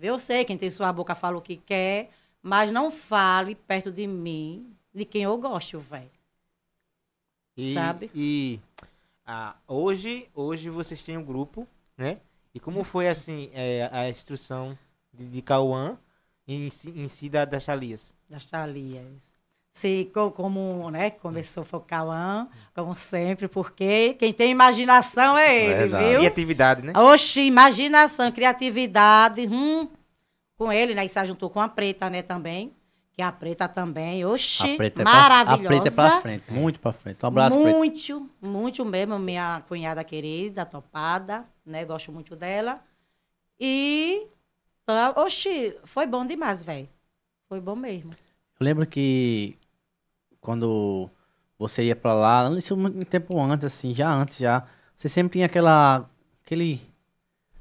Eu 0.00 0.18
sei, 0.18 0.44
quem 0.44 0.56
tem 0.56 0.70
sua 0.70 0.92
boca 0.92 1.14
fala 1.14 1.36
o 1.36 1.42
que 1.42 1.56
quer, 1.56 2.10
mas 2.42 2.70
não 2.70 2.90
fale 2.90 3.54
perto 3.54 3.90
de 3.92 4.06
mim 4.06 4.74
de 4.94 5.04
quem 5.04 5.22
eu 5.22 5.36
gosto, 5.38 5.78
velho. 5.78 6.10
Sabe? 7.74 8.10
E 8.14 8.60
ah, 9.26 9.56
hoje, 9.68 10.28
hoje 10.34 10.70
vocês 10.70 11.02
têm 11.02 11.18
um 11.18 11.24
grupo, 11.24 11.66
né? 11.96 12.20
E 12.54 12.58
como 12.60 12.82
foi 12.84 13.08
assim 13.08 13.50
é, 13.52 13.88
a 13.92 14.08
instrução 14.08 14.76
de, 15.12 15.26
de 15.26 15.42
Cauã 15.42 15.98
em, 16.48 16.70
si- 16.70 16.90
em 16.90 17.08
si 17.08 17.28
da, 17.28 17.44
das 17.44 17.62
Chalias? 17.62 18.14
das 18.28 18.44
Thalias. 18.46 19.34
Se, 19.72 20.10
co- 20.12 20.32
como 20.32 20.90
né, 20.90 21.10
começou 21.10 21.64
foi 21.64 21.78
o 21.78 21.82
Cauã, 21.82 22.48
como 22.74 22.94
sempre, 22.94 23.46
porque 23.46 24.14
quem 24.14 24.32
tem 24.32 24.50
imaginação 24.50 25.38
é 25.38 25.56
ele, 25.64 25.74
Verdade. 25.74 26.04
viu? 26.08 26.18
Criatividade, 26.20 26.82
né? 26.82 26.92
Oxi, 26.96 27.42
imaginação, 27.42 28.32
criatividade, 28.32 29.46
hum, 29.46 29.88
com 30.56 30.72
ele, 30.72 30.92
né? 30.94 31.04
E 31.04 31.08
se 31.08 31.24
juntou 31.24 31.48
com 31.50 31.60
a 31.60 31.68
Preta, 31.68 32.10
né, 32.10 32.20
também. 32.22 32.72
Que 33.12 33.22
a 33.22 33.30
Preta 33.30 33.68
também, 33.68 34.24
oxi, 34.24 34.74
A 34.74 34.76
preta, 34.76 35.02
é 35.02 35.04
pra, 35.04 35.12
maravilhosa. 35.12 35.62
a 35.64 35.68
preta 35.68 35.88
é 35.88 35.90
pra 35.90 36.20
frente, 36.20 36.44
muito 36.52 36.80
pra 36.80 36.92
frente. 36.92 37.18
Um 37.22 37.26
abraço, 37.28 37.56
preta. 37.60 37.78
muito, 37.78 38.30
muito 38.40 38.84
mesmo, 38.84 39.18
minha 39.18 39.62
cunhada 39.68 40.02
querida, 40.02 40.64
topada, 40.66 41.44
né? 41.64 41.84
Gosto 41.84 42.10
muito 42.12 42.34
dela. 42.34 42.80
E, 43.58 44.26
oxi, 45.16 45.76
foi 45.84 46.06
bom 46.06 46.24
demais, 46.26 46.62
velho. 46.62 46.88
Foi 47.48 47.60
bom 47.60 47.76
mesmo. 47.76 48.12
Eu 48.58 48.64
lembro 48.64 48.86
que 48.86 49.56
quando 50.40 51.08
você 51.58 51.84
ia 51.84 51.96
pra 51.96 52.14
lá, 52.14 52.50
isso 52.56 52.76
muito 52.76 53.04
tempo 53.04 53.38
antes, 53.40 53.66
assim, 53.66 53.94
já 53.94 54.10
antes, 54.12 54.38
já, 54.38 54.64
você 54.96 55.08
sempre 55.08 55.34
tinha 55.34 55.46
aquela, 55.46 56.08
aquele, 56.44 56.80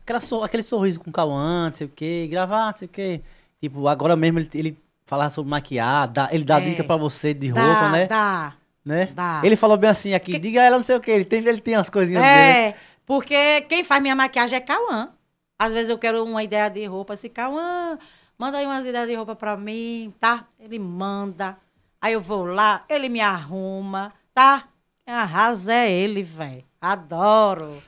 aquela 0.02 0.20
aquele 0.46 0.64
sorriso 0.64 1.00
com 1.02 1.10
o 1.10 1.14
Cauã, 1.14 1.68
não 1.68 1.74
sei 1.74 1.88
o 1.88 1.90
quê, 1.90 2.28
gravar, 2.30 2.72
não 2.72 2.78
sei 2.78 2.86
o 2.88 2.90
quê. 2.92 3.22
Tipo, 3.62 3.88
agora 3.88 4.16
mesmo 4.16 4.40
ele, 4.40 4.50
ele 4.54 4.78
falava 5.06 5.30
sobre 5.30 5.50
maquiar, 5.50 6.08
dá- 6.08 6.30
ele 6.32 6.44
dá 6.44 6.60
É. 6.62 6.62
dica 6.70 6.84
pra 6.84 6.96
você 6.96 7.34
de 7.34 7.52
Dá, 7.52 7.62
roupa, 7.62 7.90
né? 7.90 8.08
Dá. 8.08 8.54
né? 8.86 9.06
dá. 9.08 9.42
Ele 9.44 9.56
falou 9.58 9.76
bem 9.78 9.90
assim 9.90 10.14
aqui, 10.14 10.40
diga 10.40 10.62
a 10.62 10.64
ela 10.66 10.78
não 10.78 10.84
sei 10.84 10.96
o 10.96 11.02
quê, 11.02 11.12
ele 11.12 11.26
tem, 11.26 11.40
ele 11.46 11.60
tem 11.62 11.76
as 11.76 11.90
coisinhas 11.90 12.24
dele. 12.24 12.36
É, 12.36 12.76
porque 13.06 13.62
quem 13.62 13.84
faz 13.84 14.02
minha 14.02 14.16
maquiagem 14.16 14.58
é 14.58 14.62
Cauã. 14.62 15.10
Às 15.58 15.74
vezes 15.74 15.90
eu 15.90 15.98
quero 15.98 16.24
uma 16.24 16.42
ideia 16.42 16.70
de 16.70 16.86
roupa, 16.86 17.14
assim, 17.16 17.28
Cauã, 17.28 17.98
manda 18.38 18.58
aí 18.60 18.66
umas 18.66 18.86
ideias 18.86 19.10
de 19.10 19.16
roupa 19.16 19.36
pra 19.36 19.58
mim, 19.58 20.14
tá? 20.20 20.46
Ele 20.58 20.80
manda. 20.80 21.58
Aí 22.02 22.14
eu 22.14 22.22
vou 22.22 22.45
lá, 22.45 22.86
ele 22.88 23.10
me 23.10 23.20
arruma, 23.20 24.14
tá? 24.34 24.68
Quem 25.06 25.14
arrasa 25.14 25.74
é 25.74 25.91
ele, 25.91 26.24
velho. 26.24 26.64
Adoro. 26.80 27.82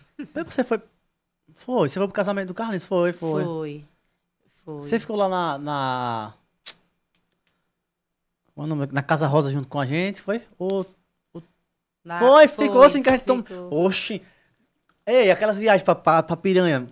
Você 0.46 0.64
foi, 0.64 0.82
foi, 1.56 1.90
você 1.90 2.00
foi 2.00 2.08
pro 2.08 2.14
casamento 2.16 2.48
do 2.50 2.54
Carlinhos, 2.54 2.86
foi, 2.86 3.12
foi. 3.14 3.44
Foi. 3.44 3.86
Foi. 4.66 4.82
Você 4.82 5.00
ficou 5.00 5.16
lá 5.16 5.28
na. 5.30 5.58
Na, 5.58 6.34
é 8.58 8.92
na 8.92 9.02
Casa 9.02 9.26
Rosa 9.28 9.52
junto 9.52 9.68
com 9.68 9.80
a 9.80 9.86
gente, 9.86 10.22
foi? 10.22 10.44
Ou... 10.60 10.86
Na- 12.04 12.20
foi, 12.20 12.48
ficou 12.48 12.84
assim 12.84 13.02
que 13.02 13.10
a 13.10 13.14
gente 13.14 13.26
tomou. 13.26 13.86
Oxi! 13.86 14.22
Ei, 15.06 15.32
aquelas 15.32 15.58
viagens 15.58 15.84
pra, 15.84 15.96
pra, 15.96 16.22
pra 16.22 16.36
piranha. 16.38 16.86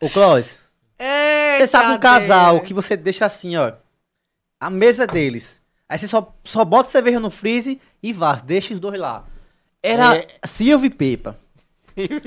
Ô, 0.00 0.08
Clóvis, 0.10 0.56
você 0.98 1.66
sabe 1.66 1.92
um 1.92 2.00
casal 2.00 2.60
que 2.62 2.74
você 2.74 2.96
deixa 2.96 3.26
assim, 3.26 3.56
ó. 3.56 3.74
A 4.58 4.70
mesa 4.70 5.06
deles. 5.06 5.60
Aí 5.92 5.98
você 5.98 6.08
só, 6.08 6.32
só 6.42 6.64
bota 6.64 6.88
cerveja 6.88 7.20
no 7.20 7.30
freezer 7.30 7.78
e 8.02 8.12
vá, 8.12 8.34
deixa 8.36 8.72
os 8.72 8.80
dois 8.80 8.98
lá. 8.98 9.24
Era 9.82 10.16
É. 10.16 10.26
Silvio 10.46 10.86
e 10.86 10.90
Pepa. 10.90 11.36
Ei, 11.94 12.08
pra, 12.08 12.22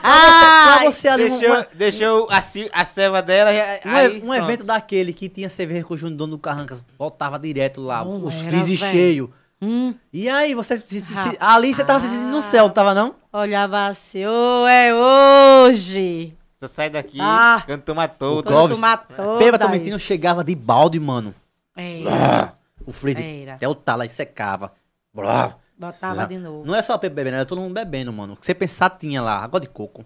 você, 0.00 0.78
pra 0.78 0.84
você 0.84 1.08
ali, 1.08 1.24
um- 1.24 1.28
Deixou, 1.28 1.48
uma- 1.56 1.66
deixou 1.74 2.28
a, 2.30 2.42
a 2.80 2.84
ceva 2.84 3.20
dela 3.22 3.52
e 3.52 3.58
Um, 3.88 3.96
aí, 3.96 4.16
um 4.18 4.20
pronto. 4.20 4.34
evento 4.36 4.64
daquele 4.64 5.12
que 5.12 5.28
tinha 5.28 5.48
cerveja 5.48 5.84
com 5.84 5.94
o 5.94 5.96
Júnior 5.96 6.16
Dono 6.18 6.30
do 6.32 6.38
Carrancas, 6.38 6.84
botava 6.96 7.38
direto 7.38 7.80
lá, 7.80 8.04
Não 8.04 8.24
os 8.24 8.34
véi. 8.34 8.76
cheios. 8.76 9.28
Hum, 9.60 9.94
E 10.12 10.28
aí, 10.28 10.54
você 10.54 10.76
se- 10.78 11.00
se- 11.00 11.36
ali 11.40 11.74
você 11.74 11.82
tava 11.84 12.00
se 12.00 12.06
sentindo 12.08 12.30
no 12.30 12.40
céu, 12.42 12.70
tava 12.70 12.94
não? 12.94 13.16
olhava 13.32 13.86
assim, 13.86 14.24
ô, 14.26 14.66
é 14.68 14.94
hoje. 14.94 16.34
Você 16.60 16.68
sai 16.68 16.90
daqui, 16.90 17.18
Ah. 17.20 17.62
quando 17.66 17.82
toma 17.82 18.06
todo. 18.06 18.46
Clóvis, 18.46 18.78
Quando 18.78 18.98
tu 18.98 19.12
matou. 19.16 19.38
Peba 19.38 19.58
Tomentino 19.58 19.98
chegava 19.98 20.44
de 20.44 20.54
balde, 20.54 21.00
mano. 21.00 21.34
Era. 21.76 22.54
O 22.86 22.92
freezer, 22.92 23.24
Era. 23.42 23.54
até 23.54 23.66
o 23.68 23.74
talo 23.74 24.02
aí 24.02 24.08
secava. 24.08 24.72
Blá. 25.12 25.56
Botava 25.76 26.26
de 26.26 26.38
novo. 26.38 26.64
Não 26.64 26.74
é 26.74 26.82
só 26.82 26.96
bebendo, 26.96 27.28
era 27.36 27.44
todo 27.46 27.60
mundo 27.60 27.74
bebendo, 27.74 28.12
mano. 28.12 28.34
O 28.34 28.36
que 28.36 28.46
você 28.46 28.54
pensar 28.54 28.90
tinha 28.90 29.20
lá, 29.20 29.38
água 29.42 29.60
de 29.60 29.68
coco. 29.68 30.04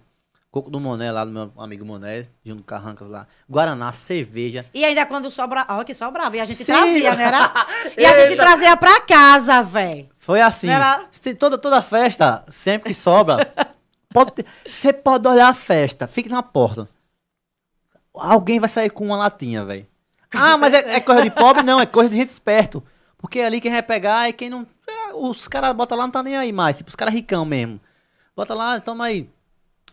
Coco 0.51 0.71
do 0.71 0.79
Moné, 0.79 1.11
lá 1.11 1.23
do 1.23 1.31
meu 1.31 1.53
amigo 1.57 1.85
Moné, 1.85 2.25
junto 2.43 2.63
com 2.63 2.67
Carrancas 2.67 3.07
lá. 3.07 3.27
Guaraná, 3.47 3.91
cerveja. 3.91 4.65
E 4.73 4.83
ainda 4.83 5.05
quando 5.05 5.29
sobra, 5.29 5.63
ó, 5.69 5.83
que 5.83 5.93
sobrava. 5.93 6.35
E 6.37 6.39
a 6.39 6.45
gente 6.45 6.63
Sim. 6.63 6.73
trazia, 6.73 7.15
né? 7.15 7.23
Era? 7.25 7.51
E 7.95 8.03
a 8.03 8.25
gente 8.27 8.35
trazia 8.35 8.75
pra 8.75 8.99
casa, 9.01 9.61
velho. 9.61 10.09
Foi 10.17 10.41
assim. 10.41 10.67
Era? 10.67 11.07
Toda, 11.37 11.55
toda 11.55 11.83
festa, 11.83 12.43
sempre 12.49 12.89
que 12.89 12.95
sobra, 12.95 13.53
Pode 14.11 14.31
ter- 14.31 14.45
Você 14.67 14.91
pode 14.91 15.27
olhar 15.27 15.49
a 15.49 15.53
festa, 15.53 16.07
fique 16.07 16.29
na 16.29 16.41
porta. 16.41 16.89
Alguém 18.11 18.59
vai 18.59 18.67
sair 18.69 18.89
com 18.89 19.05
uma 19.05 19.17
latinha, 19.17 19.63
velho. 19.63 19.85
Ah, 20.33 20.55
mas 20.59 20.73
é, 20.73 20.95
é 20.95 20.99
coisa 20.99 21.21
de 21.21 21.31
pobre? 21.31 21.63
Não, 21.63 21.79
é 21.79 21.85
coisa 21.85 22.09
de 22.09 22.15
gente 22.15 22.29
esperto. 22.29 22.83
Porque 23.17 23.41
ali 23.41 23.59
quem 23.59 23.71
vai 23.71 23.83
pegar 23.83 24.29
é 24.29 24.31
quem 24.31 24.49
não. 24.49 24.65
é, 24.87 25.13
os 25.13 25.47
caras 25.47 25.73
botam 25.73 25.97
lá 25.97 26.05
não 26.05 26.11
tá 26.11 26.23
nem 26.23 26.37
aí 26.37 26.51
mais. 26.51 26.77
Tipo, 26.77 26.89
os 26.89 26.95
caras 26.95 27.13
ricão 27.13 27.43
mesmo. 27.45 27.79
Bota 28.35 28.53
lá, 28.53 28.79
toma 28.79 29.05
aí. 29.05 29.29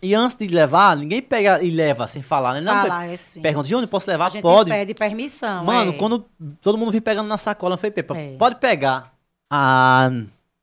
E 0.02 0.14
antes 0.14 0.36
de 0.36 0.46
levar, 0.46 0.96
ninguém 0.96 1.22
pega 1.22 1.62
e 1.62 1.70
leva 1.70 2.06
sem 2.06 2.22
falar, 2.22 2.52
né? 2.54 2.60
Não, 2.60 2.72
Falar, 2.82 3.06
é 3.08 3.16
sim. 3.16 3.40
Pergunta, 3.40 3.66
Júnior, 3.68 3.88
posso 3.88 4.08
levar? 4.10 4.26
A 4.26 4.30
gente 4.30 4.42
Pode. 4.42 4.70
pede 4.70 4.92
permissão. 4.94 5.64
Mano, 5.64 5.92
é. 5.92 5.94
quando 5.96 6.24
todo 6.60 6.76
mundo 6.76 6.92
vir 6.92 7.00
pegando 7.00 7.26
na 7.26 7.38
sacola, 7.38 7.70
não 7.70 7.78
foi 7.78 7.90
Pepa. 7.90 8.16
É. 8.16 8.36
Pode 8.36 8.56
pegar. 8.56 9.14
Ah, 9.50 10.10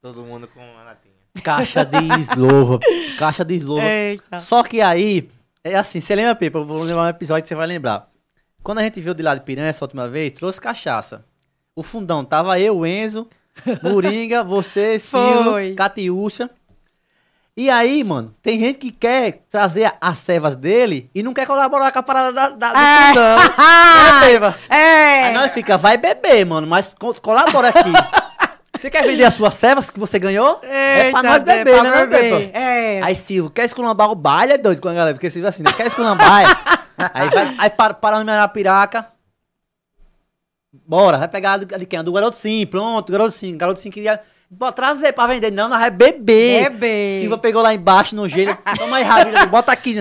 Todo 0.02 0.22
mundo 0.24 0.48
com 0.48 0.62
a 0.62 0.84
latinha. 0.84 1.14
caixa 1.44 1.84
de 1.84 1.98
eslova. 2.20 2.80
caixa 3.18 3.44
de 3.44 3.56
eslova. 3.56 3.84
Eita. 3.84 4.40
Só 4.40 4.62
que 4.62 4.82
aí, 4.82 5.28
é 5.64 5.76
assim, 5.76 6.00
você 6.00 6.14
lembra, 6.16 6.36
Pepa? 6.36 6.60
Eu 6.60 6.66
vou 6.66 6.84
lembrar 6.84 7.04
um 7.04 7.10
episódio 7.10 7.42
que 7.44 7.50
você 7.50 7.56
vai 7.56 7.66
lembrar. 7.68 8.08
Quando 8.64 8.80
a 8.80 8.84
gente 8.84 9.00
viu 9.02 9.14
de 9.14 9.22
lá 9.22 9.36
de 9.36 9.42
Piranha 9.42 9.68
essa 9.70 9.84
última 9.84 10.08
vez, 10.08 10.32
trouxe 10.32 10.62
cachaça. 10.62 11.26
O 11.76 11.84
fundão 11.84 12.24
tava 12.24 12.60
eu, 12.60 12.86
Enzo, 12.86 13.28
Moringa, 13.82 14.44
você, 14.46 14.98
Silvio, 15.00 15.52
Foi. 15.52 15.74
Catiúcia. 15.74 16.50
E 17.56 17.70
aí, 17.70 18.04
mano, 18.04 18.34
tem 18.42 18.60
gente 18.60 18.80
que 18.80 18.92
quer 18.92 19.44
trazer 19.50 19.94
as 20.02 20.18
cevas 20.18 20.56
dele 20.56 21.10
e 21.14 21.22
não 21.22 21.34
quer 21.36 21.46
colaborar 21.46 21.92
com 21.92 22.00
a 22.00 22.04
parada 22.04 22.32
da, 22.32 22.50
da, 22.50 22.72
do 22.72 22.78
É. 22.78 23.08
fundão. 23.10 23.38
né, 23.38 24.22
Pepa? 24.22 24.60
É. 24.70 25.24
Aí 25.26 25.34
nós 25.34 25.52
fica, 25.52 25.78
vai 25.78 25.98
beber, 25.98 26.46
mano, 26.46 26.66
mas 26.66 26.96
co- 26.96 27.14
colabora 27.22 27.70
aqui. 27.70 27.92
Você 28.76 28.90
quer 28.90 29.04
vender 29.06 29.24
as 29.24 29.36
suas 29.36 29.54
cevas 29.56 29.90
que 29.92 30.00
você 30.00 30.18
ganhou? 30.18 30.60
é 30.64 31.12
pra 31.12 31.20
Eita, 31.20 31.24
nós 31.24 31.42
é 31.44 31.46
beber, 31.46 31.74
pra 31.76 31.84
né, 31.84 31.92
né, 31.92 32.06
beber. 32.08 32.48
Pepa? 32.48 32.58
É. 32.60 33.02
Aí 33.04 33.16
Silvio, 33.16 33.52
quer 33.52 33.66
esculambar 33.66 34.10
o 34.12 34.16
baile? 34.16 34.54
É 34.54 34.58
doido 34.58 34.82
com 34.82 34.90
a 34.90 34.94
galera, 34.94 35.14
porque 35.16 35.30
Silvio 35.30 35.46
é 35.46 35.50
assim, 35.50 35.62
né? 35.64 35.72
Quer 35.72 35.88
esculambar? 35.88 36.83
É. 36.98 37.10
aí 37.14 37.30
vai, 37.30 37.56
aí 37.58 37.70
para, 37.70 37.94
para 37.94 38.24
no 38.24 38.32
Arapiraca. 38.32 39.08
Bora, 40.86 41.18
vai 41.18 41.28
pegar 41.28 41.58
do- 41.58 41.66
de 41.66 41.86
quem? 41.86 42.04
Do 42.04 42.14
garoto 42.14 42.36
sim, 42.38 42.66
pronto, 42.66 43.12
garoto 43.12 43.32
sim. 43.32 43.56
Garoto 43.58 43.80
sim 43.80 43.92
queria 43.92 44.20
Bora 44.56 44.72
trazer 44.72 45.14
pra 45.14 45.26
vender. 45.26 45.52
Não, 45.52 45.68
nós 45.68 45.80
vai 45.80 45.90
beber. 45.90 46.70
Beber. 46.70 47.20
Silva 47.22 47.38
pegou 47.40 47.62
lá 47.62 47.74
embaixo 47.74 48.16
no 48.16 48.28
gelo. 48.30 48.56
Toma 48.78 48.98
aí, 48.98 49.04
Ravila, 49.04 49.46
bota 49.48 49.72
aqui. 49.72 49.96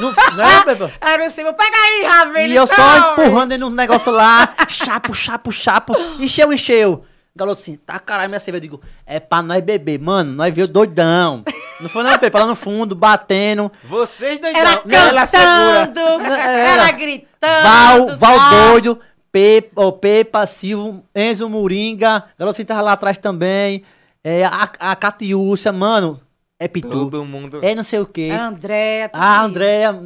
No, 0.00 0.12
não 0.34 0.44
é, 0.44 0.64
Pepa? 0.64 0.90
Era 1.00 1.26
o 1.26 1.30
Silvio, 1.30 1.52
pega 1.52 1.76
aí, 1.76 2.04
Ravena. 2.04 2.46
E 2.48 2.56
eu 2.56 2.66
só 2.66 2.74
então, 2.74 3.12
empurrando 3.12 3.52
ele 3.52 3.60
no 3.60 3.68
negócio 3.68 4.10
lá, 4.10 4.54
chapo, 4.68 5.12
chapo, 5.14 5.52
chapo. 5.52 5.94
Encheu, 6.18 6.50
encheu. 6.52 7.04
Galoto 7.36 7.60
assim, 7.60 7.76
tá 7.76 7.98
caralho, 7.98 8.30
minha 8.30 8.40
cerveja. 8.40 8.58
Eu 8.64 8.70
digo, 8.70 8.82
é 9.04 9.20
pra 9.20 9.42
nós 9.42 9.62
beber, 9.62 9.98
mano. 9.98 10.32
Nós 10.32 10.54
veio 10.54 10.66
doidão. 10.66 11.44
Não 11.82 11.88
foi 11.88 12.04
não, 12.04 12.16
Pepa, 12.18 12.38
lá 12.38 12.46
no 12.46 12.54
fundo, 12.54 12.94
batendo. 12.94 13.70
Vocês 13.84 14.40
dois 14.40 14.54
Era 14.54 14.82
não, 14.84 14.96
ela 14.96 15.26
segura. 15.26 15.86
cantando, 15.86 16.24
Era. 16.24 16.52
era 16.52 16.92
gritando. 16.92 17.62
Val, 17.62 18.16
Val 18.16 18.38
tá? 18.38 18.50
doido, 18.50 18.98
Pepa, 19.32 19.82
oh, 19.82 19.92
Pepa, 19.92 20.46
Silvio, 20.46 21.02
Enzo 21.14 21.48
Moringa. 21.48 22.24
Assim 22.38 22.64
tava 22.64 22.82
lá 22.82 22.92
atrás 22.92 23.18
também. 23.18 23.82
É, 24.22 24.44
a, 24.44 24.68
a 24.78 24.94
Catiúcia, 24.94 25.72
mano. 25.72 26.20
É 26.62 26.68
Pitu. 26.68 26.88
Todo 26.88 27.24
mundo. 27.24 27.58
É 27.60 27.74
não 27.74 27.82
sei 27.82 27.98
o 27.98 28.06
quê. 28.06 28.30
André. 28.30 29.10
Ah, 29.12 29.42
Andréia. 29.42 29.98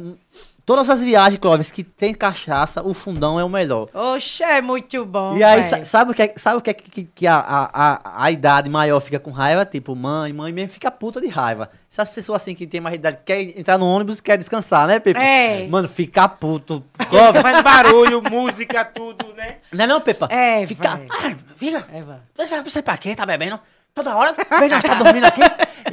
Todas 0.67 0.89
as 0.89 1.01
viagens, 1.01 1.39
Clóvis, 1.39 1.71
que 1.71 1.81
tem 1.81 2.13
cachaça, 2.13 2.85
o 2.85 2.93
fundão 2.93 3.39
é 3.39 3.43
o 3.45 3.47
melhor. 3.47 3.87
Oxe, 3.93 4.43
é 4.43 4.61
muito 4.61 5.05
bom. 5.05 5.33
E 5.37 5.41
aí, 5.41 5.61
véi. 5.61 5.85
sabe 5.85 6.11
o 6.11 6.13
que 6.13 6.21
é, 6.23 6.33
sabe 6.35 6.57
o 6.57 6.61
que, 6.61 6.69
é 6.69 6.73
que, 6.73 7.03
que 7.05 7.25
a, 7.25 7.37
a, 7.37 7.69
a, 7.93 8.23
a 8.25 8.31
idade 8.31 8.69
maior 8.69 8.99
fica 8.99 9.17
com 9.17 9.31
raiva? 9.31 9.65
Tipo, 9.65 9.95
mãe, 9.95 10.33
mãe 10.33 10.51
mesmo 10.51 10.71
fica 10.71 10.91
puta 10.91 11.21
de 11.21 11.29
raiva. 11.29 11.69
Essas 11.89 12.09
pessoas 12.09 12.41
assim 12.41 12.53
que 12.53 12.67
tem 12.67 12.81
mais 12.81 12.95
idade, 12.95 13.15
que 13.15 13.23
quer 13.23 13.57
entrar 13.57 13.77
no 13.77 13.85
ônibus 13.85 14.19
e 14.19 14.23
quer 14.23 14.37
descansar, 14.37 14.87
né, 14.87 14.99
Pepa? 14.99 15.21
É. 15.21 15.65
Mano, 15.69 15.87
fica 15.87 16.27
puto. 16.27 16.83
Clóvis, 17.09 17.41
Faz 17.41 17.61
barulho, 17.61 18.21
música, 18.29 18.83
tudo, 18.83 19.33
né? 19.37 19.59
não 19.71 19.85
é 19.85 19.87
não, 19.87 20.01
Pepa? 20.01 20.27
É, 20.29 20.65
Fica, 20.67 20.97
véi. 20.97 21.07
ah, 21.09 21.35
fica, 21.55 21.87
É, 21.93 22.01
vai. 22.01 22.61
você, 22.61 22.81
pra 22.81 22.97
quê? 22.97 23.15
Tá 23.15 23.25
bebendo? 23.25 23.57
Toda 23.95 24.13
hora? 24.17 24.35
Veja, 24.59 24.81
tá 24.81 24.95
dormindo 24.95 25.27
aqui? 25.27 25.39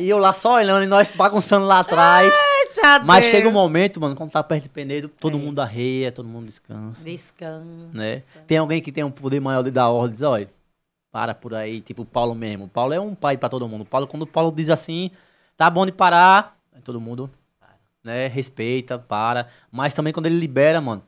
e 0.00 0.08
eu 0.10 0.18
lá 0.18 0.32
só 0.32 0.54
olhando 0.54 0.82
e 0.82 0.88
nós 0.88 1.12
bagunçando 1.12 1.64
lá 1.64 1.78
atrás. 1.78 2.34
Eita 2.76 3.00
Mas 3.04 3.20
Deus. 3.24 3.30
chega 3.30 3.48
um 3.48 3.52
momento, 3.52 4.00
mano, 4.00 4.14
quando 4.16 4.30
tá 4.30 4.42
perto 4.42 4.64
de 4.64 4.68
Penedo, 4.68 5.08
todo 5.08 5.36
É. 5.36 5.40
mundo 5.40 5.60
arreia, 5.60 6.10
todo 6.12 6.28
mundo 6.28 6.46
descansa. 6.46 7.04
Descansa. 7.04 7.88
né? 7.92 8.22
Tem 8.46 8.58
alguém 8.58 8.80
que 8.82 8.90
tem 8.92 9.04
um 9.04 9.10
poder 9.10 9.40
maior 9.40 9.62
de 9.62 9.70
dar 9.70 9.88
ordem, 9.90 10.14
diz, 10.14 10.22
olha, 10.22 10.50
para 11.12 11.34
por 11.34 11.54
aí, 11.54 11.80
tipo 11.80 12.02
o 12.02 12.06
Paulo 12.06 12.34
mesmo. 12.34 12.64
O 12.64 12.68
Paulo 12.68 12.92
é 12.92 13.00
um 13.00 13.14
pai 13.14 13.36
pra 13.36 13.48
todo 13.48 13.68
mundo. 13.68 13.82
O 13.82 13.86
Paulo, 13.86 14.06
quando 14.06 14.22
o 14.22 14.26
Paulo 14.26 14.50
diz 14.50 14.68
assim, 14.70 15.10
tá 15.56 15.70
bom 15.70 15.86
de 15.86 15.92
parar, 15.92 16.58
todo 16.82 17.00
mundo, 17.00 17.30
né, 18.02 18.26
respeita, 18.26 18.98
para. 18.98 19.48
Mas 19.70 19.94
também 19.94 20.12
quando 20.12 20.26
ele 20.26 20.38
libera, 20.38 20.80
mano. 20.80 21.02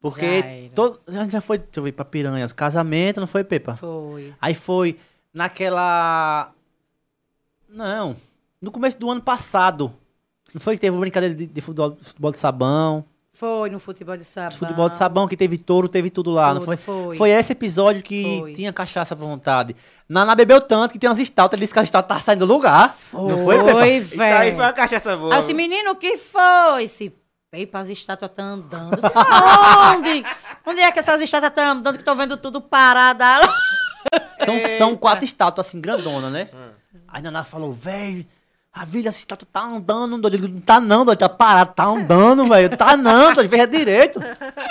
Porque 0.00 0.40
Já 0.40 0.46
era. 0.46 0.68
todo, 0.74 1.00
a 1.08 1.10
gente 1.24 1.32
já 1.32 1.40
foi, 1.40 1.58
deixa 1.58 1.80
eu 1.80 1.82
ver, 1.82 1.92
pra 1.92 2.04
Piranhas, 2.04 2.52
casamento, 2.52 3.18
não 3.18 3.26
foi, 3.26 3.42
Pepa? 3.42 3.74
Foi. 3.74 4.32
Aí 4.40 4.54
foi 4.54 4.98
naquela... 5.34 6.52
Não, 7.68 8.16
no 8.60 8.70
começo 8.70 8.98
do 8.98 9.10
ano 9.10 9.20
passado. 9.20 9.92
Não 10.56 10.60
foi 10.60 10.74
que 10.74 10.80
teve 10.80 10.96
uma 10.96 11.00
brincadeira 11.00 11.34
de, 11.34 11.46
de 11.46 11.60
futebol, 11.60 11.98
futebol 12.00 12.32
de 12.32 12.38
sabão? 12.38 13.04
Foi 13.30 13.68
no 13.68 13.78
futebol 13.78 14.16
de 14.16 14.24
sabão. 14.24 14.56
Futebol 14.56 14.88
de 14.88 14.96
sabão, 14.96 15.28
que 15.28 15.36
teve 15.36 15.58
touro, 15.58 15.86
teve 15.86 16.08
tudo 16.08 16.30
lá, 16.30 16.54
não 16.54 16.60
Tudo, 16.60 16.64
foi? 16.64 16.76
foi. 16.78 17.16
Foi 17.18 17.28
esse 17.28 17.52
episódio 17.52 18.02
que 18.02 18.38
Foi. 18.40 18.54
tinha 18.54 18.72
cachaça 18.72 19.14
pra 19.14 19.26
vontade. 19.26 19.76
Na, 20.08 20.24
na 20.24 20.34
bebeu 20.34 20.58
tanto 20.62 20.92
que 20.92 20.98
tem 20.98 21.10
umas 21.10 21.18
estátuas, 21.18 21.58
ele 21.58 21.60
disse 21.66 21.74
que 21.74 21.78
a 21.78 21.82
estátua 21.82 22.16
tá 22.16 22.22
saindo 22.22 22.46
do 22.46 22.54
lugar. 22.54 22.96
Não 23.12 23.44
foi, 23.44 23.58
Pepa? 23.62 23.72
Foi, 23.80 23.96
Isso 23.98 24.22
aí 24.22 24.32
foi 24.32 24.52
uma 24.52 24.62
velho. 24.62 24.74
cachaça 24.76 25.14
boa. 25.14 25.34
Aí 25.34 25.36
eu 25.36 25.40
disse, 25.40 25.52
menino, 25.52 25.90
o 25.90 25.96
que 25.96 26.16
foi? 26.16 26.84
Esse 26.84 27.12
Pepa, 27.50 27.80
as 27.80 27.90
estátuas 27.90 28.30
estão 28.30 28.46
andando. 28.46 28.96
Disse, 28.96 29.12
Aonde? 29.14 30.24
Onde 30.64 30.80
é 30.80 30.90
que 30.90 30.98
essas 31.00 31.20
estátuas 31.20 31.50
estão 31.50 31.64
andando 31.72 31.98
que 31.98 32.02
tô 32.04 32.14
vendo 32.14 32.38
tudo 32.38 32.62
parado? 32.62 33.22
São, 34.42 34.54
são 34.78 34.96
quatro 34.96 35.26
estátuas 35.26 35.66
assim, 35.66 35.82
grandona, 35.82 36.30
né? 36.30 36.48
Aí 37.08 37.20
Naná 37.20 37.44
falou, 37.44 37.74
velho, 37.74 38.24
a 38.76 38.84
vilha, 38.84 39.08
essa 39.08 39.18
estátua 39.18 39.48
tá 39.50 39.64
andando. 39.64 40.26
Eu 40.26 40.30
digo, 40.30 40.46
não 40.48 40.60
tá 40.60 40.78
não, 40.78 41.02
doido, 41.02 41.18
tá 41.18 41.30
parado, 41.30 41.72
tá 41.72 41.86
andando, 41.86 42.46
velho. 42.46 42.76
Tá 42.76 42.94
não, 42.94 43.32
doido, 43.32 43.48
veja 43.48 43.66
direito. 43.66 44.20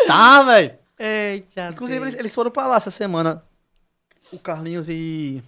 Tá, 0.06 0.44
velho. 0.44 0.76
Eita. 1.00 1.70
Inclusive, 1.70 2.06
eles, 2.06 2.20
eles 2.20 2.36
foram 2.36 2.52
pra 2.52 2.68
lá 2.68 2.76
essa 2.76 2.92
semana. 2.92 3.44
O 4.32 4.38
Carlinhos 4.38 4.90
e, 4.90 5.42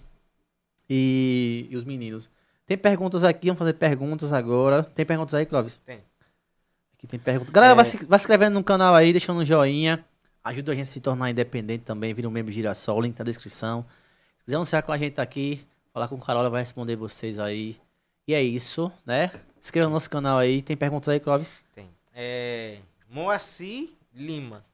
e. 0.90 1.68
e 1.70 1.76
os 1.76 1.84
meninos. 1.84 2.28
Tem 2.66 2.76
perguntas 2.76 3.22
aqui, 3.22 3.46
vamos 3.46 3.60
fazer 3.60 3.74
perguntas 3.74 4.32
agora. 4.32 4.82
Tem 4.82 5.06
perguntas 5.06 5.34
aí, 5.34 5.46
Clóvis? 5.46 5.78
Tem. 5.86 6.00
Aqui 6.94 7.06
tem 7.06 7.20
perguntas. 7.20 7.52
Galera, 7.52 7.74
É. 7.74 7.76
vai, 7.76 7.84
se, 7.84 7.96
vai 8.06 8.18
se 8.18 8.24
inscrevendo 8.24 8.54
no 8.54 8.64
canal 8.64 8.92
aí, 8.92 9.12
deixando 9.12 9.38
um 9.40 9.44
joinha. 9.44 10.04
Ajuda 10.42 10.72
a 10.72 10.74
gente 10.74 10.88
a 10.88 10.90
se 10.90 11.00
tornar 11.00 11.30
independente 11.30 11.84
também. 11.84 12.12
Vira 12.12 12.26
um 12.28 12.32
membro 12.32 12.50
Girassol, 12.50 13.00
link 13.02 13.16
na 13.16 13.24
descrição. 13.24 13.86
Se 14.38 14.44
quiser 14.46 14.56
anunciar 14.56 14.82
com 14.82 14.90
a 14.90 14.98
gente 14.98 15.20
aqui, 15.20 15.64
falar 15.92 16.08
com 16.08 16.16
o 16.16 16.20
Carola, 16.20 16.50
vai 16.50 16.60
responder 16.60 16.96
vocês 16.96 17.38
aí. 17.38 17.78
E 18.28 18.34
é 18.34 18.42
isso, 18.42 18.92
né? 19.06 19.28
Se 19.60 19.64
inscreva 19.68 19.88
no 19.88 19.94
nosso 19.94 20.10
canal 20.10 20.36
aí. 20.38 20.60
Tem 20.62 20.76
perguntas 20.76 21.08
aí, 21.08 21.18
Clóvis? 21.18 21.56
Tem. 21.74 21.88
É, 22.14 22.78
Moacir 23.08 23.90
Lima. 24.14 24.64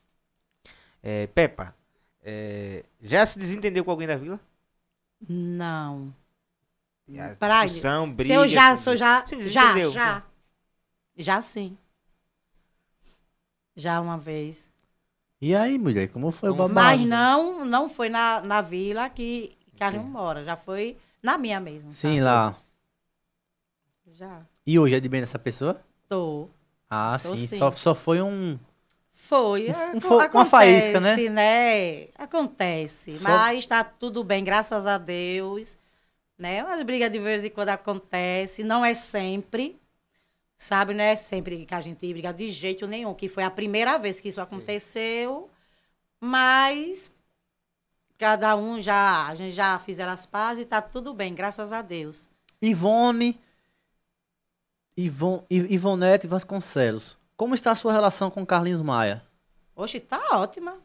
É, 1.02 1.26
Pepa, 1.28 1.74
é, 2.22 2.84
já 3.00 3.24
se 3.26 3.38
desentendeu 3.38 3.84
com 3.84 3.90
alguém 3.92 4.08
da 4.08 4.16
vila? 4.16 4.40
Não. 5.28 6.12
A 7.18 7.36
Pra- 7.36 7.64
discussão, 7.66 8.06
Se 8.08 8.12
briga... 8.12 8.34
eu 8.34 8.48
já, 8.48 8.76
se 8.76 8.88
eu 8.88 8.96
já, 8.96 9.24
Se 9.26 9.36
já, 9.50 9.60
desentendeu. 9.66 9.90
já. 9.92 10.22
Já 11.16 11.40
sim. 11.40 11.76
Já 13.76 14.00
uma 14.00 14.16
vez. 14.18 14.68
E 15.40 15.54
aí, 15.54 15.78
mulher, 15.78 16.08
como 16.08 16.30
foi 16.30 16.48
o 16.50 16.56
Como- 16.56 16.68
babado? 16.68 16.96
Mas 16.98 17.06
não, 17.06 17.64
não 17.64 17.88
foi 17.88 18.08
na, 18.08 18.40
na 18.40 18.60
vila 18.62 19.08
que 19.10 19.56
Carlinhos 19.78 20.08
mora. 20.08 20.42
Já 20.44 20.56
foi 20.56 20.96
na 21.22 21.36
minha 21.36 21.60
mesmo. 21.60 21.92
Sim, 21.92 22.18
tá? 22.18 22.24
lá. 22.24 22.56
Já. 24.14 24.42
E 24.66 24.78
hoje 24.78 24.94
é 24.94 25.00
de 25.00 25.08
bem 25.08 25.20
dessa 25.20 25.38
pessoa? 25.38 25.82
Tô. 26.08 26.48
Ah, 26.88 27.16
Tô 27.20 27.36
sim. 27.36 27.46
sim. 27.46 27.58
Só, 27.58 27.70
só 27.72 27.94
foi 27.94 28.22
um. 28.22 28.58
Foi. 29.12 29.68
Um 29.94 30.00
fo- 30.00 30.14
uma 30.14 30.24
acontece, 30.24 30.50
faísca, 30.50 31.00
né? 31.00 31.16
né? 31.30 32.08
Acontece. 32.16 33.14
Só- 33.14 33.28
Mas 33.28 33.66
tá 33.66 33.82
tudo 33.82 34.22
bem, 34.22 34.44
graças 34.44 34.86
a 34.86 34.96
Deus. 34.98 35.76
Né? 36.38 36.62
Umas 36.62 36.82
brigas 36.82 37.10
de 37.10 37.18
vez 37.18 37.44
em 37.44 37.50
quando 37.50 37.70
acontece. 37.70 38.62
Não 38.62 38.84
é 38.84 38.94
sempre. 38.94 39.80
Sabe, 40.56 40.94
não 40.94 41.02
é 41.02 41.16
sempre 41.16 41.66
que 41.66 41.74
a 41.74 41.80
gente 41.80 42.06
briga 42.12 42.32
de 42.32 42.48
jeito 42.50 42.86
nenhum. 42.86 43.14
Que 43.14 43.28
foi 43.28 43.42
a 43.42 43.50
primeira 43.50 43.98
vez 43.98 44.20
que 44.20 44.28
isso 44.28 44.40
aconteceu. 44.40 45.50
Mas 46.20 47.10
cada 48.18 48.54
um 48.56 48.80
já, 48.80 49.26
a 49.26 49.34
gente 49.34 49.52
já 49.52 49.78
fizeram 49.78 50.12
as 50.12 50.24
pazes 50.24 50.64
e 50.64 50.68
tá 50.68 50.80
tudo 50.80 51.12
bem, 51.12 51.34
graças 51.34 51.72
a 51.72 51.82
Deus. 51.82 52.28
Ivone. 52.62 53.40
Ivon, 54.96 55.44
Ivonete 55.50 56.26
Vasconcelos. 56.26 57.16
Como 57.36 57.54
está 57.54 57.72
a 57.72 57.76
sua 57.76 57.92
relação 57.92 58.30
com 58.30 58.46
Carlinhos 58.46 58.80
Maia? 58.80 59.22
Oxe, 59.74 59.98
tá 59.98 60.20
ótima. 60.32 60.76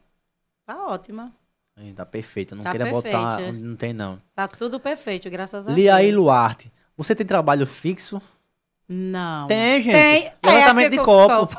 Tá 0.66 0.86
ótima. 0.86 1.32
Ih, 1.78 1.92
Tá 1.92 2.04
perfeita, 2.04 2.54
não 2.56 2.64
Tá 2.64 2.70
queira 2.72 2.86
botar 2.90 3.08
perfeita. 3.36 3.50
onde 3.52 3.58
não 3.62 3.76
tem 3.76 3.92
não. 3.92 4.20
Tá 4.34 4.48
tudo 4.48 4.80
perfeito, 4.80 5.30
graças 5.30 5.68
a 5.68 5.72
Liaí 5.72 6.10
Deus. 6.10 6.20
Luarte. 6.20 6.72
Você 6.96 7.14
tem 7.14 7.24
trabalho 7.26 7.66
fixo? 7.66 8.20
Não. 8.92 9.46
Tem, 9.46 9.80
gente. 9.80 9.92
Tem. 9.92 10.32
Levantamento 10.44 10.86
é, 10.86 10.88
de 10.88 10.96
porque 10.96 11.10
copo. 11.12 11.56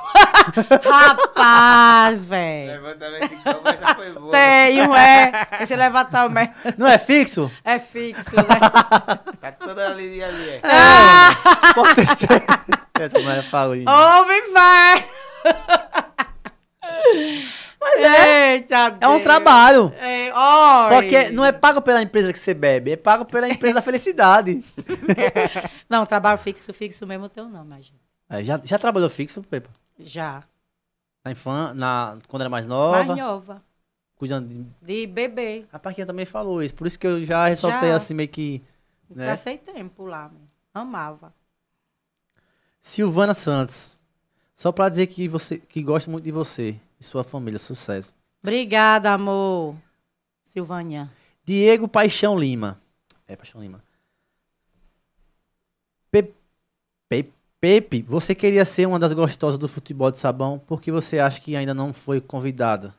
Rapaz, 0.83 2.25
velho. 2.25 2.71
Levantamento 2.73 3.29
de 3.29 3.35
copo, 3.37 3.69
essa 3.69 3.95
foi 3.95 4.11
boa. 4.11 4.31
Tenho, 4.31 4.93
é. 4.93 5.47
Esse 5.61 5.73
levantamento 5.77 6.53
Não 6.77 6.85
é 6.85 6.97
fixo? 6.97 7.49
é 7.63 7.79
fixo, 7.79 8.35
né? 8.35 8.43
Tá 9.39 9.53
toda 9.53 9.87
ali, 9.87 10.21
ali, 10.21 10.49
é. 10.49 10.61
Pode 11.73 11.95
ter 11.95 12.07
certeza. 12.17 12.59
Essa 12.99 13.19
não 13.19 13.31
é 13.31 13.41
Paulinho. 13.43 13.89
Ouve, 13.89 14.41
vai. 14.51 15.05
Mas 17.81 17.99
é. 17.99 18.53
Eita, 18.53 18.97
É 19.01 19.07
um 19.07 19.13
Deus. 19.13 19.23
trabalho. 19.23 19.91
É, 19.97 20.27
oi. 20.31 20.87
Só 20.87 21.01
que 21.01 21.15
é- 21.15 21.31
não 21.31 21.43
é 21.43 21.51
pago 21.51 21.81
pela 21.81 21.99
empresa 22.01 22.31
que 22.31 22.37
você 22.37 22.53
bebe, 22.53 22.91
é 22.91 22.95
pago 22.95 23.25
pela 23.25 23.49
empresa 23.49 23.75
da 23.75 23.81
felicidade. 23.81 24.63
Não, 25.89 26.05
trabalho 26.05 26.37
fixo, 26.37 26.71
fixo 26.73 27.07
mesmo 27.07 27.27
teu 27.27 27.49
não, 27.49 27.65
gente. 27.81 27.95
É, 28.29 28.43
já, 28.43 28.61
já 28.63 28.77
trabalhou 28.77 29.09
fixo, 29.09 29.41
Pepa? 29.43 29.69
Já. 29.99 30.43
Na 31.25 31.31
infância, 31.31 31.73
na, 31.73 32.17
quando 32.27 32.41
era 32.43 32.49
mais 32.49 32.65
nova, 32.67 33.03
Mais 33.03 33.17
nova. 33.19 33.61
cuidando 34.15 34.47
de... 34.47 34.65
De 34.81 35.07
bebê. 35.07 35.65
A 35.73 35.77
Paquinha 35.79 36.05
também 36.07 36.25
falou 36.25 36.61
isso, 36.63 36.73
por 36.75 36.85
isso 36.87 36.97
que 36.99 37.05
eu 37.07 37.23
já 37.25 37.47
ressaltei 37.47 37.89
Já. 37.89 37.95
assim 37.95 38.13
meio 38.13 38.29
que... 38.29 38.61
Né? 39.09 39.27
Passei 39.27 39.57
tempo 39.57 40.05
lá, 40.05 40.31
amava. 40.73 41.33
Silvana 42.79 43.33
Santos. 43.33 43.95
Só 44.61 44.71
pra 44.71 44.89
dizer 44.89 45.07
que 45.07 45.27
você 45.27 45.57
que 45.57 45.81
gosta 45.81 46.11
muito 46.11 46.23
de 46.23 46.31
você 46.31 46.79
e 46.99 47.03
sua 47.03 47.23
família. 47.23 47.57
Sucesso. 47.57 48.13
Obrigada, 48.43 49.11
amor. 49.11 49.75
Silvânia. 50.45 51.11
Diego 51.43 51.87
Paixão 51.87 52.37
Lima. 52.37 52.79
É, 53.27 53.35
Paixão 53.35 53.59
Lima. 53.59 53.83
Pe- 56.11 56.31
Pe- 57.09 57.33
Pepe, 57.59 58.03
você 58.03 58.35
queria 58.35 58.63
ser 58.63 58.85
uma 58.87 58.99
das 58.99 59.13
gostosas 59.13 59.57
do 59.57 59.67
futebol 59.67 60.11
de 60.11 60.19
sabão, 60.19 60.59
por 60.59 60.79
que 60.79 60.91
você 60.91 61.17
acha 61.17 61.41
que 61.41 61.55
ainda 61.55 61.73
não 61.73 61.91
foi 61.91 62.21
convidada? 62.21 62.93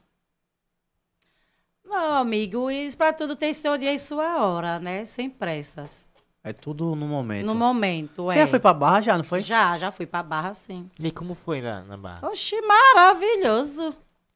Não, 1.84 2.14
amigo, 2.14 2.72
isso 2.72 2.96
pra 2.96 3.12
tudo 3.12 3.36
tem 3.36 3.54
seu 3.54 3.78
dia 3.78 3.94
e 3.94 4.00
sua 4.00 4.44
hora, 4.44 4.80
né? 4.80 5.04
Sem 5.04 5.30
pressas. 5.30 6.04
É 6.44 6.52
tudo 6.52 6.96
no 6.96 7.06
momento. 7.06 7.46
No 7.46 7.54
momento, 7.54 8.24
Você 8.24 8.38
é. 8.38 8.40
já 8.42 8.46
foi 8.48 8.58
pra 8.58 8.72
Barra 8.74 9.00
já, 9.00 9.16
não 9.16 9.22
foi? 9.24 9.40
Já, 9.40 9.78
já 9.78 9.92
fui 9.92 10.06
pra 10.06 10.22
Barra, 10.24 10.52
sim. 10.54 10.90
E 10.98 11.10
como 11.12 11.34
foi 11.34 11.60
na, 11.60 11.82
na 11.82 11.96
barra? 11.96 12.26
Oxi, 12.28 12.56
maravilhoso. 12.62 13.94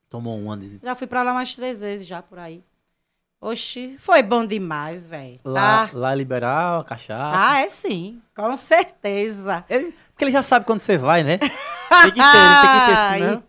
Tomou 0.09 0.39
um 0.39 0.51
ano 0.53 0.63
de... 0.63 0.79
Já 0.79 0.95
fui 0.95 1.09
pra 1.09 1.23
lá 1.25 1.35
mais 1.35 1.55
três 1.57 1.81
vezes 1.81 2.07
já 2.07 2.23
por 2.23 2.39
aí. 2.39 2.63
Oxi, 3.41 3.97
foi 3.99 4.23
bom 4.23 4.47
demais, 4.47 5.09
velho. 5.09 5.41
Lá, 5.45 5.85
Ah, 5.85 5.91
lá 5.93 6.13
é 6.13 6.15
liberal, 6.17 6.85
cachaça. 6.85 7.39
ah, 7.39 7.59
é 7.61 7.69
sim, 7.69 8.23
com 8.37 8.57
certeza. 8.57 9.65
Ele- 9.69 9.93
porque 10.13 10.25
ele 10.25 10.33
já 10.33 10.43
sabe 10.45 10.65
quando 10.65 10.81
você 10.81 10.97
vai, 10.97 11.23
né? 11.25 11.39
Tem 12.03 12.13
que 12.13 12.21
ter, 12.21 12.61
tem 12.63 12.71
que 12.71 12.87
ter, 12.87 13.19
senão... 13.19 13.43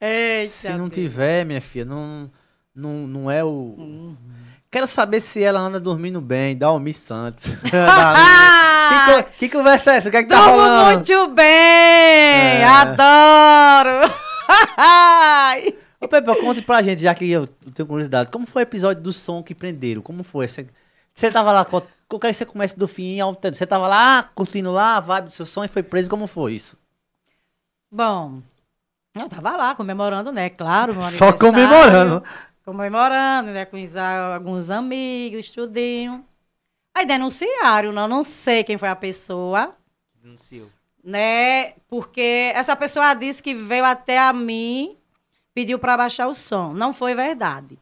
Eita, 0.00 0.52
Se 0.52 0.68
não 0.70 0.88
Deus. 0.88 0.92
tiver, 0.94 1.44
minha 1.44 1.60
filha, 1.60 1.84
não, 1.84 2.30
não, 2.74 3.06
não 3.06 3.30
é 3.30 3.44
o... 3.44 3.48
Uhum. 3.78 4.16
Quero 4.72 4.86
saber 4.86 5.20
se 5.20 5.42
ela 5.42 5.60
anda 5.60 5.78
dormindo 5.78 6.18
bem, 6.18 6.56
Dalmi 6.56 6.94
Santos. 6.94 7.44
que, 9.36 9.48
que 9.48 9.48
conversa 9.50 9.92
é 9.92 9.96
essa? 9.96 10.08
O 10.08 10.10
que 10.10 10.16
é 10.16 10.22
que 10.22 10.30
tá 10.30 10.36
Durmo 10.36 10.52
rolando? 10.52 10.94
muito 10.94 11.28
bem! 11.28 11.44
É. 11.44 12.64
Adoro! 12.64 14.10
Ô, 16.00 16.08
Pepe, 16.08 16.34
conte 16.40 16.62
pra 16.62 16.82
gente, 16.82 17.02
já 17.02 17.14
que 17.14 17.30
eu 17.30 17.46
tenho 17.46 17.86
curiosidade. 17.86 18.30
Como 18.30 18.46
foi 18.46 18.62
o 18.62 18.64
episódio 18.64 19.02
do 19.02 19.12
som 19.12 19.42
que 19.42 19.54
prenderam? 19.54 20.00
Como 20.00 20.24
foi? 20.24 20.48
Você, 20.48 20.66
você 21.12 21.30
tava 21.30 21.52
lá, 21.52 21.66
eu 21.70 22.18
quero 22.18 22.32
que 22.32 22.32
você 22.32 22.46
comece 22.46 22.74
do 22.74 22.88
fim 22.88 23.18
tempo. 23.42 23.54
Você 23.54 23.66
tava 23.66 23.86
lá, 23.86 24.30
curtindo 24.34 24.72
lá 24.72 24.96
a 24.96 25.00
vibe 25.00 25.26
do 25.26 25.32
seu 25.32 25.44
som 25.44 25.64
e 25.64 25.68
foi 25.68 25.82
preso. 25.82 26.08
Como 26.08 26.26
foi 26.26 26.54
isso? 26.54 26.78
Bom, 27.90 28.40
eu 29.14 29.28
tava 29.28 29.54
lá 29.54 29.74
comemorando, 29.74 30.32
né? 30.32 30.48
Claro, 30.48 30.94
meu 30.94 31.02
Só 31.04 31.30
comemorando. 31.34 32.22
Comemorando, 32.64 33.50
né? 33.50 33.64
Com 33.64 33.76
alguns 34.34 34.70
amigos, 34.70 35.50
tudinho. 35.50 36.24
Aí 36.94 37.06
denunciaram, 37.06 37.90
não, 37.90 38.06
não 38.06 38.22
sei 38.22 38.62
quem 38.62 38.76
foi 38.76 38.88
a 38.88 38.96
pessoa, 38.96 39.74
Anunciou. 40.22 40.68
né? 41.02 41.72
Porque 41.88 42.52
essa 42.54 42.76
pessoa 42.76 43.14
disse 43.14 43.42
que 43.42 43.54
veio 43.54 43.84
até 43.84 44.18
a 44.18 44.32
mim, 44.32 44.96
pediu 45.54 45.78
pra 45.78 45.96
baixar 45.96 46.28
o 46.28 46.34
som. 46.34 46.72
Não 46.72 46.92
foi 46.92 47.14
verdade. 47.14 47.78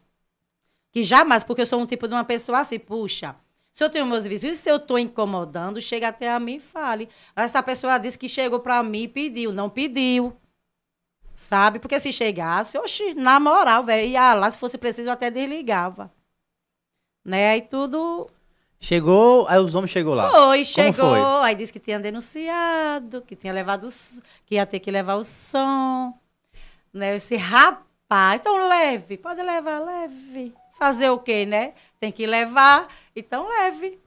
Que 0.92 1.02
jamais, 1.02 1.42
porque 1.44 1.62
eu 1.62 1.66
sou 1.66 1.80
um 1.80 1.86
tipo 1.86 2.06
de 2.08 2.14
uma 2.14 2.24
pessoa 2.24 2.60
assim, 2.60 2.78
puxa, 2.78 3.34
se 3.72 3.84
eu 3.84 3.90
tenho 3.90 4.06
meus 4.06 4.26
vizinhos, 4.26 4.58
se 4.58 4.70
eu 4.70 4.78
tô 4.78 4.96
incomodando, 4.98 5.80
chega 5.80 6.08
até 6.08 6.30
a 6.30 6.40
mim 6.40 6.56
e 6.56 6.60
fale. 6.60 7.08
Essa 7.34 7.62
pessoa 7.62 7.98
disse 7.98 8.18
que 8.18 8.28
chegou 8.28 8.60
pra 8.60 8.82
mim 8.82 9.02
e 9.02 9.08
pediu, 9.08 9.52
não 9.52 9.68
pediu. 9.70 10.36
Sabe? 11.42 11.78
Porque 11.78 11.98
se 11.98 12.12
chegasse, 12.12 12.76
oxi, 12.76 13.14
na 13.14 13.40
moral, 13.40 13.82
velho, 13.82 14.06
ia 14.06 14.34
lá, 14.34 14.50
se 14.50 14.58
fosse 14.58 14.76
preciso, 14.76 15.08
eu 15.08 15.12
até 15.14 15.30
desligava. 15.30 16.12
Né? 17.24 17.52
Aí 17.52 17.62
tudo 17.62 18.28
Chegou, 18.78 19.46
aí 19.48 19.58
os 19.58 19.74
homens 19.74 19.90
chegou 19.90 20.14
lá. 20.14 20.30
foi, 20.30 20.64
chegou. 20.66 20.94
foi? 20.94 21.20
Aí 21.48 21.54
disse 21.54 21.72
que 21.72 21.80
tinha 21.80 21.98
denunciado, 21.98 23.22
que 23.22 23.34
tinha 23.34 23.52
levado, 23.54 23.86
que 24.44 24.54
ia 24.56 24.66
ter 24.66 24.80
que 24.80 24.90
levar 24.90 25.14
o 25.16 25.24
som. 25.24 26.12
Né? 26.92 27.14
Eu 27.14 27.18
disse, 27.18 27.36
rapaz, 27.36 28.40
então 28.40 28.68
leve, 28.68 29.16
pode 29.16 29.40
levar, 29.42 29.78
leve. 29.80 30.52
Fazer 30.78 31.08
o 31.10 31.18
quê, 31.18 31.46
né? 31.46 31.72
Tem 31.98 32.12
que 32.12 32.26
levar, 32.26 32.86
então 33.16 33.48
leve. 33.48 33.98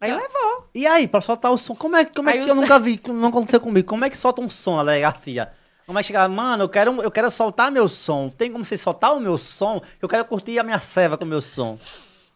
Aí 0.00 0.10
Ah. 0.10 0.16
levou. 0.16 0.68
E 0.74 0.84
aí, 0.86 1.06
pra 1.06 1.20
soltar 1.20 1.52
o 1.52 1.56
som, 1.58 1.76
como 1.76 1.94
é, 1.96 2.04
como 2.04 2.28
é 2.28 2.32
Aí 2.32 2.44
que 2.44 2.50
eu 2.50 2.54
som- 2.56 2.60
nunca 2.60 2.78
vi, 2.78 3.00
não 3.08 3.28
aconteceu 3.28 3.60
comigo, 3.60 3.86
como 3.88 4.04
é 4.04 4.10
que 4.10 4.16
solta 4.16 4.40
um 4.40 4.50
som 4.50 4.76
na 4.76 4.84
delegacia? 4.84 5.52
Como 5.92 5.98
é 5.98 6.02
que 6.02 6.06
chega, 6.06 6.26
mano, 6.26 6.64
eu 6.64 6.70
quero, 6.70 7.02
eu 7.02 7.10
quero 7.10 7.30
soltar 7.30 7.70
meu 7.70 7.86
som, 7.86 8.30
tem 8.30 8.50
como 8.50 8.64
você 8.64 8.78
soltar 8.78 9.14
o 9.14 9.20
meu 9.20 9.36
som? 9.36 9.78
Eu 10.00 10.08
quero 10.08 10.24
curtir 10.24 10.58
a 10.58 10.62
minha 10.62 10.80
serva 10.80 11.18
com 11.18 11.24
o 11.26 11.28
meu 11.28 11.42
som. 11.42 11.78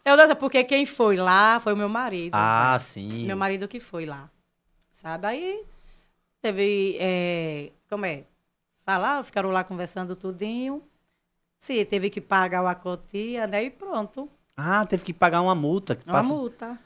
Eu 0.04 0.14
não 0.14 0.26
sei 0.26 0.34
porque 0.34 0.62
quem 0.62 0.84
foi 0.84 1.16
lá 1.16 1.58
foi 1.58 1.72
o 1.72 1.76
meu 1.76 1.88
marido. 1.88 2.34
Ah, 2.34 2.72
velho. 2.76 2.82
sim. 2.82 3.24
Meu 3.26 3.34
marido 3.34 3.66
que 3.66 3.80
foi 3.80 4.04
lá. 4.04 4.28
Sabe? 4.90 5.26
Aí 5.26 5.64
teve. 6.42 6.98
é, 7.00 7.72
como 7.88 8.04
é? 8.04 8.24
Falar, 8.84 9.22
ficaram 9.24 9.50
lá 9.50 9.64
conversando 9.64 10.14
tudinho. 10.14 10.82
Se 11.58 11.82
teve 11.86 12.10
que 12.10 12.20
pagar 12.20 12.60
uma 12.60 12.74
cotia, 12.74 13.46
né? 13.46 13.64
E 13.64 13.70
pronto. 13.70 14.28
Ah, 14.54 14.84
teve 14.84 15.02
que 15.02 15.14
pagar 15.14 15.40
uma 15.40 15.54
multa. 15.54 15.98
Uma 16.04 16.12
passa- 16.12 16.28
multa. 16.28 16.78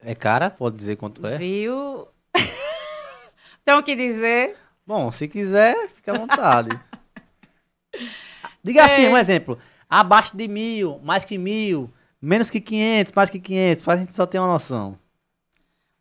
É 0.00 0.12
cara? 0.12 0.50
Pode 0.50 0.76
dizer 0.76 0.96
quanto 0.96 1.24
é? 1.24 1.38
Viu? 1.38 2.08
Tenho 3.64 3.80
que 3.84 3.94
dizer. 3.94 4.56
Bom, 4.86 5.10
se 5.10 5.26
quiser, 5.26 5.88
fica 5.94 6.12
à 6.14 6.18
vontade. 6.18 6.68
Diga 8.62 8.84
assim, 8.84 9.06
É. 9.06 9.10
um 9.10 9.16
exemplo. 9.16 9.58
Abaixo 9.90 10.36
de 10.36 10.46
mil, 10.46 11.00
mais 11.02 11.24
que 11.24 11.36
mil, 11.36 11.92
menos 12.22 12.50
que 12.50 12.60
500, 12.60 13.12
mais 13.12 13.30
que 13.30 13.40
500, 13.40 13.82
pra 13.82 13.96
gente 13.96 14.14
só 14.14 14.26
ter 14.26 14.38
uma 14.38 14.48
noção. 14.52 14.98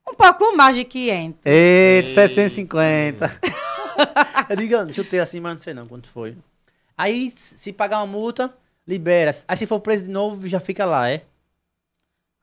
Um 0.08 0.14
pouco 0.14 0.56
mais 0.56 0.76
de 0.76 0.84
500. 0.86 1.40
Eita, 1.46 2.10
Ei. 2.10 2.14
750. 2.14 3.42
eu 4.50 4.56
digo, 4.56 5.04
ter 5.10 5.20
assim, 5.20 5.40
mas 5.40 5.54
não 5.54 5.60
sei 5.60 5.74
não 5.74 5.86
quanto 5.88 6.08
foi. 6.08 6.38
Aí, 6.98 7.34
se 7.36 7.74
pagar 7.74 8.00
uma 8.00 8.08
multa, 8.08 8.56
libera. 8.88 9.32
Aí 9.48 9.58
se 9.58 9.66
for 9.66 9.80
preso 9.80 10.06
de 10.06 10.12
novo, 10.12 10.48
já 10.48 10.60
fica 10.60 10.86
lá, 10.86 11.10
é? 11.10 11.26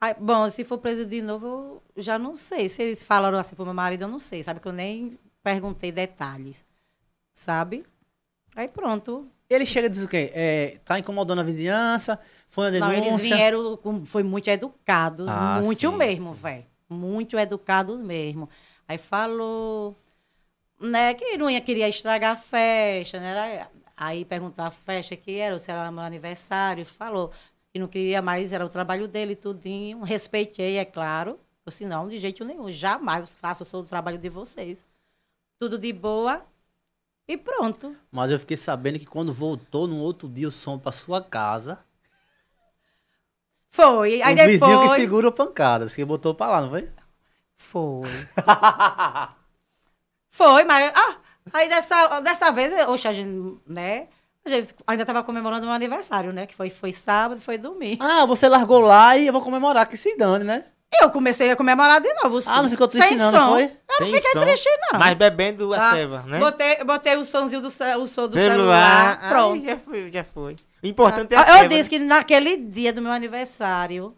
Aí, 0.00 0.14
bom, 0.18 0.50
se 0.50 0.64
for 0.64 0.78
preso 0.78 1.06
de 1.06 1.22
novo, 1.22 1.80
eu 1.94 2.02
já 2.02 2.18
não 2.18 2.34
sei. 2.34 2.68
Se 2.68 2.82
eles 2.82 3.04
falaram 3.04 3.38
assim 3.38 3.54
pro 3.54 3.64
meu 3.64 3.72
marido, 3.74 4.02
eu 4.02 4.08
não 4.08 4.18
sei. 4.18 4.42
Sabe 4.42 4.58
que 4.58 4.66
eu 4.66 4.72
nem 4.72 5.16
perguntei 5.42 5.90
detalhes. 5.92 6.64
Sabe? 7.32 7.84
Aí 8.54 8.68
pronto. 8.68 9.26
Ele 9.48 9.66
chega 9.66 9.86
e 9.86 9.90
diz 9.90 10.02
o 10.02 10.08
quê? 10.08 10.30
É, 10.34 10.78
tá 10.84 10.98
incomodando 10.98 11.40
a 11.40 11.42
vizinhança, 11.44 12.18
foi 12.48 12.66
uma 12.70 12.78
Não, 12.78 12.88
denúncia. 12.88 13.10
eles 13.10 13.22
vieram, 13.22 13.76
com, 13.76 14.04
foi 14.06 14.22
muito 14.22 14.48
educados, 14.48 15.26
Ah, 15.28 15.60
muito 15.62 15.90
sim, 15.90 15.96
mesmo, 15.96 16.32
velho. 16.32 16.64
Muito 16.88 17.38
educados 17.38 17.98
mesmo. 17.98 18.48
Aí 18.88 18.96
falou, 18.98 19.96
né, 20.80 21.14
que 21.14 21.36
não 21.36 21.50
ia, 21.50 21.60
queria 21.60 21.88
estragar 21.88 22.32
a 22.32 22.36
festa, 22.36 23.20
né? 23.20 23.68
Aí 23.96 24.24
perguntou 24.24 24.64
a 24.64 24.70
festa 24.70 25.16
que 25.16 25.36
era, 25.38 25.54
ou 25.54 25.58
se 25.58 25.70
era 25.70 25.90
meu 25.90 26.02
aniversário, 26.02 26.84
falou 26.84 27.30
que 27.72 27.78
não 27.78 27.88
queria 27.88 28.20
mais, 28.20 28.52
era 28.52 28.64
o 28.64 28.68
trabalho 28.68 29.06
dele, 29.08 29.36
tudinho. 29.36 30.02
Respeitei, 30.02 30.76
é 30.78 30.84
claro. 30.84 31.38
Ou 31.64 31.70
se 31.72 31.84
não, 31.86 32.08
de 32.08 32.18
jeito 32.18 32.44
nenhum, 32.44 32.70
jamais 32.70 33.34
faço 33.34 33.64
o 33.78 33.84
trabalho 33.84 34.18
de 34.18 34.28
vocês. 34.28 34.84
Tudo 35.62 35.78
de 35.78 35.92
boa 35.92 36.42
e 37.28 37.36
pronto. 37.36 37.94
Mas 38.10 38.32
eu 38.32 38.38
fiquei 38.40 38.56
sabendo 38.56 38.98
que 38.98 39.06
quando 39.06 39.32
voltou 39.32 39.86
no 39.86 39.98
outro 39.98 40.28
dia 40.28 40.48
o 40.48 40.50
som 40.50 40.76
pra 40.76 40.90
sua 40.90 41.22
casa, 41.22 41.78
Foi. 43.70 44.20
Aí 44.22 44.32
o 44.32 44.36
depois. 44.36 44.60
vizinho 44.60 44.80
que 44.80 44.88
segura 44.96 45.28
a 45.28 45.30
pancada, 45.30 45.86
que 45.86 46.04
botou 46.04 46.34
pra 46.34 46.48
lá, 46.48 46.62
não 46.62 46.70
foi? 46.70 46.90
Foi. 47.54 48.10
Foi, 50.34 50.64
mas. 50.64 50.92
Ah, 50.96 51.18
aí 51.52 51.68
dessa, 51.68 52.18
dessa 52.18 52.50
vez, 52.50 52.72
oxe, 52.88 53.06
a 53.06 53.12
gente, 53.12 53.60
né? 53.64 54.08
A 54.44 54.50
gente 54.50 54.74
ainda 54.84 55.06
tava 55.06 55.22
comemorando 55.22 55.64
meu 55.64 55.74
aniversário, 55.76 56.32
né? 56.32 56.44
Que 56.44 56.56
foi, 56.56 56.70
foi 56.70 56.92
sábado, 56.92 57.40
foi 57.40 57.56
domingo. 57.56 58.02
Ah, 58.02 58.26
você 58.26 58.48
largou 58.48 58.80
lá 58.80 59.16
e 59.16 59.28
eu 59.28 59.32
vou 59.32 59.40
comemorar, 59.40 59.88
que 59.88 59.96
se 59.96 60.16
dane, 60.16 60.44
né? 60.44 60.71
Eu 61.00 61.10
comecei 61.10 61.50
a 61.50 61.56
comemorar 61.56 62.00
de 62.00 62.12
novo. 62.22 62.40
sim. 62.40 62.50
Ah, 62.50 62.62
não 62.62 62.68
ficou 62.70 62.86
triste 62.86 63.08
Sem 63.08 63.16
não, 63.18 63.30
som. 63.30 63.36
não 63.38 63.48
foi? 63.54 63.64
Eu 63.64 63.70
não 64.00 64.06
Sem 64.06 64.14
fiquei 64.16 64.32
som, 64.32 64.40
triste, 64.40 64.68
não. 64.92 64.98
Mas 64.98 65.14
bebendo 65.14 65.72
a 65.74 65.78
Tá? 65.78 65.90
ceva, 65.92 66.22
né? 66.22 66.38
Botei, 66.38 66.84
botei 66.84 67.16
o 67.16 67.24
somzinho 67.24 67.60
do, 67.62 67.68
o 67.68 67.70
som 68.06 68.28
do 68.28 68.34
Celular. 68.34 68.36
celular. 68.36 69.18
Ai, 69.22 69.28
Pronto. 69.30 69.64
já 69.64 69.76
foi, 69.78 70.10
já 70.12 70.24
foi. 70.24 70.56
O 70.82 70.86
importante 70.86 71.34
é 71.34 71.38
a 71.38 71.40
eu 71.40 71.46
ceva, 71.46 71.68
disse 71.68 71.82
né? 71.84 71.88
que 71.88 71.98
naquele 71.98 72.56
dia 72.56 72.92
do 72.92 73.00
meu 73.02 73.12
aniversário. 73.12 74.14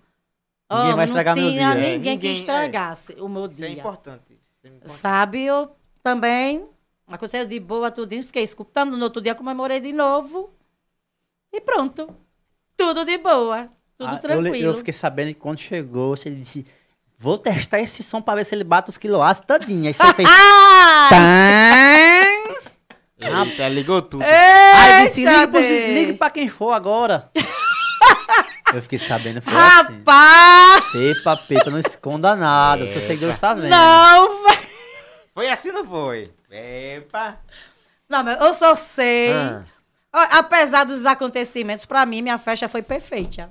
Ninguém 0.70 0.92
ó, 0.92 0.96
vai 0.96 1.04
estragar 1.04 1.36
não 1.36 1.42
meu 1.42 1.52
tinha 1.52 1.66
dia. 1.68 1.74
ninguém, 1.74 1.98
Ninguém, 1.98 2.18
que 2.18 2.26
é. 2.26 2.32
estragasse 2.32 3.12
o 3.20 3.28
meu 3.28 3.46
Isso 3.46 3.62
é 3.62 3.66
dia. 3.68 3.78
importante. 3.78 4.24
Isso 4.32 4.64
é 4.64 4.68
importante. 4.68 4.92
Sabe, 4.98 5.42
eu 5.44 5.70
também 6.02 6.66
aconteceu 7.06 7.46
de 7.46 7.60
boa 7.60 7.90
tudo 7.90 8.12
isso, 8.14 8.26
fiquei 8.28 8.42
escutando, 8.42 8.96
no 8.96 9.04
outro 9.04 9.20
dia 9.22 9.34
comemorei 9.34 9.78
de 9.78 9.92
novo. 9.92 10.50
E 11.52 11.60
pronto. 11.60 12.08
Tudo 12.76 13.04
de 13.04 13.16
boa, 13.18 13.68
tudo 13.98 14.10
Ah, 14.10 14.14
eu, 14.14 14.18
tranquilo. 14.18 14.52
le- 14.54 14.62
eu 14.62 14.74
fiquei 14.74 14.92
sabendo 14.94 15.28
que 15.28 15.34
quando 15.40 15.58
chegou, 15.58 16.16
ele 16.24 16.36
disse, 16.36 16.66
vou 17.18 17.38
testar 17.38 17.80
esse 17.80 18.02
som 18.02 18.20
pra 18.20 18.34
ver 18.34 18.44
se 18.44 18.54
ele 18.54 18.64
bate 18.64 18.90
os 18.90 18.98
quiloatos 18.98 19.42
todinho. 19.46 19.86
Aí 19.86 19.94
você 19.94 20.14
fez... 20.14 20.28
Tã! 21.10 22.24
Eita, 23.18 23.68
ligou 23.68 24.02
tudo. 24.02 24.22
Aí 24.24 25.04
disse, 25.04 25.20
Eita, 25.20 25.32
liga, 25.32 25.48
pros- 25.48 25.62
Deus. 25.66 25.90
liga 25.94 26.14
pra 26.14 26.30
quem 26.30 26.48
for 26.48 26.72
agora. 26.72 27.30
eu 28.74 28.82
fiquei 28.82 28.98
sabendo, 28.98 29.40
foi 29.40 29.52
assim. 29.54 29.94
Rapaz! 30.04 30.84
Pepa, 30.92 31.36
pepa, 31.36 31.70
não 31.70 31.78
esconda 31.78 32.34
nada. 32.34 32.84
O 32.84 32.88
seu 32.88 33.00
seguidor 33.00 33.30
está 33.30 33.54
vendo. 33.54 33.70
Não, 33.70 34.42
vai- 34.42 34.68
Foi 35.32 35.48
assim 35.48 35.68
ou 35.68 35.74
não 35.76 35.84
foi? 35.86 36.30
Epa. 36.50 37.38
não, 38.08 38.22
mas 38.24 38.40
eu 38.40 38.52
só 38.54 38.74
sei. 38.74 39.32
Ah, 39.32 40.38
Apesar 40.38 40.84
dos 40.84 41.04
acontecimentos, 41.06 41.84
pra 41.86 42.06
mim, 42.06 42.22
minha 42.22 42.38
festa 42.38 42.68
foi 42.68 42.82
perfeita. 42.82 43.48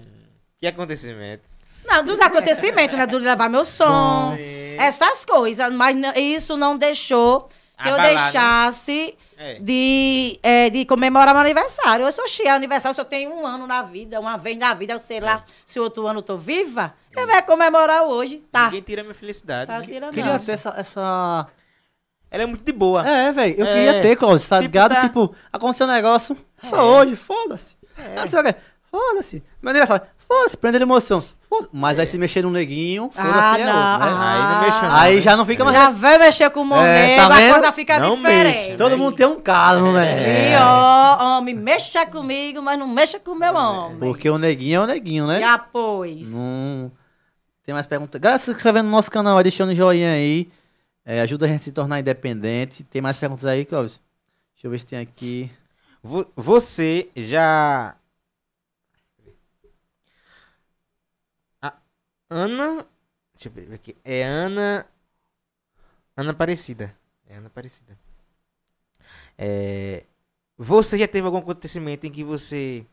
Que 0.72 0.76
acontecimentos? 0.76 1.52
Não, 1.85 2.03
dos 2.06 2.19
acontecimentos, 2.22 2.98
né? 2.98 3.06
Do 3.06 3.18
levar 3.18 3.49
meu 3.49 3.65
som, 3.65 4.34
Sim. 4.38 4.77
essas 4.80 5.26
coisas. 5.26 5.72
Mas 5.73 5.95
isso 6.15 6.56
não 6.56 6.77
deixou 6.77 7.49
que 7.77 7.90
eu 7.90 7.94
Abalar, 7.94 8.03
né? 8.03 8.14
deixasse 8.14 9.18
É. 9.38 9.56
de, 9.60 10.40
é, 10.41 10.69
de 10.69 10.85
comemorar 10.85 11.34
meu 11.34 11.41
aniversário. 11.41 12.06
Eu 12.06 12.11
sou 12.14 12.26
cheia, 12.27 12.53
aniversário 12.56 12.95
só 12.95 13.03
tenho 13.03 13.31
um 13.34 13.45
ano 13.45 13.68
na 13.68 13.81
vida, 13.81 14.19
uma 14.19 14.38
vez 14.38 14.57
na 14.57 14.73
vida, 14.73 14.94
eu 14.94 14.99
sei 15.02 15.19
lá 15.19 15.44
se 15.65 15.80
outro 15.80 16.07
ano 16.07 16.19
eu 16.19 16.23
tô 16.23 16.38
viva. 16.38 16.94
Eu 17.15 17.27
vou 17.27 17.44
comemorar 17.44 18.03
hoje, 18.03 18.41
tá? 18.52 18.65
Ninguém 18.65 18.81
tira 18.81 19.03
minha 19.03 19.14
felicidade. 19.14 19.68
Tá 19.68 19.81
tirando 19.81 20.14
Queria 20.14 20.34
não. 20.34 20.40
ter 20.40 20.53
essa... 20.53 20.73
essa... 20.77 21.48
Ela 22.31 22.44
é 22.44 22.45
muito 22.48 22.64
de 22.64 22.72
boa. 22.72 23.07
É, 23.07 23.31
velho, 23.31 23.60
eu 23.60 23.65
É. 23.68 23.73
queria 23.73 24.02
ter, 24.02 24.15
Cláudio, 24.15 24.48
tá 24.48 24.56
Tipo, 24.61 24.72
ligado? 24.72 24.95
tá- 24.95 25.02
Tipo, 25.02 25.35
aconteceu 25.52 25.85
um 25.85 25.91
negócio, 25.91 26.35
só 26.64 26.77
É. 26.77 26.81
hoje, 26.81 27.15
foda-se. 27.15 27.76
Ah, 27.98 28.22
Não 28.22 28.27
sei 28.27 28.40
o 28.40 28.44
quê, 28.44 28.56
foda-se. 28.90 29.44
Meu 29.61 29.69
aniversário, 29.69 30.07
foda-se, 30.28 30.58
prender 30.58 30.82
emoção. 30.82 31.24
Mas 31.72 32.00
aí 32.00 32.08
se 32.08 32.18
mexer 32.18 32.41
no 32.41 32.50
neguinho, 32.50 33.12
Ah, 33.16 33.22
foda-se 33.22 33.62
é 33.62 33.66
não. 33.66 33.94
outro, 33.94 34.10
né? 34.10 34.26
Aí 34.26 34.41
não 34.41 34.62
mexe 34.62 34.82
não. 34.82 34.95
Aí 34.95 35.22
já 35.22 35.38
não 35.38 35.45
fica 35.45 35.64
mais... 35.64 35.78
Já 35.78 35.90
vai 35.91 36.18
mexer 36.18 36.50
com 36.50 36.62
o 36.62 36.66
momento, 36.66 36.88
É, 36.88 37.16
tá 37.18 37.26
a 37.28 37.30
vendo? 37.30 37.54
coisa 37.54 37.72
fica 37.72 38.00
Não 38.00 38.16
diferente. 38.16 38.58
mexa. 38.58 38.78
Todo 38.78 38.98
mundo 38.98 39.16
tem 39.16 39.26
um 39.28 39.40
caso, 39.40 39.91
né? 39.91 40.52
E 40.52 40.56
ó, 40.60 41.38
homem, 41.38 41.54
mexa 41.54 42.08
comigo, 42.08 42.60
mas 42.60 42.80
não 42.80 42.88
mexa 42.88 43.20
com 43.20 43.32
o 43.32 43.36
meu 43.36 43.54
homem. 43.54 44.00
Porque 44.00 44.28
o 44.28 44.40
neguinho 44.40 44.78
é 44.82 44.84
o 44.84 44.88
neguinho, 44.88 45.28
né? 45.28 45.40
Já 45.41 45.60
pois. 45.60 46.34
Não... 46.34 46.91
Tem 47.64 47.74
mais 47.74 47.86
perguntas? 47.86 48.20
Galera, 48.20 48.40
se 48.40 48.50
inscrevendo 48.52 48.86
no 48.86 48.91
nosso 48.91 49.12
canal, 49.12 49.38
aí, 49.38 49.44
deixando 49.44 49.70
o 49.70 49.76
joinha 49.76 50.12
aí. 50.12 50.50
É, 51.06 51.22
ajuda 51.22 51.45
a 51.45 51.50
gente 51.50 51.62
a 51.62 51.64
se 51.66 51.72
tornar 51.72 52.00
independente. 52.00 52.84
Tem 52.84 53.02
mais 53.02 53.16
perguntas 53.16 53.45
aí, 53.45 53.64
Cláudio? 53.64 53.95
Deixa 54.56 54.66
eu 54.68 54.72
ver 54.72 54.80
se 54.80 54.86
tem 54.88 55.00
aqui. 55.00 55.52
Vo- 56.02 56.26
Você 56.36 57.08
já. 57.16 57.95
Ana. 62.30 62.86
Deixa 63.34 63.50
eu 63.50 63.52
ver 63.52 63.74
aqui. 63.74 63.95
É 64.04 64.24
Ana. 64.24 64.86
Ana 66.16 66.32
Aparecida. 66.32 66.95
É 67.28 67.36
Ana 67.38 67.48
Aparecida. 67.48 67.98
É, 69.38 70.06
Você 70.58 70.98
já 70.98 71.08
teve 71.08 71.26
algum 71.26 71.40
acontecimento 71.40 72.06
em 72.06 72.12
que 72.12 72.24
você 72.24 72.86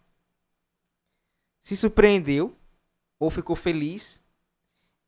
se 1.63 1.77
surpreendeu 1.77 2.57
ou 3.19 3.31
ficou 3.31 3.55
feliz 3.55 4.21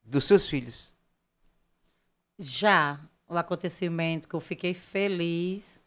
dos 0.04 0.24
seus 0.24 0.46
filhos? 0.46 0.92
Já 2.38 3.00
o 3.26 3.36
acontecimento 3.36 4.28
que 4.28 4.34
eu 4.34 4.40
fiquei 4.40 4.74
feliz 4.74 5.80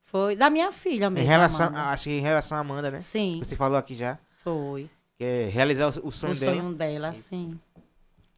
foi 0.00 0.36
da 0.36 0.50
minha 0.50 0.70
filha 0.70 1.06
Em 1.06 1.10
mesmo. 1.10 1.28
relação, 1.28 1.66
Amanda. 1.68 1.90
acho 1.90 2.04
que 2.04 2.10
em 2.10 2.20
relação 2.20 2.58
à 2.58 2.60
Amanda, 2.60 2.90
né? 2.90 3.00
Sim, 3.00 3.38
Você 3.42 3.56
falou 3.56 3.78
aqui 3.78 3.94
já. 3.94 4.18
foi. 4.42 4.90
Que 5.18 5.24
é 5.24 5.48
realizar 5.48 5.86
o, 5.86 6.08
o 6.08 6.12
sonho 6.12 6.32
o 6.32 6.38
dela. 6.38 6.54
sonho 6.54 6.72
dela, 6.74 7.12
sim. 7.12 7.58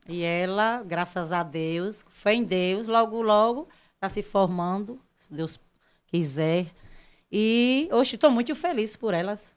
E 0.09 0.23
ela, 0.23 0.82
graças 0.82 1.31
a 1.31 1.43
Deus, 1.43 2.05
fé 2.09 2.35
em 2.35 2.43
Deus, 2.43 2.89
logo, 2.89 3.20
logo, 3.23 3.69
está 3.94 4.09
se 4.09 4.23
formando, 4.23 4.98
se 5.16 5.32
Deus 5.32 5.61
quiser. 6.07 6.66
E 7.31 7.89
hoje 7.93 8.16
estou 8.16 8.31
muito 8.31 8.55
feliz 8.57 8.97
por 8.97 9.15
elas. 9.15 9.55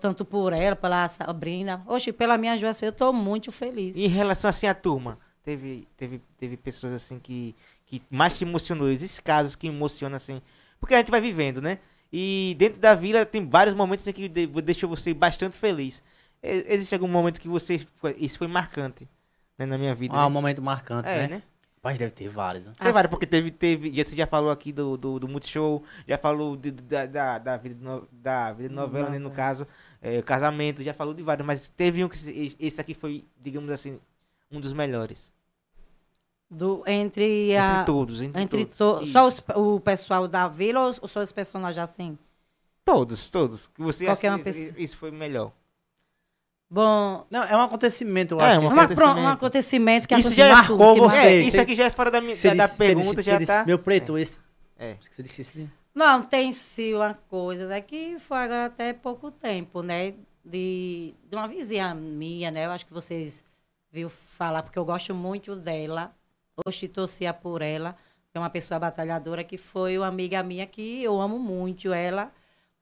Tanto 0.00 0.24
por 0.24 0.52
ela, 0.52 0.74
pela 0.74 1.06
Sabrina. 1.06 1.82
Hoje, 1.86 2.12
pela 2.12 2.36
minha 2.36 2.58
Joás, 2.58 2.82
eu 2.82 2.90
estou 2.90 3.12
muito 3.12 3.52
feliz. 3.52 3.96
E 3.96 4.04
em 4.04 4.08
relação 4.08 4.50
assim 4.50 4.66
à 4.66 4.74
turma, 4.74 5.18
teve, 5.42 5.86
teve, 5.96 6.20
teve 6.36 6.56
pessoas 6.56 6.92
assim 6.92 7.18
que, 7.20 7.54
que 7.86 8.02
mais 8.10 8.36
te 8.36 8.44
emocionou. 8.44 8.88
Existem 8.90 9.22
casos 9.22 9.54
que 9.54 9.68
emocionam 9.68 10.16
assim. 10.16 10.42
Porque 10.80 10.94
a 10.94 10.98
gente 10.98 11.10
vai 11.10 11.20
vivendo, 11.20 11.62
né? 11.62 11.78
E 12.18 12.54
dentro 12.58 12.80
da 12.80 12.94
vila 12.94 13.26
tem 13.26 13.46
vários 13.46 13.74
momentos 13.76 14.06
em 14.06 14.12
que 14.12 14.26
de- 14.26 14.46
deixou 14.62 14.88
você 14.88 15.12
bastante 15.12 15.54
feliz. 15.54 16.02
Existe 16.42 16.94
algum 16.94 17.06
momento 17.08 17.38
que 17.38 17.46
você. 17.46 17.86
foi- 17.96 18.16
Isso 18.18 18.38
foi 18.38 18.46
marcante 18.46 19.06
né, 19.58 19.66
na 19.66 19.76
minha 19.76 19.94
vida. 19.94 20.14
Ah, 20.14 20.24
um 20.24 20.30
né? 20.30 20.32
momento 20.32 20.62
marcante, 20.62 21.06
É, 21.10 21.22
né? 21.22 21.28
né? 21.28 21.42
Mas 21.82 21.98
deve 21.98 22.12
ter 22.12 22.30
vários, 22.30 22.64
né? 22.64 22.72
Tem 22.80 22.90
vários, 22.90 23.10
porque 23.10 23.26
teve, 23.26 23.50
teve. 23.50 23.94
já- 23.94 24.02
Você 24.02 24.16
já 24.16 24.26
falou 24.26 24.50
aqui 24.50 24.72
do, 24.72 24.96
do, 24.96 25.18
do 25.20 25.28
Multishow, 25.28 25.82
já 26.08 26.16
falou 26.16 26.56
de- 26.56 26.70
da, 26.70 27.04
da, 27.04 27.38
da 27.38 27.56
vida 27.58 27.76
no- 27.78 28.08
da 28.10 28.50
vida 28.54 28.70
de 28.70 28.74
novela, 28.74 29.10
né, 29.10 29.18
no 29.18 29.30
caso, 29.30 29.66
é, 30.00 30.22
casamento, 30.22 30.82
já 30.82 30.94
falou 30.94 31.12
de 31.12 31.22
vários, 31.22 31.46
mas 31.46 31.68
teve 31.68 32.02
um 32.02 32.08
que 32.08 32.16
se- 32.16 32.56
esse 32.58 32.80
aqui 32.80 32.94
foi, 32.94 33.26
digamos 33.38 33.68
assim, 33.70 34.00
um 34.50 34.58
dos 34.58 34.72
melhores. 34.72 35.30
Do, 36.48 36.84
entre 36.86 37.56
a, 37.56 37.70
entre 37.72 37.84
todos, 37.86 38.22
entre, 38.22 38.42
Entre 38.42 38.64
todos. 38.66 39.08
to, 39.08 39.12
só 39.12 39.26
os- 39.26 39.42
o 39.56 39.80
pessoal 39.80 40.28
da 40.28 40.46
vila 40.46 40.80
ou, 40.86 40.94
ou 41.02 41.08
só 41.08 41.20
os 41.20 41.32
personagens 41.32 41.78
assim? 41.90 42.16
Todos, 42.84 43.28
todos. 43.30 43.68
Você 43.76 44.04
Qualquer 44.04 44.28
acha 44.28 44.36
uma 44.36 44.44
pessoa. 44.44 44.72
Isso 44.78 44.96
foi 44.96 45.10
melhor. 45.10 45.50
Bom, 46.68 47.24
Não, 47.30 47.44
é 47.44 47.56
um 47.56 47.60
acontecimento, 47.62 48.34
eu 48.34 48.40
É, 48.40 48.50
acho. 48.52 48.60
um 48.60 48.66
uma- 48.68 48.82
acontecimento. 48.82 49.18
um 49.20 49.28
acontecimento 49.28 50.08
que 50.08 50.14
Isso 50.16 50.34
já 50.34 50.48
tudo, 50.66 50.78
marcou 50.78 50.94
que 50.94 51.00
você. 51.00 51.18
É, 51.18 51.40
isso 51.42 51.60
aqui 51.60 51.74
já 51.76 51.84
é 51.84 51.90
fora 51.90 52.10
da, 52.10 52.20
minha, 52.20 52.34
da, 52.34 52.66
disse- 52.66 52.78
pergunta, 52.78 53.16
disse- 53.16 53.22
já 53.30 53.38
disse, 53.38 53.52
tá. 53.52 53.64
Meu 53.64 53.78
preto, 53.78 54.18
esse... 54.18 54.40
É. 54.78 54.96
Você 55.00 55.22
disse 55.22 55.40
isso. 55.42 55.70
Não, 55.94 56.22
tem 56.22 56.52
sido 56.52 56.96
uma 56.98 57.14
coisa, 57.14 57.66
né, 57.68 57.80
que 57.80 58.18
foi 58.18 58.36
agora 58.38 58.66
até 58.66 58.92
pouco 58.92 59.30
tempo, 59.30 59.80
né, 59.82 60.14
de, 60.44 61.14
de 61.28 61.36
uma 61.36 61.48
vizinha 61.48 61.94
minha, 61.94 62.50
né, 62.50 62.66
eu 62.66 62.70
acho 62.72 62.84
que 62.84 62.92
vocês 62.92 63.42
viram 63.90 64.10
falar, 64.10 64.62
porque 64.62 64.78
eu 64.78 64.84
gosto 64.84 65.14
muito 65.14 65.56
dela, 65.56 66.14
hoje 66.64 66.88
torcia 66.88 67.34
por 67.34 67.62
ela, 67.62 67.96
é 68.32 68.38
uma 68.38 68.50
pessoa 68.50 68.78
batalhadora 68.78 69.42
que 69.42 69.56
foi 69.56 69.96
uma 69.96 70.06
amiga 70.06 70.42
minha 70.42 70.66
que 70.66 71.02
eu 71.02 71.20
amo 71.20 71.38
muito 71.38 71.92
ela, 71.92 72.30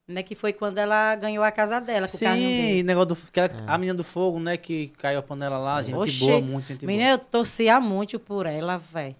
né, 0.07 0.21
que 0.21 0.35
foi 0.35 0.53
quando 0.53 0.77
ela 0.77 1.15
ganhou 1.15 1.43
a 1.43 1.51
casa 1.51 1.81
dela 1.81 2.07
com 2.07 2.15
o 2.15 2.19
Sim, 2.19 2.25
dele. 2.25 2.83
negócio 2.83 3.07
do... 3.07 3.31
Que 3.31 3.39
era 3.39 3.63
a 3.65 3.77
menina 3.77 3.95
do 3.95 4.03
fogo, 4.03 4.39
né? 4.39 4.55
Que 4.55 4.89
caiu 4.89 5.19
a 5.19 5.23
panela 5.23 5.57
lá. 5.57 5.81
Gente 5.81 5.95
Oxê, 5.95 6.27
boa, 6.27 6.41
muito 6.41 6.67
gente 6.67 6.85
Menina, 6.85 7.11
eu 7.11 7.17
torcia 7.17 7.79
muito 7.79 8.19
por 8.19 8.45
ela, 8.45 8.77
velho. 8.77 9.15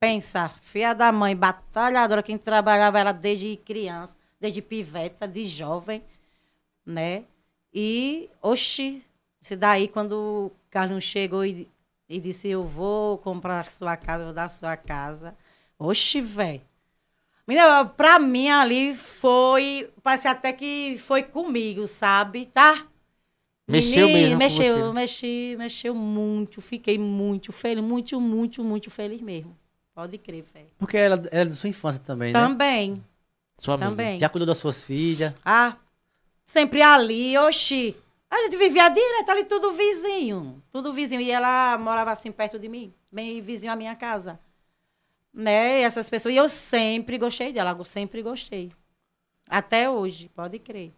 Pensa, 0.00 0.48
filha 0.48 0.94
da 0.94 1.12
mãe, 1.12 1.36
batalhadora, 1.36 2.22
quem 2.22 2.38
trabalhava 2.38 2.98
ela 2.98 3.12
desde 3.12 3.56
criança, 3.56 4.16
desde 4.40 4.62
piveta, 4.62 5.26
de 5.26 5.44
jovem, 5.44 6.02
né? 6.84 7.24
E, 7.72 8.30
oxi, 8.40 9.02
se 9.40 9.54
daí 9.54 9.88
quando 9.88 10.12
o 10.12 10.52
Carlos 10.70 11.04
chegou 11.04 11.44
e, 11.44 11.68
e 12.08 12.20
disse, 12.20 12.48
eu 12.48 12.64
vou 12.64 13.18
comprar 13.18 13.70
sua 13.70 13.96
casa, 13.96 14.22
eu 14.22 14.26
vou 14.26 14.34
dar 14.34 14.48
sua 14.48 14.76
casa. 14.76 15.34
Oxi, 15.78 16.20
velho. 16.20 16.62
Menina, 17.46 17.84
pra 17.84 18.18
mim 18.18 18.48
ali 18.48 18.94
foi, 18.94 19.88
parece 20.02 20.26
até 20.26 20.52
que 20.52 20.98
foi 20.98 21.22
comigo, 21.22 21.86
sabe? 21.86 22.46
Tá? 22.46 22.86
Mexeu 23.68 24.06
Menino, 24.06 24.38
mesmo 24.38 24.58
com 24.58 24.62
Mexeu, 24.62 24.78
você, 24.86 24.92
mexi, 24.92 25.54
mexeu 25.58 25.94
muito. 25.94 26.60
Fiquei 26.60 26.98
muito 26.98 27.52
feliz, 27.52 27.82
muito, 27.82 28.20
muito, 28.20 28.62
muito 28.64 28.90
feliz 28.90 29.20
mesmo. 29.20 29.56
Pode 29.94 30.18
crer, 30.18 30.44
velho. 30.54 30.66
Porque 30.78 30.96
ela, 30.96 31.16
ela 31.30 31.42
é 31.42 31.44
da 31.46 31.52
sua 31.52 31.68
infância 31.68 32.02
também, 32.04 32.32
né? 32.32 32.38
Também, 32.40 33.04
Sua 33.58 33.74
amiga. 33.74 33.90
também. 33.90 34.18
Já 34.18 34.28
cuidou 34.28 34.46
das 34.46 34.58
suas 34.58 34.84
filhas. 34.84 35.32
Ah, 35.44 35.76
sempre 36.44 36.82
ali, 36.82 37.36
oxi. 37.38 37.96
A 38.30 38.40
gente 38.42 38.56
vivia 38.56 38.88
direto 38.88 39.30
ali, 39.30 39.44
tudo 39.44 39.72
vizinho. 39.72 40.62
Tudo 40.70 40.92
vizinho. 40.92 41.20
E 41.20 41.30
ela 41.30 41.78
morava 41.78 42.12
assim 42.12 42.32
perto 42.32 42.58
de 42.58 42.68
mim, 42.68 42.92
bem 43.10 43.40
vizinho 43.40 43.72
à 43.72 43.76
minha 43.76 43.94
casa. 43.94 44.38
Né? 45.32 45.80
E 45.80 45.82
essas 45.84 46.08
pessoas. 46.08 46.34
E 46.34 46.36
eu 46.36 46.48
sempre 46.48 47.18
gostei 47.18 47.52
dela, 47.52 47.76
eu 47.78 47.84
sempre 47.84 48.22
gostei. 48.22 48.72
Até 49.48 49.88
hoje, 49.88 50.28
pode 50.34 50.58
crer. 50.58 50.92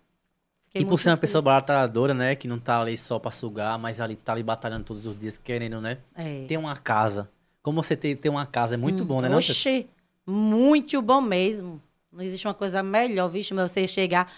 Fiquei 0.67 0.83
E 0.83 0.85
por 0.85 0.99
ser 0.99 1.11
uma 1.11 1.17
feliz. 1.17 1.31
pessoa 1.31 1.43
batalhadora, 1.43 2.15
né? 2.15 2.35
Que 2.35 2.49
não 2.49 2.59
tá 2.59 2.81
ali 2.81 2.97
só 2.97 3.19
pra 3.19 3.31
sugar, 3.31 3.79
mas 3.79 4.01
ali 4.01 4.17
tá 4.17 4.33
ali 4.33 4.43
batalhando 4.43 4.85
todos 4.85 5.07
os 5.07 5.19
dias, 5.19 5.37
querendo, 5.39 5.81
né? 5.81 5.99
É. 6.15 6.45
Ter 6.47 6.57
uma 6.57 6.77
casa. 6.77 7.31
Como 7.63 7.83
você 7.83 7.97
ter, 7.97 8.17
ter 8.17 8.29
uma 8.29 8.47
casa 8.47 8.75
é 8.75 8.79
muito 8.79 9.05
bom, 9.05 9.21
né? 9.21 9.29
não? 9.29 9.39
Oxi, 9.39 9.87
muito 10.27 11.03
bom 11.03 11.21
mesmo. 11.21 11.83
Não 12.11 12.23
existe 12.23 12.47
uma 12.47 12.55
coisa 12.55 12.83
melhor, 12.83 13.29
vixe, 13.29 13.53
mas 13.53 13.71
você 13.71 13.87
chegar, 13.87 14.33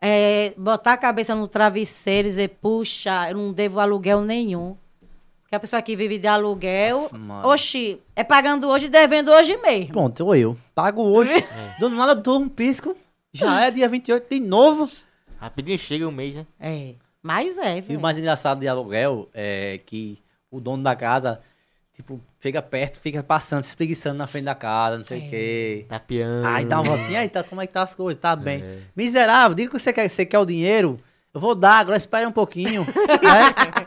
é, 0.00 0.52
botar 0.56 0.92
a 0.94 0.96
cabeça 0.96 1.34
no 1.34 1.48
travesseiro 1.48 2.28
e 2.28 2.30
dizer, 2.30 2.48
puxa, 2.60 3.30
eu 3.30 3.36
não 3.36 3.52
devo 3.52 3.80
aluguel 3.80 4.20
nenhum. 4.20 4.76
Porque 5.42 5.54
a 5.54 5.60
pessoa 5.60 5.80
que 5.80 5.96
vive 5.96 6.18
de 6.18 6.26
aluguel, 6.26 7.08
Nossa, 7.12 7.48
oxi, 7.48 8.00
é 8.14 8.22
pagando 8.22 8.68
hoje 8.68 8.84
e 8.86 8.88
devendo 8.88 9.30
hoje 9.30 9.56
mesmo. 9.56 9.92
Pronto, 9.92 10.26
ou 10.26 10.36
eu. 10.36 10.56
Pago 10.74 11.02
hoje. 11.02 11.32
Do 11.80 11.88
nada 11.88 12.12
eu 12.12 12.16
dou 12.16 12.38
um 12.38 12.48
pisco. 12.48 12.94
Já 13.32 13.64
é 13.64 13.70
dia 13.70 13.88
28 13.88 14.26
de 14.28 14.40
novo. 14.40 14.90
Rapidinho 15.40 15.78
chega 15.78 16.06
um 16.06 16.12
mês, 16.12 16.34
né? 16.34 16.46
É, 16.60 16.94
mas 17.22 17.56
é, 17.56 17.82
E 17.88 17.96
o 17.96 18.00
mais 18.00 18.18
engraçado 18.18 18.60
de 18.60 18.68
aluguel 18.68 19.28
é 19.32 19.80
que 19.86 20.18
o 20.50 20.60
dono 20.60 20.82
da 20.82 20.94
casa, 20.94 21.40
tipo, 21.98 22.20
chega 22.40 22.62
perto, 22.62 23.00
fica 23.00 23.24
passando, 23.24 23.64
se 23.64 23.70
espreguiçando 23.70 24.16
na 24.18 24.26
frente 24.28 24.44
da 24.44 24.54
casa, 24.54 24.96
não 24.98 25.04
sei 25.04 25.18
o 25.20 25.24
É. 25.24 25.28
quê. 25.28 25.86
Tapeando. 25.88 26.46
Aí 26.46 26.64
dá 26.64 26.80
uma 26.80 26.96
voltinha, 26.96 27.20
aí 27.20 27.28
tá, 27.28 27.42
como 27.42 27.60
é 27.60 27.66
que 27.66 27.72
tá 27.72 27.82
as 27.82 27.92
coisas? 27.94 28.20
Tá 28.20 28.36
bem. 28.36 28.62
Miserável, 28.96 29.54
diga 29.56 29.72
que 29.72 29.78
você 29.80 29.92
quer, 29.92 30.08
você 30.08 30.24
quer 30.24 30.38
o 30.38 30.46
dinheiro. 30.46 30.96
Eu 31.34 31.40
vou 31.40 31.54
dar, 31.56 31.80
agora 31.80 31.96
espere 31.96 32.24
um 32.24 32.30
pouquinho. 32.32 32.84
né? 33.20 33.86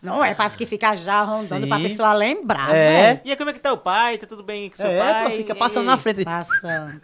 Não 0.00 0.24
é 0.24 0.34
para 0.34 0.48
que 0.50 0.64
ficar 0.66 0.96
já 0.96 1.22
rondando 1.22 1.62
Sim. 1.64 1.68
pra 1.68 1.78
pessoa 1.80 2.12
lembrar, 2.12 2.72
É. 2.72 3.14
velho. 3.14 3.20
E 3.24 3.30
aí, 3.32 3.36
como 3.36 3.50
é 3.50 3.52
que 3.52 3.58
tá 3.60 3.72
o 3.72 3.78
pai? 3.78 4.16
Tá 4.18 4.26
tudo 4.26 4.42
bem 4.44 4.70
com 4.70 4.76
seu 4.76 4.86
É, 4.86 4.98
pai? 4.98 5.24
pô, 5.30 5.36
fica 5.36 5.54
passando 5.56 5.82
aí? 5.82 5.86
na 5.88 5.98
frente. 5.98 6.24
Passando. 6.24 7.00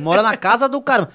Mora 0.00 0.22
na 0.22 0.36
casa 0.36 0.68
do 0.68 0.80
cara. 0.80 1.10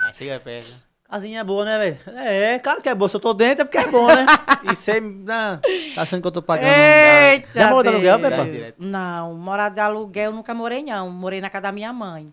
Aí 0.00 0.14
chega 0.14 0.40
perto. 0.40 0.72
Casinha 1.10 1.40
é 1.40 1.44
boa, 1.44 1.64
né, 1.64 1.76
velho? 1.76 2.18
É, 2.18 2.58
claro 2.60 2.80
que 2.80 2.88
é 2.88 2.94
boa. 2.94 3.08
Se 3.08 3.16
eu 3.16 3.20
tô 3.20 3.34
dentro 3.34 3.62
é 3.62 3.64
porque 3.64 3.78
é 3.78 3.90
bom, 3.90 4.06
né? 4.06 4.24
E 4.62 4.76
você 4.76 5.00
né, 5.00 5.58
tá 5.94 6.02
achando 6.02 6.20
que 6.20 6.28
eu 6.28 6.32
tô 6.32 6.40
pagando. 6.40 6.70
Eita, 6.70 7.48
Já 7.52 7.70
morou 7.70 7.82
de 7.82 7.88
aluguel, 7.88 8.18
Deus. 8.18 8.66
Pepa? 8.66 8.74
Não, 8.78 9.34
morar 9.34 9.70
de 9.70 9.80
aluguel 9.80 10.30
eu 10.30 10.36
nunca 10.36 10.54
morei, 10.54 10.84
não. 10.84 11.10
Morei 11.10 11.40
na 11.40 11.50
casa 11.50 11.62
da 11.62 11.72
minha 11.72 11.92
mãe. 11.92 12.32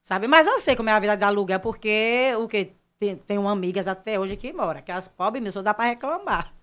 Sabe? 0.00 0.28
Mas 0.28 0.46
eu 0.46 0.60
sei 0.60 0.76
como 0.76 0.90
é 0.90 0.92
a 0.92 1.00
vida 1.00 1.16
de 1.16 1.24
aluguel, 1.24 1.58
porque 1.58 2.32
o 2.38 2.46
que 2.46 2.72
tem, 3.00 3.16
tenho 3.16 3.48
amigas 3.48 3.88
até 3.88 4.16
hoje 4.20 4.36
que 4.36 4.52
moram, 4.52 4.80
que 4.80 4.92
as 4.92 5.08
pobres 5.08 5.42
mesmo 5.42 5.54
só 5.54 5.62
dá 5.62 5.74
pra 5.74 5.86
reclamar. 5.86 6.54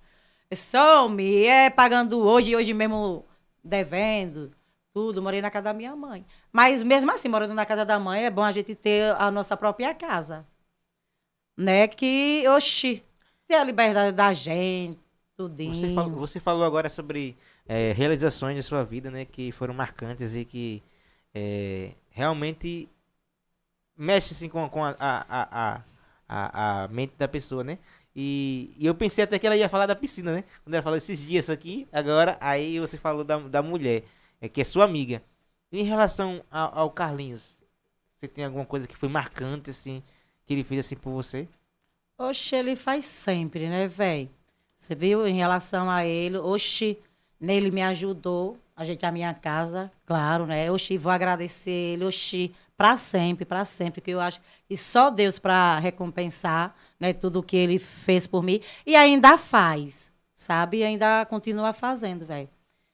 Some, 0.54 1.46
é 1.46 1.70
pagando 1.70 2.20
hoje, 2.20 2.56
hoje 2.56 2.74
mesmo 2.74 3.26
devendo, 3.62 4.52
tudo. 4.94 5.22
Morei 5.22 5.42
na 5.42 5.52
casa 5.52 5.66
da 5.66 5.74
minha 5.74 5.94
mãe. 5.98 6.26
Mas 6.50 6.82
mesmo 6.82 7.12
assim, 7.12 7.28
morando 7.28 7.54
na 7.54 7.66
casa 7.66 7.84
da 7.84 8.00
mãe, 8.00 8.24
é 8.24 8.30
bom 8.30 8.44
a 8.44 8.54
gente 8.54 8.74
ter 8.74 9.14
a 9.20 9.30
nossa 9.30 9.58
própria 9.58 9.94
casa. 9.94 10.46
Né? 11.60 11.90
Que, 11.90 12.48
oxi, 12.48 13.04
ter 13.46 13.56
a 13.56 13.64
liberdade 13.66 14.16
da 14.16 14.32
gente, 14.32 14.98
tudinho. 15.36 15.76
Você 15.76 15.94
falou, 15.94 16.16
você 16.16 16.40
falou 16.40 16.64
agora 16.64 16.90
sobre 16.90 17.36
é, 17.68 17.92
realizações 17.92 18.56
da 18.56 18.64
sua 18.64 18.86
vida, 18.86 19.12
né? 19.12 19.26
Que 19.26 19.52
foram 19.52 19.74
marcantes 19.74 20.36
e 20.36 20.46
que 20.46 20.82
é, 21.36 21.92
realmente 22.12 22.88
mexe 23.98 24.34
assim, 24.34 24.48
com, 24.48 24.70
com 24.70 24.86
a, 24.86 24.96
a, 24.98 25.26
a, 25.28 25.74
a, 25.76 25.84
a, 26.30 26.84
a 26.84 26.88
mente 26.88 27.16
da 27.18 27.28
pessoa, 27.28 27.62
né? 27.62 27.78
E, 28.16 28.74
e 28.78 28.86
eu 28.86 28.96
pensei 28.96 29.26
até 29.26 29.38
que 29.38 29.46
ela 29.46 29.58
ia 29.58 29.68
falar 29.68 29.86
da 29.86 29.96
piscina, 29.96 30.32
né? 30.32 30.46
Quando 30.64 30.74
ela 30.74 30.84
falou 30.84 30.98
esses 30.98 31.20
dias 31.20 31.50
aqui, 31.50 31.90
agora, 31.92 32.38
aí 32.40 32.80
você 32.80 32.98
falou 32.98 33.26
da, 33.26 33.38
da 33.38 33.62
mulher, 33.62 34.06
é, 34.40 34.48
que 34.48 34.62
é 34.62 34.64
sua 34.64 34.86
amiga. 34.86 35.22
Em 35.74 35.84
relação 35.84 36.42
ao, 36.50 36.80
ao 36.80 36.92
Carlinhos, 36.92 37.58
você 38.18 38.30
tem 38.30 38.46
alguma 38.46 38.66
coisa 38.66 38.88
que 38.88 38.96
foi 38.96 39.10
marcante, 39.10 39.70
assim, 39.70 40.02
que 40.50 40.54
ele 40.56 40.64
fez 40.64 40.84
assim 40.84 40.96
por 40.96 41.12
você? 41.12 41.48
Oxe, 42.18 42.56
ele 42.56 42.76
faz 42.76 43.06
sempre, 43.06 43.70
né, 43.70 43.88
velho? 43.88 44.28
Você 44.76 44.96
viu 44.96 45.28
em 45.28 45.36
relação 45.36 45.88
a 45.88 46.04
ele? 46.04 46.38
Oxe, 46.40 46.98
nele 47.40 47.70
me 47.70 47.84
ajudou 47.84 48.58
a 48.76 48.84
gente 48.84 49.06
a 49.06 49.12
minha 49.12 49.32
casa, 49.32 49.92
claro, 50.08 50.48
né? 50.48 50.72
Oxi, 50.72 50.98
vou 50.98 51.12
agradecer 51.12 51.70
ele, 51.70 52.06
oxi, 52.06 52.52
pra 52.76 52.98
sempre, 52.98 53.46
pra 53.46 53.64
sempre, 53.64 54.02
que 54.02 54.10
eu 54.10 54.20
acho 54.20 54.42
que 54.68 54.76
só 54.76 55.12
Deus 55.12 55.38
pra 55.38 55.78
recompensar, 55.78 56.74
né, 57.00 57.14
tudo 57.14 57.44
que 57.44 57.58
ele 57.58 57.78
fez 57.78 58.26
por 58.26 58.42
mim 58.42 58.60
e 58.88 58.96
ainda 58.96 59.38
faz, 59.38 60.10
sabe? 60.34 60.78
E 60.78 60.84
ainda 60.84 61.26
continua 61.26 61.74
fazendo, 61.74 62.26
velho. 62.26 62.50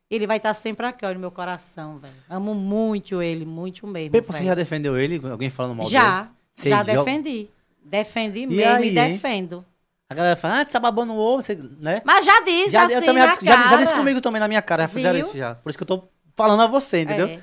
Ele 0.09 0.27
vai 0.27 0.37
estar 0.37 0.53
sempre 0.53 0.87
aqui, 0.87 1.05
ó, 1.05 1.13
no 1.13 1.19
meu 1.19 1.31
coração, 1.31 1.99
velho. 1.99 2.15
Amo 2.29 2.53
muito 2.53 3.21
ele, 3.21 3.45
muito 3.45 3.87
mesmo. 3.87 4.11
Pepa, 4.11 4.33
você 4.33 4.43
já 4.43 4.55
defendeu 4.55 4.97
ele? 4.97 5.21
Alguém 5.25 5.49
falando 5.49 5.75
mal 5.75 5.85
dele? 5.85 6.34
Já, 6.55 6.63
Você 6.63 6.69
já 6.69 6.83
joga- 6.83 7.03
defendi. 7.03 7.49
Defendi 7.83 8.47
mesmo 8.47 8.73
aí, 8.73 8.83
e 8.93 8.99
hein? 8.99 9.11
defendo. 9.11 9.63
A 10.09 10.13
galera 10.15 10.35
fala, 10.35 10.61
ah, 10.61 10.65
você 10.65 10.71
tá 10.73 10.79
babando 10.79 11.13
o 11.13 11.17
ovo, 11.17 11.41
você, 11.41 11.55
né? 11.81 12.01
Mas 12.05 12.25
já 12.25 12.41
disse 12.41 12.69
Já, 12.71 12.85
assim 12.85 12.95
eu 12.95 13.05
também 13.05 13.23
já, 13.23 13.37
já, 13.41 13.67
já 13.67 13.77
disse 13.77 13.93
comigo 13.93 14.21
também 14.21 14.39
na 14.39 14.47
minha 14.47 14.61
cara, 14.61 14.83
já 14.83 14.87
fizeram 14.87 15.19
isso 15.19 15.37
já. 15.37 15.55
Por 15.55 15.69
isso 15.69 15.77
que 15.77 15.83
eu 15.83 15.87
tô 15.87 16.07
falando 16.35 16.61
a 16.61 16.67
você, 16.67 17.01
entendeu? 17.01 17.27
É. 17.27 17.39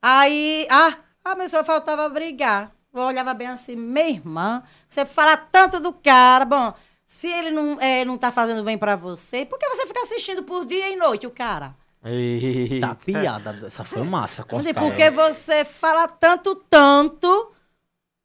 Aí, 0.00 0.66
ah, 0.70 0.96
a 1.24 1.36
pessoa 1.36 1.64
faltava 1.64 2.08
brigar. 2.08 2.70
Eu 2.94 3.02
olhava 3.02 3.34
bem 3.34 3.48
assim, 3.48 3.76
minha 3.76 4.08
irmã, 4.08 4.62
você 4.88 5.04
fala 5.04 5.36
tanto 5.36 5.78
do 5.80 5.92
cara, 5.92 6.44
bom, 6.46 6.72
se 7.04 7.26
ele 7.28 7.50
não, 7.50 7.78
é, 7.80 8.04
não 8.04 8.16
tá 8.16 8.30
fazendo 8.32 8.62
bem 8.64 8.78
pra 8.78 8.96
você, 8.96 9.44
por 9.44 9.58
que 9.58 9.68
você 9.68 9.86
fica 9.86 10.00
assistindo 10.00 10.42
por 10.44 10.64
dia 10.64 10.88
e 10.88 10.96
noite 10.96 11.26
o 11.26 11.30
cara? 11.30 11.74
Tá 12.80 12.94
piada, 12.94 13.66
essa 13.66 13.84
foi 13.84 14.02
massa, 14.04 14.44
cortar. 14.44 14.72
Porque 14.74 15.10
você 15.10 15.64
fala 15.64 16.08
tanto, 16.08 16.54
tanto 16.70 17.52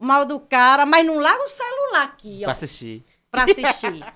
mal 0.01 0.25
do 0.25 0.39
cara, 0.39 0.85
mas 0.85 1.05
não 1.05 1.19
larga 1.19 1.43
o 1.43 1.47
celular 1.47 2.03
aqui, 2.03 2.39
ó, 2.41 2.45
Pra 2.45 2.51
assistir. 2.53 3.05
pra 3.29 3.43
assistir. 3.43 4.03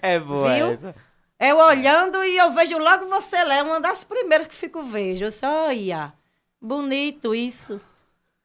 É 0.00 0.20
boa 0.20 0.54
Viu? 0.54 0.66
essa. 0.70 0.94
Eu 1.40 1.58
olhando 1.58 2.22
e 2.22 2.36
eu 2.36 2.52
vejo 2.52 2.78
logo 2.78 3.06
você 3.06 3.42
lá, 3.42 3.56
é 3.56 3.62
uma 3.62 3.80
das 3.80 4.04
primeiras 4.04 4.46
que 4.46 4.54
fico 4.54 4.82
vejo. 4.82 5.24
Eu 5.24 5.30
só 5.32 5.66
olha, 5.66 6.12
bonito 6.62 7.34
isso. 7.34 7.80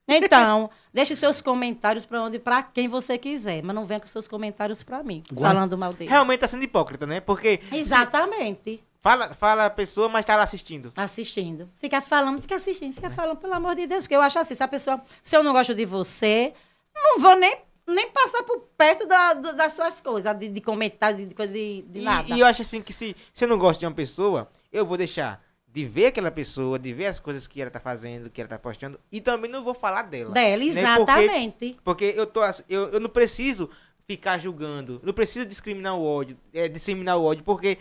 Então, 0.08 0.72
deixe 0.92 1.16
seus 1.16 1.40
comentários 1.40 2.04
para 2.04 2.24
onde, 2.24 2.40
para 2.40 2.64
quem 2.64 2.88
você 2.88 3.16
quiser, 3.16 3.62
mas 3.64 3.76
não 3.76 3.86
venha 3.86 4.00
com 4.00 4.08
seus 4.08 4.28
comentários 4.28 4.82
para 4.82 5.04
mim, 5.04 5.22
falando 5.40 5.78
mal 5.78 5.92
dele. 5.94 6.10
Realmente 6.10 6.40
tá 6.40 6.48
sendo 6.48 6.64
hipócrita, 6.64 7.06
né? 7.06 7.20
Porque 7.20 7.60
Exatamente. 7.72 8.84
Fala, 9.02 9.34
fala 9.36 9.66
a 9.66 9.70
pessoa, 9.70 10.10
mas 10.10 10.26
tá 10.26 10.36
lá 10.36 10.44
assistindo. 10.44 10.92
Assistindo. 10.96 11.70
Fica 11.76 12.02
falando, 12.02 12.42
fica 12.42 12.56
assistindo, 12.56 12.94
fica 12.94 13.10
falando, 13.10 13.38
pelo 13.38 13.54
amor 13.54 13.76
de 13.76 13.88
Deus, 13.88 14.04
porque 14.04 14.16
eu 14.16 14.22
acho 14.22 14.40
assim, 14.40 14.56
se 14.56 14.64
a 14.64 14.68
pessoa, 14.68 15.02
se 15.22 15.36
eu 15.36 15.44
não 15.44 15.54
gosto 15.54 15.74
de 15.74 15.86
você, 15.86 16.54
não 16.96 17.20
vou 17.20 17.36
nem, 17.38 17.58
nem 17.88 18.10
passar 18.12 18.44
por 18.44 18.60
perto 18.78 19.08
da- 19.08 19.34
das 19.34 19.74
suas 19.74 20.02
coisas, 20.02 20.38
de, 20.38 20.50
de 20.50 20.62
comentário, 20.62 21.26
de 21.28 21.34
coisa 21.36 21.52
de, 21.54 21.82
de 21.84 22.00
E, 22.00 22.04
nada. 22.04 22.34
e 22.36 22.40
eu 22.40 22.46
acho 22.46 22.62
assim 22.62 22.82
que 22.82 22.94
se, 22.94 23.16
se 23.34 23.44
eu 23.46 23.48
não 23.48 23.58
gosto 23.58 23.80
de 23.80 23.86
uma 23.86 23.94
pessoa, 23.94 24.50
eu 24.72 24.86
vou 24.86 24.98
deixar 24.98 25.44
de 25.72 25.86
ver 25.86 26.08
aquela 26.08 26.32
pessoa, 26.32 26.80
de 26.80 26.92
ver 26.94 27.06
as 27.06 27.20
coisas 27.20 27.46
que 27.46 27.62
ela 27.62 27.70
tá 27.70 27.80
fazendo, 27.80 28.30
que 28.30 28.42
ela 28.42 28.50
tá 28.50 28.58
postando, 28.58 29.00
e 29.12 29.22
também 29.22 29.50
não 29.52 29.64
vou 29.64 29.76
falar 29.76 30.02
dela. 30.02 30.32
Dela, 30.32 30.58
né? 30.58 30.66
Porque- 30.66 30.80
exatamente. 30.80 31.78
Porque, 31.84 32.14
eu 32.18 32.26
tô 32.26 32.42
assim, 32.42 32.64
eu, 32.68 32.90
eu 32.90 33.00
não 33.00 33.10
preciso 33.10 33.70
ficar 34.08 34.40
julgando, 34.40 35.00
não 35.04 35.14
preciso 35.14 35.46
discriminar 35.46 35.96
o 35.96 36.04
ódio, 36.04 36.36
é, 36.52 36.68
disseminar 36.68 37.18
o 37.18 37.24
ódio, 37.24 37.44
porque 37.44 37.78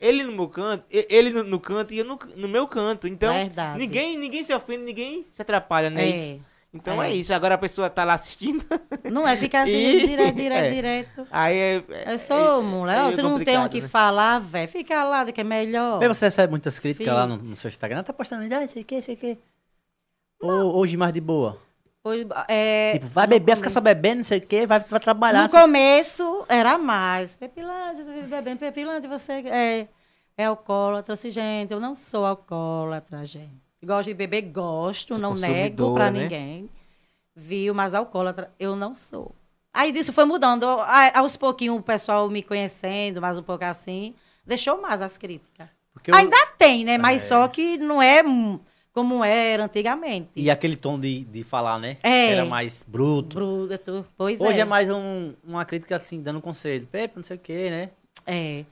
ele 0.00 0.22
no 0.24 0.32
meu 0.32 0.48
canto, 0.48 0.84
e- 0.90 1.06
ele 1.10 1.30
no, 1.30 1.42
no 1.44 1.60
canto 1.60 1.92
e 1.92 1.98
eu 1.98 2.04
no, 2.04 2.18
no 2.36 2.48
meu 2.48 2.66
canto. 2.66 3.06
Então, 3.08 3.32
Verdade. 3.32 3.78
ninguém, 3.78 4.16
ninguém 4.16 4.44
se 4.44 4.54
ofende, 4.54 4.84
ninguém 4.84 5.26
se 5.32 5.42
atrapalha, 5.42 5.90
né? 5.90 6.08
É. 6.08 6.38
Então 6.72 7.02
é. 7.02 7.10
É. 7.10 7.14
isso. 7.14 7.32
Agora 7.32 7.54
a 7.54 7.58
pessoa 7.58 7.88
tá 7.88 8.04
lá 8.04 8.14
assistindo. 8.14 8.64
Não 9.10 9.26
é 9.26 9.36
ficar 9.36 9.62
assim, 9.62 9.72
E- 9.72 10.06
direto, 10.06 10.34
direto, 10.36 10.64
é. 10.64 10.70
direto. 10.70 11.26
Aí 11.30 11.56
é. 11.56 11.84
É 12.04 12.18
só, 12.18 12.60
mulher. 12.60 13.02
Você 13.10 13.22
não 13.22 13.42
tem 13.42 13.58
o 13.58 13.68
que 13.68 13.80
né? 13.80 13.88
falar, 13.88 14.38
velho. 14.38 14.68
Fica 14.68 15.02
lá, 15.04 15.30
que 15.32 15.40
é 15.40 15.44
melhor. 15.44 15.98
Bem, 15.98 16.08
você 16.08 16.26
recebe 16.26 16.50
muitas 16.50 16.78
críticas 16.78 17.12
lá 17.14 17.26
no, 17.26 17.36
no 17.36 17.56
seu 17.56 17.68
Instagram, 17.68 18.02
tá 18.02 18.12
postando, 18.12 18.42
ah, 18.54 18.66
sei 18.66 18.82
o 18.82 18.84
que, 18.84 19.00
sei 19.00 19.14
o 19.14 19.18
que. 19.18 19.38
Ou 20.40 20.76
hoje 20.76 20.96
mais 20.96 21.12
de 21.12 21.20
boa. 21.20 21.58
É, 22.48 22.92
Tipo, 22.94 23.06
vai 23.08 23.26
beber, 23.26 23.44
vai 23.46 23.54
come- 23.54 23.56
ficar 23.56 23.70
só 23.70 23.80
bebendo, 23.80 24.16
não 24.18 24.24
sei 24.24 24.38
o 24.38 24.40
que, 24.46 24.66
vai, 24.66 24.80
vai 24.80 25.00
trabalhar. 25.00 25.38
No 25.38 25.42
não 25.44 25.50
sei- 25.50 25.60
começo 25.60 26.44
era 26.48 26.78
mais. 26.78 27.34
Pepilante, 27.34 27.96
você 28.02 28.12
vive 28.12 28.26
bebendo. 28.28 28.58
Pepilante, 28.58 29.06
você 29.06 29.32
é, 29.32 29.88
é 30.36 30.44
alcoólatra. 30.46 31.12
Assim, 31.14 31.30
gente, 31.30 31.72
eu 31.72 31.80
não 31.80 31.94
sou 31.94 32.24
alcoólatra, 32.26 33.24
gente. 33.24 33.50
Gosto 33.84 34.08
de 34.08 34.14
beber, 34.14 34.42
gosto, 34.42 35.14
Sou 35.14 35.18
não 35.18 35.34
nego 35.34 35.94
pra 35.94 36.10
né? 36.10 36.22
ninguém. 36.22 36.70
Viu, 37.34 37.72
mas 37.72 37.94
alcoólatra 37.94 38.50
eu 38.58 38.74
não 38.74 38.96
sou. 38.96 39.32
Aí 39.72 39.92
disso 39.92 40.12
foi 40.12 40.24
mudando. 40.24 40.64
A- 40.66 41.20
Aos 41.20 41.36
pouquinhos 41.36 41.78
o 41.78 41.82
pessoal 41.82 42.28
me 42.28 42.42
conhecendo, 42.42 43.20
mais 43.20 43.38
um 43.38 43.42
pouco 43.42 43.64
assim, 43.64 44.14
deixou 44.44 44.80
mais 44.80 45.00
as 45.00 45.16
críticas. 45.16 45.68
Eu- 46.06 46.14
Ainda 46.16 46.36
tem, 46.58 46.84
né? 46.84 46.96
Mas 46.98 47.22
só 47.22 47.46
que 47.48 47.76
não 47.78 48.00
é 48.02 48.22
como 48.98 49.22
era 49.22 49.66
antigamente. 49.66 50.30
E 50.34 50.50
aquele 50.50 50.74
tom 50.74 50.98
de, 50.98 51.24
de 51.24 51.44
falar, 51.44 51.78
né? 51.78 51.98
É. 52.02 52.32
Era 52.32 52.44
mais 52.44 52.82
bruto. 52.82 53.36
Bruto, 53.36 54.04
pois 54.16 54.40
Hoje 54.40 54.58
é, 54.58 54.62
é. 54.62 54.64
mais 54.64 54.90
um, 54.90 55.34
uma 55.44 55.64
crítica 55.64 55.94
assim, 55.94 56.20
dando 56.20 56.40
conselho. 56.40 56.84
Pepe, 56.84 57.14
não 57.14 57.22
sei 57.22 57.36
o 57.36 57.38
que, 57.38 57.70
né? 57.70 57.90
É. 58.26 58.64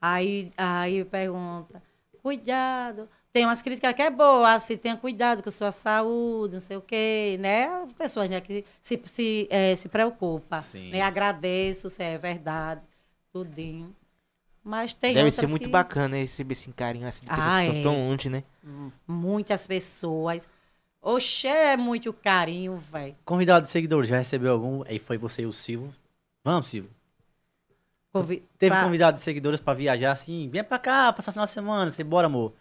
Aí, 0.00 0.52
aí 0.56 1.04
pergunta, 1.04 1.82
cuidado, 2.22 3.08
tem 3.32 3.44
umas 3.44 3.60
críticas 3.60 3.92
que 3.92 4.02
é 4.02 4.10
boa, 4.10 4.52
assim, 4.52 4.76
tenha 4.76 4.96
cuidado 4.96 5.42
com 5.42 5.50
sua 5.50 5.72
saúde, 5.72 6.54
não 6.54 6.60
sei 6.60 6.76
o 6.76 6.80
quê, 6.80 7.36
né? 7.40 7.66
As 7.66 7.92
pessoas 7.92 8.30
né, 8.30 8.40
que 8.40 8.64
se, 8.80 9.00
se, 9.04 9.48
eh, 9.50 9.74
se 9.74 9.88
preocupam. 9.88 10.60
Sim. 10.62 10.90
Né? 10.90 11.00
Agradeço, 11.00 11.90
se 11.90 12.04
é 12.04 12.16
verdade, 12.16 12.82
tudinho. 13.32 13.92
Mas 14.64 14.94
tem 14.94 15.12
Deve 15.14 15.30
ser 15.30 15.48
muito 15.48 15.64
que 15.64 15.68
bacana 15.68 16.16
receber 16.16 16.52
esse 16.52 16.70
carinho 16.72 17.06
assim 17.08 17.22
de 17.24 17.26
pessoas 17.30 17.46
Ah, 17.46 17.60
que 17.62 17.66
é. 17.70 17.76
estão 17.78 17.82
tão 17.92 18.08
longe, 18.08 18.28
né? 18.28 18.44
muitas 19.06 19.66
pessoas. 19.66 20.48
Oxe, 21.00 21.48
é 21.48 21.76
muito 21.76 22.12
carinho, 22.12 22.76
velho. 22.76 23.16
Convidado 23.24 23.64
de 23.64 23.70
seguidores, 23.72 24.08
já 24.08 24.18
recebeu 24.18 24.52
algum? 24.52 24.84
Aí 24.86 25.00
foi 25.00 25.16
você 25.18 25.42
e 25.42 25.46
o 25.46 25.52
Silvio. 25.52 25.92
Vamos, 26.44 26.68
Silvio. 26.68 26.90
Convi- 28.12 28.44
Teve 28.58 28.74
pra- 28.76 28.84
convidado 28.84 29.16
de 29.16 29.22
seguidores 29.22 29.58
pra 29.58 29.74
viajar 29.74 30.12
assim? 30.12 30.48
Vem 30.48 30.62
pra 30.62 30.78
cá, 30.78 31.12
passar 31.12 31.32
final 31.32 31.46
de 31.46 31.50
semana. 31.50 31.90
Você 31.90 32.04
bora, 32.04 32.26
amor. 32.26 32.52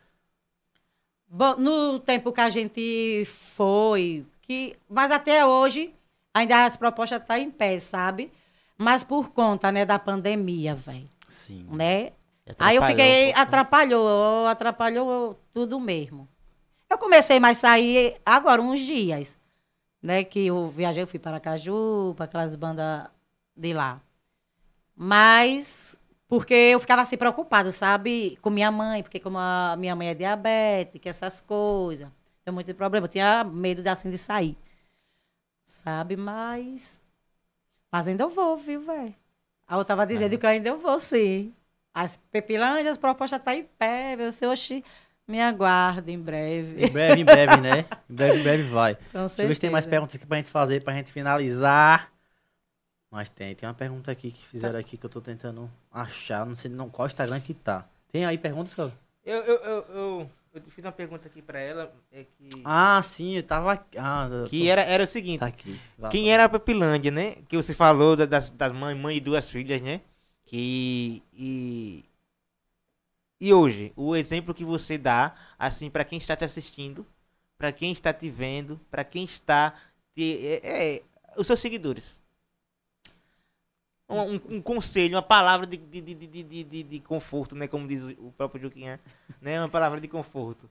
Bom, 1.27 1.55
no 1.57 1.99
tempo 1.99 2.31
que 2.33 2.41
a 2.41 2.49
gente 2.49 3.25
foi, 3.25 4.25
que, 4.41 4.75
mas 4.89 5.11
até 5.11 5.45
hoje 5.45 5.93
ainda 6.33 6.65
as 6.65 6.75
propostas 6.75 7.21
estão 7.21 7.37
em 7.37 7.51
pé, 7.51 7.79
sabe? 7.79 8.31
Mas 8.77 9.03
por 9.03 9.29
conta, 9.29 9.71
né, 9.71 9.85
da 9.85 9.99
pandemia, 9.99 10.73
velho, 10.73 11.07
Sim. 11.31 11.65
né? 11.71 12.11
Aí 12.59 12.75
eu 12.75 12.83
fiquei, 12.83 13.29
um 13.29 13.33
né? 13.33 13.33
atrapalhou, 13.35 14.45
atrapalhou 14.47 15.39
tudo 15.53 15.79
mesmo. 15.79 16.27
Eu 16.89 16.97
comecei 16.97 17.39
mais 17.39 17.57
a 17.59 17.61
sair 17.61 18.19
agora, 18.25 18.61
uns 18.61 18.81
dias, 18.81 19.37
né? 20.01 20.25
Que 20.25 20.47
eu 20.47 20.69
viajei, 20.69 21.03
eu 21.03 21.07
fui 21.07 21.19
para 21.19 21.39
Caju, 21.39 22.13
para 22.17 22.25
aquelas 22.25 22.53
bandas 22.55 23.07
de 23.55 23.73
lá. 23.73 24.01
Mas, 24.93 25.97
porque 26.27 26.53
eu 26.53 26.79
ficava 26.81 27.01
assim 27.01 27.15
preocupada, 27.17 27.71
sabe? 27.71 28.37
Com 28.41 28.49
minha 28.49 28.69
mãe, 28.71 29.01
porque 29.01 29.19
como 29.19 29.37
a 29.37 29.75
minha 29.77 29.95
mãe 29.95 30.09
é 30.09 30.13
diabética, 30.13 31.09
essas 31.09 31.41
coisas. 31.41 32.09
Tem 32.43 32.53
muito 32.53 32.73
problema. 32.75 33.05
Eu 33.05 33.09
tinha 33.09 33.43
medo 33.45 33.81
de, 33.81 33.87
assim 33.87 34.11
de 34.11 34.17
sair. 34.17 34.57
Sabe? 35.63 36.17
Mas. 36.17 36.99
Mas 37.89 38.07
ainda 38.07 38.23
eu 38.25 38.29
vou, 38.29 38.57
viu, 38.57 38.81
velho? 38.81 39.15
Aí 39.71 39.79
eu 39.79 39.85
tava 39.85 40.05
dizendo 40.05 40.37
que 40.37 40.45
ainda 40.45 40.67
eu 40.67 40.77
vou, 40.77 40.99
sim. 40.99 41.53
As 41.93 42.17
pepilândias, 42.29 42.91
as 42.91 42.97
propostas 42.97 43.39
estão 43.39 43.53
em 43.53 43.63
pé, 43.63 44.17
viu? 44.17 44.29
Você, 44.29 44.45
oxi, 44.45 44.83
me 45.25 45.41
aguarde 45.41 46.11
em 46.11 46.19
breve. 46.19 46.87
Em 46.87 46.91
breve, 46.91 47.21
em 47.21 47.23
breve, 47.23 47.61
né? 47.61 47.85
Em 48.09 48.13
breve, 48.13 48.39
em 48.39 48.43
breve 48.43 48.63
vai. 48.63 48.95
Com 48.95 49.19
Deixa 49.19 49.43
eu 49.43 49.47
ver 49.47 49.55
se 49.55 49.61
tem 49.61 49.69
mais 49.69 49.85
perguntas 49.85 50.17
aqui 50.17 50.25
pra 50.25 50.35
gente 50.35 50.51
fazer, 50.51 50.83
pra 50.83 50.93
gente 50.93 51.13
finalizar. 51.13 52.11
Mas 53.09 53.29
tem, 53.29 53.55
tem 53.55 53.65
uma 53.69 53.73
pergunta 53.73 54.11
aqui 54.11 54.33
que 54.33 54.45
fizeram 54.45 54.77
aqui 54.77 54.97
que 54.97 55.05
eu 55.05 55.09
tô 55.09 55.21
tentando 55.21 55.71
achar. 55.89 56.45
Não 56.45 56.53
sei 56.53 56.69
não, 56.69 56.89
qual 56.89 57.05
Instagram 57.05 57.39
que 57.39 57.53
tá. 57.53 57.85
Tem 58.11 58.25
aí 58.25 58.37
perguntas, 58.37 58.73
cara? 58.73 58.91
Eu, 59.23 59.37
eu, 59.37 59.55
eu, 59.55 59.85
eu, 59.95 60.29
eu 60.53 60.61
fiz 60.69 60.83
uma 60.83 60.91
pergunta 60.91 61.27
aqui 61.27 61.41
pra 61.41 61.59
ela, 61.59 61.93
é 62.11 62.23
que, 62.23 62.49
Ah, 62.65 63.01
sim, 63.03 63.35
eu 63.35 63.43
tava 63.43 63.73
aqui. 63.73 63.97
Ah, 63.97 64.27
eu 64.31 64.43
que 64.45 64.59
tô- 64.59 64.65
era, 64.65 64.81
era 64.83 65.03
o 65.03 65.07
seguinte, 65.07 65.39
Tá. 65.39 65.51
Vá, 65.97 66.09
quem 66.09 66.31
era 66.31 66.45
a 66.45 66.49
Pepilândia, 66.49 67.11
né? 67.11 67.35
Que 67.47 67.55
você 67.57 67.73
falou 67.73 68.15
da- 68.15 68.25
das, 68.25 68.51
das 68.51 68.71
mães, 68.73 68.97
mãe 68.97 69.17
e 69.17 69.21
duas 69.21 69.49
filhas, 69.49 69.81
né? 69.81 70.01
Que, 70.45 71.23
e, 71.33 72.03
e 73.39 73.53
hoje, 73.53 73.91
o 73.95 74.15
exemplo 74.15 74.53
que 74.53 74.63
você 74.63 74.97
dá, 74.97 75.33
assim, 75.57 75.89
pra 75.89 76.03
quem 76.05 76.17
está 76.17 76.35
te 76.35 76.43
assistindo, 76.43 77.05
pra 77.57 77.71
quem 77.71 77.91
está 77.91 78.13
te 78.13 78.29
vendo, 78.29 78.79
pra 78.89 79.03
quem 79.03 79.23
está, 79.23 79.73
te, 80.13 80.37
é, 80.45 80.95
é, 80.97 81.03
os 81.37 81.47
seus 81.47 81.59
seguidores. 81.59 82.20
Um, 84.11 84.35
um- 84.35 84.41
um 84.57 84.61
conselho, 84.61 85.15
uma 85.15 85.21
palavra 85.21 85.65
de, 85.65 85.77
de, 85.77 86.01
de, 86.01 86.43
de, 86.63 86.83
de, 86.83 86.99
conforto, 86.99 87.55
né? 87.55 87.67
Como 87.67 87.87
diz 87.87 88.03
o 88.17 88.31
próprio 88.37 88.61
Juquinha, 88.61 88.99
né? 89.41 89.59
Uma 89.59 89.69
palavra 89.69 89.99
de 90.01 90.07
conforto. 90.07 90.69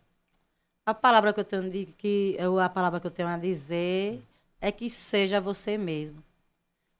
A 0.86 0.94
palavra 0.94 1.32
que 1.32 1.40
eu 1.40 1.44
tenho 1.44 1.70
de, 1.70 1.86
que 1.86 2.36
a 2.62 2.68
palavra 2.68 3.00
que 3.00 3.06
eu 3.06 3.10
tenho 3.10 3.28
a 3.28 3.36
dizer 3.38 4.22
é 4.60 4.72
que 4.72 4.90
seja 4.90 5.40
você 5.40 5.78
mesmo. 5.78 6.22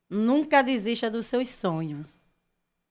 Nunca 0.08 0.62
desista 0.62 1.10
dos 1.10 1.26
seus 1.26 1.48
sonhos. 1.48 2.20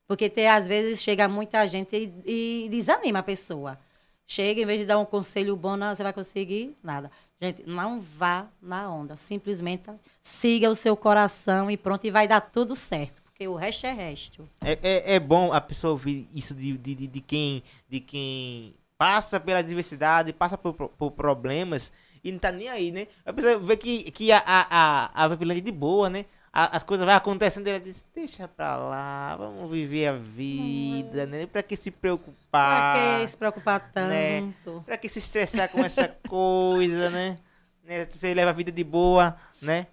Porque 0.07 0.29
tem, 0.29 0.47
às 0.47 0.67
vezes 0.67 1.01
chega 1.01 1.27
muita 1.27 1.65
gente 1.67 1.95
e, 2.25 2.65
e 2.65 2.69
desanima 2.69 3.19
a 3.19 3.23
pessoa. 3.23 3.77
Chega, 4.25 4.61
em 4.61 4.65
vez 4.65 4.79
de 4.79 4.85
dar 4.85 4.99
um 4.99 5.05
conselho 5.05 5.55
bom, 5.55 5.75
não, 5.77 5.93
você 5.93 6.03
vai 6.03 6.13
conseguir 6.13 6.75
nada. 6.83 7.11
Gente, 7.41 7.63
não 7.65 7.99
vá 7.99 8.47
na 8.61 8.89
onda. 8.91 9.15
Simplesmente 9.15 9.89
siga 10.21 10.69
o 10.69 10.75
seu 10.75 10.95
coração 10.97 11.69
e 11.69 11.77
pronto, 11.77 12.05
e 12.05 12.11
vai 12.11 12.27
dar 12.27 12.41
tudo 12.41 12.75
certo. 12.75 13.18
Porque 13.39 13.47
o 13.47 13.55
resto 13.55 13.87
é 13.87 13.93
resto. 13.93 14.49
É, 14.59 14.77
é, 14.83 15.15
é 15.15 15.19
bom 15.19 15.53
a 15.53 15.61
pessoa 15.61 15.91
ouvir 15.93 16.27
isso 16.35 16.53
de, 16.53 16.77
de, 16.77 16.93
de, 16.93 17.07
de 17.07 17.21
quem, 17.21 17.63
de 17.87 18.01
quem 18.01 18.75
passa 18.97 19.39
pela 19.39 19.61
diversidade, 19.61 20.33
passa 20.33 20.57
por, 20.57 20.73
por- 20.73 21.11
problemas 21.11 21.89
e 22.21 22.33
não 22.33 22.37
tá 22.39 22.51
nem 22.51 22.67
aí, 22.67 22.91
né? 22.91 23.07
A 23.25 23.31
pessoa 23.31 23.57
vê 23.57 23.77
que, 23.77 24.11
que 24.11 24.29
a, 24.33 24.39
a, 24.45 25.23
a, 25.23 25.25
a 25.25 25.53
é 25.55 25.61
de 25.61 25.71
boa, 25.71 26.09
né? 26.09 26.25
A- 26.51 26.75
as 26.75 26.83
coisas 26.83 27.05
vão 27.05 27.15
acontecendo 27.15 27.65
e 27.67 27.69
ela 27.69 27.79
diz, 27.79 28.05
deixa 28.13 28.45
pra 28.45 28.75
lá, 28.75 29.37
vamos 29.37 29.71
viver 29.71 30.07
a 30.07 30.11
vida, 30.17 31.25
né? 31.25 31.45
Pra 31.45 31.63
que 31.63 31.77
se 31.77 31.91
preocupar? 31.91 32.91
Pra 32.91 33.19
que 33.21 33.27
se 33.29 33.37
preocupar 33.37 33.89
né? 33.95 34.41
tanto? 34.41 34.83
Pra 34.85 34.97
que 34.97 35.07
se 35.07 35.19
estressar 35.19 35.69
com 35.69 35.79
essa 35.79 36.09
coisa, 36.27 37.09
né? 37.09 37.37
né? 37.85 38.05
Você 38.05 38.33
leva 38.33 38.49
a 38.49 38.53
vida 38.53 38.69
de 38.69 38.83
boa, 38.83 39.37
né? 39.61 39.87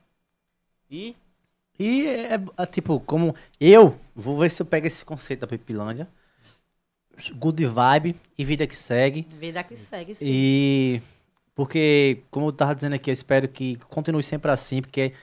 E 0.90 1.14
E 1.78 2.07
é, 2.07 2.40
é, 2.57 2.66
tipo, 2.66 3.01
como 3.01 3.35
eu 3.61 3.98
vou 4.15 4.39
ver 4.39 4.51
se 4.51 4.62
eu 4.62 4.66
pego 4.66 4.86
esse 4.86 5.05
conceito 5.05 5.40
da 5.40 5.47
Pepilândia. 5.47 6.09
Good 7.35 7.65
vibe 7.65 8.16
e 8.36 8.44
vida 8.44 8.66
que 8.66 8.77
segue. 8.77 9.27
Vida 9.39 9.62
que 9.65 9.74
segue, 9.74 10.15
sim. 10.15 10.24
E 10.28 11.03
porque, 11.55 12.23
como 12.31 12.48
eu 12.48 12.53
tava 12.53 12.74
dizendo 12.74 12.94
aqui, 12.94 13.09
eu 13.09 13.15
espero 13.15 13.48
que 13.48 13.77
continue 13.89 14.23
sempre 14.23 14.51
assim, 14.51 14.82
porque 14.82 15.15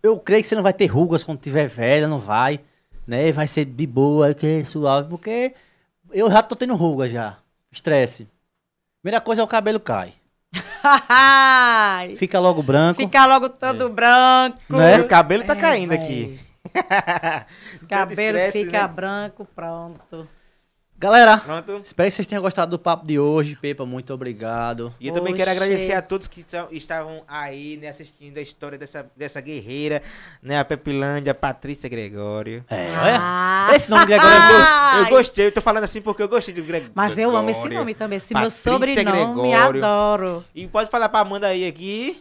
eu 0.00 0.18
creio 0.20 0.40
que 0.40 0.48
você 0.48 0.54
não 0.54 0.62
vai 0.62 0.72
ter 0.72 0.86
rugas 0.86 1.24
quando 1.24 1.40
tiver 1.40 1.66
velha, 1.66 2.06
não 2.06 2.20
vai, 2.20 2.60
né? 3.04 3.32
Vai 3.32 3.48
ser 3.48 3.64
de 3.64 3.86
boa, 3.86 4.32
que 4.32 4.46
é 4.46 4.64
suave, 4.64 5.08
porque 5.08 5.54
eu 6.12 6.30
já 6.30 6.40
tô 6.40 6.54
tendo 6.54 6.76
ruga 6.76 7.08
já. 7.08 7.38
Estresse. 7.72 8.28
Primeira 9.02 9.20
coisa 9.20 9.42
é 9.42 9.44
o 9.44 9.48
cabelo 9.48 9.80
cai. 9.80 10.14
Fica 12.16 12.38
logo 12.38 12.62
branco. 12.62 13.00
Fica 13.00 13.26
logo 13.26 13.48
todo 13.48 13.88
branco. 13.88 14.58
Né? 14.70 14.98
o 15.00 15.06
cabelo 15.08 15.44
tá 15.44 15.54
É, 15.54 15.60
caindo 15.60 15.90
véi. 15.90 15.98
aqui. 15.98 16.40
O 17.82 17.86
cabelo 17.86 18.36
estresse, 18.38 18.64
fica 18.64 18.82
né? 18.82 18.88
branco, 18.88 19.46
pronto. 19.54 20.28
Galera, 20.98 21.36
Pronto. 21.36 21.82
espero 21.84 22.08
que 22.08 22.14
vocês 22.14 22.26
tenham 22.26 22.40
gostado 22.40 22.70
do 22.70 22.78
papo 22.78 23.06
de 23.06 23.18
hoje. 23.18 23.54
Pepa, 23.60 23.84
muito 23.84 24.14
obrigado. 24.14 24.94
E 24.98 25.08
eu 25.08 25.12
também 25.12 25.34
quero 25.34 25.50
agradecer 25.50 25.92
a 25.92 26.00
todos 26.00 26.26
que 26.26 26.42
são- 26.48 26.68
estavam 26.70 27.22
aí, 27.28 27.76
né, 27.76 27.88
assistindo 27.88 28.38
a 28.38 28.40
história 28.40 28.78
dessa, 28.78 29.06
dessa 29.14 29.38
guerreira, 29.42 30.02
né, 30.42 30.58
a 30.58 30.64
Pepilândia, 30.64 31.32
a 31.32 31.34
Patrícia 31.34 31.86
Gregório. 31.88 32.64
É, 32.70 32.86
Ah. 32.96 33.68
Esse 33.74 33.90
nome 33.90 34.10
é 34.10 34.16
Eu, 34.16 35.02
eu 35.04 35.08
gostei, 35.10 35.46
eu 35.48 35.52
tô 35.52 35.60
falando 35.60 35.84
assim 35.84 36.00
porque 36.00 36.22
eu 36.22 36.28
gostei 36.28 36.54
do 36.54 36.62
Gregório. 36.62 36.92
Mas 36.94 37.18
eu 37.18 37.36
amo 37.36 37.50
esse 37.50 37.68
nome 37.68 37.94
também. 37.94 38.16
Esse 38.16 38.32
meu 38.32 38.44
Patrícia 38.44 38.72
sobrenome, 38.72 39.50
Gregório. 39.50 39.84
adoro. 39.84 40.44
E 40.54 40.66
pode 40.66 40.90
falar 40.90 41.10
pra 41.10 41.20
Amanda 41.20 41.48
aí 41.48 41.66
aqui, 41.66 42.18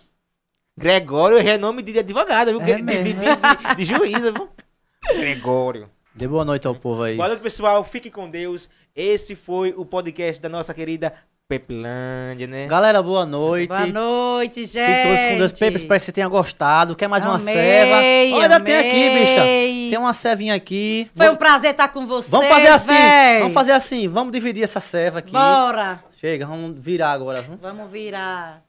Gregório 0.77 1.37
é 1.37 1.57
nome 1.57 1.81
de 1.81 1.97
advogada, 1.97 2.51
viu? 2.51 2.59
É 2.61 2.65
de, 2.75 2.81
de, 2.81 3.03
de, 3.03 3.13
de, 3.13 3.75
de 3.77 3.85
juíza, 3.85 4.33
viu? 4.33 4.49
Gregório. 5.15 5.89
Dê 6.15 6.27
boa 6.27 6.45
noite 6.45 6.65
ao 6.65 6.73
povo 6.75 7.03
aí. 7.03 7.15
Boa 7.17 7.27
noite, 7.27 7.41
pessoal. 7.41 7.83
Fique 7.83 8.09
com 8.09 8.29
Deus. 8.29 8.69
Esse 8.95 9.35
foi 9.35 9.73
o 9.75 9.85
podcast 9.85 10.41
da 10.41 10.47
nossa 10.47 10.73
querida 10.73 11.13
Pepilândia, 11.47 12.47
né? 12.47 12.67
Galera, 12.67 13.03
boa 13.03 13.25
noite. 13.25 13.67
Boa 13.67 13.85
noite, 13.85 14.63
gente. 14.65 14.87
Fiquem 14.87 15.03
todos 15.03 15.25
com 15.25 15.37
Deus. 15.37 15.51
Pepe, 15.51 15.75
espero 15.75 15.99
que 15.99 16.05
você 16.05 16.11
tenha 16.13 16.27
gostado. 16.29 16.95
Quer 16.95 17.09
mais 17.09 17.25
uma 17.25 17.35
Amei, 17.35 17.53
ceva? 17.53 18.37
Olha, 18.37 18.59
tem 18.61 18.77
aqui, 18.77 19.09
bicha. 19.19 19.41
amei. 19.41 19.89
Tem 19.89 19.99
uma 19.99 20.13
cevinha 20.13 20.55
aqui. 20.55 21.11
Foi 21.13 21.25
um 21.25 21.29
Vamos- 21.29 21.39
prazer 21.39 21.71
estar 21.71 21.89
com 21.89 22.07
vocês, 22.07 22.31
Vamos 22.31 22.47
fazer 22.47 22.67
assim. 22.69 22.93
véi. 22.93 23.39
Vamos 23.39 23.53
fazer 23.53 23.71
assim. 23.73 24.07
Vamos 24.07 24.31
dividir 24.31 24.63
essa 24.63 24.79
ceva 24.79 25.19
aqui. 25.19 25.33
Bora. 25.33 26.01
Chega, 26.17 26.45
vamos 26.47 26.79
virar 26.81 27.11
agora. 27.11 27.41
viu? 27.41 27.57
Vamos 27.61 27.91
virar. 27.91 28.63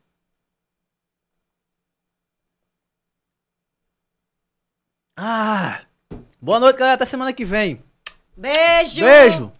Ah. 5.16 5.80
Boa 6.40 6.60
noite, 6.60 6.76
galera. 6.76 6.94
Até 6.94 7.04
semana 7.04 7.32
que 7.32 7.44
vem. 7.44 7.82
Beijo. 8.36 9.04
Beijo. 9.04 9.52